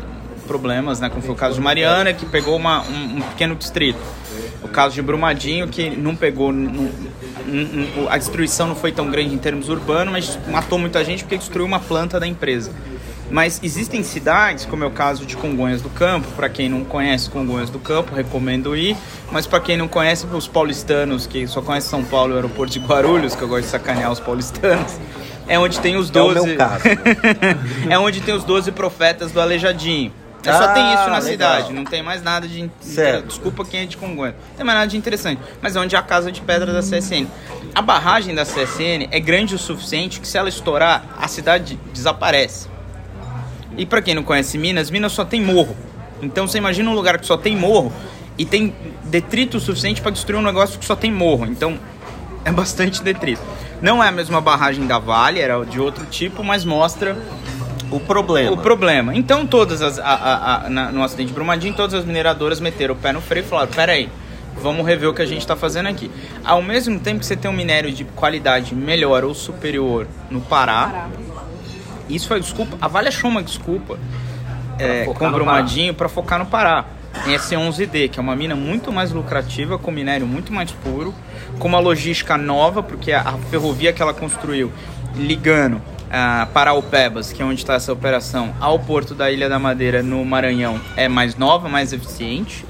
problemas, 0.47 0.99
né? 0.99 1.09
Como 1.09 1.21
foi 1.21 1.31
o 1.31 1.37
caso 1.37 1.55
de 1.55 1.61
Mariana, 1.61 2.13
que 2.13 2.25
pegou 2.25 2.55
uma, 2.55 2.81
um, 2.83 3.17
um 3.17 3.21
pequeno 3.21 3.53
distrito. 3.55 3.99
O 4.63 4.67
caso 4.67 4.95
de 4.95 5.01
Brumadinho, 5.01 5.67
que 5.67 5.89
não 5.89 6.15
pegou. 6.15 6.51
não- 6.51 6.89
a 8.09 8.17
destruição 8.17 8.67
não 8.67 8.75
foi 8.75 8.91
tão 8.91 9.09
grande 9.09 9.33
em 9.33 9.37
termos 9.37 9.69
urbanos, 9.69 10.11
mas 10.11 10.39
matou 10.51 10.77
muita 10.77 11.03
gente 11.03 11.23
porque 11.23 11.37
destruiu 11.37 11.65
uma 11.65 11.79
planta 11.79 12.19
da 12.19 12.27
empresa. 12.27 12.71
Mas 13.31 13.59
existem 13.61 14.01
cidades, 14.01 14.65
como 14.65 14.83
é 14.83 14.87
o 14.87 14.91
caso 14.91 15.23
de 15.25 15.35
Congonhas 15.37 15.81
do 15.81 15.89
Campo, 15.89 16.27
para 16.35 16.49
quem 16.49 16.67
não 16.67 16.83
conhece 16.83 17.29
Congonhas 17.29 17.69
do 17.69 17.77
Campo, 17.79 18.15
recomendo 18.15 18.75
ir. 18.75 18.95
Mas 19.31 19.45
para 19.45 19.59
quem 19.59 19.77
não 19.77 19.87
conhece, 19.87 20.25
os 20.25 20.47
paulistanos 20.47 21.27
que 21.27 21.45
só 21.47 21.61
conhecem 21.61 21.89
São 21.91 22.03
Paulo 22.03 22.31
e 22.31 22.33
o 22.33 22.35
aeroporto 22.37 22.73
de 22.73 22.79
Guarulhos, 22.79 23.35
que 23.35 23.41
eu 23.41 23.47
gosto 23.47 23.65
de 23.65 23.69
sacanear 23.69 24.11
os 24.11 24.19
paulistanos, 24.19 24.93
é 25.49 25.59
onde 25.59 25.79
tem 25.79 25.97
os 25.97 26.07
É 26.07 26.21
o 26.21 26.33
12. 26.33 26.47
meu 26.47 26.57
caso. 26.57 26.83
é 27.89 27.99
onde 27.99 28.21
tem 28.21 28.33
os 28.33 28.43
12 28.43 28.71
profetas 28.71 29.31
do 29.31 29.41
Aleijadinho. 29.41 30.13
É 30.45 30.53
só 30.53 30.63
Ah, 30.63 30.67
tem 30.69 30.83
isso 30.93 31.03
na 31.03 31.17
legal. 31.17 31.21
cidade, 31.21 31.73
não 31.73 31.83
tem 31.83 32.01
mais 32.01 32.23
nada 32.23 32.47
de. 32.47 32.71
Certo. 32.79 33.27
Desculpa 33.27 33.65
quem 33.65 33.81
é 33.81 33.85
de 33.85 33.97
Congonhas. 33.97 34.35
Não 34.51 34.55
tem 34.55 34.65
mais 34.65 34.77
nada 34.79 34.87
de 34.89 34.95
interessante. 34.95 35.41
Mas 35.61 35.75
é 35.75 35.79
onde 35.81 35.95
é 35.97 35.99
a 35.99 36.01
casa 36.01 36.31
de 36.31 36.39
pedra 36.39 36.71
da 36.71 36.79
CSN. 36.79 37.27
A 37.75 37.81
barragem 37.81 38.33
da 38.33 38.45
CSN 38.45 39.09
é 39.11 39.19
grande 39.19 39.53
o 39.53 39.57
suficiente 39.59 40.21
que 40.21 40.27
se 40.27 40.37
ela 40.37 40.47
estourar, 40.47 41.03
a 41.19 41.27
cidade 41.27 41.77
desaparece. 41.93 42.69
E 43.77 43.85
pra 43.85 44.01
quem 44.01 44.15
não 44.15 44.23
conhece 44.23 44.57
Minas, 44.57 44.89
Minas 44.89 45.11
só 45.11 45.25
tem 45.25 45.41
morro. 45.41 45.75
Então 46.21 46.47
você 46.47 46.57
imagina 46.57 46.89
um 46.89 46.93
lugar 46.93 47.17
que 47.17 47.25
só 47.25 47.35
tem 47.37 47.55
morro 47.55 47.91
e 48.37 48.45
tem 48.45 48.73
detrito 49.03 49.57
o 49.57 49.59
suficiente 49.59 50.01
para 50.01 50.11
destruir 50.11 50.39
um 50.39 50.43
negócio 50.43 50.79
que 50.79 50.85
só 50.85 50.95
tem 50.95 51.11
morro. 51.11 51.45
Então 51.47 51.77
é 52.45 52.51
bastante 52.51 53.01
detrito. 53.03 53.41
Não 53.81 54.03
é 54.03 54.07
a 54.07 54.11
mesma 54.11 54.41
barragem 54.41 54.85
da 54.87 54.99
Vale, 54.99 55.39
era 55.39 55.63
de 55.65 55.79
outro 55.79 56.05
tipo, 56.05 56.43
mas 56.43 56.65
mostra 56.65 57.17
O 57.91 57.99
problema. 57.99 58.51
o 58.51 58.57
problema. 58.57 59.15
Então, 59.15 59.45
todas 59.47 59.81
as. 59.81 59.97
a- 59.99 60.03
a- 60.03 60.65
a- 60.65 60.69
na- 60.69 60.91
no 60.91 61.03
acidente 61.03 61.27
de 61.29 61.33
Brumadinho, 61.33 61.73
todas 61.73 61.93
as 61.93 62.05
mineradoras 62.05 62.59
meteram 62.59 62.93
o 62.93 62.97
pé 62.97 63.13
no 63.13 63.21
freio 63.21 63.45
e 63.45 63.47
falaram: 63.47 63.71
peraí, 63.71 64.09
vamos 64.61 64.85
rever 64.85 65.09
o 65.09 65.13
que 65.13 65.21
a 65.21 65.25
gente 65.25 65.39
está 65.41 65.55
fazendo 65.55 65.87
aqui. 65.87 66.11
Ao 66.43 66.61
mesmo 66.61 66.99
tempo 66.99 67.19
que 67.19 67.25
você 67.25 67.35
tem 67.37 67.49
um 67.49 67.53
minério 67.53 67.91
de 67.91 68.03
qualidade 68.03 68.75
melhor 68.75 69.23
ou 69.23 69.33
superior 69.33 70.05
no 70.29 70.41
Pará, 70.41 71.07
isso 72.09 72.27
foi 72.27 72.39
desculpa. 72.41 72.77
A 72.81 72.87
Vale 72.87 73.07
achou 73.07 73.29
uma 73.29 73.41
desculpa 73.43 73.97
é, 74.77 75.05
com 75.05 75.31
Brumadinho 75.31 75.93
para 75.93 76.09
focar 76.09 76.37
no 76.39 76.45
Pará. 76.45 76.85
Em 77.27 77.35
S11D, 77.35 78.09
que 78.09 78.19
é 78.19 78.21
uma 78.21 78.35
mina 78.35 78.55
muito 78.55 78.91
mais 78.91 79.11
lucrativa, 79.11 79.77
com 79.77 79.91
minério 79.91 80.25
muito 80.25 80.53
mais 80.53 80.71
puro, 80.71 81.13
com 81.59 81.67
uma 81.67 81.79
logística 81.79 82.37
nova, 82.37 82.81
porque 82.81 83.11
a, 83.11 83.37
ferrovia 83.49 83.93
que 83.93 84.01
ela 84.01 84.13
construiu 84.13 84.71
ligando 85.15 85.81
ah, 86.09 86.47
Paraupebas, 86.53 87.31
que 87.31 87.41
é 87.41 87.45
onde 87.45 87.61
está 87.61 87.75
essa 87.75 87.93
operação, 87.93 88.53
ao 88.59 88.79
porto 88.79 89.13
da 89.13 89.29
Ilha 89.31 89.47
da 89.47 89.59
Madeira, 89.59 90.01
no 90.01 90.23
Maranhão, 90.25 90.79
é 90.95 91.07
mais 91.07 91.35
nova, 91.35 91.69
mais 91.69 91.93
eficiente. 91.93 92.65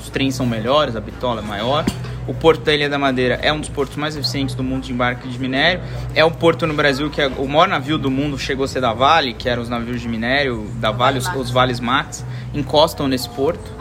Os 0.00 0.08
trens 0.08 0.34
são 0.34 0.46
melhores, 0.46 0.96
a 0.96 1.00
bitola 1.00 1.40
é 1.40 1.44
maior. 1.44 1.84
O 2.30 2.34
porto 2.34 2.62
da 2.62 2.72
Ilha 2.72 2.88
da 2.88 2.96
Madeira 2.98 3.40
é 3.42 3.52
um 3.52 3.58
dos 3.58 3.68
portos 3.68 3.96
mais 3.96 4.16
eficientes 4.16 4.54
do 4.54 4.62
mundo 4.62 4.84
de 4.84 4.92
embarque 4.92 5.28
de 5.28 5.36
minério. 5.36 5.80
É 6.14 6.24
o 6.24 6.30
porto 6.30 6.64
no 6.66 6.74
Brasil 6.74 7.10
que 7.10 7.20
é 7.20 7.26
o 7.26 7.48
maior 7.48 7.66
navio 7.66 7.98
do 7.98 8.08
mundo 8.08 8.38
chegou 8.38 8.64
a 8.64 8.68
ser 8.68 8.80
da 8.80 8.92
Vale, 8.92 9.34
que 9.34 9.48
eram 9.48 9.62
os 9.62 9.68
navios 9.68 10.00
de 10.00 10.06
minério 10.08 10.70
da 10.76 10.92
Vale, 10.92 11.18
os, 11.18 11.26
os 11.34 11.50
Vales 11.50 11.80
Max, 11.80 12.24
encostam 12.54 13.08
nesse 13.08 13.28
porto. 13.30 13.80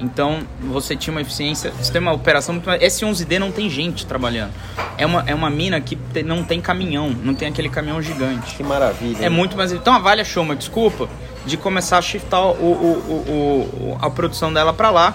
Então 0.00 0.40
você 0.60 0.96
tinha 0.96 1.12
uma 1.12 1.20
eficiência, 1.20 1.72
você 1.80 1.92
tem 1.92 2.00
uma 2.00 2.12
operação 2.12 2.54
muito 2.54 2.66
mais. 2.66 2.82
Esse 2.82 3.04
11D 3.04 3.38
não 3.38 3.52
tem 3.52 3.68
gente 3.70 4.04
trabalhando. 4.06 4.52
É 4.98 5.04
uma, 5.06 5.22
é 5.26 5.34
uma 5.34 5.50
mina 5.50 5.78
que 5.80 5.94
te- 5.94 6.22
não 6.22 6.42
tem 6.42 6.60
caminhão, 6.62 7.10
não 7.22 7.34
tem 7.34 7.48
aquele 7.48 7.68
caminhão 7.68 8.00
gigante. 8.02 8.54
Que 8.56 8.62
maravilha. 8.62 9.18
É 9.20 9.24
hein? 9.24 9.30
muito 9.30 9.56
mais. 9.56 9.72
Então 9.72 9.92
a 9.94 9.98
Vale 9.98 10.22
achou 10.22 10.42
uma 10.42 10.56
desculpa 10.56 11.08
de 11.46 11.56
começar 11.58 11.98
a 11.98 12.02
shiftar 12.02 12.40
o, 12.42 12.48
o- 12.48 13.04
o- 13.08 13.92
o- 13.92 13.98
a 14.00 14.08
produção 14.10 14.52
dela 14.52 14.72
para 14.72 14.90
lá, 14.90 15.14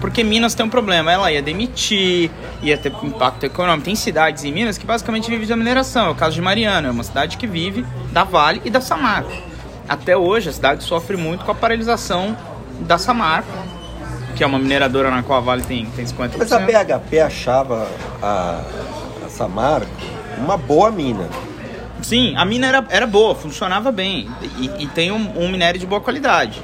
porque 0.00 0.22
Minas 0.22 0.54
tem 0.54 0.64
um 0.64 0.68
problema. 0.68 1.12
Ela 1.12 1.30
ia 1.32 1.42
demitir, 1.42 2.30
ia 2.62 2.76
ter 2.76 2.92
impacto 3.02 3.44
econômico. 3.44 3.84
Tem 3.84 3.94
cidades 3.94 4.44
em 4.44 4.52
Minas 4.52 4.78
que 4.78 4.86
basicamente 4.86 5.30
vivem 5.30 5.46
da 5.46 5.56
mineração. 5.56 6.06
É 6.06 6.10
o 6.10 6.14
caso 6.14 6.34
de 6.34 6.42
Mariana, 6.42 6.88
é 6.88 6.90
uma 6.90 7.04
cidade 7.04 7.36
que 7.36 7.46
vive 7.46 7.84
da 8.12 8.24
Vale 8.24 8.60
e 8.64 8.70
da 8.70 8.80
Samarco. 8.80 9.32
Até 9.88 10.16
hoje 10.16 10.50
a 10.50 10.52
cidade 10.52 10.84
sofre 10.84 11.16
muito 11.16 11.44
com 11.44 11.50
a 11.50 11.54
paralisação 11.54 12.36
da 12.80 12.98
Samarco, 12.98 13.50
que 14.36 14.44
é 14.44 14.46
uma 14.46 14.58
mineradora 14.58 15.10
na 15.10 15.22
qual 15.22 15.38
a 15.38 15.42
Vale 15.42 15.62
tem, 15.62 15.86
tem 15.86 16.04
50%. 16.04 16.32
Mas 16.38 16.52
a 16.52 16.58
BHP 16.58 17.20
achava 17.20 17.88
a, 18.22 18.62
a 19.24 19.28
Samarco 19.28 19.90
uma 20.38 20.56
boa 20.56 20.90
mina. 20.90 21.28
Sim, 22.02 22.34
a 22.36 22.44
mina 22.44 22.66
era, 22.66 22.86
era 22.90 23.06
boa, 23.06 23.34
funcionava 23.34 23.90
bem. 23.90 24.28
E, 24.58 24.84
e 24.84 24.86
tem 24.86 25.10
um, 25.10 25.44
um 25.44 25.48
minério 25.48 25.80
de 25.80 25.86
boa 25.86 26.00
qualidade. 26.00 26.62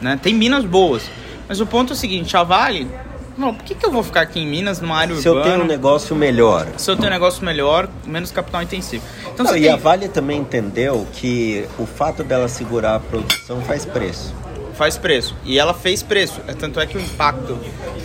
Né? 0.00 0.18
Tem 0.20 0.34
minas 0.34 0.64
boas. 0.64 1.08
Mas 1.52 1.60
o 1.60 1.66
ponto 1.66 1.92
é 1.92 1.94
o 1.94 1.96
seguinte, 1.96 2.34
a 2.34 2.42
Vale... 2.42 2.88
Não, 3.36 3.52
por 3.54 3.62
que, 3.62 3.74
que 3.74 3.84
eu 3.84 3.92
vou 3.92 4.02
ficar 4.02 4.22
aqui 4.22 4.40
em 4.40 4.46
Minas, 4.46 4.80
numa 4.80 4.96
área 4.96 5.14
Se 5.16 5.28
eu 5.28 5.32
urbana, 5.34 5.52
tenho 5.52 5.64
um 5.64 5.68
negócio 5.68 6.16
melhor. 6.16 6.66
se 6.78 6.90
eu 6.90 6.96
tenho 6.96 7.08
um 7.08 7.12
negócio 7.12 7.44
melhor, 7.44 7.90
menos 8.06 8.30
capital 8.30 8.62
intensivo? 8.62 9.04
Então 9.34 9.44
Não, 9.44 9.54
e 9.54 9.60
tem- 9.62 9.70
a 9.70 9.76
Vale 9.76 10.08
também 10.08 10.38
entendeu 10.40 11.06
que 11.12 11.66
o 11.78 11.84
fato 11.84 12.24
dela 12.24 12.48
segurar 12.48 12.94
a 12.96 13.00
produção 13.00 13.60
faz 13.62 13.84
preço. 13.84 14.34
faz 14.74 14.96
preço. 14.96 15.34
E 15.44 15.58
ela 15.58 15.74
fez 15.74 16.02
preço. 16.02 16.40
É, 16.48 16.54
Tanto 16.54 16.80
é 16.80 16.86
que 16.86 16.96
o 16.96 17.00
impacto 17.00 17.58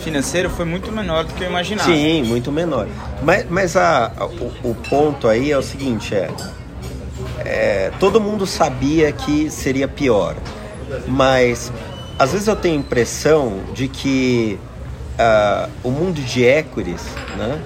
financeiro 0.04 0.50
foi 0.50 0.66
muito 0.66 0.92
menor 0.92 1.24
do 1.24 1.32
que 1.32 1.42
eu 1.44 1.48
imaginava. 1.48 1.90
Sim, 1.90 2.22
muito 2.24 2.52
menor. 2.52 2.86
Mas, 3.22 3.46
mas 3.48 3.76
a, 3.78 4.12
a- 4.14 4.26
o, 4.26 4.52
o 4.62 4.74
ponto 4.90 5.26
aí 5.26 5.50
é 5.52 5.56
o 5.56 5.62
seguinte, 5.62 6.14
é, 6.14 6.30
é, 7.46 7.92
todo 7.98 8.20
mundo 8.20 8.46
sabia 8.46 9.10
que 9.12 9.48
seria 9.50 9.86
pior, 9.88 10.36
mas 11.06 11.70
às 12.18 12.32
vezes 12.32 12.48
eu 12.48 12.56
tenho 12.56 12.74
a 12.74 12.78
impressão 12.78 13.60
de 13.72 13.88
que 13.88 14.58
ah, 15.18 15.68
o 15.82 15.90
mundo 15.90 16.20
de 16.20 16.44
equities, 16.44 17.04
né, 17.36 17.60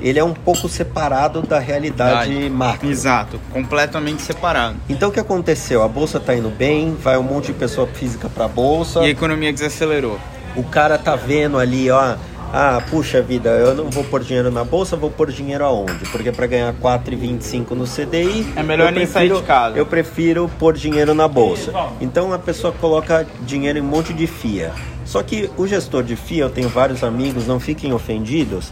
ele 0.00 0.18
é 0.18 0.24
um 0.24 0.34
pouco 0.34 0.68
separado 0.68 1.42
da 1.42 1.58
realidade 1.58 2.30
Verdade. 2.30 2.50
macro. 2.50 2.90
Exato, 2.90 3.40
completamente 3.52 4.22
separado. 4.22 4.76
Então 4.88 5.08
o 5.08 5.12
que 5.12 5.20
aconteceu? 5.20 5.82
A 5.82 5.88
bolsa 5.88 6.18
está 6.18 6.34
indo 6.34 6.50
bem, 6.50 6.94
vai 6.94 7.16
um 7.16 7.22
monte 7.22 7.46
de 7.46 7.54
pessoa 7.54 7.86
física 7.86 8.28
para 8.28 8.44
a 8.44 8.48
bolsa. 8.48 9.00
E 9.00 9.06
a 9.06 9.08
economia 9.08 9.52
desacelerou. 9.52 10.18
O 10.56 10.62
cara 10.62 10.98
tá 10.98 11.16
vendo 11.16 11.58
ali, 11.58 11.90
ó. 11.90 12.16
Ah, 12.56 12.80
puxa 12.88 13.20
vida, 13.20 13.48
eu 13.50 13.74
não 13.74 13.90
vou 13.90 14.04
pôr 14.04 14.22
dinheiro 14.22 14.48
na 14.48 14.62
bolsa, 14.62 14.94
vou 14.96 15.10
pôr 15.10 15.32
dinheiro 15.32 15.64
aonde? 15.64 16.04
Porque 16.12 16.30
para 16.30 16.46
ganhar 16.46 16.72
4,25 16.74 17.72
no 17.72 17.84
CDI, 17.84 18.46
É 18.54 18.62
melhor 18.62 18.90
eu 18.90 18.92
nem 18.94 19.06
sair 19.06 19.22
prefiro- 19.28 19.40
de 19.40 19.46
casa. 19.46 19.76
Eu 19.76 19.84
prefiro 19.84 20.48
pôr 20.56 20.74
dinheiro 20.76 21.14
na 21.14 21.26
bolsa. 21.26 21.72
Então 22.00 22.32
a 22.32 22.38
pessoa 22.38 22.72
coloca 22.72 23.26
dinheiro 23.40 23.78
em 23.80 23.82
um 23.82 23.86
monte 23.86 24.12
de 24.12 24.28
FIA. 24.28 24.70
Só 25.04 25.20
que 25.24 25.50
o 25.56 25.66
gestor 25.66 26.04
de 26.04 26.14
FIA, 26.14 26.44
eu 26.44 26.50
tenho 26.50 26.68
vários 26.68 27.02
amigos, 27.02 27.44
não 27.46 27.58
fiquem 27.58 27.92
ofendidos. 27.92 28.70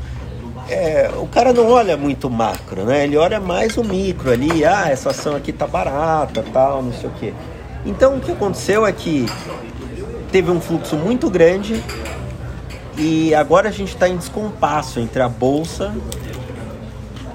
é, 0.71 1.11
o 1.19 1.27
cara 1.27 1.53
não 1.53 1.69
olha 1.69 1.97
muito 1.97 2.31
macro, 2.31 2.85
né? 2.85 3.03
Ele 3.03 3.17
olha 3.17 3.41
mais 3.41 3.77
o 3.77 3.83
micro 3.83 4.31
ali, 4.31 4.65
ah, 4.65 4.89
essa 4.89 5.11
ação 5.11 5.35
aqui 5.35 5.53
tá 5.53 5.67
barata, 5.67 6.43
tal, 6.53 6.81
não 6.85 6.93
sei 6.93 7.11
o 7.11 7.13
quê. 7.19 7.35
Então 7.85 8.15
o 8.17 8.21
que 8.21 8.31
aconteceu 8.31 8.87
é 8.87 8.93
que 8.93 9.27
teve 10.31 10.53
um 10.53 10.61
fluxo 10.61 10.95
muito 10.97 11.29
grande 11.29 11.83
e 12.97 13.35
agora 13.35 13.69
a 13.69 13.73
gente 13.73 13.89
está 13.95 14.09
em 14.09 14.17
descompasso 14.17 15.01
entre 15.01 15.23
a 15.23 15.29
bolsa 15.29 15.93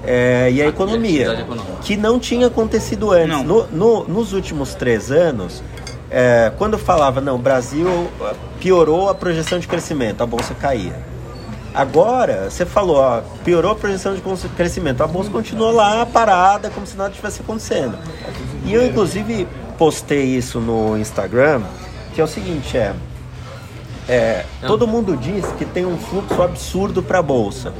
é, 0.04 0.48
e 0.52 0.62
a 0.62 0.66
economia, 0.66 1.46
que 1.82 1.96
não 1.96 2.18
tinha 2.18 2.46
acontecido 2.46 3.10
antes. 3.10 3.28
Não. 3.28 3.42
No- 3.44 3.66
no- 3.68 4.04
nos 4.04 4.32
últimos 4.32 4.74
três 4.74 5.10
anos, 5.10 5.62
é, 6.10 6.52
quando 6.56 6.78
falava, 6.78 7.20
não, 7.20 7.34
o 7.34 7.38
Brasil 7.38 8.08
ah, 8.22 8.32
piorou 8.60 9.08
a 9.10 9.14
projeção 9.14 9.58
de 9.58 9.66
crescimento, 9.66 10.22
a 10.22 10.26
bolsa 10.26 10.54
caía. 10.54 10.96
Agora, 11.74 12.48
você 12.50 12.64
falou, 12.64 12.96
ó, 12.96 13.20
piorou 13.44 13.72
a 13.72 13.74
projeção 13.74 14.14
de 14.14 14.22
crescimento. 14.56 15.02
A 15.02 15.06
bolsa 15.06 15.30
continuou 15.30 15.70
lá 15.70 16.04
parada, 16.06 16.70
como 16.70 16.86
se 16.86 16.96
nada 16.96 17.10
tivesse 17.10 17.42
acontecendo. 17.42 17.96
E 18.64 18.72
eu, 18.72 18.84
inclusive, 18.86 19.46
postei 19.76 20.24
isso 20.24 20.58
no 20.60 20.96
Instagram, 20.96 21.60
que 22.14 22.20
é 22.20 22.24
o 22.24 22.26
seguinte, 22.26 22.76
é... 22.76 22.94
é, 24.08 24.44
todo 24.66 24.86
mundo 24.86 25.16
diz 25.16 25.44
que 25.58 25.64
tem 25.64 25.84
um 25.86 25.98
fluxo 25.98 26.42
absurdo 26.42 27.02
para 27.02 27.18
a 27.18 27.22
bolsa. 27.22 27.72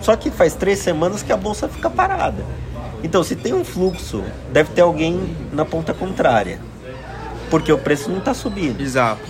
Só 0.00 0.16
que 0.16 0.30
faz 0.30 0.54
três 0.54 0.78
semanas 0.78 1.22
que 1.22 1.32
a 1.32 1.36
bolsa 1.36 1.68
fica 1.68 1.88
parada. 1.90 2.44
Então, 3.02 3.22
se 3.22 3.36
tem 3.36 3.54
um 3.54 3.64
fluxo, 3.64 4.22
deve 4.52 4.70
ter 4.72 4.80
alguém 4.82 5.36
na 5.52 5.64
ponta 5.64 5.92
contrária. 5.94 6.58
Porque 7.50 7.72
o 7.72 7.78
preço 7.78 8.10
não 8.10 8.18
está 8.18 8.34
subindo. 8.34 8.80
Exato. 8.80 9.22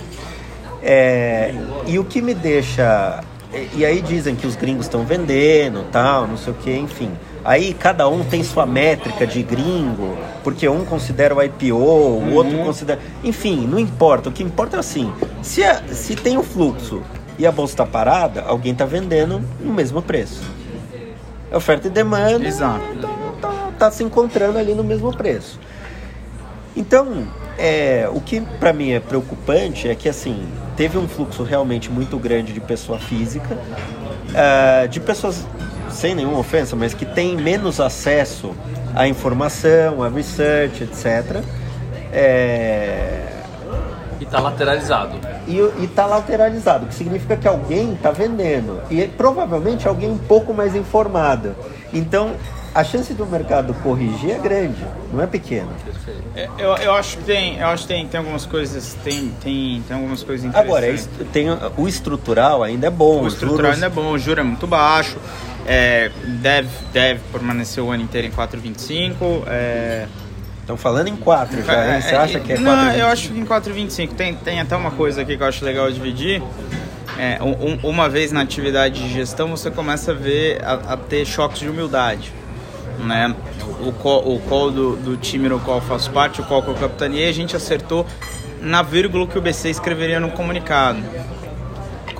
É, 0.81 1.53
e 1.87 1.99
o 1.99 2.03
que 2.03 2.21
me 2.21 2.33
deixa. 2.33 3.23
e- 3.53 3.79
E 3.79 3.85
aí 3.85 4.01
dizem 4.01 4.35
que 4.35 4.47
os 4.47 4.55
gringos 4.55 4.85
estão 4.85 5.03
vendendo, 5.05 5.85
tal, 5.91 6.25
não 6.27 6.37
sei 6.37 6.53
o 6.53 6.55
que, 6.55 6.71
enfim. 6.75 7.11
Aí 7.43 7.73
cada 7.73 8.07
um 8.07 8.23
tem 8.23 8.43
sua 8.43 8.65
métrica 8.65 9.25
de 9.25 9.41
gringo, 9.41 10.15
porque 10.43 10.67
um 10.69 10.85
considera 10.85 11.35
o 11.35 11.41
IPO, 11.41 11.73
o 11.75 12.33
outro 12.33 12.57
considera. 12.59 12.99
Enfim, 13.23 13.65
não 13.67 13.79
importa. 13.79 14.29
O 14.29 14.31
que 14.31 14.43
importa 14.43 14.77
é 14.77 14.79
assim: 14.79 15.11
se, 15.41 15.63
a- 15.63 15.81
se 15.91 16.15
tem 16.15 16.37
o 16.37 16.43
fluxo 16.43 17.01
e 17.39 17.47
a 17.47 17.51
bolsa 17.51 17.73
está 17.73 17.85
parada, 17.85 18.43
alguém 18.47 18.73
está 18.73 18.85
vendendo 18.85 19.41
no 19.59 19.73
mesmo 19.73 20.01
preço. 20.01 20.41
É 21.51 21.57
oferta 21.57 21.87
e 21.87 21.89
demanda. 21.91 22.47
Exato. 22.47 22.83
Então 22.95 23.09
tá, 23.41 23.69
tá 23.77 23.91
se 23.91 24.03
encontrando 24.03 24.57
ali 24.59 24.73
no 24.75 24.83
mesmo 24.83 25.11
preço. 25.15 25.59
Então, 26.75 27.27
é, 27.57 28.07
o 28.13 28.21
que 28.21 28.39
para 28.39 28.71
mim 28.71 28.91
é 28.91 28.99
preocupante 28.99 29.89
é 29.89 29.95
que 29.95 30.07
assim 30.07 30.47
teve 30.77 30.97
um 30.97 31.07
fluxo 31.07 31.43
realmente 31.43 31.91
muito 31.91 32.17
grande 32.17 32.53
de 32.53 32.61
pessoa 32.61 32.97
física, 32.97 33.57
ah, 34.33 34.85
de 34.87 34.99
pessoas 35.01 35.45
sem 35.91 36.15
nenhuma 36.15 36.39
ofensa, 36.39 36.75
mas 36.75 36.93
que 36.93 37.05
têm 37.05 37.35
menos 37.37 37.79
acesso 37.79 38.55
à 38.95 39.07
informação, 39.07 40.03
a 40.03 40.09
research, 40.09 40.83
etc. 40.83 41.41
É, 42.11 43.19
E 44.19 44.25
tá 44.25 44.39
lateralizado. 44.39 45.15
e, 45.47 45.57
e 45.83 45.87
tá 45.87 46.05
lateralizado, 46.05 46.85
que 46.85 46.93
significa 46.95 47.35
que 47.35 47.47
alguém 47.47 47.93
está 47.93 48.11
vendendo. 48.11 48.81
E 48.89 49.05
provavelmente 49.07 49.87
alguém 49.87 50.09
um 50.11 50.17
pouco 50.17 50.53
mais 50.53 50.75
informado. 50.75 51.55
Então, 51.93 52.31
a 52.73 52.83
chance 52.83 53.13
do 53.13 53.25
mercado 53.25 53.73
corrigir 53.83 54.31
é 54.31 54.37
grande, 54.39 54.81
não 55.11 55.21
é 55.21 55.27
pequena. 55.27 55.67
É, 56.35 56.47
Eu, 56.57 56.69
eu 56.77 56.93
acho 56.93 57.17
que 57.17 57.23
tem, 57.25 57.57
eu 57.57 57.67
acho 57.67 57.81
que 57.83 57.87
tem, 57.89 58.07
tem 58.07 58.17
algumas 58.19 58.45
coisas, 58.45 58.95
tem, 59.03 59.29
tem, 59.43 59.83
tem 59.85 59.97
algumas 59.97 60.23
coisas 60.23 60.45
interessantes. 60.45 61.05
Agora, 61.09 61.25
tem, 61.33 61.47
o 61.77 61.87
estrutural 61.87 62.63
ainda 62.63 62.87
é 62.87 62.89
bom. 62.89 63.23
O 63.23 63.27
estrutural 63.27 63.73
juros- 63.73 63.73
ainda 63.83 63.85
é 63.87 63.89
bom, 63.89 64.11
o 64.11 64.17
juro 64.17 64.39
é 64.39 64.43
muito 64.43 64.65
baixo, 64.67 65.17
é, 65.71 66.11
deve, 66.41 66.69
deve 66.91 67.19
permanecer 67.31 67.83
o 67.83 67.89
ano 67.91 68.03
inteiro 68.03 68.27
em 68.27 68.31
4,25. 68.31 69.43
É, 69.47 70.05
Estão 70.59 70.77
falando 70.77 71.07
em 71.07 71.15
4 71.15 71.63
já, 71.65 71.95
hein? 71.95 72.01
Você 72.01 72.15
acha 72.15 72.39
que 72.39 72.53
é 72.53 72.55
4? 72.55 72.63
Não, 72.63 72.91
eu 72.93 73.07
acho 73.07 73.29
que 73.29 73.39
em 73.39 73.45
4,25. 73.45 74.13
Tem, 74.13 74.35
tem 74.35 74.59
até 74.61 74.75
uma 74.75 74.91
coisa 74.91 75.21
aqui 75.21 75.35
que 75.35 75.43
eu 75.43 75.47
acho 75.47 75.63
legal 75.65 75.89
dividir. 75.91 76.41
É, 77.17 77.39
um- 77.41 77.71
um- 77.73 77.89
uma 77.89 78.07
vez 78.07 78.31
na 78.31 78.41
atividade 78.41 79.01
de 79.01 79.11
gestão, 79.13 79.49
você 79.49 79.69
começa 79.71 80.11
a 80.11 80.13
ver, 80.13 80.61
a, 80.63 80.93
a 80.93 80.97
ter 80.97 81.25
choques 81.25 81.59
de 81.59 81.69
humildade. 81.69 82.31
Né? 82.99 83.33
O, 83.81 83.91
call, 83.91 84.35
o 84.35 84.39
call 84.41 84.71
do, 84.71 84.95
do 84.95 85.17
time 85.17 85.49
no 85.49 85.59
qual 85.59 85.77
eu 85.77 85.83
faço 85.83 86.11
parte, 86.11 86.39
o 86.41 86.43
call 86.45 86.61
que 86.61 86.69
eu 86.69 86.75
capitaneei, 86.75 87.27
a 87.27 87.33
gente 87.33 87.55
acertou 87.55 88.05
na 88.61 88.83
vírgula 88.83 89.25
que 89.25 89.37
o 89.37 89.41
BC 89.41 89.69
escreveria 89.69 90.19
no 90.19 90.29
comunicado. 90.31 90.99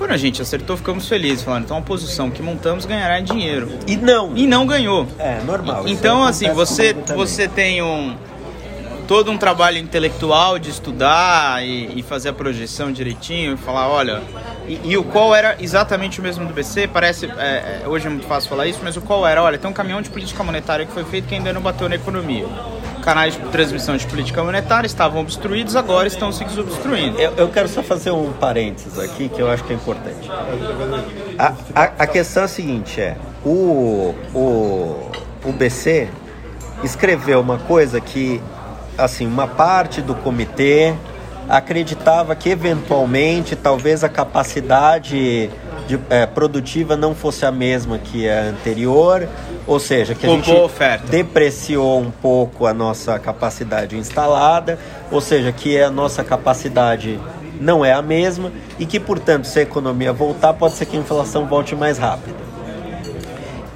Quando 0.02 0.14
a 0.14 0.16
gente 0.16 0.42
acertou, 0.42 0.76
ficamos 0.76 1.08
felizes, 1.08 1.44
falando, 1.44 1.62
então 1.62 1.76
a 1.76 1.80
posição 1.80 2.28
que 2.28 2.42
montamos 2.42 2.84
ganhará 2.84 3.20
dinheiro. 3.20 3.70
E 3.86 3.96
não. 3.96 4.36
E 4.36 4.48
não 4.48 4.66
ganhou. 4.66 5.06
É, 5.16 5.40
normal. 5.44 5.84
isso 5.84 5.94
Então, 5.94 6.24
assim, 6.24 6.50
você, 6.50 6.92
você 6.92 7.46
tem 7.46 7.80
um 7.80 8.16
todo 9.06 9.30
um 9.30 9.38
trabalho 9.38 9.78
intelectual 9.78 10.58
de 10.58 10.70
estudar 10.70 11.64
e, 11.64 12.00
e 12.00 12.02
fazer 12.02 12.30
a 12.30 12.32
projeção 12.32 12.90
direitinho, 12.90 13.54
e 13.54 13.56
falar, 13.56 13.88
olha, 13.88 14.20
e, 14.66 14.80
e 14.82 14.96
o 14.96 15.04
qual 15.04 15.32
era 15.32 15.56
exatamente 15.60 16.18
o 16.18 16.22
mesmo 16.22 16.44
do 16.46 16.52
BC, 16.52 16.88
parece, 16.88 17.26
é, 17.26 17.82
é, 17.84 17.88
hoje 17.88 18.08
é 18.08 18.10
muito 18.10 18.26
fácil 18.26 18.50
falar 18.50 18.66
isso, 18.66 18.80
mas 18.82 18.96
o 18.96 19.00
qual 19.02 19.24
era, 19.24 19.40
olha, 19.40 19.56
tem 19.56 19.70
um 19.70 19.72
caminhão 19.72 20.02
de 20.02 20.10
política 20.10 20.42
monetária 20.42 20.84
que 20.84 20.92
foi 20.92 21.04
feito 21.04 21.28
que 21.28 21.36
ainda 21.36 21.52
não 21.52 21.60
bateu 21.60 21.88
na 21.88 21.94
economia. 21.94 22.46
Canais 23.02 23.34
de 23.34 23.40
transmissão 23.48 23.96
de 23.96 24.06
política 24.06 24.42
monetária 24.44 24.86
estavam 24.86 25.20
obstruídos, 25.20 25.74
agora 25.74 26.06
estão 26.06 26.30
se 26.30 26.44
desobstruindo. 26.44 27.18
Eu, 27.18 27.32
eu 27.36 27.48
quero 27.48 27.68
só 27.68 27.82
fazer 27.82 28.12
um 28.12 28.32
parênteses 28.32 28.96
aqui 28.96 29.28
que 29.28 29.42
eu 29.42 29.50
acho 29.50 29.64
que 29.64 29.72
é 29.72 29.76
importante. 29.76 30.30
A, 31.36 31.52
a, 31.74 31.82
a 31.98 32.06
questão 32.06 32.44
é 32.44 32.46
a 32.46 32.48
seguinte: 32.48 33.00
é 33.00 33.16
o, 33.44 34.14
o, 34.32 35.10
o 35.44 35.52
BC 35.52 36.08
escreveu 36.84 37.40
uma 37.40 37.58
coisa 37.58 38.00
que, 38.00 38.40
assim, 38.96 39.26
uma 39.26 39.48
parte 39.48 40.00
do 40.00 40.14
comitê 40.14 40.94
acreditava 41.48 42.36
que 42.36 42.50
eventualmente 42.50 43.56
talvez 43.56 44.04
a 44.04 44.08
capacidade 44.08 45.50
de, 45.86 46.00
é, 46.08 46.24
produtiva 46.24 46.96
não 46.96 47.14
fosse 47.14 47.44
a 47.44 47.50
mesma 47.50 47.98
que 47.98 48.28
a 48.28 48.44
anterior, 48.44 49.28
ou 49.66 49.78
seja, 49.78 50.14
que 50.14 50.26
a 50.26 50.28
gente 50.28 50.50
oferta. 50.52 51.06
depreciou 51.06 52.00
um 52.00 52.10
pouco 52.10 52.66
a 52.66 52.74
nossa 52.74 53.18
capacidade 53.18 53.96
instalada, 53.96 54.78
ou 55.10 55.20
seja, 55.20 55.52
que 55.52 55.80
a 55.80 55.90
nossa 55.90 56.24
capacidade 56.24 57.20
não 57.60 57.84
é 57.84 57.92
a 57.92 58.02
mesma 58.02 58.52
e 58.78 58.84
que, 58.84 58.98
portanto, 58.98 59.46
se 59.46 59.60
a 59.60 59.62
economia 59.62 60.12
voltar, 60.12 60.52
pode 60.54 60.74
ser 60.74 60.86
que 60.86 60.96
a 60.96 61.00
inflação 61.00 61.46
volte 61.46 61.74
mais 61.74 61.98
rápido. 61.98 62.36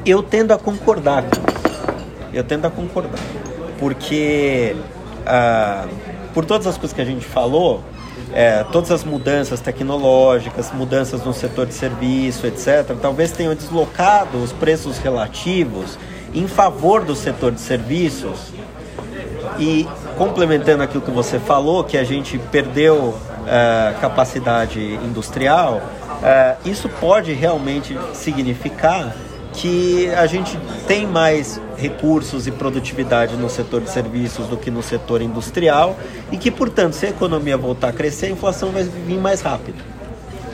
Eu 0.04 0.22
tendo 0.22 0.52
a 0.52 0.58
concordar 0.58 1.22
com 1.22 1.36
isso. 1.50 1.84
Eu 2.32 2.44
tendo 2.44 2.66
a 2.66 2.70
concordar. 2.70 3.20
Porque, 3.78 4.76
ah, 5.24 5.86
por 6.34 6.44
todas 6.44 6.66
as 6.66 6.76
coisas 6.76 6.94
que 6.94 7.00
a 7.00 7.04
gente 7.04 7.24
falou, 7.24 7.82
é, 8.32 8.64
todas 8.64 8.90
as 8.90 9.04
mudanças 9.04 9.60
tecnológicas, 9.60 10.72
mudanças 10.72 11.24
no 11.24 11.32
setor 11.32 11.66
de 11.66 11.74
serviço, 11.74 12.46
etc., 12.46 12.96
talvez 13.00 13.32
tenham 13.32 13.54
deslocado 13.54 14.38
os 14.38 14.52
preços 14.52 14.98
relativos 14.98 15.98
em 16.34 16.46
favor 16.46 17.04
do 17.04 17.14
setor 17.14 17.52
de 17.52 17.60
serviços 17.60 18.52
e 19.58 19.86
complementando 20.18 20.82
aquilo 20.82 21.02
que 21.02 21.10
você 21.10 21.38
falou, 21.38 21.84
que 21.84 21.96
a 21.96 22.04
gente 22.04 22.38
perdeu 22.38 23.16
eh, 23.46 23.94
capacidade 24.00 24.80
industrial, 24.80 25.80
eh, 26.22 26.56
isso 26.64 26.88
pode 26.88 27.32
realmente 27.32 27.96
significar 28.12 29.14
que 29.56 30.08
a 30.10 30.26
gente 30.26 30.58
tem 30.86 31.06
mais 31.06 31.60
recursos 31.76 32.46
e 32.46 32.50
produtividade 32.50 33.36
no 33.36 33.48
setor 33.48 33.80
de 33.80 33.90
serviços 33.90 34.46
do 34.46 34.56
que 34.56 34.70
no 34.70 34.82
setor 34.82 35.22
industrial 35.22 35.98
e 36.30 36.36
que, 36.36 36.50
portanto, 36.50 36.92
se 36.92 37.06
a 37.06 37.08
economia 37.10 37.56
voltar 37.56 37.88
a 37.88 37.92
crescer, 37.92 38.26
a 38.26 38.30
inflação 38.30 38.70
vai 38.70 38.84
vir 38.84 39.18
mais 39.18 39.40
rápido. 39.40 39.82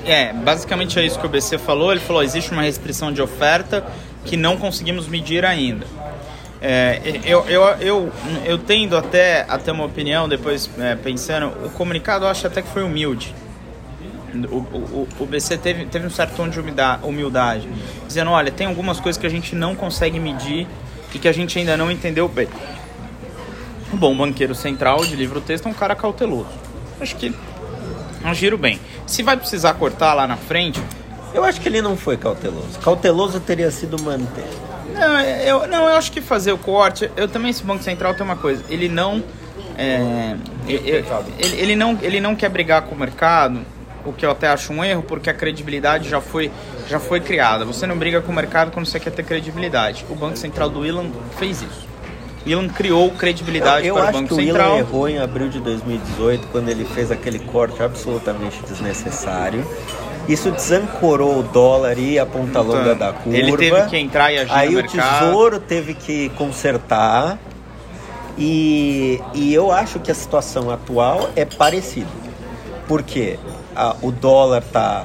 É, 0.05 0.33
basicamente 0.33 0.99
é 0.99 1.05
isso 1.05 1.19
que 1.19 1.27
o 1.27 1.29
BC 1.29 1.59
falou. 1.59 1.93
Ele 1.93 2.01
falou: 2.01 2.23
existe 2.23 2.53
uma 2.53 2.63
restrição 2.63 3.13
de 3.13 3.21
oferta 3.21 3.85
que 4.25 4.37
não 4.37 4.57
conseguimos 4.57 5.09
medir 5.09 5.45
ainda. 5.45 5.87
É, 6.61 7.01
eu, 7.25 7.45
eu, 7.49 7.63
eu, 7.81 8.13
eu 8.45 8.59
tendo 8.59 8.97
até 8.97 9.45
a 9.49 9.59
ter 9.59 9.73
uma 9.73 9.85
opinião, 9.85 10.29
depois 10.29 10.71
é, 10.79 10.95
pensando, 10.95 11.49
o 11.67 11.71
comunicado 11.71 12.25
eu 12.25 12.29
acho 12.29 12.47
até 12.47 12.63
que 12.63 12.69
foi 12.69 12.85
humilde. 12.85 13.35
O, 14.51 14.57
o, 14.57 15.09
o 15.21 15.27
BC 15.27 15.59
teve, 15.59 15.87
teve 15.87 16.07
um 16.07 16.11
certo 16.11 16.35
tom 16.37 16.49
de 16.49 16.59
humilda- 16.59 16.99
humildade, 17.03 17.69
dizendo: 18.07 18.31
olha, 18.31 18.51
tem 18.51 18.67
algumas 18.67 18.99
coisas 19.01 19.21
que 19.21 19.27
a 19.27 19.31
gente 19.31 19.55
não 19.55 19.75
consegue 19.75 20.19
medir 20.19 20.67
e 21.15 21.19
que 21.19 21.29
a 21.29 21.33
gente 21.33 21.59
ainda 21.59 21.77
não 21.77 21.91
entendeu 21.91 22.29
bem. 22.29 22.49
Um 23.93 23.97
bom 23.97 24.17
banqueiro 24.17 24.55
central 24.55 25.05
de 25.05 25.15
livro-texto 25.15 25.67
é 25.67 25.71
um 25.71 25.75
cara 25.75 25.95
cauteloso. 25.95 26.49
Acho 27.01 27.15
que 27.17 27.35
agiram 28.25 28.57
bem. 28.57 28.81
Se 29.07 29.23
vai 29.23 29.37
precisar 29.37 29.75
cortar 29.75 30.15
lá 30.15 30.27
na 30.27 30.37
frente, 30.37 30.81
Eu 31.35 31.45
acho 31.45 31.61
que 31.61 31.69
ele 31.69 31.81
não 31.81 31.97
foi 31.97 32.17
cauteloso. 32.19 32.79
Cauteloso 32.81 33.41
teria 33.41 33.71
sido 33.71 34.01
manter. 34.03 34.45
Não, 34.95 35.21
eu, 35.21 35.67
não, 35.67 35.89
eu 35.89 35.97
acho 35.97 36.13
que 36.13 36.21
fazer 36.21 36.53
o 36.53 36.59
corte. 36.59 37.11
Eu 37.17 37.27
também, 37.27 37.51
esse 37.51 37.63
Banco 37.65 37.83
Central 37.83 38.13
tem 38.15 38.23
uma 38.23 38.37
coisa. 38.37 38.63
Ele 38.69 38.87
não. 38.89 39.23
é, 39.79 40.37
ele, 40.69 41.05
ele, 41.39 41.57
ele 41.57 41.77
não 41.77 41.99
ele 42.03 42.21
não 42.21 42.37
quer 42.37 42.51
brigar 42.51 42.83
com 42.83 42.95
o 42.95 42.99
mercado, 42.99 43.61
o 44.05 44.13
que 44.13 44.25
eu 44.25 44.31
até 44.31 44.49
acho 44.49 44.73
um 44.73 44.85
erro, 44.85 45.03
porque 45.03 45.31
a 45.31 45.35
credibilidade 45.35 46.09
já 46.09 46.21
foi, 46.21 46.51
já 46.89 46.99
foi 46.99 47.21
criada. 47.21 47.65
Você 47.65 47.87
não 47.87 47.97
briga 47.97 48.21
com 48.21 48.33
o 48.33 48.35
mercado 48.35 48.71
quando 48.71 48.87
você 48.87 48.99
quer 48.99 49.11
ter 49.11 49.25
credibilidade. 49.25 50.05
O 50.11 50.15
Banco 50.15 50.37
Central 50.37 50.69
do 50.69 50.85
Ilan 50.85 51.11
fez 51.39 51.63
isso. 51.63 51.87
O 52.45 52.49
Ilan 52.49 52.69
criou 52.69 53.11
credibilidade 53.13 53.87
eu 53.87 53.95
para 53.95 54.05
o 54.05 54.09
acho 54.09 54.19
Banco 54.19 54.29
que 54.29 54.35
o 54.35 54.45
Central. 54.45 54.69
Ilan 54.71 54.79
errou 54.79 55.09
em 55.09 55.19
abril 55.19 55.49
de 55.49 55.61
2018 55.61 56.49
quando 56.49 56.69
ele 56.69 56.85
fez 56.85 57.11
aquele 57.11 57.39
corte 57.39 57.83
absolutamente 57.83 58.61
desnecessário. 58.69 59.65
Isso 60.29 60.51
desancorou 60.51 61.41
o 61.41 61.43
dólar 61.43 61.99
e 61.99 62.19
a 62.19 62.27
ponta 62.27 62.61
longa 62.61 62.95
da 62.95 63.13
curva. 63.13 63.37
Ele 63.37 63.57
teve 63.57 63.83
que 63.87 63.97
entrar 63.97 64.33
e 64.33 64.39
agir 64.39 64.53
Aí 64.53 64.71
no 64.71 64.79
o 64.79 64.83
mercado. 64.83 65.27
Tesouro 65.27 65.61
teve 65.61 65.95
que 65.95 66.29
consertar. 66.31 67.39
E, 68.39 69.21
e 69.35 69.53
eu 69.53 69.71
acho 69.71 69.99
que 70.01 70.11
a 70.11 70.15
situação 70.15 70.71
atual 70.71 71.31
é 71.37 71.45
parecida. 71.45 72.09
Porque 72.87 73.39
ah, 73.77 73.97
o 74.03 74.11
dólar 74.11 74.63
está 74.63 75.05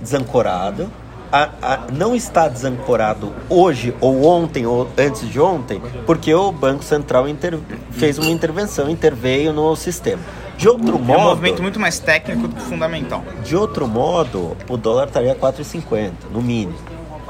desancorado, 0.00 0.90
a- 1.32 1.48
a- 1.60 1.80
não 1.92 2.14
está 2.14 2.48
desancorado 2.48 3.32
hoje 3.48 3.94
ou 4.00 4.24
ontem 4.24 4.66
ou 4.66 4.88
antes 4.96 5.28
de 5.28 5.40
ontem, 5.40 5.80
porque 6.06 6.32
o 6.32 6.52
Banco 6.52 6.84
Central 6.84 7.28
inter- 7.28 7.58
fez 7.90 8.18
uma 8.18 8.30
intervenção, 8.30 8.88
interveio 8.88 9.52
no 9.52 9.74
sistema. 9.76 10.22
De 10.56 10.68
outro 10.68 10.94
É 10.94 10.98
um 10.98 10.98
modo, 11.02 11.20
movimento 11.20 11.60
muito 11.62 11.78
mais 11.78 11.98
técnico 11.98 12.48
do 12.48 12.54
que 12.54 12.62
fundamental. 12.62 13.22
de 13.44 13.54
outro 13.56 13.86
modo, 13.86 14.56
o 14.68 14.76
dólar 14.76 15.06
estaria 15.08 15.32
a 15.32 15.34
4,50 15.34 16.12
no 16.30 16.40
mínimo. 16.40 16.78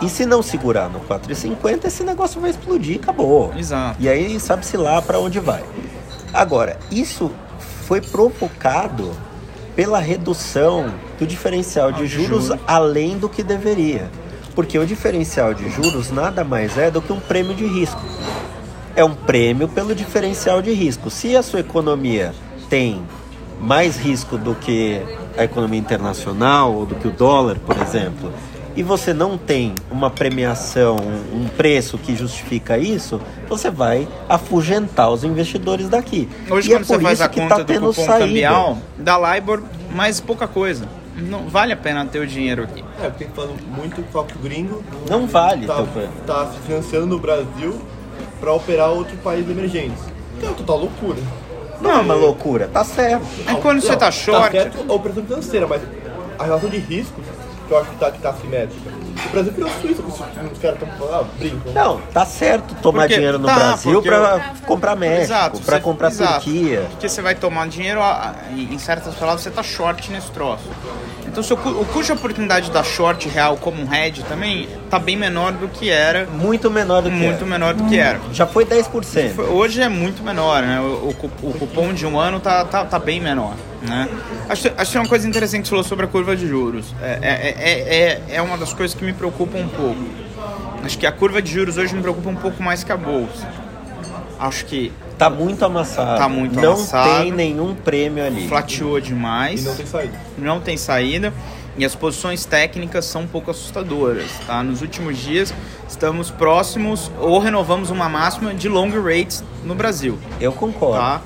E 0.03 0.09
se 0.11 0.27
não 0.27 0.43
segurar 0.43 0.91
no 0.91 1.01
4,50, 1.01 1.87
esse 1.89 2.05
negócio 2.05 2.39
vai 2.41 2.51
explodir 2.51 3.01
acabou. 3.03 3.53
Exato. 3.57 3.97
E 3.99 4.09
aí 4.09 4.39
sabe-se 4.39 4.77
lá 4.77 5.01
para 5.01 5.19
onde 5.19 5.41
vai. 5.41 5.65
Agora, 6.35 6.79
isso 6.91 7.31
foi 7.87 8.01
provocado 8.03 9.11
pela 9.77 10.01
redução 10.01 10.93
do 11.19 11.27
diferencial 11.27 11.93
de 11.93 12.07
juros 12.07 12.51
além 12.67 13.19
do 13.19 13.29
que 13.29 13.43
deveria. 13.43 14.11
Porque 14.55 14.79
o 14.79 14.87
diferencial 14.87 15.53
de 15.53 15.69
juros 15.69 16.11
nada 16.11 16.43
mais 16.43 16.79
é 16.79 16.91
do 16.91 17.03
que 17.03 17.13
um 17.13 17.21
prêmio 17.21 17.55
de 17.55 17.67
risco. 17.67 18.01
É 18.97 19.05
um 19.05 19.15
prêmio 19.15 19.69
pelo 19.69 19.95
diferencial 19.95 20.63
de 20.63 20.73
risco. 20.73 21.11
Se 21.11 21.37
a 21.37 21.43
sua 21.43 21.61
economia 21.61 22.35
tem 22.71 23.03
mais 23.61 23.99
risco 23.99 24.39
do 24.39 24.55
que 24.55 25.03
a 25.37 25.45
economia 25.45 25.79
internacional 25.79 26.73
ou 26.73 26.87
do 26.87 26.95
que 26.95 27.07
o 27.07 27.11
dólar, 27.11 27.59
por 27.59 27.77
exemplo, 27.77 28.33
e 28.77 28.83
você 28.83 29.15
não 29.15 29.39
tem 29.39 29.75
uma 29.91 30.11
premiação, 30.11 30.97
um 31.33 31.49
preço 31.49 31.97
que 31.97 32.15
justifica 32.15 32.77
isso, 32.77 33.21
você 33.49 33.71
vai 33.71 34.07
afugentar 34.29 35.11
os 35.11 35.25
investidores 35.25 35.89
daqui. 35.89 36.29
Hoje, 36.51 36.71
e 36.71 36.75
é 36.75 36.77
quando 36.77 36.87
você 36.87 36.95
por 36.95 37.03
faz 37.03 37.21
a 37.23 37.29
que 37.29 37.41
conta 37.41 37.57
tá 37.57 37.63
do 37.63 37.67
tendo 37.67 37.87
cupom 37.87 38.05
saída. 38.05 38.27
cambial, 38.27 38.79
dá 38.99 39.35
LIBOR 39.35 39.63
mais 39.95 40.21
pouca 40.21 40.47
coisa. 40.47 40.87
Não 41.17 41.49
vale 41.49 41.73
a 41.73 41.77
pena 41.77 42.05
ter 42.05 42.19
o 42.19 42.27
dinheiro 42.27 42.65
aqui. 42.65 42.85
É, 43.03 43.09
porque 43.09 43.25
falando 43.35 43.57
muito 43.75 44.05
só 44.13 44.23
que 44.23 44.37
o 44.37 44.39
gringo 44.39 44.85
Não 45.09 45.27
vale, 45.27 45.67
tá, 45.67 45.83
tá 46.27 46.53
se 46.53 46.59
financiando 46.67 47.07
no 47.07 47.19
Brasil 47.19 47.81
pra 48.39 48.53
operar 48.53 48.91
outro 48.91 49.17
país 49.19 49.49
emergente. 49.49 49.97
Que 50.39 50.45
é 50.45 50.49
uma 50.49 50.55
total 50.55 50.79
loucura. 50.81 51.19
Não 51.81 51.91
é 51.91 51.95
uma 52.01 52.15
loucura, 52.15 52.69
tá 52.71 52.85
certo. 52.85 53.25
É 53.47 53.55
quando 53.55 53.81
você 53.81 53.93
Não, 53.93 53.99
tá 53.99 54.11
short, 54.11 54.51
certo 54.53 54.85
a 54.87 54.93
operação 54.95 55.25
financeira, 55.25 55.67
mas 55.67 55.81
a 56.39 56.45
relação 56.45 56.69
de 56.69 56.79
riscos, 56.79 57.25
que 57.67 57.73
eu 57.73 57.79
acho 57.79 57.91
que 57.91 57.97
tá, 57.97 58.11
que 58.11 58.19
tá 58.21 58.31
assimétrica. 58.31 58.91
O 59.27 59.29
Brasil 59.31 59.53
virou 59.53 59.71
Suíça, 59.81 60.03
que 60.03 60.09
os 60.09 60.15
os 60.21 60.59
caras 60.59 60.81
estão 60.83 60.89
falando, 60.99 61.15
ah, 61.15 61.25
brincam. 61.39 61.73
Não, 61.73 62.01
tá 62.13 62.25
certo 62.25 62.75
tomar 62.77 63.03
Porque- 63.03 63.15
dinheiro 63.15 63.39
no 63.39 63.47
tá, 63.47 63.55
Brasil 63.55 63.93
porque 63.95 64.09
para 64.09 64.55
comprar 64.67 64.97
México, 64.97 65.23
Exato, 65.25 65.61
para 65.61 65.77
você- 65.77 65.83
comprar 65.83 66.09
exato. 66.09 66.33
Turquia. 66.45 66.87
Porque 66.91 67.09
você 67.09 67.23
vai 67.23 67.35
tomar 67.35 67.69
dinheiro, 67.69 68.01
em 68.57 68.79
certas 68.79 69.15
palavras, 69.15 69.43
você 69.43 69.51
tá 69.51 69.63
short 69.63 70.11
nesse 70.13 70.31
troço. 70.31 70.65
Então, 71.37 71.45
seu, 71.45 71.55
o 71.59 71.85
custo 71.85 72.15
de 72.15 72.19
oportunidade 72.19 72.71
da 72.71 72.83
short 72.83 73.29
real 73.29 73.59
como 73.59 73.83
um 73.83 73.93
hedge 73.95 74.23
também 74.23 74.67
tá 74.89 74.99
bem 74.99 75.19
menor 75.19 75.53
do 75.53 75.69
que 75.69 75.91
era. 75.91 76.25
Muito 76.25 76.71
menor 76.71 77.03
do 77.03 77.11
que 77.11 77.15
Muito 77.17 77.37
era. 77.37 77.45
menor 77.47 77.75
do 77.75 77.85
que 77.85 77.99
era. 77.99 78.19
Já 78.33 78.47
foi 78.47 78.65
10%. 78.65 79.35
Foi- 79.35 79.45
Hoje 79.45 79.83
é 79.83 79.89
muito 79.91 80.23
menor, 80.23 80.63
né? 80.63 80.81
O, 80.81 80.85
o 81.11 81.31
o 81.51 81.53
cupom 81.59 81.93
de 81.93 82.07
um 82.07 82.19
ano 82.19 82.41
tá, 82.41 82.65
tá, 82.65 82.87
tá 82.87 82.99
bem 82.99 83.21
menor, 83.21 83.53
né? 83.83 84.09
Acho, 84.49 84.73
acho 84.79 84.93
que 84.93 84.97
é 84.97 85.01
uma 85.03 85.09
coisa 85.11 85.29
interessante 85.29 85.65
que 85.65 85.69
você 85.69 85.71
falou 85.73 85.85
sobre 85.85 86.07
a 86.07 86.09
curva 86.09 86.35
de 86.35 86.49
juros. 86.49 86.95
É, 87.03 87.19
é, 87.21 87.55
é, 87.59 87.99
é, 88.33 88.37
é 88.37 88.41
uma 88.43 88.57
das 88.57 88.73
coisas 88.73 88.97
que 88.97 89.05
me 89.05 89.13
preocupa 89.13 89.59
um 89.59 89.69
pouco. 89.69 90.03
Acho 90.83 90.97
que 90.97 91.07
a 91.07 91.13
curva 91.13 91.43
de 91.43 91.53
juros 91.53 91.77
hoje 91.77 91.95
me 91.95 92.01
preocupa 92.01 92.31
um 92.31 92.37
pouco 92.37 92.63
mais 92.63 92.83
que 92.83 92.91
a 92.93 92.97
bolsa. 92.97 93.47
Acho 94.41 94.65
que 94.65 94.91
Tá 95.19 95.31
muito 95.31 95.65
amassado. 95.65 96.19
Tá 96.19 96.29
muito 96.29 96.55
Não 96.61 96.75
amassado. 96.75 97.21
tem 97.23 97.33
nenhum 97.33 97.75
prêmio 97.75 98.25
ali. 98.25 98.47
flateou 98.49 99.01
demais. 99.01 99.63
E 99.63 99.69
não 99.69 99.75
tem 99.77 99.87
saída. 99.87 100.21
não 100.39 100.61
tem 100.61 100.77
saída 100.77 101.33
e 101.79 101.85
as 101.85 101.95
posições 101.95 102.45
técnicas 102.45 103.05
são 103.05 103.23
um 103.23 103.27
pouco 103.27 103.51
assustadoras, 103.51 104.31
tá? 104.47 104.63
Nos 104.63 104.81
últimos 104.83 105.19
dias 105.19 105.53
estamos 105.89 106.31
próximos 106.31 107.11
ou 107.21 107.39
renovamos 107.39 107.91
uma 107.91 108.09
máxima 108.09 108.55
de 108.55 108.69
long 108.69 108.91
rates 108.91 109.43
no 109.65 109.75
Brasil, 109.75 110.19
Eu 110.41 110.53
concordo. 110.53 110.99
tá? 110.99 111.21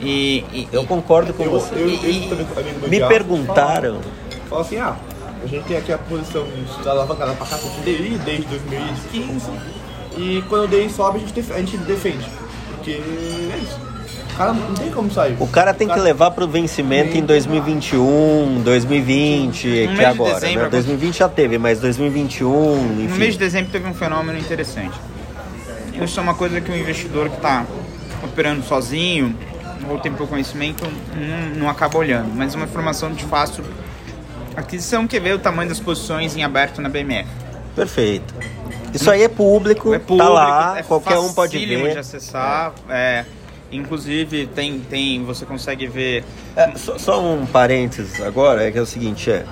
E, 0.00 0.44
e- 0.52 0.68
Eu 0.72 0.84
concordo 0.84 1.32
com 1.32 1.42
Eu, 1.44 1.50
você. 1.52 1.74
eu, 1.74 1.88
eu, 1.88 1.88
E- 1.90 2.88
Me 2.88 3.00
perguntaram. 3.06 4.00
Fala, 4.00 4.44
fala 4.50 4.60
assim, 4.62 4.76
ah, 4.78 4.96
a 5.42 5.46
gente 5.46 5.64
tem 5.64 5.76
aqui 5.78 5.92
a 5.92 5.98
posição 5.98 6.46
da 6.82 6.90
alavancada 6.90 7.32
pra 7.32 7.46
cá 7.46 7.56
com 7.58 7.68
o 7.68 7.82
DI 7.84 8.18
desde 8.24 8.44
2015. 8.46 9.50
E 10.18 10.42
quando 10.48 10.64
o 10.64 10.68
DI 10.68 10.90
sobe, 10.90 11.18
a 11.18 11.20
gente, 11.26 11.52
a 11.52 11.58
gente 11.58 11.76
defende. 11.78 12.26
Porque 12.84 13.00
é 13.00 13.58
isso. 13.62 13.80
O 14.34 14.36
cara 14.36 14.52
não 14.52 14.74
tem 14.74 14.90
como 14.90 15.10
sair. 15.10 15.36
O 15.40 15.46
cara 15.46 15.72
tem 15.72 15.88
que 15.88 15.98
levar 15.98 16.32
pro 16.32 16.46
vencimento 16.46 17.16
em 17.16 17.22
2021, 17.24 18.62
2020, 18.62 19.66
mês 19.68 19.88
que 19.88 19.94
de 19.94 20.02
é 20.02 20.06
agora. 20.06 20.34
dezembro, 20.34 20.62
Né? 20.64 20.68
2020 20.70 21.18
já 21.18 21.28
teve, 21.28 21.56
mas 21.56 21.80
2021, 21.80 22.50
no 22.50 23.02
enfim. 23.04 23.18
mês 23.18 23.34
de 23.34 23.38
dezembro 23.38 23.70
teve 23.70 23.88
um 23.88 23.94
fenômeno 23.94 24.38
interessante. 24.38 24.98
Isso 26.02 26.18
é 26.18 26.22
uma 26.22 26.34
coisa 26.34 26.60
que 26.60 26.70
o 26.70 26.76
investidor 26.76 27.30
que 27.30 27.36
está 27.36 27.64
operando 28.22 28.62
sozinho 28.64 29.34
ou 29.88 29.98
tem 29.98 30.12
pouco 30.12 30.32
conhecimento 30.32 30.84
não, 31.14 31.60
não 31.60 31.68
acaba 31.70 31.96
olhando, 31.98 32.30
mas 32.34 32.54
é 32.54 32.56
uma 32.56 32.66
informação 32.66 33.12
de 33.12 33.24
fácil 33.24 33.64
aquisição 34.56 35.06
que 35.06 35.18
vê 35.20 35.32
o 35.32 35.38
tamanho 35.38 35.68
das 35.68 35.78
posições 35.80 36.36
em 36.36 36.42
aberto 36.42 36.82
na 36.82 36.88
BMF. 36.88 37.28
Perfeito. 37.76 38.34
Isso 38.94 39.10
aí 39.10 39.22
é 39.22 39.28
público, 39.28 39.92
é 39.92 39.98
público, 39.98 40.24
tá 40.24 40.32
lá, 40.32 40.78
é 40.78 40.82
qualquer 40.82 41.18
um 41.18 41.32
pode 41.32 41.52
facílimo 41.52 41.82
de 41.82 41.94
ver. 41.94 41.98
acessar. 41.98 42.72
É, 42.88 43.24
inclusive 43.72 44.46
tem, 44.46 44.78
tem, 44.78 45.24
você 45.24 45.44
consegue 45.44 45.86
ver. 45.86 46.24
É, 46.54 46.72
só, 46.76 46.96
só 46.96 47.20
um 47.20 47.44
parênteses 47.44 48.20
agora, 48.20 48.66
é 48.66 48.70
que 48.70 48.78
é 48.78 48.82
o 48.82 48.86
seguinte, 48.86 49.30
é. 49.30 49.44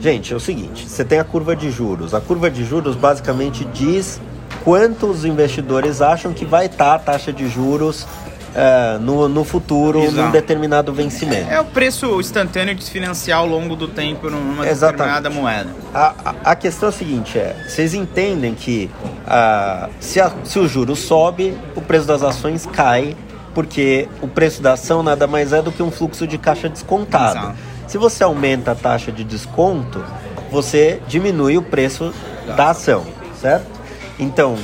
Gente, 0.00 0.32
é 0.34 0.36
o 0.36 0.40
seguinte, 0.40 0.86
você 0.86 1.04
tem 1.04 1.18
a 1.18 1.24
curva 1.24 1.56
de 1.56 1.70
juros. 1.70 2.12
A 2.12 2.20
curva 2.20 2.50
de 2.50 2.64
juros 2.64 2.94
basicamente 2.94 3.64
diz 3.64 4.20
quanto 4.62 5.06
os 5.06 5.24
investidores 5.24 6.02
acham 6.02 6.32
que 6.32 6.44
vai 6.44 6.66
estar 6.66 6.94
a 6.94 6.98
taxa 6.98 7.32
de 7.32 7.48
juros 7.48 8.06
é, 8.54 8.98
no, 8.98 9.28
no 9.28 9.42
futuro, 9.44 9.98
num 9.98 10.04
Exato. 10.06 10.32
determinado 10.32 10.92
vencimento. 10.92 11.50
É 11.50 11.60
o 11.60 11.64
preço 11.64 12.20
instantâneo 12.20 12.74
de 12.74 12.84
se 12.84 12.90
financiar 12.90 13.38
ao 13.40 13.46
longo 13.46 13.74
do 13.74 13.88
tempo 13.88 14.30
numa 14.30 14.66
Exatamente. 14.66 14.98
determinada 15.20 15.30
moeda. 15.30 15.70
A, 15.92 16.14
a- 16.24 16.34
a 16.52 16.54
questão 16.56 16.88
é 16.88 16.90
a 16.90 16.92
seguinte, 16.92 17.38
é, 17.38 17.56
vocês 17.68 17.94
entendem 17.94 18.54
que 18.54 18.90
ah, 19.26 19.88
se, 20.00 20.20
a- 20.20 20.32
se 20.44 20.58
o 20.58 20.68
juro 20.68 20.94
sobe, 20.94 21.56
o 21.74 21.80
preço 21.80 22.06
das 22.06 22.22
ações 22.22 22.64
cai, 22.66 23.16
porque 23.54 24.08
o 24.22 24.28
preço 24.28 24.60
da 24.62 24.72
ação 24.72 25.02
nada 25.02 25.26
mais 25.26 25.52
é 25.52 25.60
do 25.62 25.70
que 25.72 25.82
um 25.82 25.90
fluxo 25.90 26.26
de 26.26 26.38
caixa 26.38 26.68
descontado. 26.68 27.38
Exato. 27.38 27.56
Se 27.86 27.98
você 27.98 28.24
aumenta 28.24 28.70
a 28.72 28.74
taxa 28.74 29.12
de 29.12 29.22
desconto, 29.24 30.02
você 30.50 31.00
diminui 31.06 31.56
o 31.58 31.62
preço 31.62 32.12
da 32.56 32.70
ação, 32.70 33.04
certo? 33.40 33.66
Então, 34.18 34.56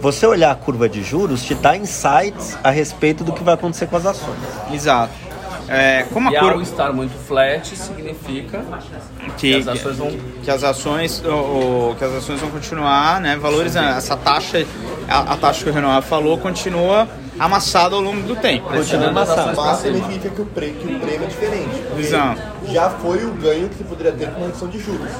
você 0.00 0.26
olhar 0.26 0.50
a 0.50 0.54
curva 0.54 0.88
de 0.88 1.02
juros 1.02 1.42
te 1.42 1.54
dá 1.54 1.76
insights 1.76 2.56
a 2.62 2.70
respeito 2.70 3.22
do 3.24 3.32
que 3.32 3.42
vai 3.44 3.54
acontecer 3.54 3.86
com 3.86 3.96
as 3.96 4.06
ações. 4.06 4.38
Exato. 4.72 5.12
É, 5.66 6.04
como 6.12 6.28
a 6.28 6.32
E 6.32 6.38
curva. 6.38 6.54
ao 6.56 6.60
estar 6.60 6.92
muito 6.92 7.14
flat, 7.26 7.74
significa 7.74 8.62
que 9.18 9.30
que, 9.38 9.54
as 9.54 9.66
ações 9.66 9.96
vão 9.96 10.10
que 10.42 10.50
as 10.50 10.62
ações 10.62 11.22
o, 11.24 11.28
o- 11.30 11.96
que 11.98 12.04
as 12.04 12.12
ações 12.12 12.38
vão 12.38 12.50
continuar 12.50 13.18
né 13.18 13.34
valorizando 13.36 13.88
essa 13.88 14.14
taxa 14.14 14.66
a, 15.08 15.32
a 15.32 15.36
taxa 15.38 15.64
que 15.64 15.70
o 15.70 15.72
Renoir 15.72 16.02
falou 16.02 16.36
continua 16.36 17.08
amassada 17.38 17.94
ao 17.96 18.02
longo 18.02 18.20
do 18.22 18.36
tempo 18.36 18.68
Continua 18.68 19.08
amassado. 19.08 19.56
Mas 19.56 19.78
significa 19.78 20.28
que 20.28 20.42
o, 20.42 20.46
pre, 20.46 20.70
que 20.72 20.86
o 20.86 21.00
prêmio 21.00 21.24
é 21.24 21.28
diferente. 21.28 21.82
Exato. 21.98 22.40
Já 22.70 22.90
foi 22.90 23.24
o 23.24 23.30
ganho 23.32 23.68
que 23.70 23.76
você 23.78 23.84
poderia 23.84 24.12
ter 24.12 24.26
com 24.32 24.38
uma 24.40 24.46
redução 24.48 24.68
de 24.68 24.78
juros. 24.78 25.10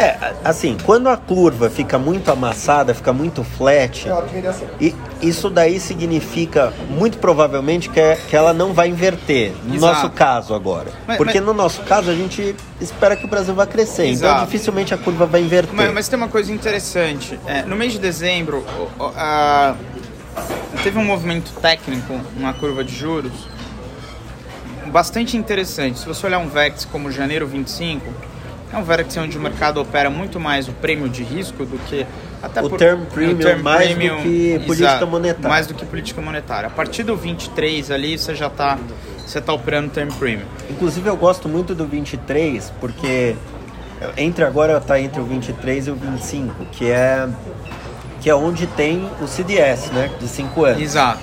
É, 0.00 0.16
assim, 0.44 0.76
quando 0.84 1.08
a 1.08 1.16
curva 1.16 1.68
fica 1.68 1.98
muito 1.98 2.30
amassada, 2.30 2.94
fica 2.94 3.12
muito 3.12 3.42
flat, 3.42 4.08
É 4.08 4.12
ação. 4.48 4.68
E 4.80 4.94
isso 5.20 5.50
daí 5.50 5.80
significa, 5.80 6.72
muito 6.88 7.18
provavelmente, 7.18 7.90
que, 7.90 7.98
é- 7.98 8.14
que 8.14 8.36
ela 8.36 8.52
não 8.52 8.72
vai 8.72 8.86
inverter. 8.88 9.52
No 9.64 9.74
Exato. 9.74 9.92
nosso 9.94 10.10
caso 10.10 10.54
agora. 10.54 10.92
Mas- 11.04 11.16
Porque 11.16 11.38
mas- 11.40 11.46
no 11.46 11.52
nosso 11.52 11.82
caso 11.82 12.10
a 12.12 12.14
gente 12.14 12.54
espera 12.80 13.16
que 13.16 13.24
o 13.24 13.28
Brasil 13.28 13.52
vá 13.54 13.66
crescer. 13.66 14.04
Então 14.06 14.28
Exato. 14.30 14.44
dificilmente 14.46 14.94
a 14.94 14.98
curva 14.98 15.26
vai 15.26 15.40
inverter. 15.40 15.74
mas, 15.74 15.92
mas 15.92 16.06
tem 16.08 16.16
uma 16.16 16.28
coisa 16.28 16.52
interessante 16.52 17.36
É, 17.44 17.62
no 17.62 17.74
mês 17.74 17.90
de 17.92 17.98
dezembro 17.98 18.64
a- 19.16 19.74
teve 20.84 20.96
um 20.96 21.04
movimento 21.04 21.50
técnico 21.60 22.20
na 22.36 22.52
curva 22.52 22.84
de 22.84 22.94
juros 22.94 23.32
bastante 24.92 25.36
interessante 25.36 25.98
se 25.98 26.06
você 26.06 26.24
olhar 26.26 26.38
um 26.38 26.48
VEX 26.48 26.84
como 26.84 27.10
janeiro 27.10 27.46
25 27.48 28.06
é 28.72 28.76
um 28.76 28.82
VEX 28.82 29.16
onde 29.16 29.38
o 29.38 29.40
mercado 29.40 29.80
opera 29.80 30.10
muito 30.10 30.38
mais 30.38 30.68
o 30.68 30.72
prêmio 30.72 31.08
de 31.08 31.22
risco 31.22 31.64
do 31.64 31.78
que 31.86 32.06
até 32.42 32.62
O 32.62 32.70
term 32.70 33.04
premium 33.04 33.62
mais 33.62 33.88
do 33.94 33.98
que 34.22 34.60
política 34.66 35.06
monetária. 35.06 35.48
mais 35.48 35.66
do 35.66 35.74
que 35.74 35.86
política 35.86 36.20
monetária 36.20 36.66
a 36.66 36.70
partir 36.70 37.02
do 37.02 37.16
23 37.16 37.90
ali 37.90 38.18
você 38.18 38.34
já 38.34 38.46
está 38.46 38.78
você 39.26 39.40
tá 39.40 39.52
operando 39.52 39.90
term 39.90 40.08
premium 40.10 40.46
Inclusive 40.70 41.08
eu 41.08 41.16
gosto 41.16 41.48
muito 41.48 41.74
do 41.74 41.86
23, 41.86 42.72
porque 42.80 43.36
entre 44.16 44.44
agora 44.44 44.80
tá 44.80 45.00
entre 45.00 45.20
o 45.20 45.24
23 45.24 45.88
e 45.88 45.90
o 45.90 45.94
25, 45.94 46.66
que 46.66 46.90
é 46.90 47.28
que 48.20 48.28
é 48.28 48.34
onde 48.34 48.66
tem 48.66 49.08
o 49.22 49.28
CDS, 49.28 49.90
né, 49.92 50.10
de 50.18 50.26
5 50.26 50.64
anos. 50.64 50.82
Exato. 50.82 51.20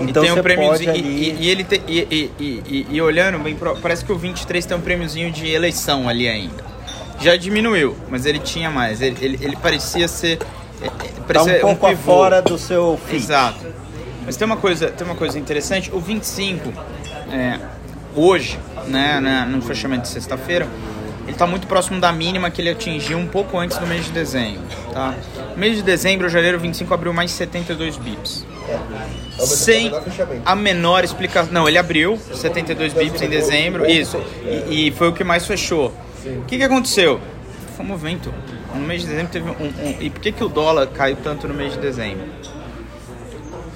Então 0.00 0.22
e 0.22 0.26
tem 0.28 0.38
um 0.38 0.42
prêmiozinho. 0.42 0.90
e- 0.94 0.98
ali- 0.98 1.36
E, 1.40 1.48
ele 1.50 1.64
te- 1.64 1.82
e, 1.88 3.00
olhando 3.00 3.38
bem, 3.38 3.56
parece 3.80 4.04
que 4.04 4.12
o 4.12 4.16
23 4.18 4.64
tem 4.66 4.76
um 4.76 4.80
prêmiozinho 4.80 5.30
de 5.30 5.48
eleição 5.48 6.08
ali 6.08 6.28
ainda. 6.28 6.64
Já 7.20 7.36
diminuiu, 7.36 7.96
mas 8.10 8.26
ele 8.26 8.38
tinha 8.38 8.70
mais. 8.70 9.00
Ele, 9.00 9.16
ele, 9.20 9.38
ele 9.40 9.56
parecia 9.56 10.06
ser. 10.08 10.38
é, 10.82 10.86
é, 10.86 10.88
Tá 10.88 11.22
parecia 11.26 11.56
um 11.66 11.74
pouco 11.74 11.88
pivô. 11.88 12.02
fora 12.02 12.42
do 12.42 12.58
seu 12.58 12.98
fit. 13.06 13.16
Exato. 13.16 13.64
Mas 14.26 14.36
tem 14.36 14.44
uma 14.44 14.56
coisa, 14.56 14.88
tem 14.90 15.06
uma 15.06 15.16
coisa 15.16 15.38
interessante. 15.38 15.90
O 15.94 15.98
25, 16.00 16.72
é, 17.32 17.58
hoje, 18.14 18.58
né, 18.88 19.20
né, 19.20 19.46
no 19.48 19.62
fechamento 19.62 20.02
de 20.02 20.08
sexta-feira, 20.08 20.66
ele 21.22 21.32
está 21.32 21.46
muito 21.46 21.66
próximo 21.66 21.98
da 22.00 22.12
mínima 22.12 22.50
que 22.50 22.60
ele 22.60 22.70
atingiu 22.70 23.16
um 23.18 23.26
pouco 23.26 23.58
antes 23.58 23.78
do 23.78 23.86
mês 23.86 24.04
de 24.04 24.10
dezembro. 24.12 24.62
Tá? 24.92 25.14
No 25.52 25.56
mês 25.56 25.76
de 25.76 25.82
dezembro, 25.82 26.28
janeiro 26.28 26.58
25 26.58 26.92
abriu 26.92 27.12
mais 27.12 27.30
72 27.30 27.96
bips. 27.96 28.44
Sem 29.38 29.90
a 30.44 30.54
menor 30.56 31.04
explicação. 31.04 31.52
Não, 31.52 31.68
ele 31.68 31.78
abriu 31.78 32.18
72 32.18 32.92
bips 32.92 33.20
em 33.22 33.28
dezembro, 33.28 33.86
isso. 33.90 34.16
E, 34.68 34.88
e 34.88 34.90
foi 34.92 35.08
o 35.08 35.12
que 35.12 35.22
mais 35.24 35.46
fechou. 35.46 35.92
O 36.24 36.42
que, 36.44 36.56
que 36.58 36.62
aconteceu? 36.64 37.20
Foi 37.76 37.84
um 37.84 37.88
movimento. 37.88 38.32
No 38.74 38.80
mês 38.80 39.02
de 39.02 39.08
dezembro 39.08 39.32
teve 39.32 39.48
um, 39.50 39.54
um- 39.54 39.96
E 40.00 40.10
por 40.10 40.20
que, 40.20 40.32
que 40.32 40.42
o 40.44 40.48
dólar 40.48 40.86
caiu 40.88 41.16
tanto 41.22 41.46
no 41.48 41.54
mês 41.54 41.72
de 41.74 41.78
dezembro? 41.78 42.26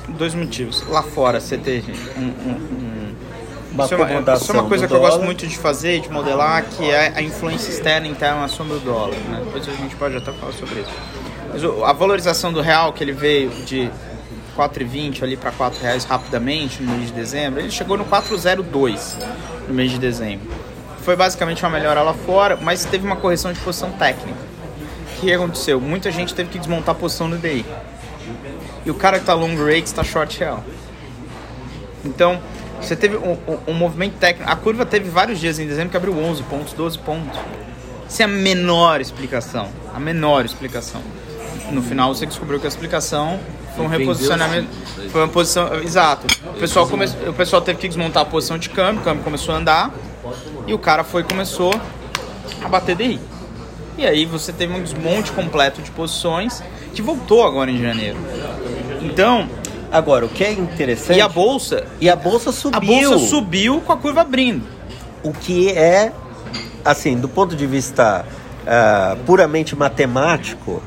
Dois 0.09 0.35
motivos. 0.35 0.83
Lá 0.89 1.03
fora 1.03 1.41
você 1.41 1.57
teve 1.57 1.93
um. 2.17 2.23
um- 2.23 2.51
um- 2.51 3.15
Uma 3.73 3.85
isso, 3.85 3.95
é 3.95 3.97
uma, 3.99 4.35
isso 4.35 4.51
é 4.51 4.55
uma 4.55 4.69
coisa 4.69 4.85
do 4.87 4.91
que 4.91 4.97
eu 4.97 5.01
gosto 5.01 5.23
muito 5.23 5.47
de 5.47 5.57
fazer, 5.57 6.01
de 6.01 6.11
modelar, 6.11 6.65
que 6.65 6.91
é 6.91 7.13
a 7.15 7.23
influência 7.23 7.71
externa 7.71 8.09
e 8.09 8.11
interna 8.11 8.49
sobre 8.49 8.75
o 8.77 8.81
dólar. 8.81 9.15
Né? 9.29 9.43
Depois 9.45 9.69
a 9.69 9.73
gente 9.73 9.95
pode 9.95 10.17
até 10.17 10.33
falar 10.33 10.53
sobre 10.53 10.81
isso. 10.81 10.91
Mas 11.53 11.63
a 11.89 11.93
valorização 11.93 12.53
do 12.53 12.61
real, 12.61 12.93
que 12.93 13.05
ele 13.05 13.13
veio 13.13 13.49
de 13.65 13.89
4,20 14.69 15.23
ali 15.23 15.37
para 15.37 15.51
4 15.51 15.81
reais 15.81 16.05
rapidamente 16.05 16.83
no 16.83 16.93
mês 16.97 17.07
de 17.09 17.13
dezembro, 17.15 17.61
ele 17.61 17.71
chegou 17.71 17.97
no 17.97 18.05
4,02 18.05 19.17
no 19.67 19.73
mês 19.75 19.91
de 19.91 19.99
dezembro. 19.99 20.51
Foi 21.03 21.17
basicamente 21.17 21.63
uma 21.65 21.71
melhora 21.71 22.03
lá 22.03 22.13
fora, 22.13 22.59
mas 22.61 22.85
teve 22.85 23.07
uma 23.07 23.17
correção 23.17 23.53
de 23.53 23.61
posição 23.61 23.91
técnica. 23.93 24.39
O 25.17 25.21
que 25.21 25.33
aconteceu? 25.33 25.81
Muita 25.81 26.11
gente 26.11 26.35
teve 26.35 26.51
que 26.51 26.59
desmontar 26.59 26.95
a 26.95 26.99
posição 26.99 27.27
no 27.29 27.39
DI. 27.39 27.65
E 28.85 28.91
o 28.91 28.95
cara 28.95 29.19
que 29.19 29.25
tá 29.25 29.35
long 29.35 29.55
rate 29.57 29.85
está 29.85 30.03
short 30.05 30.39
real. 30.39 30.63
Então, 32.05 32.41
você 32.81 32.97
teve 32.97 33.17
um, 33.17 33.33
um- 33.47 33.59
um 33.69 33.75
movimento 33.75 34.15
técnico. 34.19 34.51
A 34.51 34.57
curva 34.57 34.87
teve 34.87 35.09
vários 35.11 35.39
dias 35.39 35.59
em 35.59 35.67
dezembro 35.67 35.91
que 35.91 35.97
abriu 35.97 36.17
11 36.19 36.43
pontos, 36.45 36.73
12 36.73 36.99
pontos. 36.99 37.39
Sem 38.09 38.25
a 38.25 38.29
menor 38.29 39.01
explicação. 39.01 39.69
A 39.95 40.01
menor 40.01 40.45
explicação. 40.45 41.01
No 41.71 41.83
final 41.83 42.15
você 42.15 42.27
descobriu 42.27 42.59
que 42.59 42.67
a 42.67 42.69
explicação 42.69 43.39
foi 43.75 43.85
um 43.85 43.89
reposicionamento. 43.89 44.69
sim. 44.95 45.09
Foi 45.09 45.23
uma 45.23 45.29
posição. 45.29 45.75
Exato. 45.83 46.27
O 46.47 46.59
pessoal, 46.59 46.87
come, 46.89 47.07
o 47.27 47.33
pessoal 47.33 47.63
teve 47.63 47.79
que 47.79 47.89
desmontar 47.89 48.23
a 48.23 48.27
posição 48.27 48.59
de 48.59 48.69
câmbio, 48.69 49.01
o 49.01 49.05
câmbio 49.05 49.25
começou 49.25 49.55
a 49.55 49.59
andar. 49.59 49.91
E 50.67 50.75
o 50.75 50.79
cara 50.79 51.03
foi 51.05 51.23
e 51.23 51.25
começou 51.25 51.75
a 52.63 52.69
bater 52.69 52.95
DI. 52.95 53.19
E 53.99 54.07
aí 54.07 54.25
você 54.25 54.53
teve 54.53 54.73
um 54.73 54.83
desmonte 54.83 55.33
completo 55.33 55.83
de 55.83 55.91
posições 55.91 56.63
que 56.95 57.03
voltou 57.03 57.47
agora 57.47 57.71
em 57.71 57.81
janeiro. 57.81 58.17
Então, 59.03 59.49
Agora, 59.91 60.25
o 60.25 60.29
que 60.29 60.45
é 60.45 60.53
interessante. 60.53 61.19
e 61.19 61.21
a 61.21 61.29
bolsa 61.29 61.85
e 62.01 62.09
a 62.09 62.15
bolsa 62.15 62.53
subiu. 62.53 62.79
a 62.79 62.81
bolsa 62.81 63.27
subiu 63.27 63.81
com 63.81 63.93
a 63.93 63.97
curva 63.97 64.21
abrindo. 64.21 64.65
O 65.23 65.33
que 65.33 65.71
é, 65.71 66.13
assim, 66.85 67.19
do 67.19 67.29
ponto 67.29 67.57
de 67.57 67.67
vista 67.67 68.25
ah, 68.67 69.17
puramente 69.27 69.75
matemático, 69.75 70.83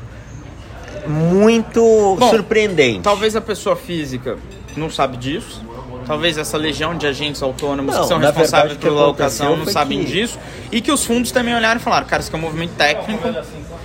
muito 1.06 2.16
Bom, 2.18 2.30
surpreendente. 2.30 3.00
Talvez 3.00 3.34
a 3.36 3.40
pessoa 3.40 3.76
física 3.76 4.36
não 4.76 4.90
sabe 4.90 5.16
disso. 5.16 5.62
Talvez 6.06 6.36
essa 6.36 6.58
legião 6.58 6.94
de 6.96 7.06
agentes 7.06 7.42
autônomos 7.42 7.94
Não, 7.94 8.02
que 8.02 8.08
são 8.08 8.18
responsáveis 8.18 8.76
pela 8.76 9.00
alocação 9.02 9.46
aconteceu 9.54 9.64
não 9.66 9.72
sabem 9.72 10.00
que- 10.04 10.12
disso. 10.12 10.38
E 10.70 10.80
que 10.82 10.92
os 10.92 11.02
fundos 11.04 11.30
também 11.32 11.54
olharam 11.54 11.80
e 11.80 11.82
falaram, 11.82 12.06
cara, 12.06 12.20
isso 12.20 12.28
aqui 12.28 12.36
é 12.36 12.38
um 12.38 12.42
movimento 12.42 12.72
técnico, 12.76 13.26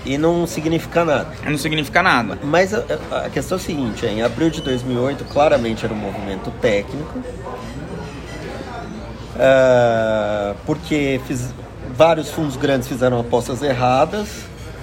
E 0.05 0.17
não 0.17 0.45
significa 0.45 1.05
nada. 1.05 1.27
não 1.45 1.57
significa 1.57 2.03
nada. 2.03 2.37
Mas 2.43 2.73
a, 2.73 2.83
a 3.25 3.29
questão 3.29 3.57
é 3.57 3.61
a 3.61 3.63
seguinte, 3.63 4.05
em 4.05 4.21
abril 4.21 4.49
de 4.49 4.61
2008 4.61 5.23
claramente 5.25 5.85
era 5.85 5.93
um 5.93 5.97
movimento 5.97 6.51
técnico, 6.59 7.19
ah, 9.39 10.53
porque 10.65 11.21
fiz- 11.27 11.53
vários 11.95 12.29
fundos 12.29 12.57
grandes 12.57 12.87
fizeram 12.87 13.19
apostas 13.19 13.61
erradas 13.61 14.27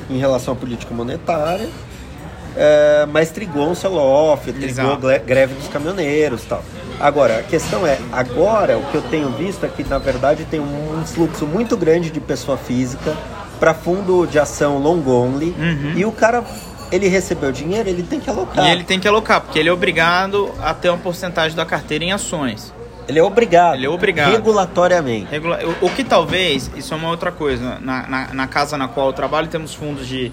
em 0.08 0.18
relação 0.18 0.54
à 0.54 0.56
política 0.56 0.94
monetária, 0.94 1.68
ah, 2.56 3.06
mas 3.10 3.30
trigou 3.30 3.68
um 3.70 3.74
sell-off, 3.74 4.50
trigou 4.52 4.96
greve 5.18 5.54
dos 5.54 5.68
caminhoneiros 5.68 6.42
e 6.42 6.46
tal. 6.46 6.64
Agora, 6.98 7.40
a 7.40 7.42
questão 7.42 7.86
é, 7.86 7.98
agora 8.12 8.78
o 8.78 8.82
que 8.86 8.94
eu 8.94 9.02
tenho 9.02 9.28
visto 9.30 9.64
é 9.66 9.68
que 9.68 9.84
na 9.84 9.98
verdade 9.98 10.44
tem 10.50 10.60
um 10.60 11.02
fluxo 11.04 11.46
muito 11.46 11.76
grande 11.76 12.10
de 12.10 12.20
pessoa 12.20 12.56
física 12.56 13.14
para 13.60 13.74
fundo 13.74 14.26
de 14.26 14.38
ação 14.38 14.78
long 14.78 15.02
only 15.06 15.54
e 15.96 16.04
o 16.04 16.12
cara 16.12 16.42
ele 16.90 17.08
recebeu 17.08 17.50
dinheiro, 17.52 17.88
ele 17.88 18.02
tem 18.02 18.20
que 18.20 18.30
alocar. 18.30 18.64
E 18.66 18.70
ele 18.70 18.84
tem 18.84 18.98
que 19.00 19.08
alocar, 19.08 19.40
porque 19.40 19.58
ele 19.58 19.68
é 19.68 19.72
obrigado 19.72 20.50
a 20.62 20.72
ter 20.72 20.88
uma 20.88 20.98
porcentagem 20.98 21.56
da 21.56 21.66
carteira 21.66 22.04
em 22.04 22.12
ações. 22.12 22.72
Ele 23.08 23.18
é 23.18 23.22
obrigado. 23.22 23.74
Ele 23.74 23.86
é 23.86 23.88
obrigado. 23.90 24.30
Regulatoriamente. 24.32 25.26
Regula- 25.30 25.58
O, 25.82 25.86
o 25.86 25.90
que 25.90 26.02
talvez, 26.04 26.70
isso 26.76 26.94
é 26.94 26.96
uma 26.96 27.08
outra 27.10 27.30
coisa, 27.32 27.78
na, 27.80 28.06
na, 28.06 28.34
na 28.34 28.46
casa 28.46 28.76
na 28.78 28.88
qual 28.88 29.08
eu 29.08 29.12
trabalho 29.12 29.48
temos 29.48 29.74
fundos 29.74 30.06
de, 30.06 30.30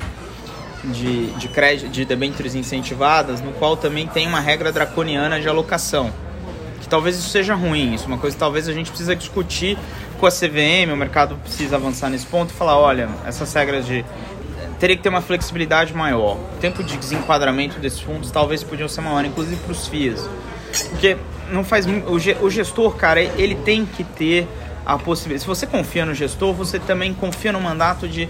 de, 0.84 1.28
de 1.32 1.48
crédito, 1.48 1.90
de 1.90 2.06
debêntures 2.06 2.56
incentivadas, 2.56 3.42
no 3.42 3.52
qual 3.54 3.78
também 3.78 4.08
tem 4.08 4.28
uma 4.28 4.40
regra 4.40 4.72
draconiana 4.72 5.40
de 5.40 5.48
alocação. 5.48 6.12
Que 6.82 6.88
talvez 6.88 7.18
isso 7.18 7.30
seja 7.30 7.56
ruim, 7.56 7.94
isso 7.94 8.06
é 8.06 8.08
uma 8.08 8.18
coisa 8.18 8.36
que 8.36 8.40
talvez 8.40 8.68
a 8.68 8.74
gente 8.74 8.90
precisa 8.90 9.16
discutir 9.16 9.78
com 10.20 10.26
a 10.26 10.32
CVM, 10.32 10.92
o 10.92 10.98
mercado 10.98 11.36
precisa 11.36 11.76
avançar 11.76 12.10
nesse 12.10 12.26
ponto 12.26 12.52
e 12.52 12.54
falar, 12.54 12.78
olha, 12.78 13.10
essas 13.26 13.54
regras 13.54 13.86
de 13.86 14.04
teria 14.80 14.98
que 14.98 15.04
ter 15.04 15.10
uma 15.10 15.22
flexibilidade 15.22 15.94
maior. 15.94 16.36
O 16.36 16.58
tempo 16.60 16.84
de 16.84 16.98
desenquadramento 16.98 17.80
desses 17.80 18.02
fundos 18.02 18.32
talvez 18.32 18.64
podiam 18.64 18.90
ser 18.90 19.00
maior, 19.00 19.24
inclusive 19.24 19.56
para 19.58 19.72
os 19.72 19.88
FIAs. 19.88 20.30
Porque 20.90 21.16
não 21.50 21.64
faz 21.64 21.86
o 21.86 22.50
gestor, 22.50 22.96
cara, 22.96 23.22
ele 23.22 23.56
tem 23.56 23.86
que 23.86 24.04
ter 24.04 24.48
a 24.86 24.98
possibilidade. 24.98 25.42
Se 25.42 25.48
você 25.48 25.66
confia 25.66 26.06
no 26.06 26.14
gestor, 26.14 26.54
você 26.54 26.80
também 26.80 27.14
confia 27.14 27.54
no 27.54 27.62
mandato 27.62 28.08
de 28.08 28.28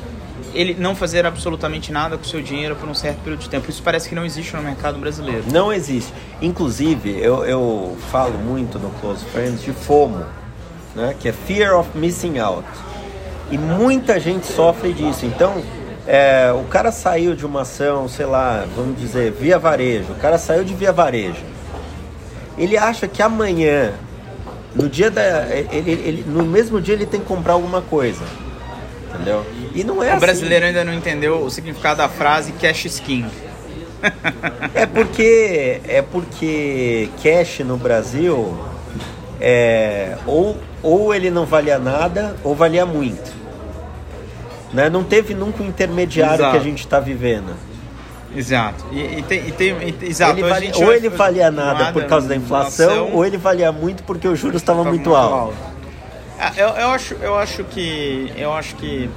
ele 0.53 0.75
não 0.79 0.95
fazer 0.95 1.25
absolutamente 1.25 1.91
nada 1.91 2.17
com 2.17 2.23
o 2.23 2.27
seu 2.27 2.41
dinheiro 2.41 2.75
por 2.75 2.87
um 2.87 2.93
certo 2.93 3.19
período 3.19 3.41
de 3.41 3.49
tempo. 3.49 3.69
Isso 3.69 3.81
parece 3.83 4.07
que 4.09 4.15
não 4.15 4.25
existe 4.25 4.55
no 4.55 4.61
mercado 4.61 4.97
brasileiro. 4.99 5.43
Não 5.51 5.71
existe. 5.73 6.13
Inclusive, 6.41 7.17
eu, 7.19 7.43
eu 7.45 7.97
falo 8.11 8.37
muito 8.37 8.77
no 8.79 8.89
Close 8.99 9.23
Friends 9.25 9.61
de 9.63 9.71
FOMO, 9.73 10.23
né? 10.95 11.15
que 11.19 11.29
é 11.29 11.31
Fear 11.33 11.77
of 11.79 11.89
Missing 11.97 12.39
Out. 12.39 12.67
E 13.51 13.57
muita 13.57 14.19
gente 14.19 14.45
sofre 14.47 14.93
disso. 14.93 15.25
Então, 15.25 15.61
é, 16.07 16.51
o 16.53 16.63
cara 16.65 16.91
saiu 16.91 17.35
de 17.35 17.45
uma 17.45 17.61
ação, 17.61 18.07
sei 18.07 18.25
lá, 18.25 18.65
vamos 18.75 18.99
dizer, 18.99 19.31
via 19.31 19.57
varejo. 19.59 20.11
O 20.11 20.15
cara 20.15 20.37
saiu 20.37 20.63
de 20.63 20.73
via 20.73 20.91
varejo. 20.91 21.41
Ele 22.57 22.77
acha 22.77 23.07
que 23.07 23.21
amanhã, 23.21 23.93
no 24.75 24.87
dia 24.87 25.09
da. 25.09 25.47
Ele, 25.49 25.91
ele- 25.91 26.23
no 26.27 26.43
mesmo 26.45 26.79
dia, 26.79 26.93
ele 26.93 27.05
tem 27.05 27.19
que 27.19 27.25
comprar 27.25 27.53
alguma 27.53 27.81
coisa. 27.81 28.21
Entendeu? 29.13 29.45
E 29.73 29.83
não 29.83 30.03
é 30.03 30.07
O 30.07 30.09
assim. 30.11 30.19
brasileiro 30.19 30.65
ainda 30.65 30.83
não 30.83 30.93
entendeu 30.93 31.41
o 31.43 31.49
significado 31.49 31.97
da 31.97 32.07
frase 32.09 32.51
cash 32.53 32.85
is 32.85 32.99
king. 32.99 33.27
É 34.75 34.85
porque 34.85 35.79
é 35.87 36.01
porque 36.01 37.09
cash 37.23 37.59
no 37.59 37.77
Brasil 37.77 38.57
é 39.39 40.17
ou, 40.25 40.57
ou 40.81 41.13
ele 41.13 41.29
não 41.31 41.45
valia 41.45 41.79
nada 41.79 42.35
ou 42.43 42.53
valia 42.55 42.85
muito. 42.85 43.31
Né? 44.73 44.89
Não 44.89 45.03
teve 45.03 45.33
nunca 45.33 45.63
um 45.63 45.67
intermediário 45.67 46.35
Exato. 46.41 46.51
que 46.51 46.57
a 46.57 46.63
gente 46.63 46.79
está 46.79 46.99
vivendo. 46.99 47.53
Exato. 48.35 48.83
E, 48.91 49.19
e 49.19 49.21
tem, 49.21 49.47
e 49.47 49.51
tem- 49.51 49.75
e- 50.01 50.05
exato. 50.09 50.33
Ele 50.39 50.49
valia- 50.49 50.71
ou 50.75 50.91
ele 50.93 51.09
valia 51.09 51.51
nada 51.51 51.91
por 51.93 52.03
causa 52.05 52.27
da 52.27 52.35
inflação, 52.35 53.11
ou 53.13 53.23
ele 53.23 53.37
valia 53.37 53.71
muito 53.71 54.03
porque 54.03 54.27
o 54.27 54.35
juros 54.35 54.61
estava 54.61 54.83
Tá 54.83 54.89
muito 54.89 55.15
alto. 55.15 55.53
Ah, 56.39 56.51
Eu, 56.57 56.69
eu 56.69 56.89
acho, 56.89 57.13
eu 57.21 57.37
acho 57.37 57.63
que, 57.63 58.33
eu 58.35 58.51
acho 58.51 58.75
que 58.75 59.07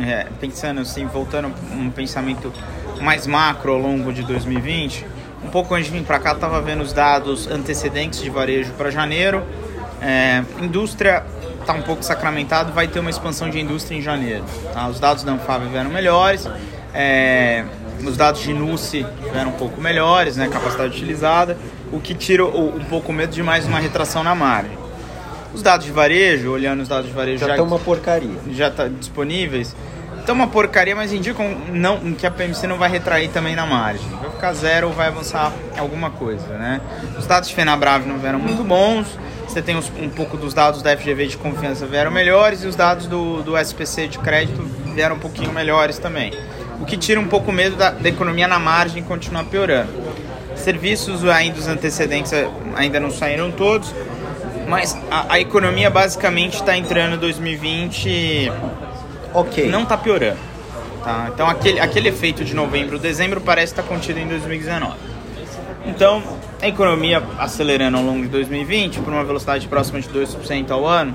é, 0.00 0.26
pensando 0.40 0.80
assim, 0.80 1.06
voltando 1.06 1.52
um 1.72 1.90
pensamento 1.90 2.52
mais 3.00 3.26
macro 3.26 3.72
ao 3.72 3.78
longo 3.78 4.12
de 4.12 4.22
2020, 4.22 5.06
um 5.44 5.48
pouco 5.48 5.74
antes 5.74 5.86
de 5.86 5.98
vir 5.98 6.04
para 6.04 6.18
cá, 6.18 6.32
estava 6.32 6.60
vendo 6.60 6.82
os 6.82 6.92
dados 6.92 7.46
antecedentes 7.46 8.20
de 8.22 8.30
varejo 8.30 8.72
para 8.72 8.90
janeiro. 8.90 9.42
É, 10.00 10.42
indústria 10.60 11.24
está 11.60 11.72
um 11.72 11.82
pouco 11.82 12.02
sacramentado, 12.02 12.72
vai 12.72 12.88
ter 12.88 13.00
uma 13.00 13.10
expansão 13.10 13.48
de 13.50 13.58
indústria 13.58 13.96
em 13.96 14.02
janeiro. 14.02 14.44
tá? 14.72 14.88
Os 14.88 15.00
dados 15.00 15.22
da 15.22 15.32
Anfávia 15.32 15.68
vieram 15.68 15.90
melhores. 15.90 16.48
é, 16.92 17.64
os 18.06 18.16
dados 18.16 18.42
de 18.42 18.52
NUSI 18.52 19.06
vieram 19.32 19.50
um 19.50 19.54
pouco 19.54 19.80
melhores, 19.80 20.36
né, 20.36 20.48
capacidade 20.48 20.94
utilizada, 20.94 21.56
o 21.92 22.00
que 22.00 22.14
tira 22.14 22.44
um 22.44 22.84
pouco 22.84 23.12
o 23.12 23.14
medo 23.14 23.32
de 23.32 23.42
mais 23.42 23.66
uma 23.66 23.78
retração 23.78 24.22
na 24.22 24.34
margem. 24.34 24.83
Os 25.54 25.62
dados 25.62 25.86
de 25.86 25.92
varejo, 25.92 26.50
olhando 26.50 26.82
os 26.82 26.88
dados 26.88 27.06
de 27.06 27.12
varejo 27.12 27.38
Já 27.38 27.48
já, 27.48 27.56
tá 27.56 27.62
uma 27.62 27.78
porcaria. 27.78 28.36
já 28.50 28.70
tá 28.70 28.88
disponíveis, 28.88 29.74
estão 30.18 30.34
uma 30.34 30.48
porcaria, 30.48 30.96
mas 30.96 31.12
indicam 31.12 31.56
não, 31.72 32.12
que 32.14 32.26
a 32.26 32.30
PMC 32.30 32.66
não 32.66 32.76
vai 32.76 32.90
retrair 32.90 33.28
também 33.30 33.54
na 33.54 33.64
margem. 33.66 34.06
Vai 34.20 34.30
ficar 34.30 34.52
zero 34.52 34.88
ou 34.88 34.92
vai 34.92 35.06
avançar 35.08 35.52
alguma 35.78 36.10
coisa, 36.10 36.46
né? 36.58 36.80
Os 37.18 37.26
dados 37.26 37.48
de 37.48 37.54
FenaBrave 37.54 38.08
não 38.08 38.18
vieram 38.18 38.38
muito 38.38 38.64
bons, 38.64 39.06
Você 39.46 39.60
tem 39.62 39.76
uns- 39.76 39.92
um 40.00 40.08
pouco 40.08 40.36
dos 40.38 40.52
dados 40.54 40.82
da 40.82 40.90
FGV 40.96 41.26
de 41.28 41.36
confiança 41.36 41.86
vieram 41.86 42.10
melhores 42.10 42.64
e 42.64 42.66
os 42.66 42.74
dados 42.74 43.06
do, 43.06 43.42
do 43.42 43.56
SPC 43.56 44.08
de 44.08 44.18
crédito 44.18 44.60
vieram 44.94 45.14
um 45.16 45.18
pouquinho 45.20 45.52
melhores 45.52 45.98
também. 45.98 46.32
O 46.80 46.84
que 46.86 46.96
tira 46.96 47.20
um 47.20 47.28
pouco 47.28 47.50
o 47.50 47.54
medo 47.54 47.76
da, 47.76 47.90
da 47.90 48.08
economia 48.08 48.48
na 48.48 48.58
margem 48.58 49.02
continuar 49.04 49.44
piorando. 49.44 49.92
Serviços 50.56 51.24
ainda 51.26 51.58
os 51.58 51.68
antecedentes 51.68 52.32
ainda 52.74 52.98
não 52.98 53.10
saíram 53.10 53.50
todos, 53.52 53.94
mas 54.68 54.96
a, 55.10 55.34
a 55.34 55.40
economia 55.40 55.90
basicamente 55.90 56.54
está 56.54 56.76
entrando 56.76 57.14
em 57.14 57.18
2020 57.18 58.52
Ok. 59.32 59.68
não 59.68 59.82
está 59.82 59.96
piorando. 59.96 60.38
Tá? 61.02 61.30
Então 61.32 61.48
aquele, 61.48 61.80
aquele 61.80 62.08
efeito 62.08 62.44
de 62.44 62.54
novembro, 62.54 62.98
dezembro 62.98 63.40
parece 63.40 63.72
estar 63.72 63.82
contido 63.82 64.18
em 64.18 64.26
2019. 64.26 64.94
Então 65.86 66.22
a 66.62 66.68
economia 66.68 67.22
acelerando 67.38 67.98
ao 67.98 68.02
longo 68.02 68.22
de 68.22 68.28
2020 68.28 69.00
por 69.00 69.12
uma 69.12 69.24
velocidade 69.24 69.68
próxima 69.68 70.00
de 70.00 70.08
2% 70.08 70.70
ao 70.70 70.86
ano, 70.86 71.14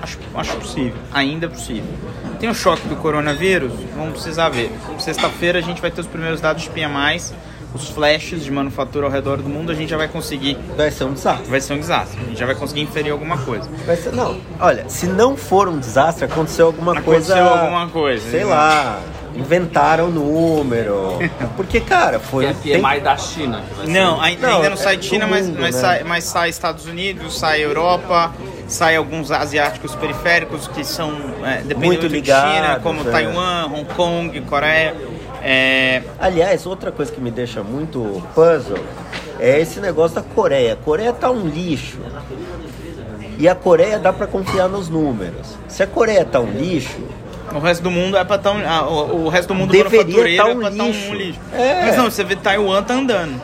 acho, 0.00 0.18
acho 0.34 0.56
possível, 0.56 0.94
ainda 1.12 1.46
é 1.46 1.48
possível. 1.48 1.90
Tem 2.38 2.48
o 2.48 2.54
choque 2.54 2.86
do 2.86 2.96
coronavírus, 2.96 3.72
vamos 3.96 4.12
precisar 4.12 4.50
ver. 4.50 4.70
Sexta-feira 4.98 5.58
a 5.58 5.62
gente 5.62 5.80
vai 5.80 5.90
ter 5.90 6.00
os 6.00 6.06
primeiros 6.06 6.40
dados 6.40 6.62
de 6.62 6.70
PMIs, 6.70 7.34
os 7.74 7.88
flashes 7.90 8.44
de 8.44 8.50
manufatura 8.50 9.06
ao 9.06 9.12
redor 9.12 9.38
do 9.38 9.48
mundo, 9.48 9.72
a 9.72 9.74
gente 9.74 9.90
já 9.90 9.96
vai 9.96 10.08
conseguir, 10.08 10.56
Vai 10.76 10.90
ser 10.90 11.04
um 11.04 11.12
desastre. 11.12 11.50
vai 11.50 11.60
ser 11.60 11.72
um 11.74 11.78
desastre, 11.80 12.20
a 12.20 12.28
gente 12.28 12.38
já 12.38 12.46
vai 12.46 12.54
conseguir 12.54 12.82
inferir 12.82 13.10
alguma 13.12 13.36
coisa. 13.38 13.68
Vai 13.84 13.96
ser, 13.96 14.12
não, 14.12 14.38
olha, 14.60 14.88
se 14.88 15.06
não 15.06 15.36
for 15.36 15.68
um 15.68 15.78
desastre, 15.78 16.24
aconteceu 16.24 16.66
alguma 16.66 16.92
Aconteceu 16.92 17.34
coisa. 17.36 17.50
alguma 17.60 17.88
coisa, 17.88 18.30
Sei 18.30 18.40
né? 18.40 18.46
lá, 18.46 19.00
inventaram 19.34 20.06
o 20.06 20.10
número. 20.10 21.18
Porque, 21.56 21.80
cara, 21.80 22.20
foi. 22.20 22.52
Que 22.62 22.72
é 22.74 22.78
PMI 22.78 23.00
da 23.00 23.16
China. 23.16 23.62
Que 23.68 23.74
vai 23.74 23.86
ser. 23.86 23.92
Não, 23.92 24.20
ai- 24.20 24.38
Não, 24.40 24.48
ainda 24.56 24.68
não 24.68 24.74
é 24.74 24.76
sai 24.76 24.96
do 24.96 25.04
China, 25.04 25.26
mas, 25.26 25.46
mundo, 25.46 25.58
mas, 25.60 25.74
né? 25.74 25.80
sai, 25.80 26.04
mas 26.04 26.24
sai 26.24 26.48
Estados 26.50 26.86
Unidos, 26.86 27.36
sai 27.38 27.64
Europa, 27.64 28.32
sai 28.68 28.94
alguns 28.96 29.30
asiáticos 29.32 29.94
periféricos 29.96 30.68
que 30.68 30.84
são, 30.84 31.12
é, 31.44 31.56
dependendo 31.58 31.86
Muito 31.86 32.08
de 32.08 32.14
ligados, 32.14 32.54
China, 32.54 32.80
como 32.80 33.00
é. 33.00 33.10
Taiwan, 33.10 33.66
Hong 33.72 33.84
Kong, 33.96 34.40
Coreia. 34.42 34.94
É, 35.44 36.02
Aliás, 36.18 36.64
outra 36.64 36.90
coisa 36.90 37.12
que 37.12 37.20
me 37.20 37.30
deixa 37.30 37.62
muito 37.62 38.22
puzzle 38.34 38.78
é 39.38 39.60
esse 39.60 39.78
negócio 39.78 40.14
da 40.14 40.22
Coreia. 40.22 40.72
A 40.72 40.76
Coreia 40.76 41.12
tá 41.12 41.30
um 41.30 41.46
lixo. 41.46 41.98
E 43.38 43.46
a 43.48 43.54
Coreia 43.54 43.98
dá 43.98 44.12
pra 44.12 44.26
confiar 44.26 44.68
nos 44.68 44.88
números. 44.88 45.56
Se 45.68 45.82
a 45.82 45.86
Coreia 45.86 46.24
tá 46.24 46.40
um 46.40 46.50
lixo, 46.50 46.96
o 47.52 47.58
resto 47.58 47.82
do 47.82 47.90
mundo 47.90 48.16
é 48.16 48.24
pra 48.24 48.36
estar 48.36 48.52
um, 48.52 48.62
ah, 48.66 48.88
o, 48.88 49.24
o 49.26 49.28
resto 49.28 49.48
do 49.48 49.54
mundo 49.54 49.70
Deveria 49.70 49.98
manufatureiro 49.98 50.42
tá 50.42 50.48
é 50.48 50.52
um 50.54 50.58
pra 50.60 50.68
estar 50.70 50.84
lixo. 50.84 51.10
um 51.10 51.14
lixo. 51.14 51.40
É. 51.52 51.82
Mas 51.82 51.96
não, 51.96 52.04
você 52.10 52.24
vê 52.24 52.36
Taiwan 52.36 52.82
tá 52.82 52.94
andando. 52.94 53.40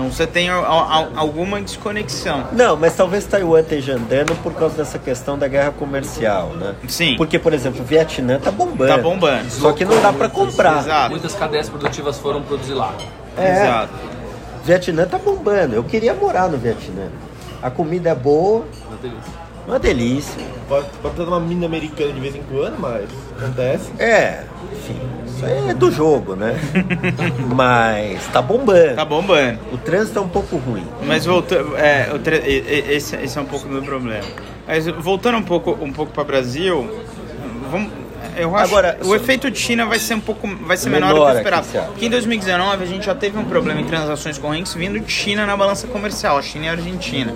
Não, 0.00 0.10
você 0.10 0.26
tem 0.26 0.48
a- 0.48 0.56
a- 0.58 1.08
alguma 1.16 1.60
desconexão. 1.60 2.48
Não, 2.52 2.76
mas 2.76 2.94
talvez 2.96 3.24
Taiwan 3.26 3.60
esteja 3.60 3.94
andando 3.96 4.34
por 4.42 4.54
causa 4.54 4.76
dessa 4.76 4.98
questão 4.98 5.38
da 5.38 5.46
guerra 5.46 5.72
comercial, 5.72 6.48
né? 6.56 6.74
Sim. 6.88 7.16
Porque, 7.16 7.38
por 7.38 7.52
exemplo, 7.52 7.82
o 7.82 7.84
Vietnã 7.84 8.38
tá 8.38 8.50
bombando. 8.50 8.88
Tá 8.94 8.98
bombando. 8.98 9.50
Só 9.50 9.72
que 9.72 9.84
não 9.84 10.00
dá 10.00 10.12
pra 10.12 10.28
comprar. 10.28 10.78
Exato. 10.80 11.10
Muitas 11.10 11.34
cadeias 11.34 11.68
produtivas 11.68 12.18
foram 12.18 12.40
produzir 12.42 12.74
lá. 12.74 12.94
É, 13.36 13.52
Exato. 13.64 13.92
Vietnã 14.64 15.06
tá 15.06 15.18
bombando. 15.18 15.74
Eu 15.74 15.84
queria 15.84 16.14
morar 16.14 16.48
no 16.48 16.56
Vietnã. 16.56 17.08
A 17.62 17.70
comida 17.70 18.10
é 18.10 18.14
boa, 18.14 18.64
Uma 18.88 18.96
delícia. 19.02 19.32
uma 19.66 19.78
delícia. 19.78 20.42
Pode, 20.68 20.86
pode 21.02 21.14
de 21.14 21.20
uma 21.22 21.40
mina 21.40 21.66
americana 21.66 22.12
de 22.12 22.20
vez 22.20 22.34
em 22.34 22.42
quando, 22.42 22.78
mas 22.78 23.06
acontece. 23.38 23.90
É, 23.98 24.44
enfim, 24.72 24.98
isso 25.40 25.46
aí 25.46 25.70
é 25.70 25.74
do 25.74 25.90
jogo, 25.90 26.36
né? 26.36 26.54
Mas 27.54 28.26
tá 28.28 28.42
bombando. 28.42 28.94
Tá 28.94 29.04
bombando. 29.04 29.58
O 29.72 29.78
trânsito 29.78 30.18
é 30.18 30.22
um 30.22 30.28
pouco 30.28 30.56
ruim. 30.56 30.86
Mas 31.06 31.24
voltando, 31.24 31.76
é, 31.76 32.10
esse, 32.90 33.16
esse 33.16 33.38
é 33.38 33.40
um 33.40 33.46
pouco 33.46 33.66
do 33.66 33.82
problema. 33.82 34.26
Mas 34.66 34.86
voltando 34.86 35.38
um 35.38 35.42
pouco, 35.42 35.78
um 35.80 35.92
pouco 35.92 36.12
para 36.12 36.24
Brasil, 36.24 36.88
vamos, 37.70 37.90
eu 38.36 38.54
acho 38.54 38.64
Agora, 38.66 38.98
que 39.00 39.06
o 39.06 39.14
efeito 39.14 39.50
de 39.50 39.58
China 39.58 39.86
vai 39.86 39.98
ser 39.98 40.14
um 40.14 40.20
pouco, 40.20 40.46
vai 40.62 40.76
ser 40.76 40.90
menor, 40.90 41.08
do 41.08 41.14
Menor 41.14 41.14
que 41.14 41.20
o 41.20 41.28
aqui, 41.28 41.38
esperado. 41.38 41.66
você 41.66 41.78
acha? 41.78 41.86
Porque 41.88 42.06
em 42.06 42.10
2019 42.10 42.82
a 42.82 42.86
gente 42.86 43.06
já 43.06 43.14
teve 43.14 43.38
um 43.38 43.44
problema 43.44 43.80
em 43.80 43.84
transações 43.84 44.38
correntes 44.38 44.74
vindo 44.74 45.00
de 45.00 45.10
China 45.10 45.46
na 45.46 45.56
balança 45.56 45.86
comercial, 45.86 46.36
a 46.36 46.42
China 46.42 46.66
e 46.66 46.68
a 46.68 46.72
Argentina, 46.72 47.34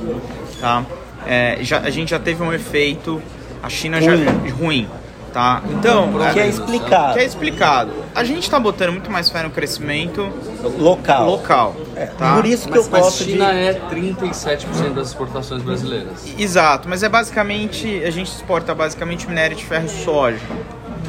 tá? 0.61 0.85
É, 1.27 1.59
já, 1.63 1.79
a 1.79 1.91
gente 1.91 2.11
já 2.11 2.19
teve 2.19 2.43
um 2.43 2.53
efeito, 2.53 3.21
a 3.63 3.69
China 3.71 4.01
já 4.01 4.13
ruim, 4.59 4.89
tá? 5.35 5.61
Então, 5.69 6.12
Que 6.32 6.39
é 6.39 6.44
é, 6.44 6.48
explicado. 6.48 7.12
que 7.15 7.19
é 7.19 7.24
explicado. 7.24 7.90
A 8.15 8.23
gente 8.23 8.48
tá 8.48 8.59
botando 8.61 8.93
muito 8.93 9.11
mais 9.11 9.28
fé 9.28 9.43
no 9.43 9.51
crescimento 9.51 10.32
Local. 10.78 11.27
local, 11.28 11.77
É, 11.97 12.06
tá? 12.06 12.36
Por 12.36 12.47
isso 12.47 12.69
que 12.69 12.77
Mas, 12.77 12.86
eu 12.86 12.90
mas 12.93 13.01
gosto 13.02 13.24
China 13.24 13.52
de. 13.52 13.59
é 13.59 13.74
37% 13.90 14.94
das 14.94 15.09
exportações 15.09 15.62
brasileiras. 15.62 16.24
Exato, 16.39 16.89
mas 16.89 17.02
é 17.02 17.09
basicamente, 17.09 18.02
a 18.05 18.11
gente 18.11 18.28
exporta 18.31 18.73
basicamente 18.74 19.28
minério 19.28 19.56
de 19.56 19.65
ferro 19.65 19.86
e 19.86 19.89
soja. 19.89 20.39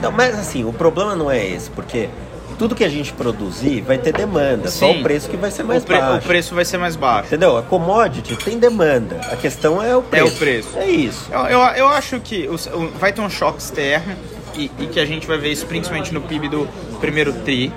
Não, 0.02 0.12
mas 0.12 0.38
assim, 0.38 0.66
o 0.66 0.74
problema 0.74 1.16
não 1.16 1.30
é 1.30 1.46
esse, 1.46 1.70
porque 1.70 2.10
tudo 2.58 2.76
que 2.76 2.84
a 2.84 2.90
gente 2.90 3.14
produzir 3.14 3.82
vai 3.82 3.98
ter 3.98 4.14
demanda. 4.14 4.70
Só 4.70 4.92
Sim. 4.92 5.00
o 5.00 5.04
preço 5.04 5.30
que 5.30 5.38
vai 5.38 5.52
ser 5.52 5.64
mais 5.64 5.84
o, 5.84 5.86
pre- 5.86 5.98
baixo. 6.00 6.18
o 6.18 6.28
preço 6.28 6.56
vai 6.56 6.66
ser 6.66 6.78
mais 6.78 6.96
baixo. 6.96 7.28
Entendeu? 7.28 7.58
A 7.58 7.62
commodity 7.64 8.36
tem 8.36 8.58
demanda. 8.60 9.20
A 9.32 9.36
questão 9.36 9.82
é 9.82 9.96
o 9.96 10.02
preço. 10.02 10.34
o 10.36 10.38
preço. 10.38 10.70
É 10.78 10.88
isso. 10.88 11.30
Eu, 11.32 11.40
eu, 11.48 11.60
eu 11.76 11.88
acho 11.90 12.20
que 12.20 12.48
os- 12.48 12.70
vai 13.00 13.12
ter 13.14 13.22
um 13.22 13.30
choque 13.30 13.62
externo 13.62 14.16
e, 14.56 14.72
e 14.80 14.88
que 14.88 15.00
a 15.00 15.06
gente 15.06 15.28
vai 15.28 15.38
ver 15.38 15.52
isso 15.52 15.66
principalmente 15.66 16.14
no 16.14 16.22
PIB 16.22 16.50
do 16.50 16.68
primeiro 17.00 17.34
TRI. 17.34 17.72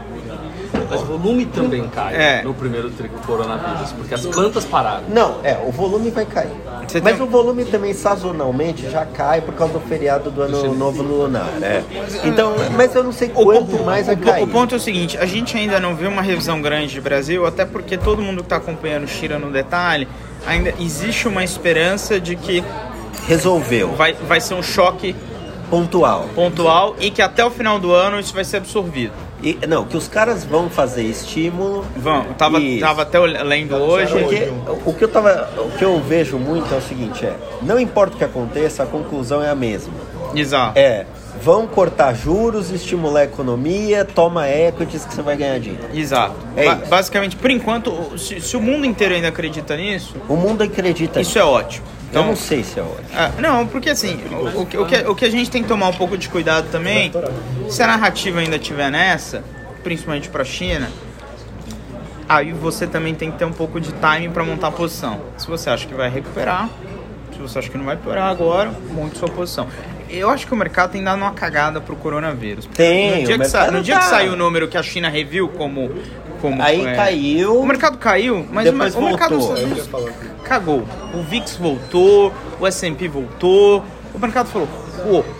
Mas 0.90 1.02
o 1.02 1.04
volume 1.04 1.46
também 1.46 1.86
cai 1.88 2.14
É. 2.14 2.42
no 2.42 2.54
primeiro 2.54 2.90
tri 2.90 3.10
coronavírus, 3.26 3.92
porque 3.92 4.14
as 4.14 4.24
plantas 4.26 4.64
pararam. 4.64 5.04
Não, 5.08 5.36
é, 5.44 5.58
o 5.66 5.70
volume 5.70 6.10
vai 6.10 6.24
cair. 6.24 6.50
Você 6.86 7.00
Mas 7.00 7.16
tem- 7.16 7.22
o 7.22 7.26
volume 7.28 7.64
também 7.66 7.92
sazonalmente 7.92 8.88
já 8.90 9.04
cai 9.04 9.40
por 9.42 9.54
causa 9.54 9.74
do 9.74 9.80
feriado 9.80 10.30
do 10.30 10.40
ano 10.42 10.74
novo 10.74 11.02
lunar, 11.02 11.44
né? 11.58 11.84
Então, 12.24 12.54
mas 12.76 12.94
eu 12.94 13.04
não 13.04 13.12
sei 13.12 13.28
quanto 13.28 13.82
mais 13.84 14.06
vai 14.06 14.14
o, 14.14 14.18
cair. 14.18 14.42
o 14.44 14.46
ponto 14.46 14.74
é 14.74 14.78
o 14.78 14.80
seguinte, 14.80 15.18
a 15.18 15.26
gente 15.26 15.56
ainda 15.56 15.78
não 15.78 15.94
viu 15.94 16.08
uma 16.08 16.22
revisão 16.22 16.60
grande 16.62 16.92
de 16.92 17.00
Brasil, 17.00 17.46
até 17.46 17.64
porque 17.66 17.98
todo 17.98 18.22
mundo 18.22 18.38
que 18.38 18.44
está 18.46 18.56
acompanhando 18.56 19.06
China 19.06 19.38
no 19.38 19.50
detalhe, 19.50 20.08
ainda 20.46 20.72
existe 20.80 21.28
uma 21.28 21.44
esperança 21.44 22.18
de 22.18 22.34
que 22.36 22.64
Resolveu. 23.26 23.92
vai, 23.94 24.14
vai 24.14 24.40
ser 24.40 24.54
um 24.54 24.62
choque 24.62 25.14
Pontual. 25.70 26.26
pontual 26.34 26.96
e 26.98 27.10
que 27.10 27.20
até 27.20 27.44
o 27.44 27.50
final 27.50 27.78
do 27.78 27.92
ano 27.92 28.18
isso 28.18 28.32
vai 28.32 28.44
ser 28.44 28.56
absorvido. 28.58 29.12
E, 29.42 29.58
não, 29.68 29.84
que 29.84 29.96
os 29.96 30.08
caras 30.08 30.44
vão 30.44 30.68
fazer 30.68 31.02
estímulo. 31.02 31.84
Vão, 31.96 32.24
eu 32.24 32.34
tava, 32.34 32.58
tava 32.80 33.02
até 33.02 33.18
lendo 33.18 33.76
hoje. 33.76 34.12
Porque 34.12 34.52
o 34.84 34.92
que 34.94 35.04
eu 35.04 35.08
tava, 35.08 35.48
o 35.58 35.70
que 35.78 35.84
eu 35.84 36.00
vejo 36.00 36.38
muito 36.38 36.72
é 36.74 36.78
o 36.78 36.82
seguinte, 36.82 37.24
é, 37.24 37.36
não 37.62 37.78
importa 37.78 38.14
o 38.14 38.18
que 38.18 38.24
aconteça, 38.24 38.82
a 38.82 38.86
conclusão 38.86 39.42
é 39.42 39.48
a 39.48 39.54
mesma. 39.54 39.94
Exato. 40.34 40.78
É, 40.78 41.06
vão 41.48 41.66
cortar 41.66 42.14
juros, 42.14 42.70
estimular 42.70 43.20
a 43.20 43.24
economia, 43.24 44.04
toma 44.04 44.46
equities 44.46 45.06
que 45.06 45.14
você 45.14 45.22
vai 45.22 45.34
ganhar 45.34 45.58
dinheiro. 45.58 45.88
Exato. 45.94 46.34
É 46.54 46.66
Ba- 46.66 46.74
isso. 46.82 46.90
basicamente, 46.90 47.36
por 47.36 47.50
enquanto, 47.50 48.18
se, 48.18 48.38
se 48.38 48.54
o 48.54 48.60
mundo 48.60 48.84
inteiro 48.84 49.14
ainda 49.14 49.28
acredita 49.28 49.74
nisso, 49.74 50.14
O 50.28 50.36
mundo 50.36 50.62
acredita 50.62 51.18
isso 51.22 51.38
é 51.38 51.42
ótimo. 51.42 51.86
Eu 51.86 52.08
Então, 52.10 52.26
não 52.26 52.36
sei 52.36 52.62
se 52.62 52.78
é 52.78 52.82
ótimo. 52.82 53.08
ah, 53.16 53.30
não, 53.40 53.66
porque 53.66 53.88
assim, 53.88 54.20
o, 54.30 54.60
o 54.60 54.66
que- 54.66 54.76
o 54.76 54.84
que, 54.84 54.96
o 55.08 55.14
que 55.14 55.24
a 55.24 55.30
gente 55.30 55.50
tem 55.50 55.62
que 55.62 55.68
tomar 55.68 55.88
um 55.88 55.94
pouco 55.94 56.18
de 56.18 56.28
cuidado 56.28 56.68
também, 56.70 57.10
se 57.70 57.82
a 57.82 57.86
narrativa 57.86 58.40
ainda 58.40 58.56
estiver 58.56 58.90
nessa, 58.90 59.42
principalmente 59.82 60.28
para 60.28 60.42
a 60.42 60.44
China, 60.44 60.90
aí 62.28 62.52
você 62.52 62.86
também 62.86 63.14
tem 63.14 63.30
que 63.30 63.38
ter 63.38 63.46
um 63.46 63.52
pouco 63.54 63.80
de 63.80 63.90
timing 63.94 64.30
para 64.32 64.44
montar 64.44 64.66
a 64.66 64.72
posição. 64.72 65.18
Se 65.38 65.46
você 65.46 65.70
acha 65.70 65.86
que 65.86 65.94
vai 65.94 66.10
recuperar, 66.10 66.68
se 67.32 67.38
você 67.38 67.58
acha 67.58 67.70
que 67.70 67.78
não 67.78 67.86
vai 67.86 67.96
piorar 67.96 68.30
agora, 68.30 68.70
monte 68.90 69.16
sua 69.16 69.28
posição. 69.30 69.66
Eu 70.10 70.30
acho 70.30 70.46
que 70.46 70.52
o 70.52 70.56
mercado 70.56 70.92
tem 70.92 71.02
dado 71.02 71.18
uma 71.18 71.32
cagada 71.32 71.80
pro 71.80 71.94
coronavírus. 71.96 72.66
Tem, 72.74 73.20
No 73.20 73.26
dia, 73.26 73.36
o 73.36 73.38
que, 73.40 73.44
sa- 73.46 73.58
mercado 73.58 73.76
no 73.76 73.82
dia 73.82 73.94
que 73.96 74.00
tá. 74.04 74.06
saiu 74.10 74.32
o 74.32 74.36
número 74.36 74.68
que 74.68 74.76
a 74.78 74.82
China 74.82 75.08
reviu 75.08 75.48
como. 75.48 75.90
como 76.40 76.62
Aí 76.62 76.84
é, 76.86 76.94
caiu. 76.94 77.60
O 77.60 77.66
mercado 77.66 77.98
caiu, 77.98 78.46
mas 78.50 78.64
Depois 78.64 78.94
o, 78.94 79.02
mercado 79.02 79.34
dos 79.36 79.44
Estados 79.44 79.62
Unidos 79.64 79.88
cagou. 80.44 80.86
O 81.14 81.22
VIX 81.22 81.56
voltou, 81.56 82.32
o 82.58 82.66
S&P 82.66 83.08
voltou, 83.08 83.84
o 84.14 84.18
mercado 84.18 84.48
falou, 84.48 84.68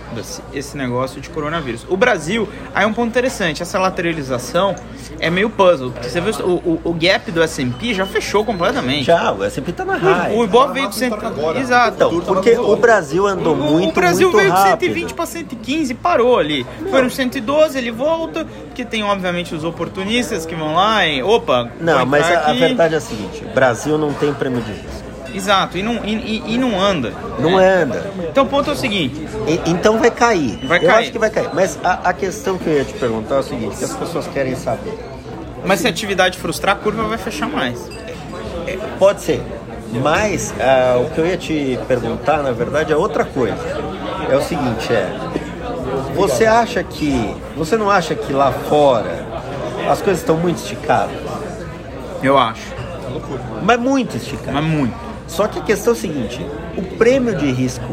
foda-se 0.09 0.43
esse 0.52 0.76
negócio 0.76 1.20
de 1.20 1.28
coronavírus. 1.30 1.86
O 1.89 1.97
Brasil, 1.97 2.48
aí 2.74 2.85
é 2.85 2.86
um 2.86 2.93
ponto 2.93 3.09
interessante, 3.09 3.62
essa 3.62 3.78
lateralização 3.78 4.74
é 5.20 5.30
meio 5.30 5.51
puzzle, 5.51 5.90
porque 5.90 6.09
você 6.09 6.20
viu 6.20 6.32
o, 6.44 6.51
o, 6.51 6.80
o 6.85 6.93
gap 6.94 7.30
do 7.30 7.43
S&P 7.43 7.94
já 7.94 8.06
fechou 8.06 8.44
completamente. 8.44 9.05
Já, 9.05 9.32
o 9.32 9.44
S&P 9.44 9.72
tá 9.72 9.85
na 9.85 9.94
O, 9.94 9.98
high. 9.98 10.35
o 10.36 10.44
Ibov 10.44 10.66
Tá 10.68 10.72
veio 10.72 10.89
de 10.89 10.94
cento... 10.94 11.10
máxima 11.12 11.30
agora. 11.30 11.59
Exato. 11.59 11.94
Então, 11.97 12.20
porque 12.20 12.52
o 12.59 12.76
Brasil 12.76 13.26
andou 13.26 13.55
O- 13.55 13.56
muito, 13.56 13.90
o 13.90 13.93
Brasil 13.93 14.28
muito 14.30 14.40
veio 14.43 14.52
de 14.55 14.59
rápido. 14.59 14.80
120 14.94 15.14
para 15.14 15.26
115 15.26 15.93
e 15.93 15.94
parou 15.94 16.39
ali. 16.39 16.66
Foi 16.90 17.02
no 17.02 17.10
112, 17.10 17.78
ele 17.78 17.90
volta, 17.90 18.44
porque 18.66 18.85
tem 18.85 19.02
obviamente 19.02 19.55
os 19.55 19.64
oportunistas 19.64 20.44
que 20.47 20.55
vão 20.55 20.74
lá 20.74 21.06
e 21.06 21.22
opa, 21.22 21.70
Não, 21.80 22.05
mas 22.06 22.24
a, 22.30 22.51
a 22.51 22.52
verdade 22.52 22.94
é 22.94 22.98
a 22.98 23.01
seguinte, 23.01 23.44
o 23.44 23.55
Brasil 23.55 23.97
não 23.98 24.12
tem 24.12 24.32
prêmio 24.32 24.60
de 24.60 24.72
risco. 24.72 25.07
Exato, 25.39 25.78
e 25.78 25.82
não, 25.82 26.05
e, 26.05 26.43
e- 26.55 26.59
não 26.59 26.81
anda. 26.81 27.12
Não 27.39 27.56
anda. 27.56 28.10
Então 28.31 28.44
o 28.44 28.47
ponto 28.48 28.69
é 28.70 28.73
o 28.73 28.77
seguinte, 28.77 29.27
E- 29.47 29.60
então 29.70 29.98
vai 29.98 30.10
cair. 30.10 30.59
Vai 30.65 30.78
eu 30.78 30.86
cair. 30.89 30.98
acho 31.02 31.12
que 31.12 31.19
vai 31.19 31.31
cair. 31.31 31.48
Mas 31.55 31.78
a, 31.82 32.09
a 32.10 32.12
questão 32.12 32.59
que 32.59 32.66
eu 32.66 32.74
ia 32.74 32.85
te 32.85 32.94
perguntar 32.94 33.36
é 33.36 33.39
o 33.39 33.43
seguinte, 33.43 33.77
que 33.77 33.85
as 33.85 33.94
pessoas 33.97 34.27
querem 34.27 34.56
saber. 34.56 34.98
mas 35.65 35.81
se 35.81 35.86
a 35.86 35.90
atividade 35.90 36.39
frustrar, 36.39 36.77
a 36.77 36.78
curva 36.78 37.05
vai 37.05 37.19
fechar 37.19 37.48
mais. 37.48 37.89
Pode 38.98 39.20
ser. 39.23 39.43
Mas 40.02 40.52
ah, 40.60 40.98
o 40.98 41.10
que 41.10 41.19
eu 41.19 41.27
ia 41.27 41.36
te 41.36 41.78
perguntar, 41.89 42.43
na 42.43 42.52
verdade, 42.52 42.93
é 42.93 42.97
outra 42.97 43.24
coisa. 43.24 43.56
É 44.31 44.36
o 44.36 44.43
seguinte, 44.43 44.93
é. 44.93 45.09
Você 46.15 46.44
acha 46.44 46.82
que. 46.82 47.35
Você 47.56 47.77
não 47.77 47.90
acha 47.90 48.15
que 48.15 48.32
lá 48.32 48.51
fora 48.52 49.27
as 49.90 50.02
coisas 50.02 50.20
estão 50.20 50.36
muito 50.36 50.56
esticadas? 50.59 51.16
Eu 52.23 52.36
acho. 52.36 52.66
Mas 53.62 53.78
muito 53.81 54.16
esticadas. 54.16 54.55
Mas 54.55 54.65
muito. 54.65 55.07
Só 55.29 55.47
que 55.47 55.59
a 55.59 55.63
questão 55.63 55.93
é 55.93 55.97
o 55.97 55.99
seguinte: 55.99 56.45
o 56.77 56.83
prêmio 56.97 57.37
de 57.37 57.53
risco 57.53 57.85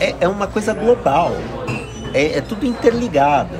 é, 0.00 0.14
é 0.20 0.28
uma 0.28 0.46
coisa 0.46 0.72
global, 0.72 1.32
é, 2.12 2.38
é 2.38 2.40
tudo 2.40 2.66
interligado. 2.66 3.54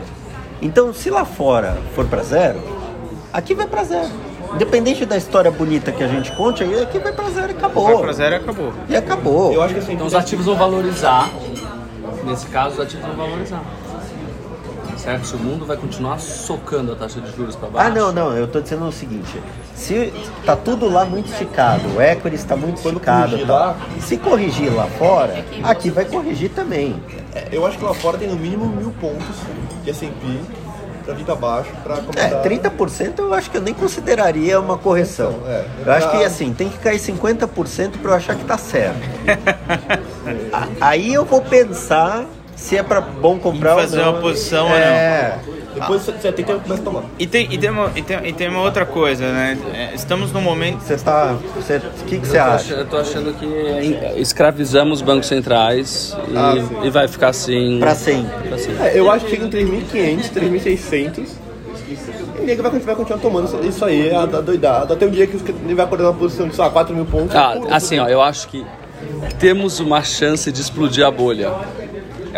Então, 0.60 0.92
se 0.92 1.08
lá 1.10 1.24
fora 1.24 1.78
for 1.94 2.06
para 2.06 2.22
zero, 2.22 2.60
aqui 3.32 3.54
vai 3.54 3.66
para 3.66 3.84
zero. 3.84 4.10
Independente 4.54 5.04
da 5.04 5.16
história 5.16 5.50
bonita 5.50 5.92
que 5.92 6.02
a 6.02 6.08
gente 6.08 6.32
conte, 6.32 6.64
aí 6.64 6.82
aqui 6.82 6.98
vai 6.98 7.12
para 7.12 7.28
zero 7.30 7.52
e 7.52 7.56
acabou. 7.56 7.84
Vai 7.84 7.98
pra 7.98 8.12
zero 8.12 8.34
e 8.34 8.38
acabou. 8.38 8.72
E 8.88 8.96
acabou. 8.96 9.52
Eu 9.52 9.62
acho 9.62 9.74
que 9.74 9.80
assim, 9.80 9.92
Então 9.92 10.06
os 10.06 10.14
ativos 10.14 10.46
vão 10.46 10.56
valorizar. 10.56 11.30
Nesse 12.24 12.46
caso, 12.46 12.74
os 12.74 12.80
ativos 12.80 13.06
vão 13.06 13.16
valorizar. 13.16 13.62
Certo? 14.98 15.24
Se 15.26 15.34
o 15.36 15.38
mundo 15.38 15.64
vai 15.64 15.76
continuar 15.76 16.18
socando 16.18 16.92
a 16.92 16.96
taxa 16.96 17.20
de 17.20 17.34
juros 17.34 17.54
para 17.56 17.68
baixo. 17.70 17.88
Ah, 17.90 17.94
não, 17.94 18.12
não, 18.12 18.36
eu 18.36 18.46
tô 18.48 18.60
dizendo 18.60 18.84
o 18.86 18.92
seguinte: 18.92 19.40
se 19.74 20.12
tá 20.44 20.56
tudo 20.56 20.90
lá 20.90 21.04
muito 21.04 21.30
esticado, 21.32 21.82
o 21.96 22.02
equity 22.02 22.34
está 22.36 22.56
muito 22.56 22.82
Quando 22.82 22.96
esticado, 22.96 23.28
corrigir 23.30 23.46
tal, 23.46 23.56
lá- 23.56 23.76
se 24.00 24.16
corrigir 24.16 24.74
lá 24.74 24.86
fora, 24.98 25.44
aqui 25.62 25.88
vai 25.90 26.04
corrigir 26.04 26.50
também. 26.50 27.00
é, 27.34 27.48
eu 27.52 27.64
acho 27.64 27.78
que 27.78 27.84
lá 27.84 27.94
fora 27.94 28.18
tem 28.18 28.28
no 28.28 28.36
mínimo 28.36 28.66
mil 28.66 28.90
pontos 29.00 29.36
de 29.84 29.90
S&P 29.90 30.12
pra 31.04 31.14
vir 31.14 31.24
pra 31.24 31.34
baixo, 31.36 31.70
pra 31.82 31.94
É, 31.94 32.00
começar... 32.00 32.42
30% 32.42 33.18
eu 33.20 33.32
acho 33.32 33.50
que 33.50 33.56
eu 33.56 33.62
nem 33.62 33.72
consideraria 33.72 34.60
uma 34.60 34.76
correção. 34.76 35.36
É. 35.46 35.64
Eu 35.86 35.92
acho 35.92 36.10
que 36.10 36.22
assim, 36.24 36.52
tem 36.52 36.68
que 36.68 36.76
cair 36.78 36.98
50% 36.98 37.92
para 38.02 38.10
eu 38.10 38.14
achar 38.14 38.34
que 38.36 38.44
tá 38.44 38.58
certo. 38.58 38.98
Aí 40.80 41.14
eu 41.14 41.24
vou 41.24 41.40
pensar 41.40 42.26
se 42.58 42.76
é 42.76 42.82
para 42.82 43.00
bom 43.00 43.38
comprar 43.38 43.76
fazer 43.76 44.00
ou 44.00 44.04
não. 44.06 44.12
uma 44.14 44.20
posição 44.20 44.66
ou 44.66 44.74
é. 44.76 45.38
Depois 45.74 46.02
você 46.02 46.10
você 46.12 46.32
tem 46.32 46.44
que 46.44 46.52
começar 46.52 46.74
a 46.74 46.84
tomar. 46.84 47.02
E 47.18 47.26
tem, 47.26 47.46
e, 47.52 47.56
tem 47.56 47.70
uma, 47.70 47.90
e, 47.94 48.02
tem, 48.02 48.18
e 48.26 48.32
tem 48.32 48.48
uma 48.48 48.62
outra 48.62 48.84
coisa, 48.84 49.30
né? 49.30 49.56
É, 49.72 49.94
Estamos 49.94 50.32
num 50.32 50.40
momento. 50.40 50.80
Você 50.80 50.96
tá, 50.96 51.36
você, 51.54 51.76
o 51.76 52.04
que 52.04 52.18
que 52.18 52.26
você 52.26 52.36
acha? 52.36 52.74
ach- 52.74 52.80
Eu 52.80 52.86
tô 52.86 52.96
achando 52.96 53.32
que 53.38 53.46
é- 53.46 54.14
escravizamos 54.18 54.98
os 54.98 55.02
bancos 55.02 55.28
centrais 55.28 56.16
e, 56.28 56.36
Ah, 56.36 56.54
e 56.84 56.90
vai 56.90 57.06
ficar 57.06 57.28
assim. 57.28 57.78
Para 57.78 57.94
sempre. 57.94 58.48
pra 58.48 58.58
sempre. 58.58 58.82
É, 58.88 58.98
eu 58.98 59.08
acho 59.10 59.24
que 59.26 59.30
chega 59.30 59.44
em 59.44 59.50
3.500, 59.50 60.28
3.600 60.30 61.28
e 61.88 62.40
o 62.40 62.44
nego 62.44 62.62
vai, 62.62 62.72
vai 62.80 62.94
continuar 62.96 63.20
tomando 63.20 63.68
isso- 63.68 63.84
aí, 63.84 64.10
a, 64.12 64.22
a 64.22 64.26
doidada, 64.26 64.94
até 64.94 65.06
o 65.06 65.10
dia 65.10 65.26
que 65.28 65.36
ele 65.64 65.74
vai 65.74 65.84
acordar 65.84 66.04
na 66.06 66.12
posição 66.12 66.48
de, 66.48 66.56
sei 66.56 66.64
lá, 66.64 66.70
4 66.70 66.92
mil 66.94 67.04
pontos. 67.06 67.36
Ah, 67.36 67.54
assim, 67.70 67.98
ó, 68.00 68.08
eu 68.08 68.20
acho 68.20 68.48
que 68.48 68.66
temos 69.38 69.78
uma 69.78 70.02
chance 70.02 70.50
de 70.50 70.60
explodir 70.60 71.06
a 71.06 71.10
bolha. 71.10 71.52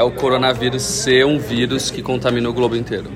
É 0.01 0.03
o 0.03 0.11
coronavírus 0.11 0.83
ser 0.83 1.27
um 1.27 1.39
vírus 1.39 1.91
que 1.91 2.01
contamina 2.01 2.49
o 2.49 2.55
globo 2.55 2.75
inteiro. 2.75 3.11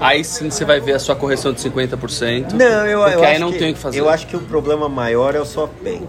Aí 0.00 0.22
sim 0.22 0.48
você 0.48 0.64
vai 0.64 0.78
ver 0.78 0.92
a 0.92 0.98
sua 1.00 1.16
correção 1.16 1.52
de 1.52 1.58
50%. 1.58 2.52
Não, 2.52 2.86
eu, 2.86 3.00
porque 3.00 3.16
eu 3.16 3.24
aí 3.24 3.32
acho 3.32 3.40
não 3.40 3.50
que, 3.50 3.58
tem 3.58 3.72
o 3.72 3.74
que 3.74 3.80
fazer. 3.80 3.98
Eu 3.98 4.08
acho 4.08 4.28
que 4.28 4.36
o 4.36 4.40
problema 4.40 4.88
maior 4.88 5.34
é 5.34 5.40
o 5.40 5.44
SoftBank. 5.44 6.06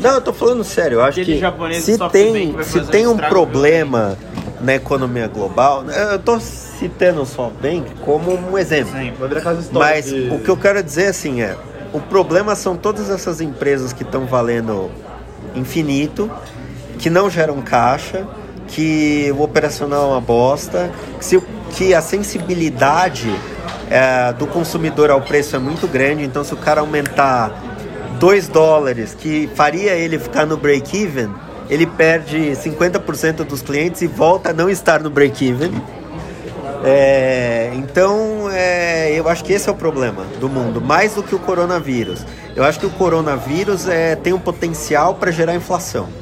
Não, 0.00 0.16
eu 0.16 0.20
tô 0.20 0.34
falando 0.34 0.62
sério. 0.64 0.96
Eu 0.96 1.00
acho 1.00 1.18
Aquele 1.18 1.36
que 1.36 1.40
japonês 1.40 1.82
se 1.82 1.96
tem, 2.10 2.62
se 2.62 2.84
tem 2.88 3.06
um 3.06 3.16
problema 3.16 4.18
na 4.60 4.74
economia 4.74 5.28
global, 5.28 5.86
eu 5.88 6.18
tô 6.18 6.38
citando 6.38 7.22
o 7.22 7.26
SoftBank 7.26 7.86
como 8.04 8.34
um 8.34 8.58
exemplo. 8.58 8.92
Sim. 8.92 9.14
Mas 9.72 10.04
de... 10.04 10.28
o 10.30 10.38
que 10.40 10.50
eu 10.50 10.58
quero 10.58 10.82
dizer 10.82 11.06
assim 11.06 11.40
é, 11.40 11.56
o 11.90 12.00
problema 12.00 12.54
são 12.54 12.76
todas 12.76 13.08
essas 13.08 13.40
empresas 13.40 13.94
que 13.94 14.02
estão 14.02 14.26
valendo 14.26 14.90
infinito, 15.56 16.30
que 16.98 17.08
não 17.08 17.30
geram 17.30 17.62
caixa, 17.62 18.26
que 18.72 19.30
o 19.36 19.42
operacional 19.42 20.04
é 20.04 20.12
uma 20.12 20.20
bosta, 20.20 20.90
que, 21.18 21.24
se 21.24 21.40
que 21.72 21.94
a 21.94 22.00
sensibilidade 22.00 23.32
é, 23.90 24.32
do 24.32 24.46
consumidor 24.46 25.10
ao 25.10 25.20
preço 25.20 25.54
é 25.54 25.58
muito 25.58 25.86
grande, 25.86 26.24
então 26.24 26.42
se 26.42 26.54
o 26.54 26.56
cara 26.56 26.80
aumentar 26.80 27.52
2 28.18 28.48
dólares, 28.48 29.14
que 29.14 29.48
faria 29.54 29.92
ele 29.92 30.18
ficar 30.18 30.46
no 30.46 30.56
break-even, 30.56 31.28
ele 31.68 31.86
perde 31.86 32.52
50% 32.52 33.44
dos 33.44 33.62
clientes 33.62 34.00
e 34.02 34.06
volta 34.06 34.50
a 34.50 34.52
não 34.52 34.70
estar 34.70 35.02
no 35.02 35.10
break-even. 35.10 35.72
É, 36.84 37.70
então, 37.74 38.50
é, 38.50 39.12
eu 39.12 39.28
acho 39.28 39.44
que 39.44 39.52
esse 39.52 39.68
é 39.68 39.72
o 39.72 39.74
problema 39.74 40.24
do 40.40 40.48
mundo, 40.48 40.80
mais 40.80 41.14
do 41.14 41.22
que 41.22 41.34
o 41.34 41.38
coronavírus. 41.38 42.24
Eu 42.56 42.64
acho 42.64 42.80
que 42.80 42.86
o 42.86 42.90
coronavírus 42.90 43.86
é, 43.86 44.16
tem 44.16 44.32
um 44.32 44.40
potencial 44.40 45.14
para 45.14 45.30
gerar 45.30 45.54
inflação. 45.54 46.21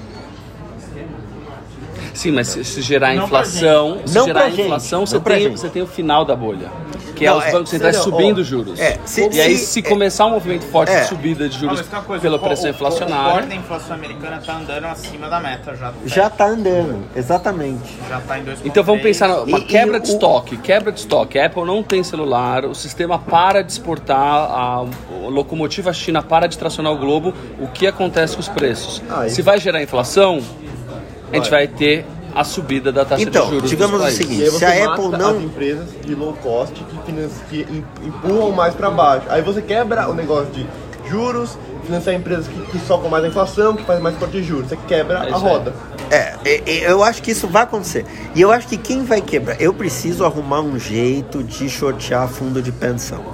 Sim, 2.21 2.33
mas 2.33 2.49
se, 2.49 2.63
se 2.65 2.83
gerar 2.83 3.15
Não 3.15 3.25
inflação, 3.25 3.99
se 4.05 4.15
Não 4.15 4.27
gerar 4.27 4.51
inflação, 4.51 5.07
você 5.07 5.19
tem, 5.19 5.41
gente. 5.45 5.59
você 5.59 5.69
tem 5.71 5.81
o 5.81 5.87
final 5.87 6.23
da 6.23 6.37
bolha. 6.37 6.69
Que 7.17 7.27
é 7.27 7.31
Não, 7.31 7.39
os 7.39 7.45
é, 7.47 7.53
bancos 7.53 7.71
centrais 7.71 7.97
seria, 7.97 8.09
ó, 8.13 8.17
subindo 8.19 8.45
juros. 8.45 8.79
é, 8.79 8.99
se- 9.07 9.27
e 9.33 9.41
aí, 9.41 9.57
se- 9.57 9.67
se 9.67 9.79
é- 9.81 9.83
começar 9.83 10.27
um 10.27 10.31
movimento 10.31 10.67
forte 10.67 10.93
é. 10.93 11.01
de 11.01 11.09
subida 11.09 11.49
de 11.49 11.59
juros 11.59 11.81
coisa, 12.07 12.21
pela 12.21 12.37
o- 12.37 12.41
pressão 12.41 12.67
o- 12.67 12.69
O 12.69 12.71
inflacionária, 12.75 13.33
corte 13.33 13.49
da 13.49 13.55
inflação 13.55 13.95
americana 13.97 14.43
tá 14.45 14.57
andando 14.57 14.85
acima 14.85 15.29
da 15.31 15.41
meta 15.41 15.75
já. 15.75 15.93
Já 16.05 16.27
está 16.27 16.47
andando, 16.47 17.05
exatamente. 17.17 17.97
Já 18.09 18.21
tá 18.21 18.39
em 18.39 18.45
2,3. 18.45 18.67
Então 18.67 18.85
vamos 18.85 19.03
pensar 19.03 19.29
numa 19.29 19.59
E- 19.59 19.65
quebra 19.65 19.97
e 19.97 20.01
de 20.01 20.11
o- 20.11 20.13
estoque, 20.13 20.57
quebra 20.59 20.93
de 20.93 21.01
estoque. 21.01 21.39
A 21.39 21.47
Apple 21.47 21.65
não 21.65 21.83
tem 21.83 22.03
celular, 22.05 22.67
o 22.67 22.75
sistema 22.75 23.19
para 23.19 23.63
de 23.63 23.73
exportar, 23.73 24.17
a, 24.19 24.77
a 24.77 25.29
locomotiva 25.29 25.91
China 25.95 26.23
para 26.23 26.47
de 26.47 26.59
tracionar 26.59 26.93
o 26.93 26.99
globo. 26.99 27.33
O 27.59 27.67
que 27.69 27.87
acontece 27.87 28.35
com 28.35 28.41
os 28.41 28.49
preços? 28.49 29.03
Ah, 29.09 29.27
Se 29.29 29.41
vai 29.43 29.59
gerar 29.59 29.83
inflação, 29.83 30.43
a 31.33 31.37
gente 31.37 31.51
vai 31.51 31.67
ter 31.67 32.05
a 32.35 32.45
subida 32.45 32.93
da 32.93 33.05
taxa 33.05 33.23
Então, 33.23 33.47
de 33.47 33.55
juros. 33.55 33.71
digamos 33.71 34.01
dos 34.01 34.13
o 34.13 34.17
seguinte, 34.17 34.51
se 34.51 34.65
a 34.65 34.93
Apple 34.93 35.09
não- 35.09 35.37
as 35.39 35.43
empresas 35.43 35.89
de 36.05 36.15
low 36.15 36.33
cost 36.35 36.75
que, 36.75 36.99
finan- 37.05 37.29
que 37.49 37.63
em- 37.63 37.85
empurram 38.07 38.53
mais 38.53 38.75
para 38.75 38.91
baixo. 38.91 39.27
Aí 39.29 39.43
você 39.43 39.61
quebra 39.61 40.09
o 40.09 40.15
negócio 40.15 40.47
de 40.53 40.65
juros, 41.09 41.59
financiar 41.85 42.15
empresas 42.15 42.47
que, 42.47 42.61
que 42.71 42.79
socam 42.87 43.11
mais 43.11 43.25
a 43.25 43.29
inflação, 43.29 43.75
que 43.75 43.85
fazem 43.85 44.03
mais 44.03 44.17
corte 44.17 44.37
de 44.41 44.45
juros. 44.45 44.69
Você 44.69 44.77
quebra 44.87 45.25
É 45.27 45.33
a 45.33 45.37
roda. 45.37 45.75
É, 46.09 46.35
é, 46.45 46.63
é, 46.85 46.91
eu 46.93 47.03
acho 47.03 47.21
que 47.23 47.33
isso 47.33 47.49
vai 47.49 47.65
acontecer. 47.65 48.05
E 48.35 48.41
eu 48.41 48.53
acho 48.53 48.69
que 48.69 48.77
quem 48.77 49.03
vai 49.05 49.21
quebrar? 49.21 49.61
Eu 49.61 49.75
preciso 49.75 50.25
arrumar 50.25 50.61
um 50.61 50.79
jeito 50.79 51.43
de 51.43 51.69
shortear 51.69 52.29
fundo 52.29 52.63
de 52.63 52.71
pensão. 52.71 53.25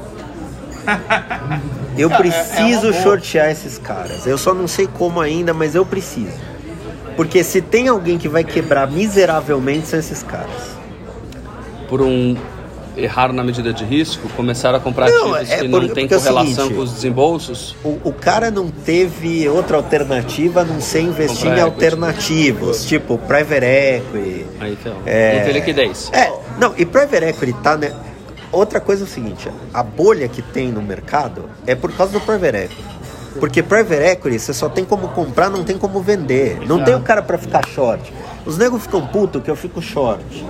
Eu 1.98 2.10
preciso 2.10 2.92
shortear 2.92 3.50
esses 3.50 3.78
caras. 3.78 4.26
Eu 4.26 4.36
só 4.38 4.52
não 4.54 4.68
sei 4.68 4.86
como 4.86 5.20
ainda, 5.20 5.52
mas 5.54 5.74
eu 5.74 5.84
preciso. 5.84 6.30
Porque 7.16 7.42
se 7.42 7.60
tem 7.62 7.88
alguém 7.88 8.18
que 8.18 8.28
vai 8.28 8.44
quebrar 8.44 8.90
miseravelmente, 8.90 9.88
são 9.88 9.98
esses 9.98 10.22
caras. 10.22 10.76
Por 11.88 12.02
um 12.02 12.36
errar 12.96 13.30
na 13.32 13.44
medida 13.44 13.72
de 13.74 13.84
risco, 13.84 14.26
começaram 14.30 14.78
a 14.78 14.80
comprar 14.80 15.10
Não, 15.10 15.34
ativos 15.34 15.50
é 15.52 15.56
que 15.58 15.68
por- 15.68 15.82
não 15.82 15.88
têm 15.90 16.04
é 16.06 16.08
correlação 16.08 16.44
seguinte, 16.54 16.74
com 16.74 16.80
os 16.80 16.92
desembolsos. 16.92 17.76
O, 17.84 18.00
o 18.04 18.12
cara 18.12 18.50
não 18.50 18.68
teve 18.70 19.46
outra 19.48 19.76
alternativa 19.76 20.62
a 20.62 20.64
não 20.64 20.80
ser 20.80 21.00
investir 21.02 21.36
Comprar 21.50 21.58
em 21.58 21.60
equity. 21.60 21.74
alternativos, 21.74 22.84
tipo 22.86 23.18
private 23.18 23.64
equity. 23.66 24.46
Aí 24.60 24.72
então, 24.72 24.96
É. 25.04 25.36
não 25.38 25.44
tem 25.44 25.52
liquidez. 25.52 26.10
É, 26.12 26.32
não, 26.58 26.72
e 26.76 26.86
private 26.86 27.24
equity 27.26 27.52
tá, 27.62 27.76
né? 27.76 27.92
Outra 28.50 28.80
coisa 28.80 29.02
é 29.02 29.06
o 29.06 29.08
seguinte, 29.08 29.48
a 29.74 29.82
bolha 29.82 30.26
que 30.28 30.40
tem 30.40 30.72
no 30.72 30.80
mercado 30.80 31.50
é 31.66 31.74
por 31.74 31.92
causa 31.92 32.12
do 32.14 32.20
private 32.20 32.56
equity. 32.56 32.95
Porque 33.38 33.62
private 33.62 34.02
equity 34.02 34.38
você 34.38 34.52
só 34.52 34.68
tem 34.68 34.84
como 34.84 35.08
comprar, 35.08 35.50
não 35.50 35.64
tem 35.64 35.76
como 35.78 36.00
vender. 36.00 36.60
Não 36.66 36.82
tem 36.82 36.94
o 36.94 37.00
cara 37.00 37.22
pra 37.22 37.38
ficar 37.38 37.66
short. 37.66 38.12
Os 38.44 38.56
negros 38.56 38.82
ficam 38.82 39.06
putos 39.06 39.42
que 39.42 39.50
eu 39.50 39.56
fico 39.56 39.80
short. 39.82 40.44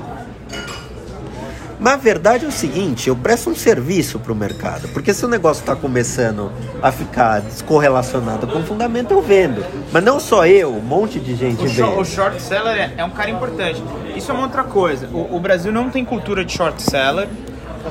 Mas 1.79 1.93
a 1.93 1.97
verdade 1.97 2.47
é 2.47 2.49
o 2.49 2.53
seguinte, 2.53 3.09
eu 3.09 3.15
presto 3.15 3.51
um 3.51 3.55
serviço 3.55 4.19
pro 4.19 4.35
mercado. 4.35 4.89
Porque 4.89 5.13
se 5.13 5.25
o 5.27 5.29
negócio 5.29 5.61
está 5.61 5.77
começando 5.77 6.51
a 6.83 6.91
ficar 6.91 7.41
descorrelacionado 7.41 8.47
com 8.47 8.61
o 8.61 8.65
fundamento, 8.65 9.13
eu 9.13 9.21
vendo. 9.21 9.63
Mas 9.93 10.03
não 10.03 10.19
só 10.19 10.47
eu, 10.47 10.71
um 10.75 10.81
monte 10.81 11.21
de 11.21 11.37
gente 11.37 11.63
O, 11.63 11.69
short, 11.69 11.93
o 11.93 11.97
vende. 11.97 12.09
short 12.09 12.43
seller 12.43 12.73
é, 12.79 12.95
é 12.97 13.05
um 13.05 13.11
cara 13.11 13.31
importante. 13.31 13.83
Isso 14.17 14.31
é 14.31 14.35
uma 14.35 14.45
outra 14.45 14.65
coisa. 14.65 15.07
O, 15.13 15.37
o 15.37 15.41
Brasil 15.41 15.71
não 15.71 15.91
tem 15.91 16.03
cultura 16.03 16.45
de 16.47 16.53
short 16.53 16.81
seller. 16.83 17.29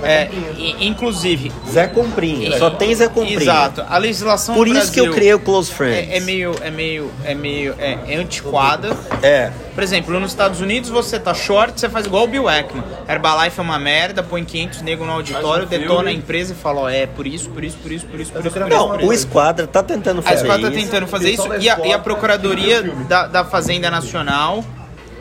É, 0.04 0.30
e- 0.58 0.88
inclusive. 0.88 1.52
Zé 1.72 1.88
Comprinha, 1.88 2.58
só 2.58 2.70
tem 2.70 2.94
Zé 2.96 3.08
Comprinha. 3.08 3.40
Exato. 3.42 3.84
A 3.88 3.98
legislação 3.98 4.56
Por 4.56 4.68
isso 4.68 4.92
que 4.92 5.00
eu 5.00 5.06
Brasil 5.06 5.14
criei 5.20 5.34
o 5.34 5.40
Close 5.40 5.72
Friends. 5.72 6.10
é, 6.10 6.18
é 6.18 6.20
meio, 6.20 6.56
é 6.62 6.72
meio, 6.72 7.12
é 7.24 7.34
meio 7.36 7.76
é, 7.78 7.98
é 8.08 8.16
antiquada. 8.18 8.96
É. 9.22 9.52
Por 9.74 9.84
exemplo, 9.84 10.18
nos 10.20 10.32
Estados 10.32 10.62
Unidos 10.62 10.90
você 10.90 11.20
tá 11.20 11.34
short, 11.34 11.80
você 11.80 11.90
faz 11.90 12.06
igual 12.06 12.24
o 12.24 12.28
Bill 12.28 12.48
Ackman. 12.48 12.84
Herbalife 13.10 13.60
é 13.60 13.64
uma 13.64 13.78
merda, 13.78 14.24
põe 14.24 14.44
500 14.44 14.82
negros 14.82 15.06
no 15.08 15.14
auditório, 15.14 15.66
detona 15.66 16.10
a 16.10 16.14
empresa 16.14 16.54
e 16.54 16.56
fala, 16.56 16.82
ó, 16.82 16.90
é 16.90 17.06
por 17.06 17.28
isso, 17.28 17.50
por 17.50 17.64
isso, 17.64 17.78
por 17.78 17.92
isso, 17.92 18.06
por 18.06 18.20
isso, 18.20 18.32
por 18.32 18.40
isso, 18.46 18.52
por 18.52 18.62
isso. 18.62 18.70
Não, 18.70 18.90
por 18.90 19.00
o 19.02 19.04
isso. 19.14 19.26
Esquadra 19.26 19.68
tá 19.68 19.84
tentando 19.84 20.20
A 20.20 20.24
fazer 20.24 20.36
Esquadra 20.44 20.70
tá 20.72 20.76
isso. 20.78 20.86
tentando 20.86 21.08
fazer 21.08 21.32
isso 21.32 21.48
e 21.60 21.70
a, 21.70 21.80
e 21.86 21.92
a 21.92 22.00
Procuradoria 22.00 22.80
o 22.80 22.84
filme. 22.84 23.04
da, 23.06 23.28
da 23.28 23.44
Fazenda 23.44 23.92
Nacional 23.92 24.64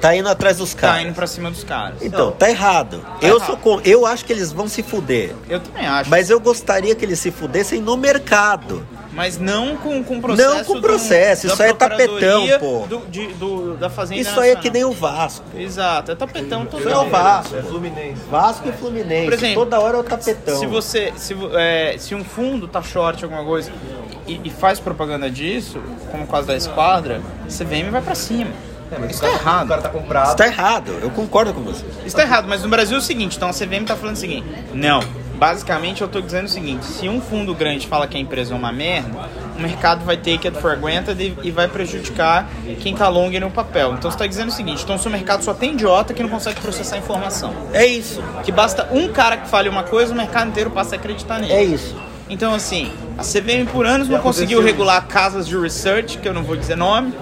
Tá 0.05 0.14
indo 0.14 0.28
atrás 0.28 0.59
dos 0.59 0.74
tá 0.74 0.81
caras. 0.82 1.02
indo 1.02 1.14
pra 1.14 1.26
cima 1.26 1.51
dos 1.51 1.64
caras. 1.64 2.02
Então, 2.02 2.31
tá 2.31 2.51
errado. 2.51 3.01
Tá 3.01 3.26
eu 3.26 3.36
errado. 3.36 3.47
sou 3.47 3.56
com... 3.56 3.81
eu 3.82 4.05
acho 4.05 4.22
que 4.26 4.35
eles 4.35 4.52
vão 4.52 4.68
se 4.68 4.82
fuder. 4.82 5.35
Eu 5.48 5.60
também 5.60 5.86
acho. 5.86 6.10
Mas 6.10 6.28
eu 6.28 6.39
gostaria 6.39 6.94
que 6.94 7.02
eles 7.06 7.18
se 7.18 7.31
fudessem 7.31 7.81
no 7.81 7.97
mercado. 7.97 8.86
Mas 9.12 9.39
não 9.39 9.78
com, 9.78 10.05
com 10.05 10.20
processo. 10.20 10.55
Não 10.55 10.64
com 10.64 10.74
do- 10.74 10.82
processo, 10.82 11.47
da 11.47 11.52
isso 11.55 11.62
aí 11.62 11.70
é 11.70 11.72
tapetão, 11.72 12.47
pô. 12.60 12.86
Do, 12.86 12.98
de- 13.09 13.28
do- 13.28 13.76
da 13.78 13.89
Fazenda 13.89 14.20
Isso 14.20 14.39
aí 14.39 14.51
é 14.51 14.56
que 14.56 14.68
nem 14.68 14.85
o 14.85 14.93
Vasco. 14.93 15.47
Exato, 15.56 16.12
é 16.12 16.14
tapetão 16.14 16.66
todo 16.66 16.81
Isso 16.81 16.89
é 16.90 16.98
o 16.98 17.09
Vasco. 17.09 17.56
É 17.56 17.62
Fluminense. 17.62 18.20
Vasco 18.31 18.68
e 18.68 18.72
Fluminense. 18.72 19.24
Por 19.24 19.32
exemplo, 19.32 19.55
Toda 19.64 19.81
hora 19.81 19.97
é 19.97 20.01
o 20.01 20.05
tapetão. 20.05 20.59
Se 20.59 20.66
você. 20.66 21.14
Se, 21.16 21.35
é, 21.55 21.97
se 21.98 22.14
um 22.14 22.22
fundo 22.24 22.68
tá 22.68 22.82
short 22.82 23.24
alguma 23.24 23.43
coisa 23.43 23.72
e, 24.26 24.39
e 24.44 24.51
faz 24.51 24.78
propaganda 24.78 25.31
disso, 25.31 25.81
como 26.10 26.24
o 26.24 26.26
caso 26.26 26.47
da 26.48 26.56
esquadra, 26.56 27.22
CVM 27.48 27.90
vai 27.90 28.02
pra 28.02 28.14
cima. 28.14 28.51
É, 28.90 28.98
mas 28.98 29.11
Isso 29.11 29.24
o 29.24 29.28
tá 29.28 29.35
errado. 29.35 29.65
O 29.65 29.69
cara 29.69 29.82
tá 29.82 29.89
comprado. 29.89 30.27
Isso 30.27 30.36
tá 30.36 30.47
errado, 30.47 30.98
eu 31.02 31.11
concordo 31.11 31.52
com 31.52 31.62
você. 31.62 31.85
Isso 32.05 32.16
tá 32.16 32.23
errado, 32.23 32.47
mas 32.48 32.62
no 32.62 32.69
Brasil 32.69 32.97
é 32.97 33.01
o 33.01 33.02
seguinte, 33.02 33.36
então 33.36 33.48
a 33.48 33.52
CVM 33.52 33.85
tá 33.86 33.97
falando 33.97 34.16
o 34.16 34.19
seguinte, 34.19 34.47
não, 34.73 35.01
basicamente 35.35 36.02
eu 36.02 36.09
tô 36.09 36.20
dizendo 36.20 36.47
o 36.47 36.48
seguinte, 36.48 36.85
se 36.85 37.09
um 37.09 37.20
fundo 37.20 37.55
grande 37.55 37.86
fala 37.86 38.06
que 38.06 38.16
a 38.16 38.20
empresa 38.20 38.55
é 38.55 38.56
uma 38.56 38.73
merda, 38.73 39.28
o 39.56 39.61
mercado 39.61 40.05
vai 40.05 40.16
it 40.16 40.51
for 40.61 40.77
granted 40.77 41.35
e, 41.43 41.51
vai 41.51 41.69
prejudicar 41.69 42.48
quem 42.81 42.94
tá 42.94 43.09
long 43.09 43.31
no 43.40 43.51
papel. 43.51 43.94
Então 43.94 44.11
você 44.11 44.19
tá 44.19 44.27
dizendo 44.27 44.48
o 44.48 44.52
seguinte, 44.52 44.82
então 44.82 44.98
se 44.98 45.06
o 45.06 45.11
mercado 45.11 45.44
só 45.44 45.55
tem 45.55 45.73
idiota 45.73 46.12
que 46.12 46.23
não 46.23 46.31
consegue 46.31 46.61
processar 46.61 46.98
informação. 46.98 47.55
É 47.73 47.86
isso, 47.86 48.23
Que 48.43 48.52
basta 48.52 48.89
um 48.93 49.09
cara 49.09 49.36
que 49.36 49.48
fale 49.48 49.69
uma 49.69 49.82
coisa, 49.82 50.12
o 50.12 50.16
mercado 50.16 50.48
inteiro 50.48 50.70
passa 50.70 50.94
a 50.94 50.98
acreditar 50.98 51.39
nele. 51.39 51.52
é 51.52 51.62
isso. 51.62 51.94
Então, 52.28 52.55
assim, 52.55 52.90
a 53.19 53.23
CVM 53.23 53.70
por 53.70 53.85
anos 53.86 54.09
não 54.09 54.19
conseguiu 54.19 54.62
regular 54.62 55.06
casas 55.06 55.47
de 55.47 55.56
research, 55.59 56.19
que 56.19 56.27
eu 56.27 56.32
não 56.32 56.43
vou 56.43 56.56
dizer 56.56 56.74
nome, 56.74 57.12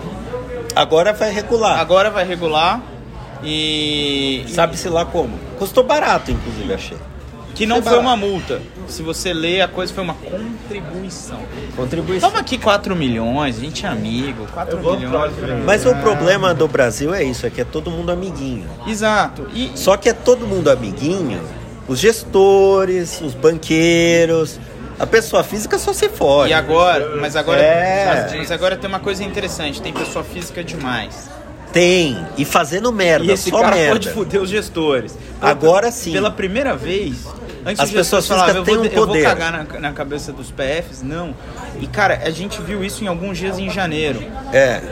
Agora 0.74 1.12
vai 1.12 1.30
regular. 1.30 1.78
agora 1.78 2.10
vai 2.10 2.24
regular. 2.24 2.80
E. 3.44 4.44
Sabe-se 4.48 4.88
lá 4.88 5.04
como. 5.04 5.38
Custou 5.58 5.82
barato, 5.84 6.30
inclusive, 6.30 6.72
achei. 6.72 6.98
Que 7.54 7.66
não 7.66 7.82
Foi 7.82 7.92
foi 7.92 8.00
uma 8.00 8.16
multa. 8.16 8.62
Se 8.88 9.02
você 9.02 9.32
ler 9.32 9.60
a 9.60 9.68
coisa, 9.68 9.92
foi 9.92 10.02
uma 10.02 10.14
contribuição. 10.14 11.38
Contribuição. 11.76 12.30
Toma 12.30 12.40
aqui 12.40 12.56
4 12.56 12.96
milhões, 12.96 13.56
gente 13.56 13.86
amigo. 13.86 14.46
4 14.54 14.76
Eu 14.76 14.82
vou 14.82 14.96
milhões. 14.98 15.32
Mas 15.64 15.84
o 15.84 15.94
problema 15.96 16.54
do 16.54 16.66
Brasil 16.66 17.12
é 17.14 17.22
isso, 17.22 17.46
é 17.46 17.50
que 17.50 17.60
é 17.60 17.64
todo 17.64 17.90
mundo 17.90 18.10
amiguinho. 18.10 18.66
Exato. 18.86 19.48
E 19.54 19.70
Só 19.74 19.96
que 19.96 20.08
é 20.08 20.12
todo 20.14 20.46
mundo 20.46 20.70
amiguinho, 20.70 21.40
os 21.86 21.98
gestores, 21.98 23.20
os 23.20 23.34
banqueiros, 23.34 24.58
a 25.02 25.06
pessoa 25.06 25.42
física 25.42 25.78
só 25.80 25.92
se 25.92 26.08
fode. 26.08 26.50
E 26.50 26.54
agora, 26.54 27.16
mas 27.16 27.34
agora, 27.34 27.60
É. 27.60 28.34
mas 28.38 28.52
agora 28.52 28.76
tem 28.76 28.88
uma 28.88 29.00
coisa 29.00 29.24
interessante, 29.24 29.82
tem 29.82 29.92
pessoa 29.92 30.24
física 30.24 30.62
demais. 30.62 31.28
Tem, 31.72 32.24
e 32.38 32.44
fazendo 32.44 32.92
merda, 32.92 33.24
E 33.26 33.30
esse 33.32 33.50
só 33.50 33.60
cara 33.62 33.74
merda. 33.74 33.92
pode 33.94 34.10
foder 34.10 34.40
os 34.40 34.48
gestores. 34.48 35.18
Agora 35.40 35.90
sim. 35.90 36.12
Pela 36.12 36.30
primeira 36.30 36.76
vez, 36.76 37.26
antes 37.66 37.80
As 37.82 37.90
pessoas 37.90 38.28
falavam, 38.28 38.56
eu 38.64 38.80
um 38.80 38.84
eu 38.84 39.06
vou 39.06 39.22
cagar 39.22 39.50
na, 39.50 39.80
na 39.80 39.92
cabeça 39.92 40.32
dos 40.32 40.52
PFs, 40.52 41.02
não. 41.02 41.34
E 41.80 41.86
cara, 41.88 42.20
a 42.24 42.30
gente 42.30 42.62
viu 42.62 42.84
isso 42.84 43.02
em 43.02 43.08
alguns 43.08 43.38
dias 43.38 43.58
em 43.58 43.68
janeiro, 43.70 44.22
É, 44.52 44.82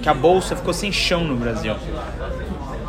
que 0.00 0.08
a 0.08 0.14
bolsa 0.14 0.54
ficou 0.54 0.72
sem 0.72 0.92
chão 0.92 1.24
no 1.24 1.34
Brasil. 1.34 1.74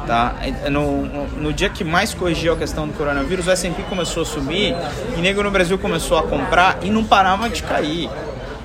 Tá? 0.07 0.35
No, 0.69 1.05
no- 1.05 1.53
dia 1.53 1.69
que 1.69 1.83
mais 1.83 2.13
corrigiu 2.13 2.53
a 2.53 2.57
questão 2.57 2.87
do 2.87 2.93
coronavírus, 2.93 3.45
o 3.47 3.51
S&P 3.51 3.83
começou 3.83 4.23
a 4.23 4.25
subir 4.25 4.75
e 5.17 5.21
nego 5.21 5.43
no 5.43 5.51
Brasil 5.51 5.77
começou 5.77 6.17
a 6.17 6.23
comprar 6.23 6.79
e 6.81 6.89
não 6.89 7.03
parava 7.03 7.49
de 7.49 7.61
cair. 7.63 8.09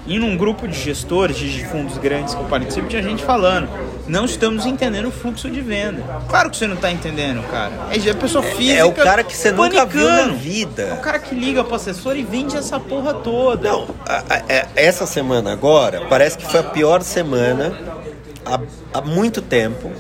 E 0.09 0.19
num 0.21 0.37
grupo 0.37 0.69
de 0.69 0.79
gestores 0.79 1.37
de 1.37 1.65
fundos 1.67 1.99
grandes 1.99 2.33
que 2.33 2.41
eu 2.41 2.47
participo, 2.47 2.87
tinha 2.87 3.03
gente 3.03 3.25
falando: 3.25 3.69
não 4.07 4.25
estamos 4.25 4.65
entendendo 4.65 5.09
o 5.09 5.11
fluxo 5.11 5.51
de 5.51 5.61
venda. 5.61 6.01
Claro 6.29 6.49
que 6.49 6.57
você 6.57 6.67
não 6.69 6.77
está 6.77 6.93
entendendo, 6.93 7.43
cara. 7.51 7.73
É 7.93 8.11
a 8.11 8.15
pessoa 8.15 8.43
física. 8.45 8.79
é 8.79 8.85
o 8.85 8.93
cara 8.93 9.25
que 9.25 9.37
você 9.37 9.51
nunca 9.51 9.85
viu 9.85 10.05
na 10.09 10.09
panicando. 10.19 10.33
É 10.33 10.37
o 10.37 10.39
vida. 10.39 10.97
cara 11.03 11.19
que 11.19 11.35
liga 11.35 11.65
pro 11.65 11.75
assessor 11.75 12.17
e 12.17 12.23
vende 12.23 12.57
essa 12.57 12.79
porra 12.79 13.15
toda. 13.15 13.69
Não, 13.69 13.89
a- 14.07 14.23
a- 14.31 14.67
essa 14.77 15.07
semana 15.07 15.53
agora 15.53 16.03
parece 16.09 16.39
que 16.39 16.47
foi 16.47 16.61
a 16.61 16.65
pior 16.65 17.03
semana 17.03 17.77
há, 18.45 18.61
há 18.95 19.01
muito 19.01 19.43
tempo. 19.43 19.91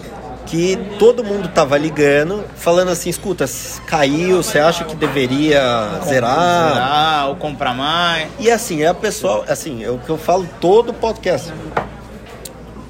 Que 0.47 0.77
todo 0.98 1.24
mundo 1.24 1.48
tava 1.48 1.77
ligando, 1.77 2.44
falando 2.56 2.90
assim: 2.90 3.10
escuta, 3.10 3.44
caiu, 3.86 4.43
você 4.43 4.59
acha 4.60 4.85
que 4.85 4.94
deveria 4.94 5.60
zerar? 6.05 6.73
Zerar 6.73 7.28
ou 7.28 7.36
comprar 7.36 7.74
mais. 7.74 8.28
E 8.39 8.51
assim, 8.51 8.82
é 8.82 8.86
a 8.86 8.94
pessoa, 8.94 9.44
assim, 9.48 9.82
é 9.82 9.90
o 9.90 9.98
que 9.98 10.09
eu 10.09 10.16
falo 10.16 10.48
todo 10.60 10.94
podcast. 10.94 11.52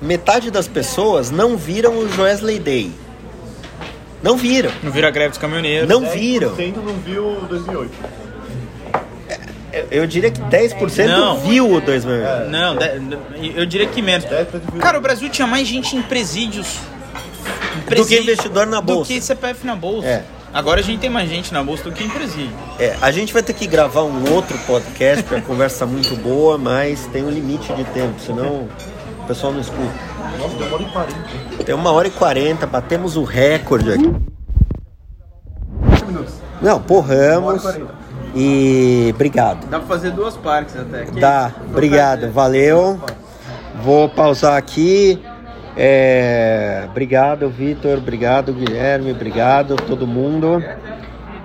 Metade 0.02 0.50
das 0.50 0.68
pessoas 0.68 1.30
não 1.30 1.56
viram 1.56 1.96
o 1.96 2.08
Joesley 2.08 2.58
Day. 2.58 2.92
Não 4.22 4.36
viram. 4.36 4.70
Não 4.82 4.90
vira 4.92 5.10
greve 5.10 5.30
dos 5.30 5.38
caminhoneiros. 5.38 5.88
Não 5.88 6.10
viram. 6.10 6.54
10% 6.54 6.76
não 6.76 6.94
viu 6.94 7.40
2008. 7.48 7.92
Eu 9.90 10.06
diria 10.06 10.30
que 10.30 10.40
10% 10.40 11.06
Não. 11.06 11.38
viu 11.38 11.70
o 11.70 11.80
2000. 11.80 12.16
Não, 12.48 12.76
eu 13.54 13.66
diria 13.66 13.86
que 13.86 14.00
menos. 14.00 14.26
10% 14.26 14.46
viu. 14.72 14.80
Cara, 14.80 14.96
o 14.98 15.00
Brasil 15.00 15.28
tinha 15.28 15.46
mais 15.46 15.66
gente 15.68 15.96
em 15.96 16.02
presídios. 16.02 16.78
Do 17.76 18.06
que 18.06 18.18
investidor 18.18 18.66
na 18.66 18.80
Do 18.80 18.94
bolsa. 18.94 19.12
que 19.12 19.20
CPF 19.20 19.66
na 19.66 19.76
bolsa. 19.76 20.06
É. 20.06 20.24
Agora 20.52 20.80
a 20.80 20.82
gente 20.82 21.00
tem 21.00 21.10
mais 21.10 21.28
gente 21.28 21.52
na 21.52 21.62
bolsa 21.62 21.84
do 21.84 21.92
que 21.92 22.02
em 22.02 22.08
presídio. 22.08 22.56
É, 22.78 22.96
a 23.02 23.10
gente 23.10 23.32
vai 23.32 23.42
ter 23.42 23.52
que 23.52 23.66
gravar 23.66 24.04
um 24.04 24.32
outro 24.32 24.56
podcast, 24.66 25.22
porque 25.22 25.40
a 25.40 25.42
conversa 25.42 25.80
tá 25.80 25.86
muito 25.86 26.16
boa, 26.16 26.56
mas 26.56 27.06
tem 27.08 27.22
um 27.24 27.30
limite 27.30 27.70
de 27.74 27.84
tempo, 27.84 28.14
senão 28.18 28.68
o 29.22 29.26
pessoal 29.26 29.52
não 29.52 29.60
escuta. 29.60 29.92
Nossa, 30.38 30.56
deu 30.56 30.66
uma 30.66 30.74
hora 30.74 30.82
e 30.82 30.92
40. 30.92 31.64
Tem 31.64 31.74
uma 31.74 31.92
hora 31.92 32.08
e 32.08 32.10
quarenta, 32.10 32.66
batemos 32.66 33.16
o 33.16 33.24
recorde 33.24 33.92
aqui. 33.92 34.14
30 35.88 36.06
minutos. 36.06 36.34
Não, 36.62 36.80
porramos. 36.80 37.62
Uma 37.62 37.70
hora 37.70 37.82
e 38.34 39.08
E 39.08 39.10
obrigado. 39.14 39.66
Dá 39.66 39.78
pra 39.78 39.88
fazer 39.88 40.10
duas 40.10 40.36
partes 40.36 40.76
até. 40.76 41.04
Que 41.04 41.20
Dá, 41.20 41.52
obrigado, 41.70 42.30
valeu. 42.30 43.00
Vou 43.82 44.08
pausar 44.08 44.56
aqui. 44.56 45.20
É, 45.76 46.84
obrigado, 46.88 47.50
Vitor. 47.50 47.98
Obrigado, 47.98 48.52
Guilherme. 48.52 49.12
Obrigado, 49.12 49.76
todo 49.76 50.06
mundo. 50.06 50.64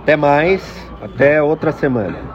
Até 0.02 0.16
mais. 0.16 0.62
Até 1.02 1.42
outra 1.42 1.72
semana. 1.72 2.32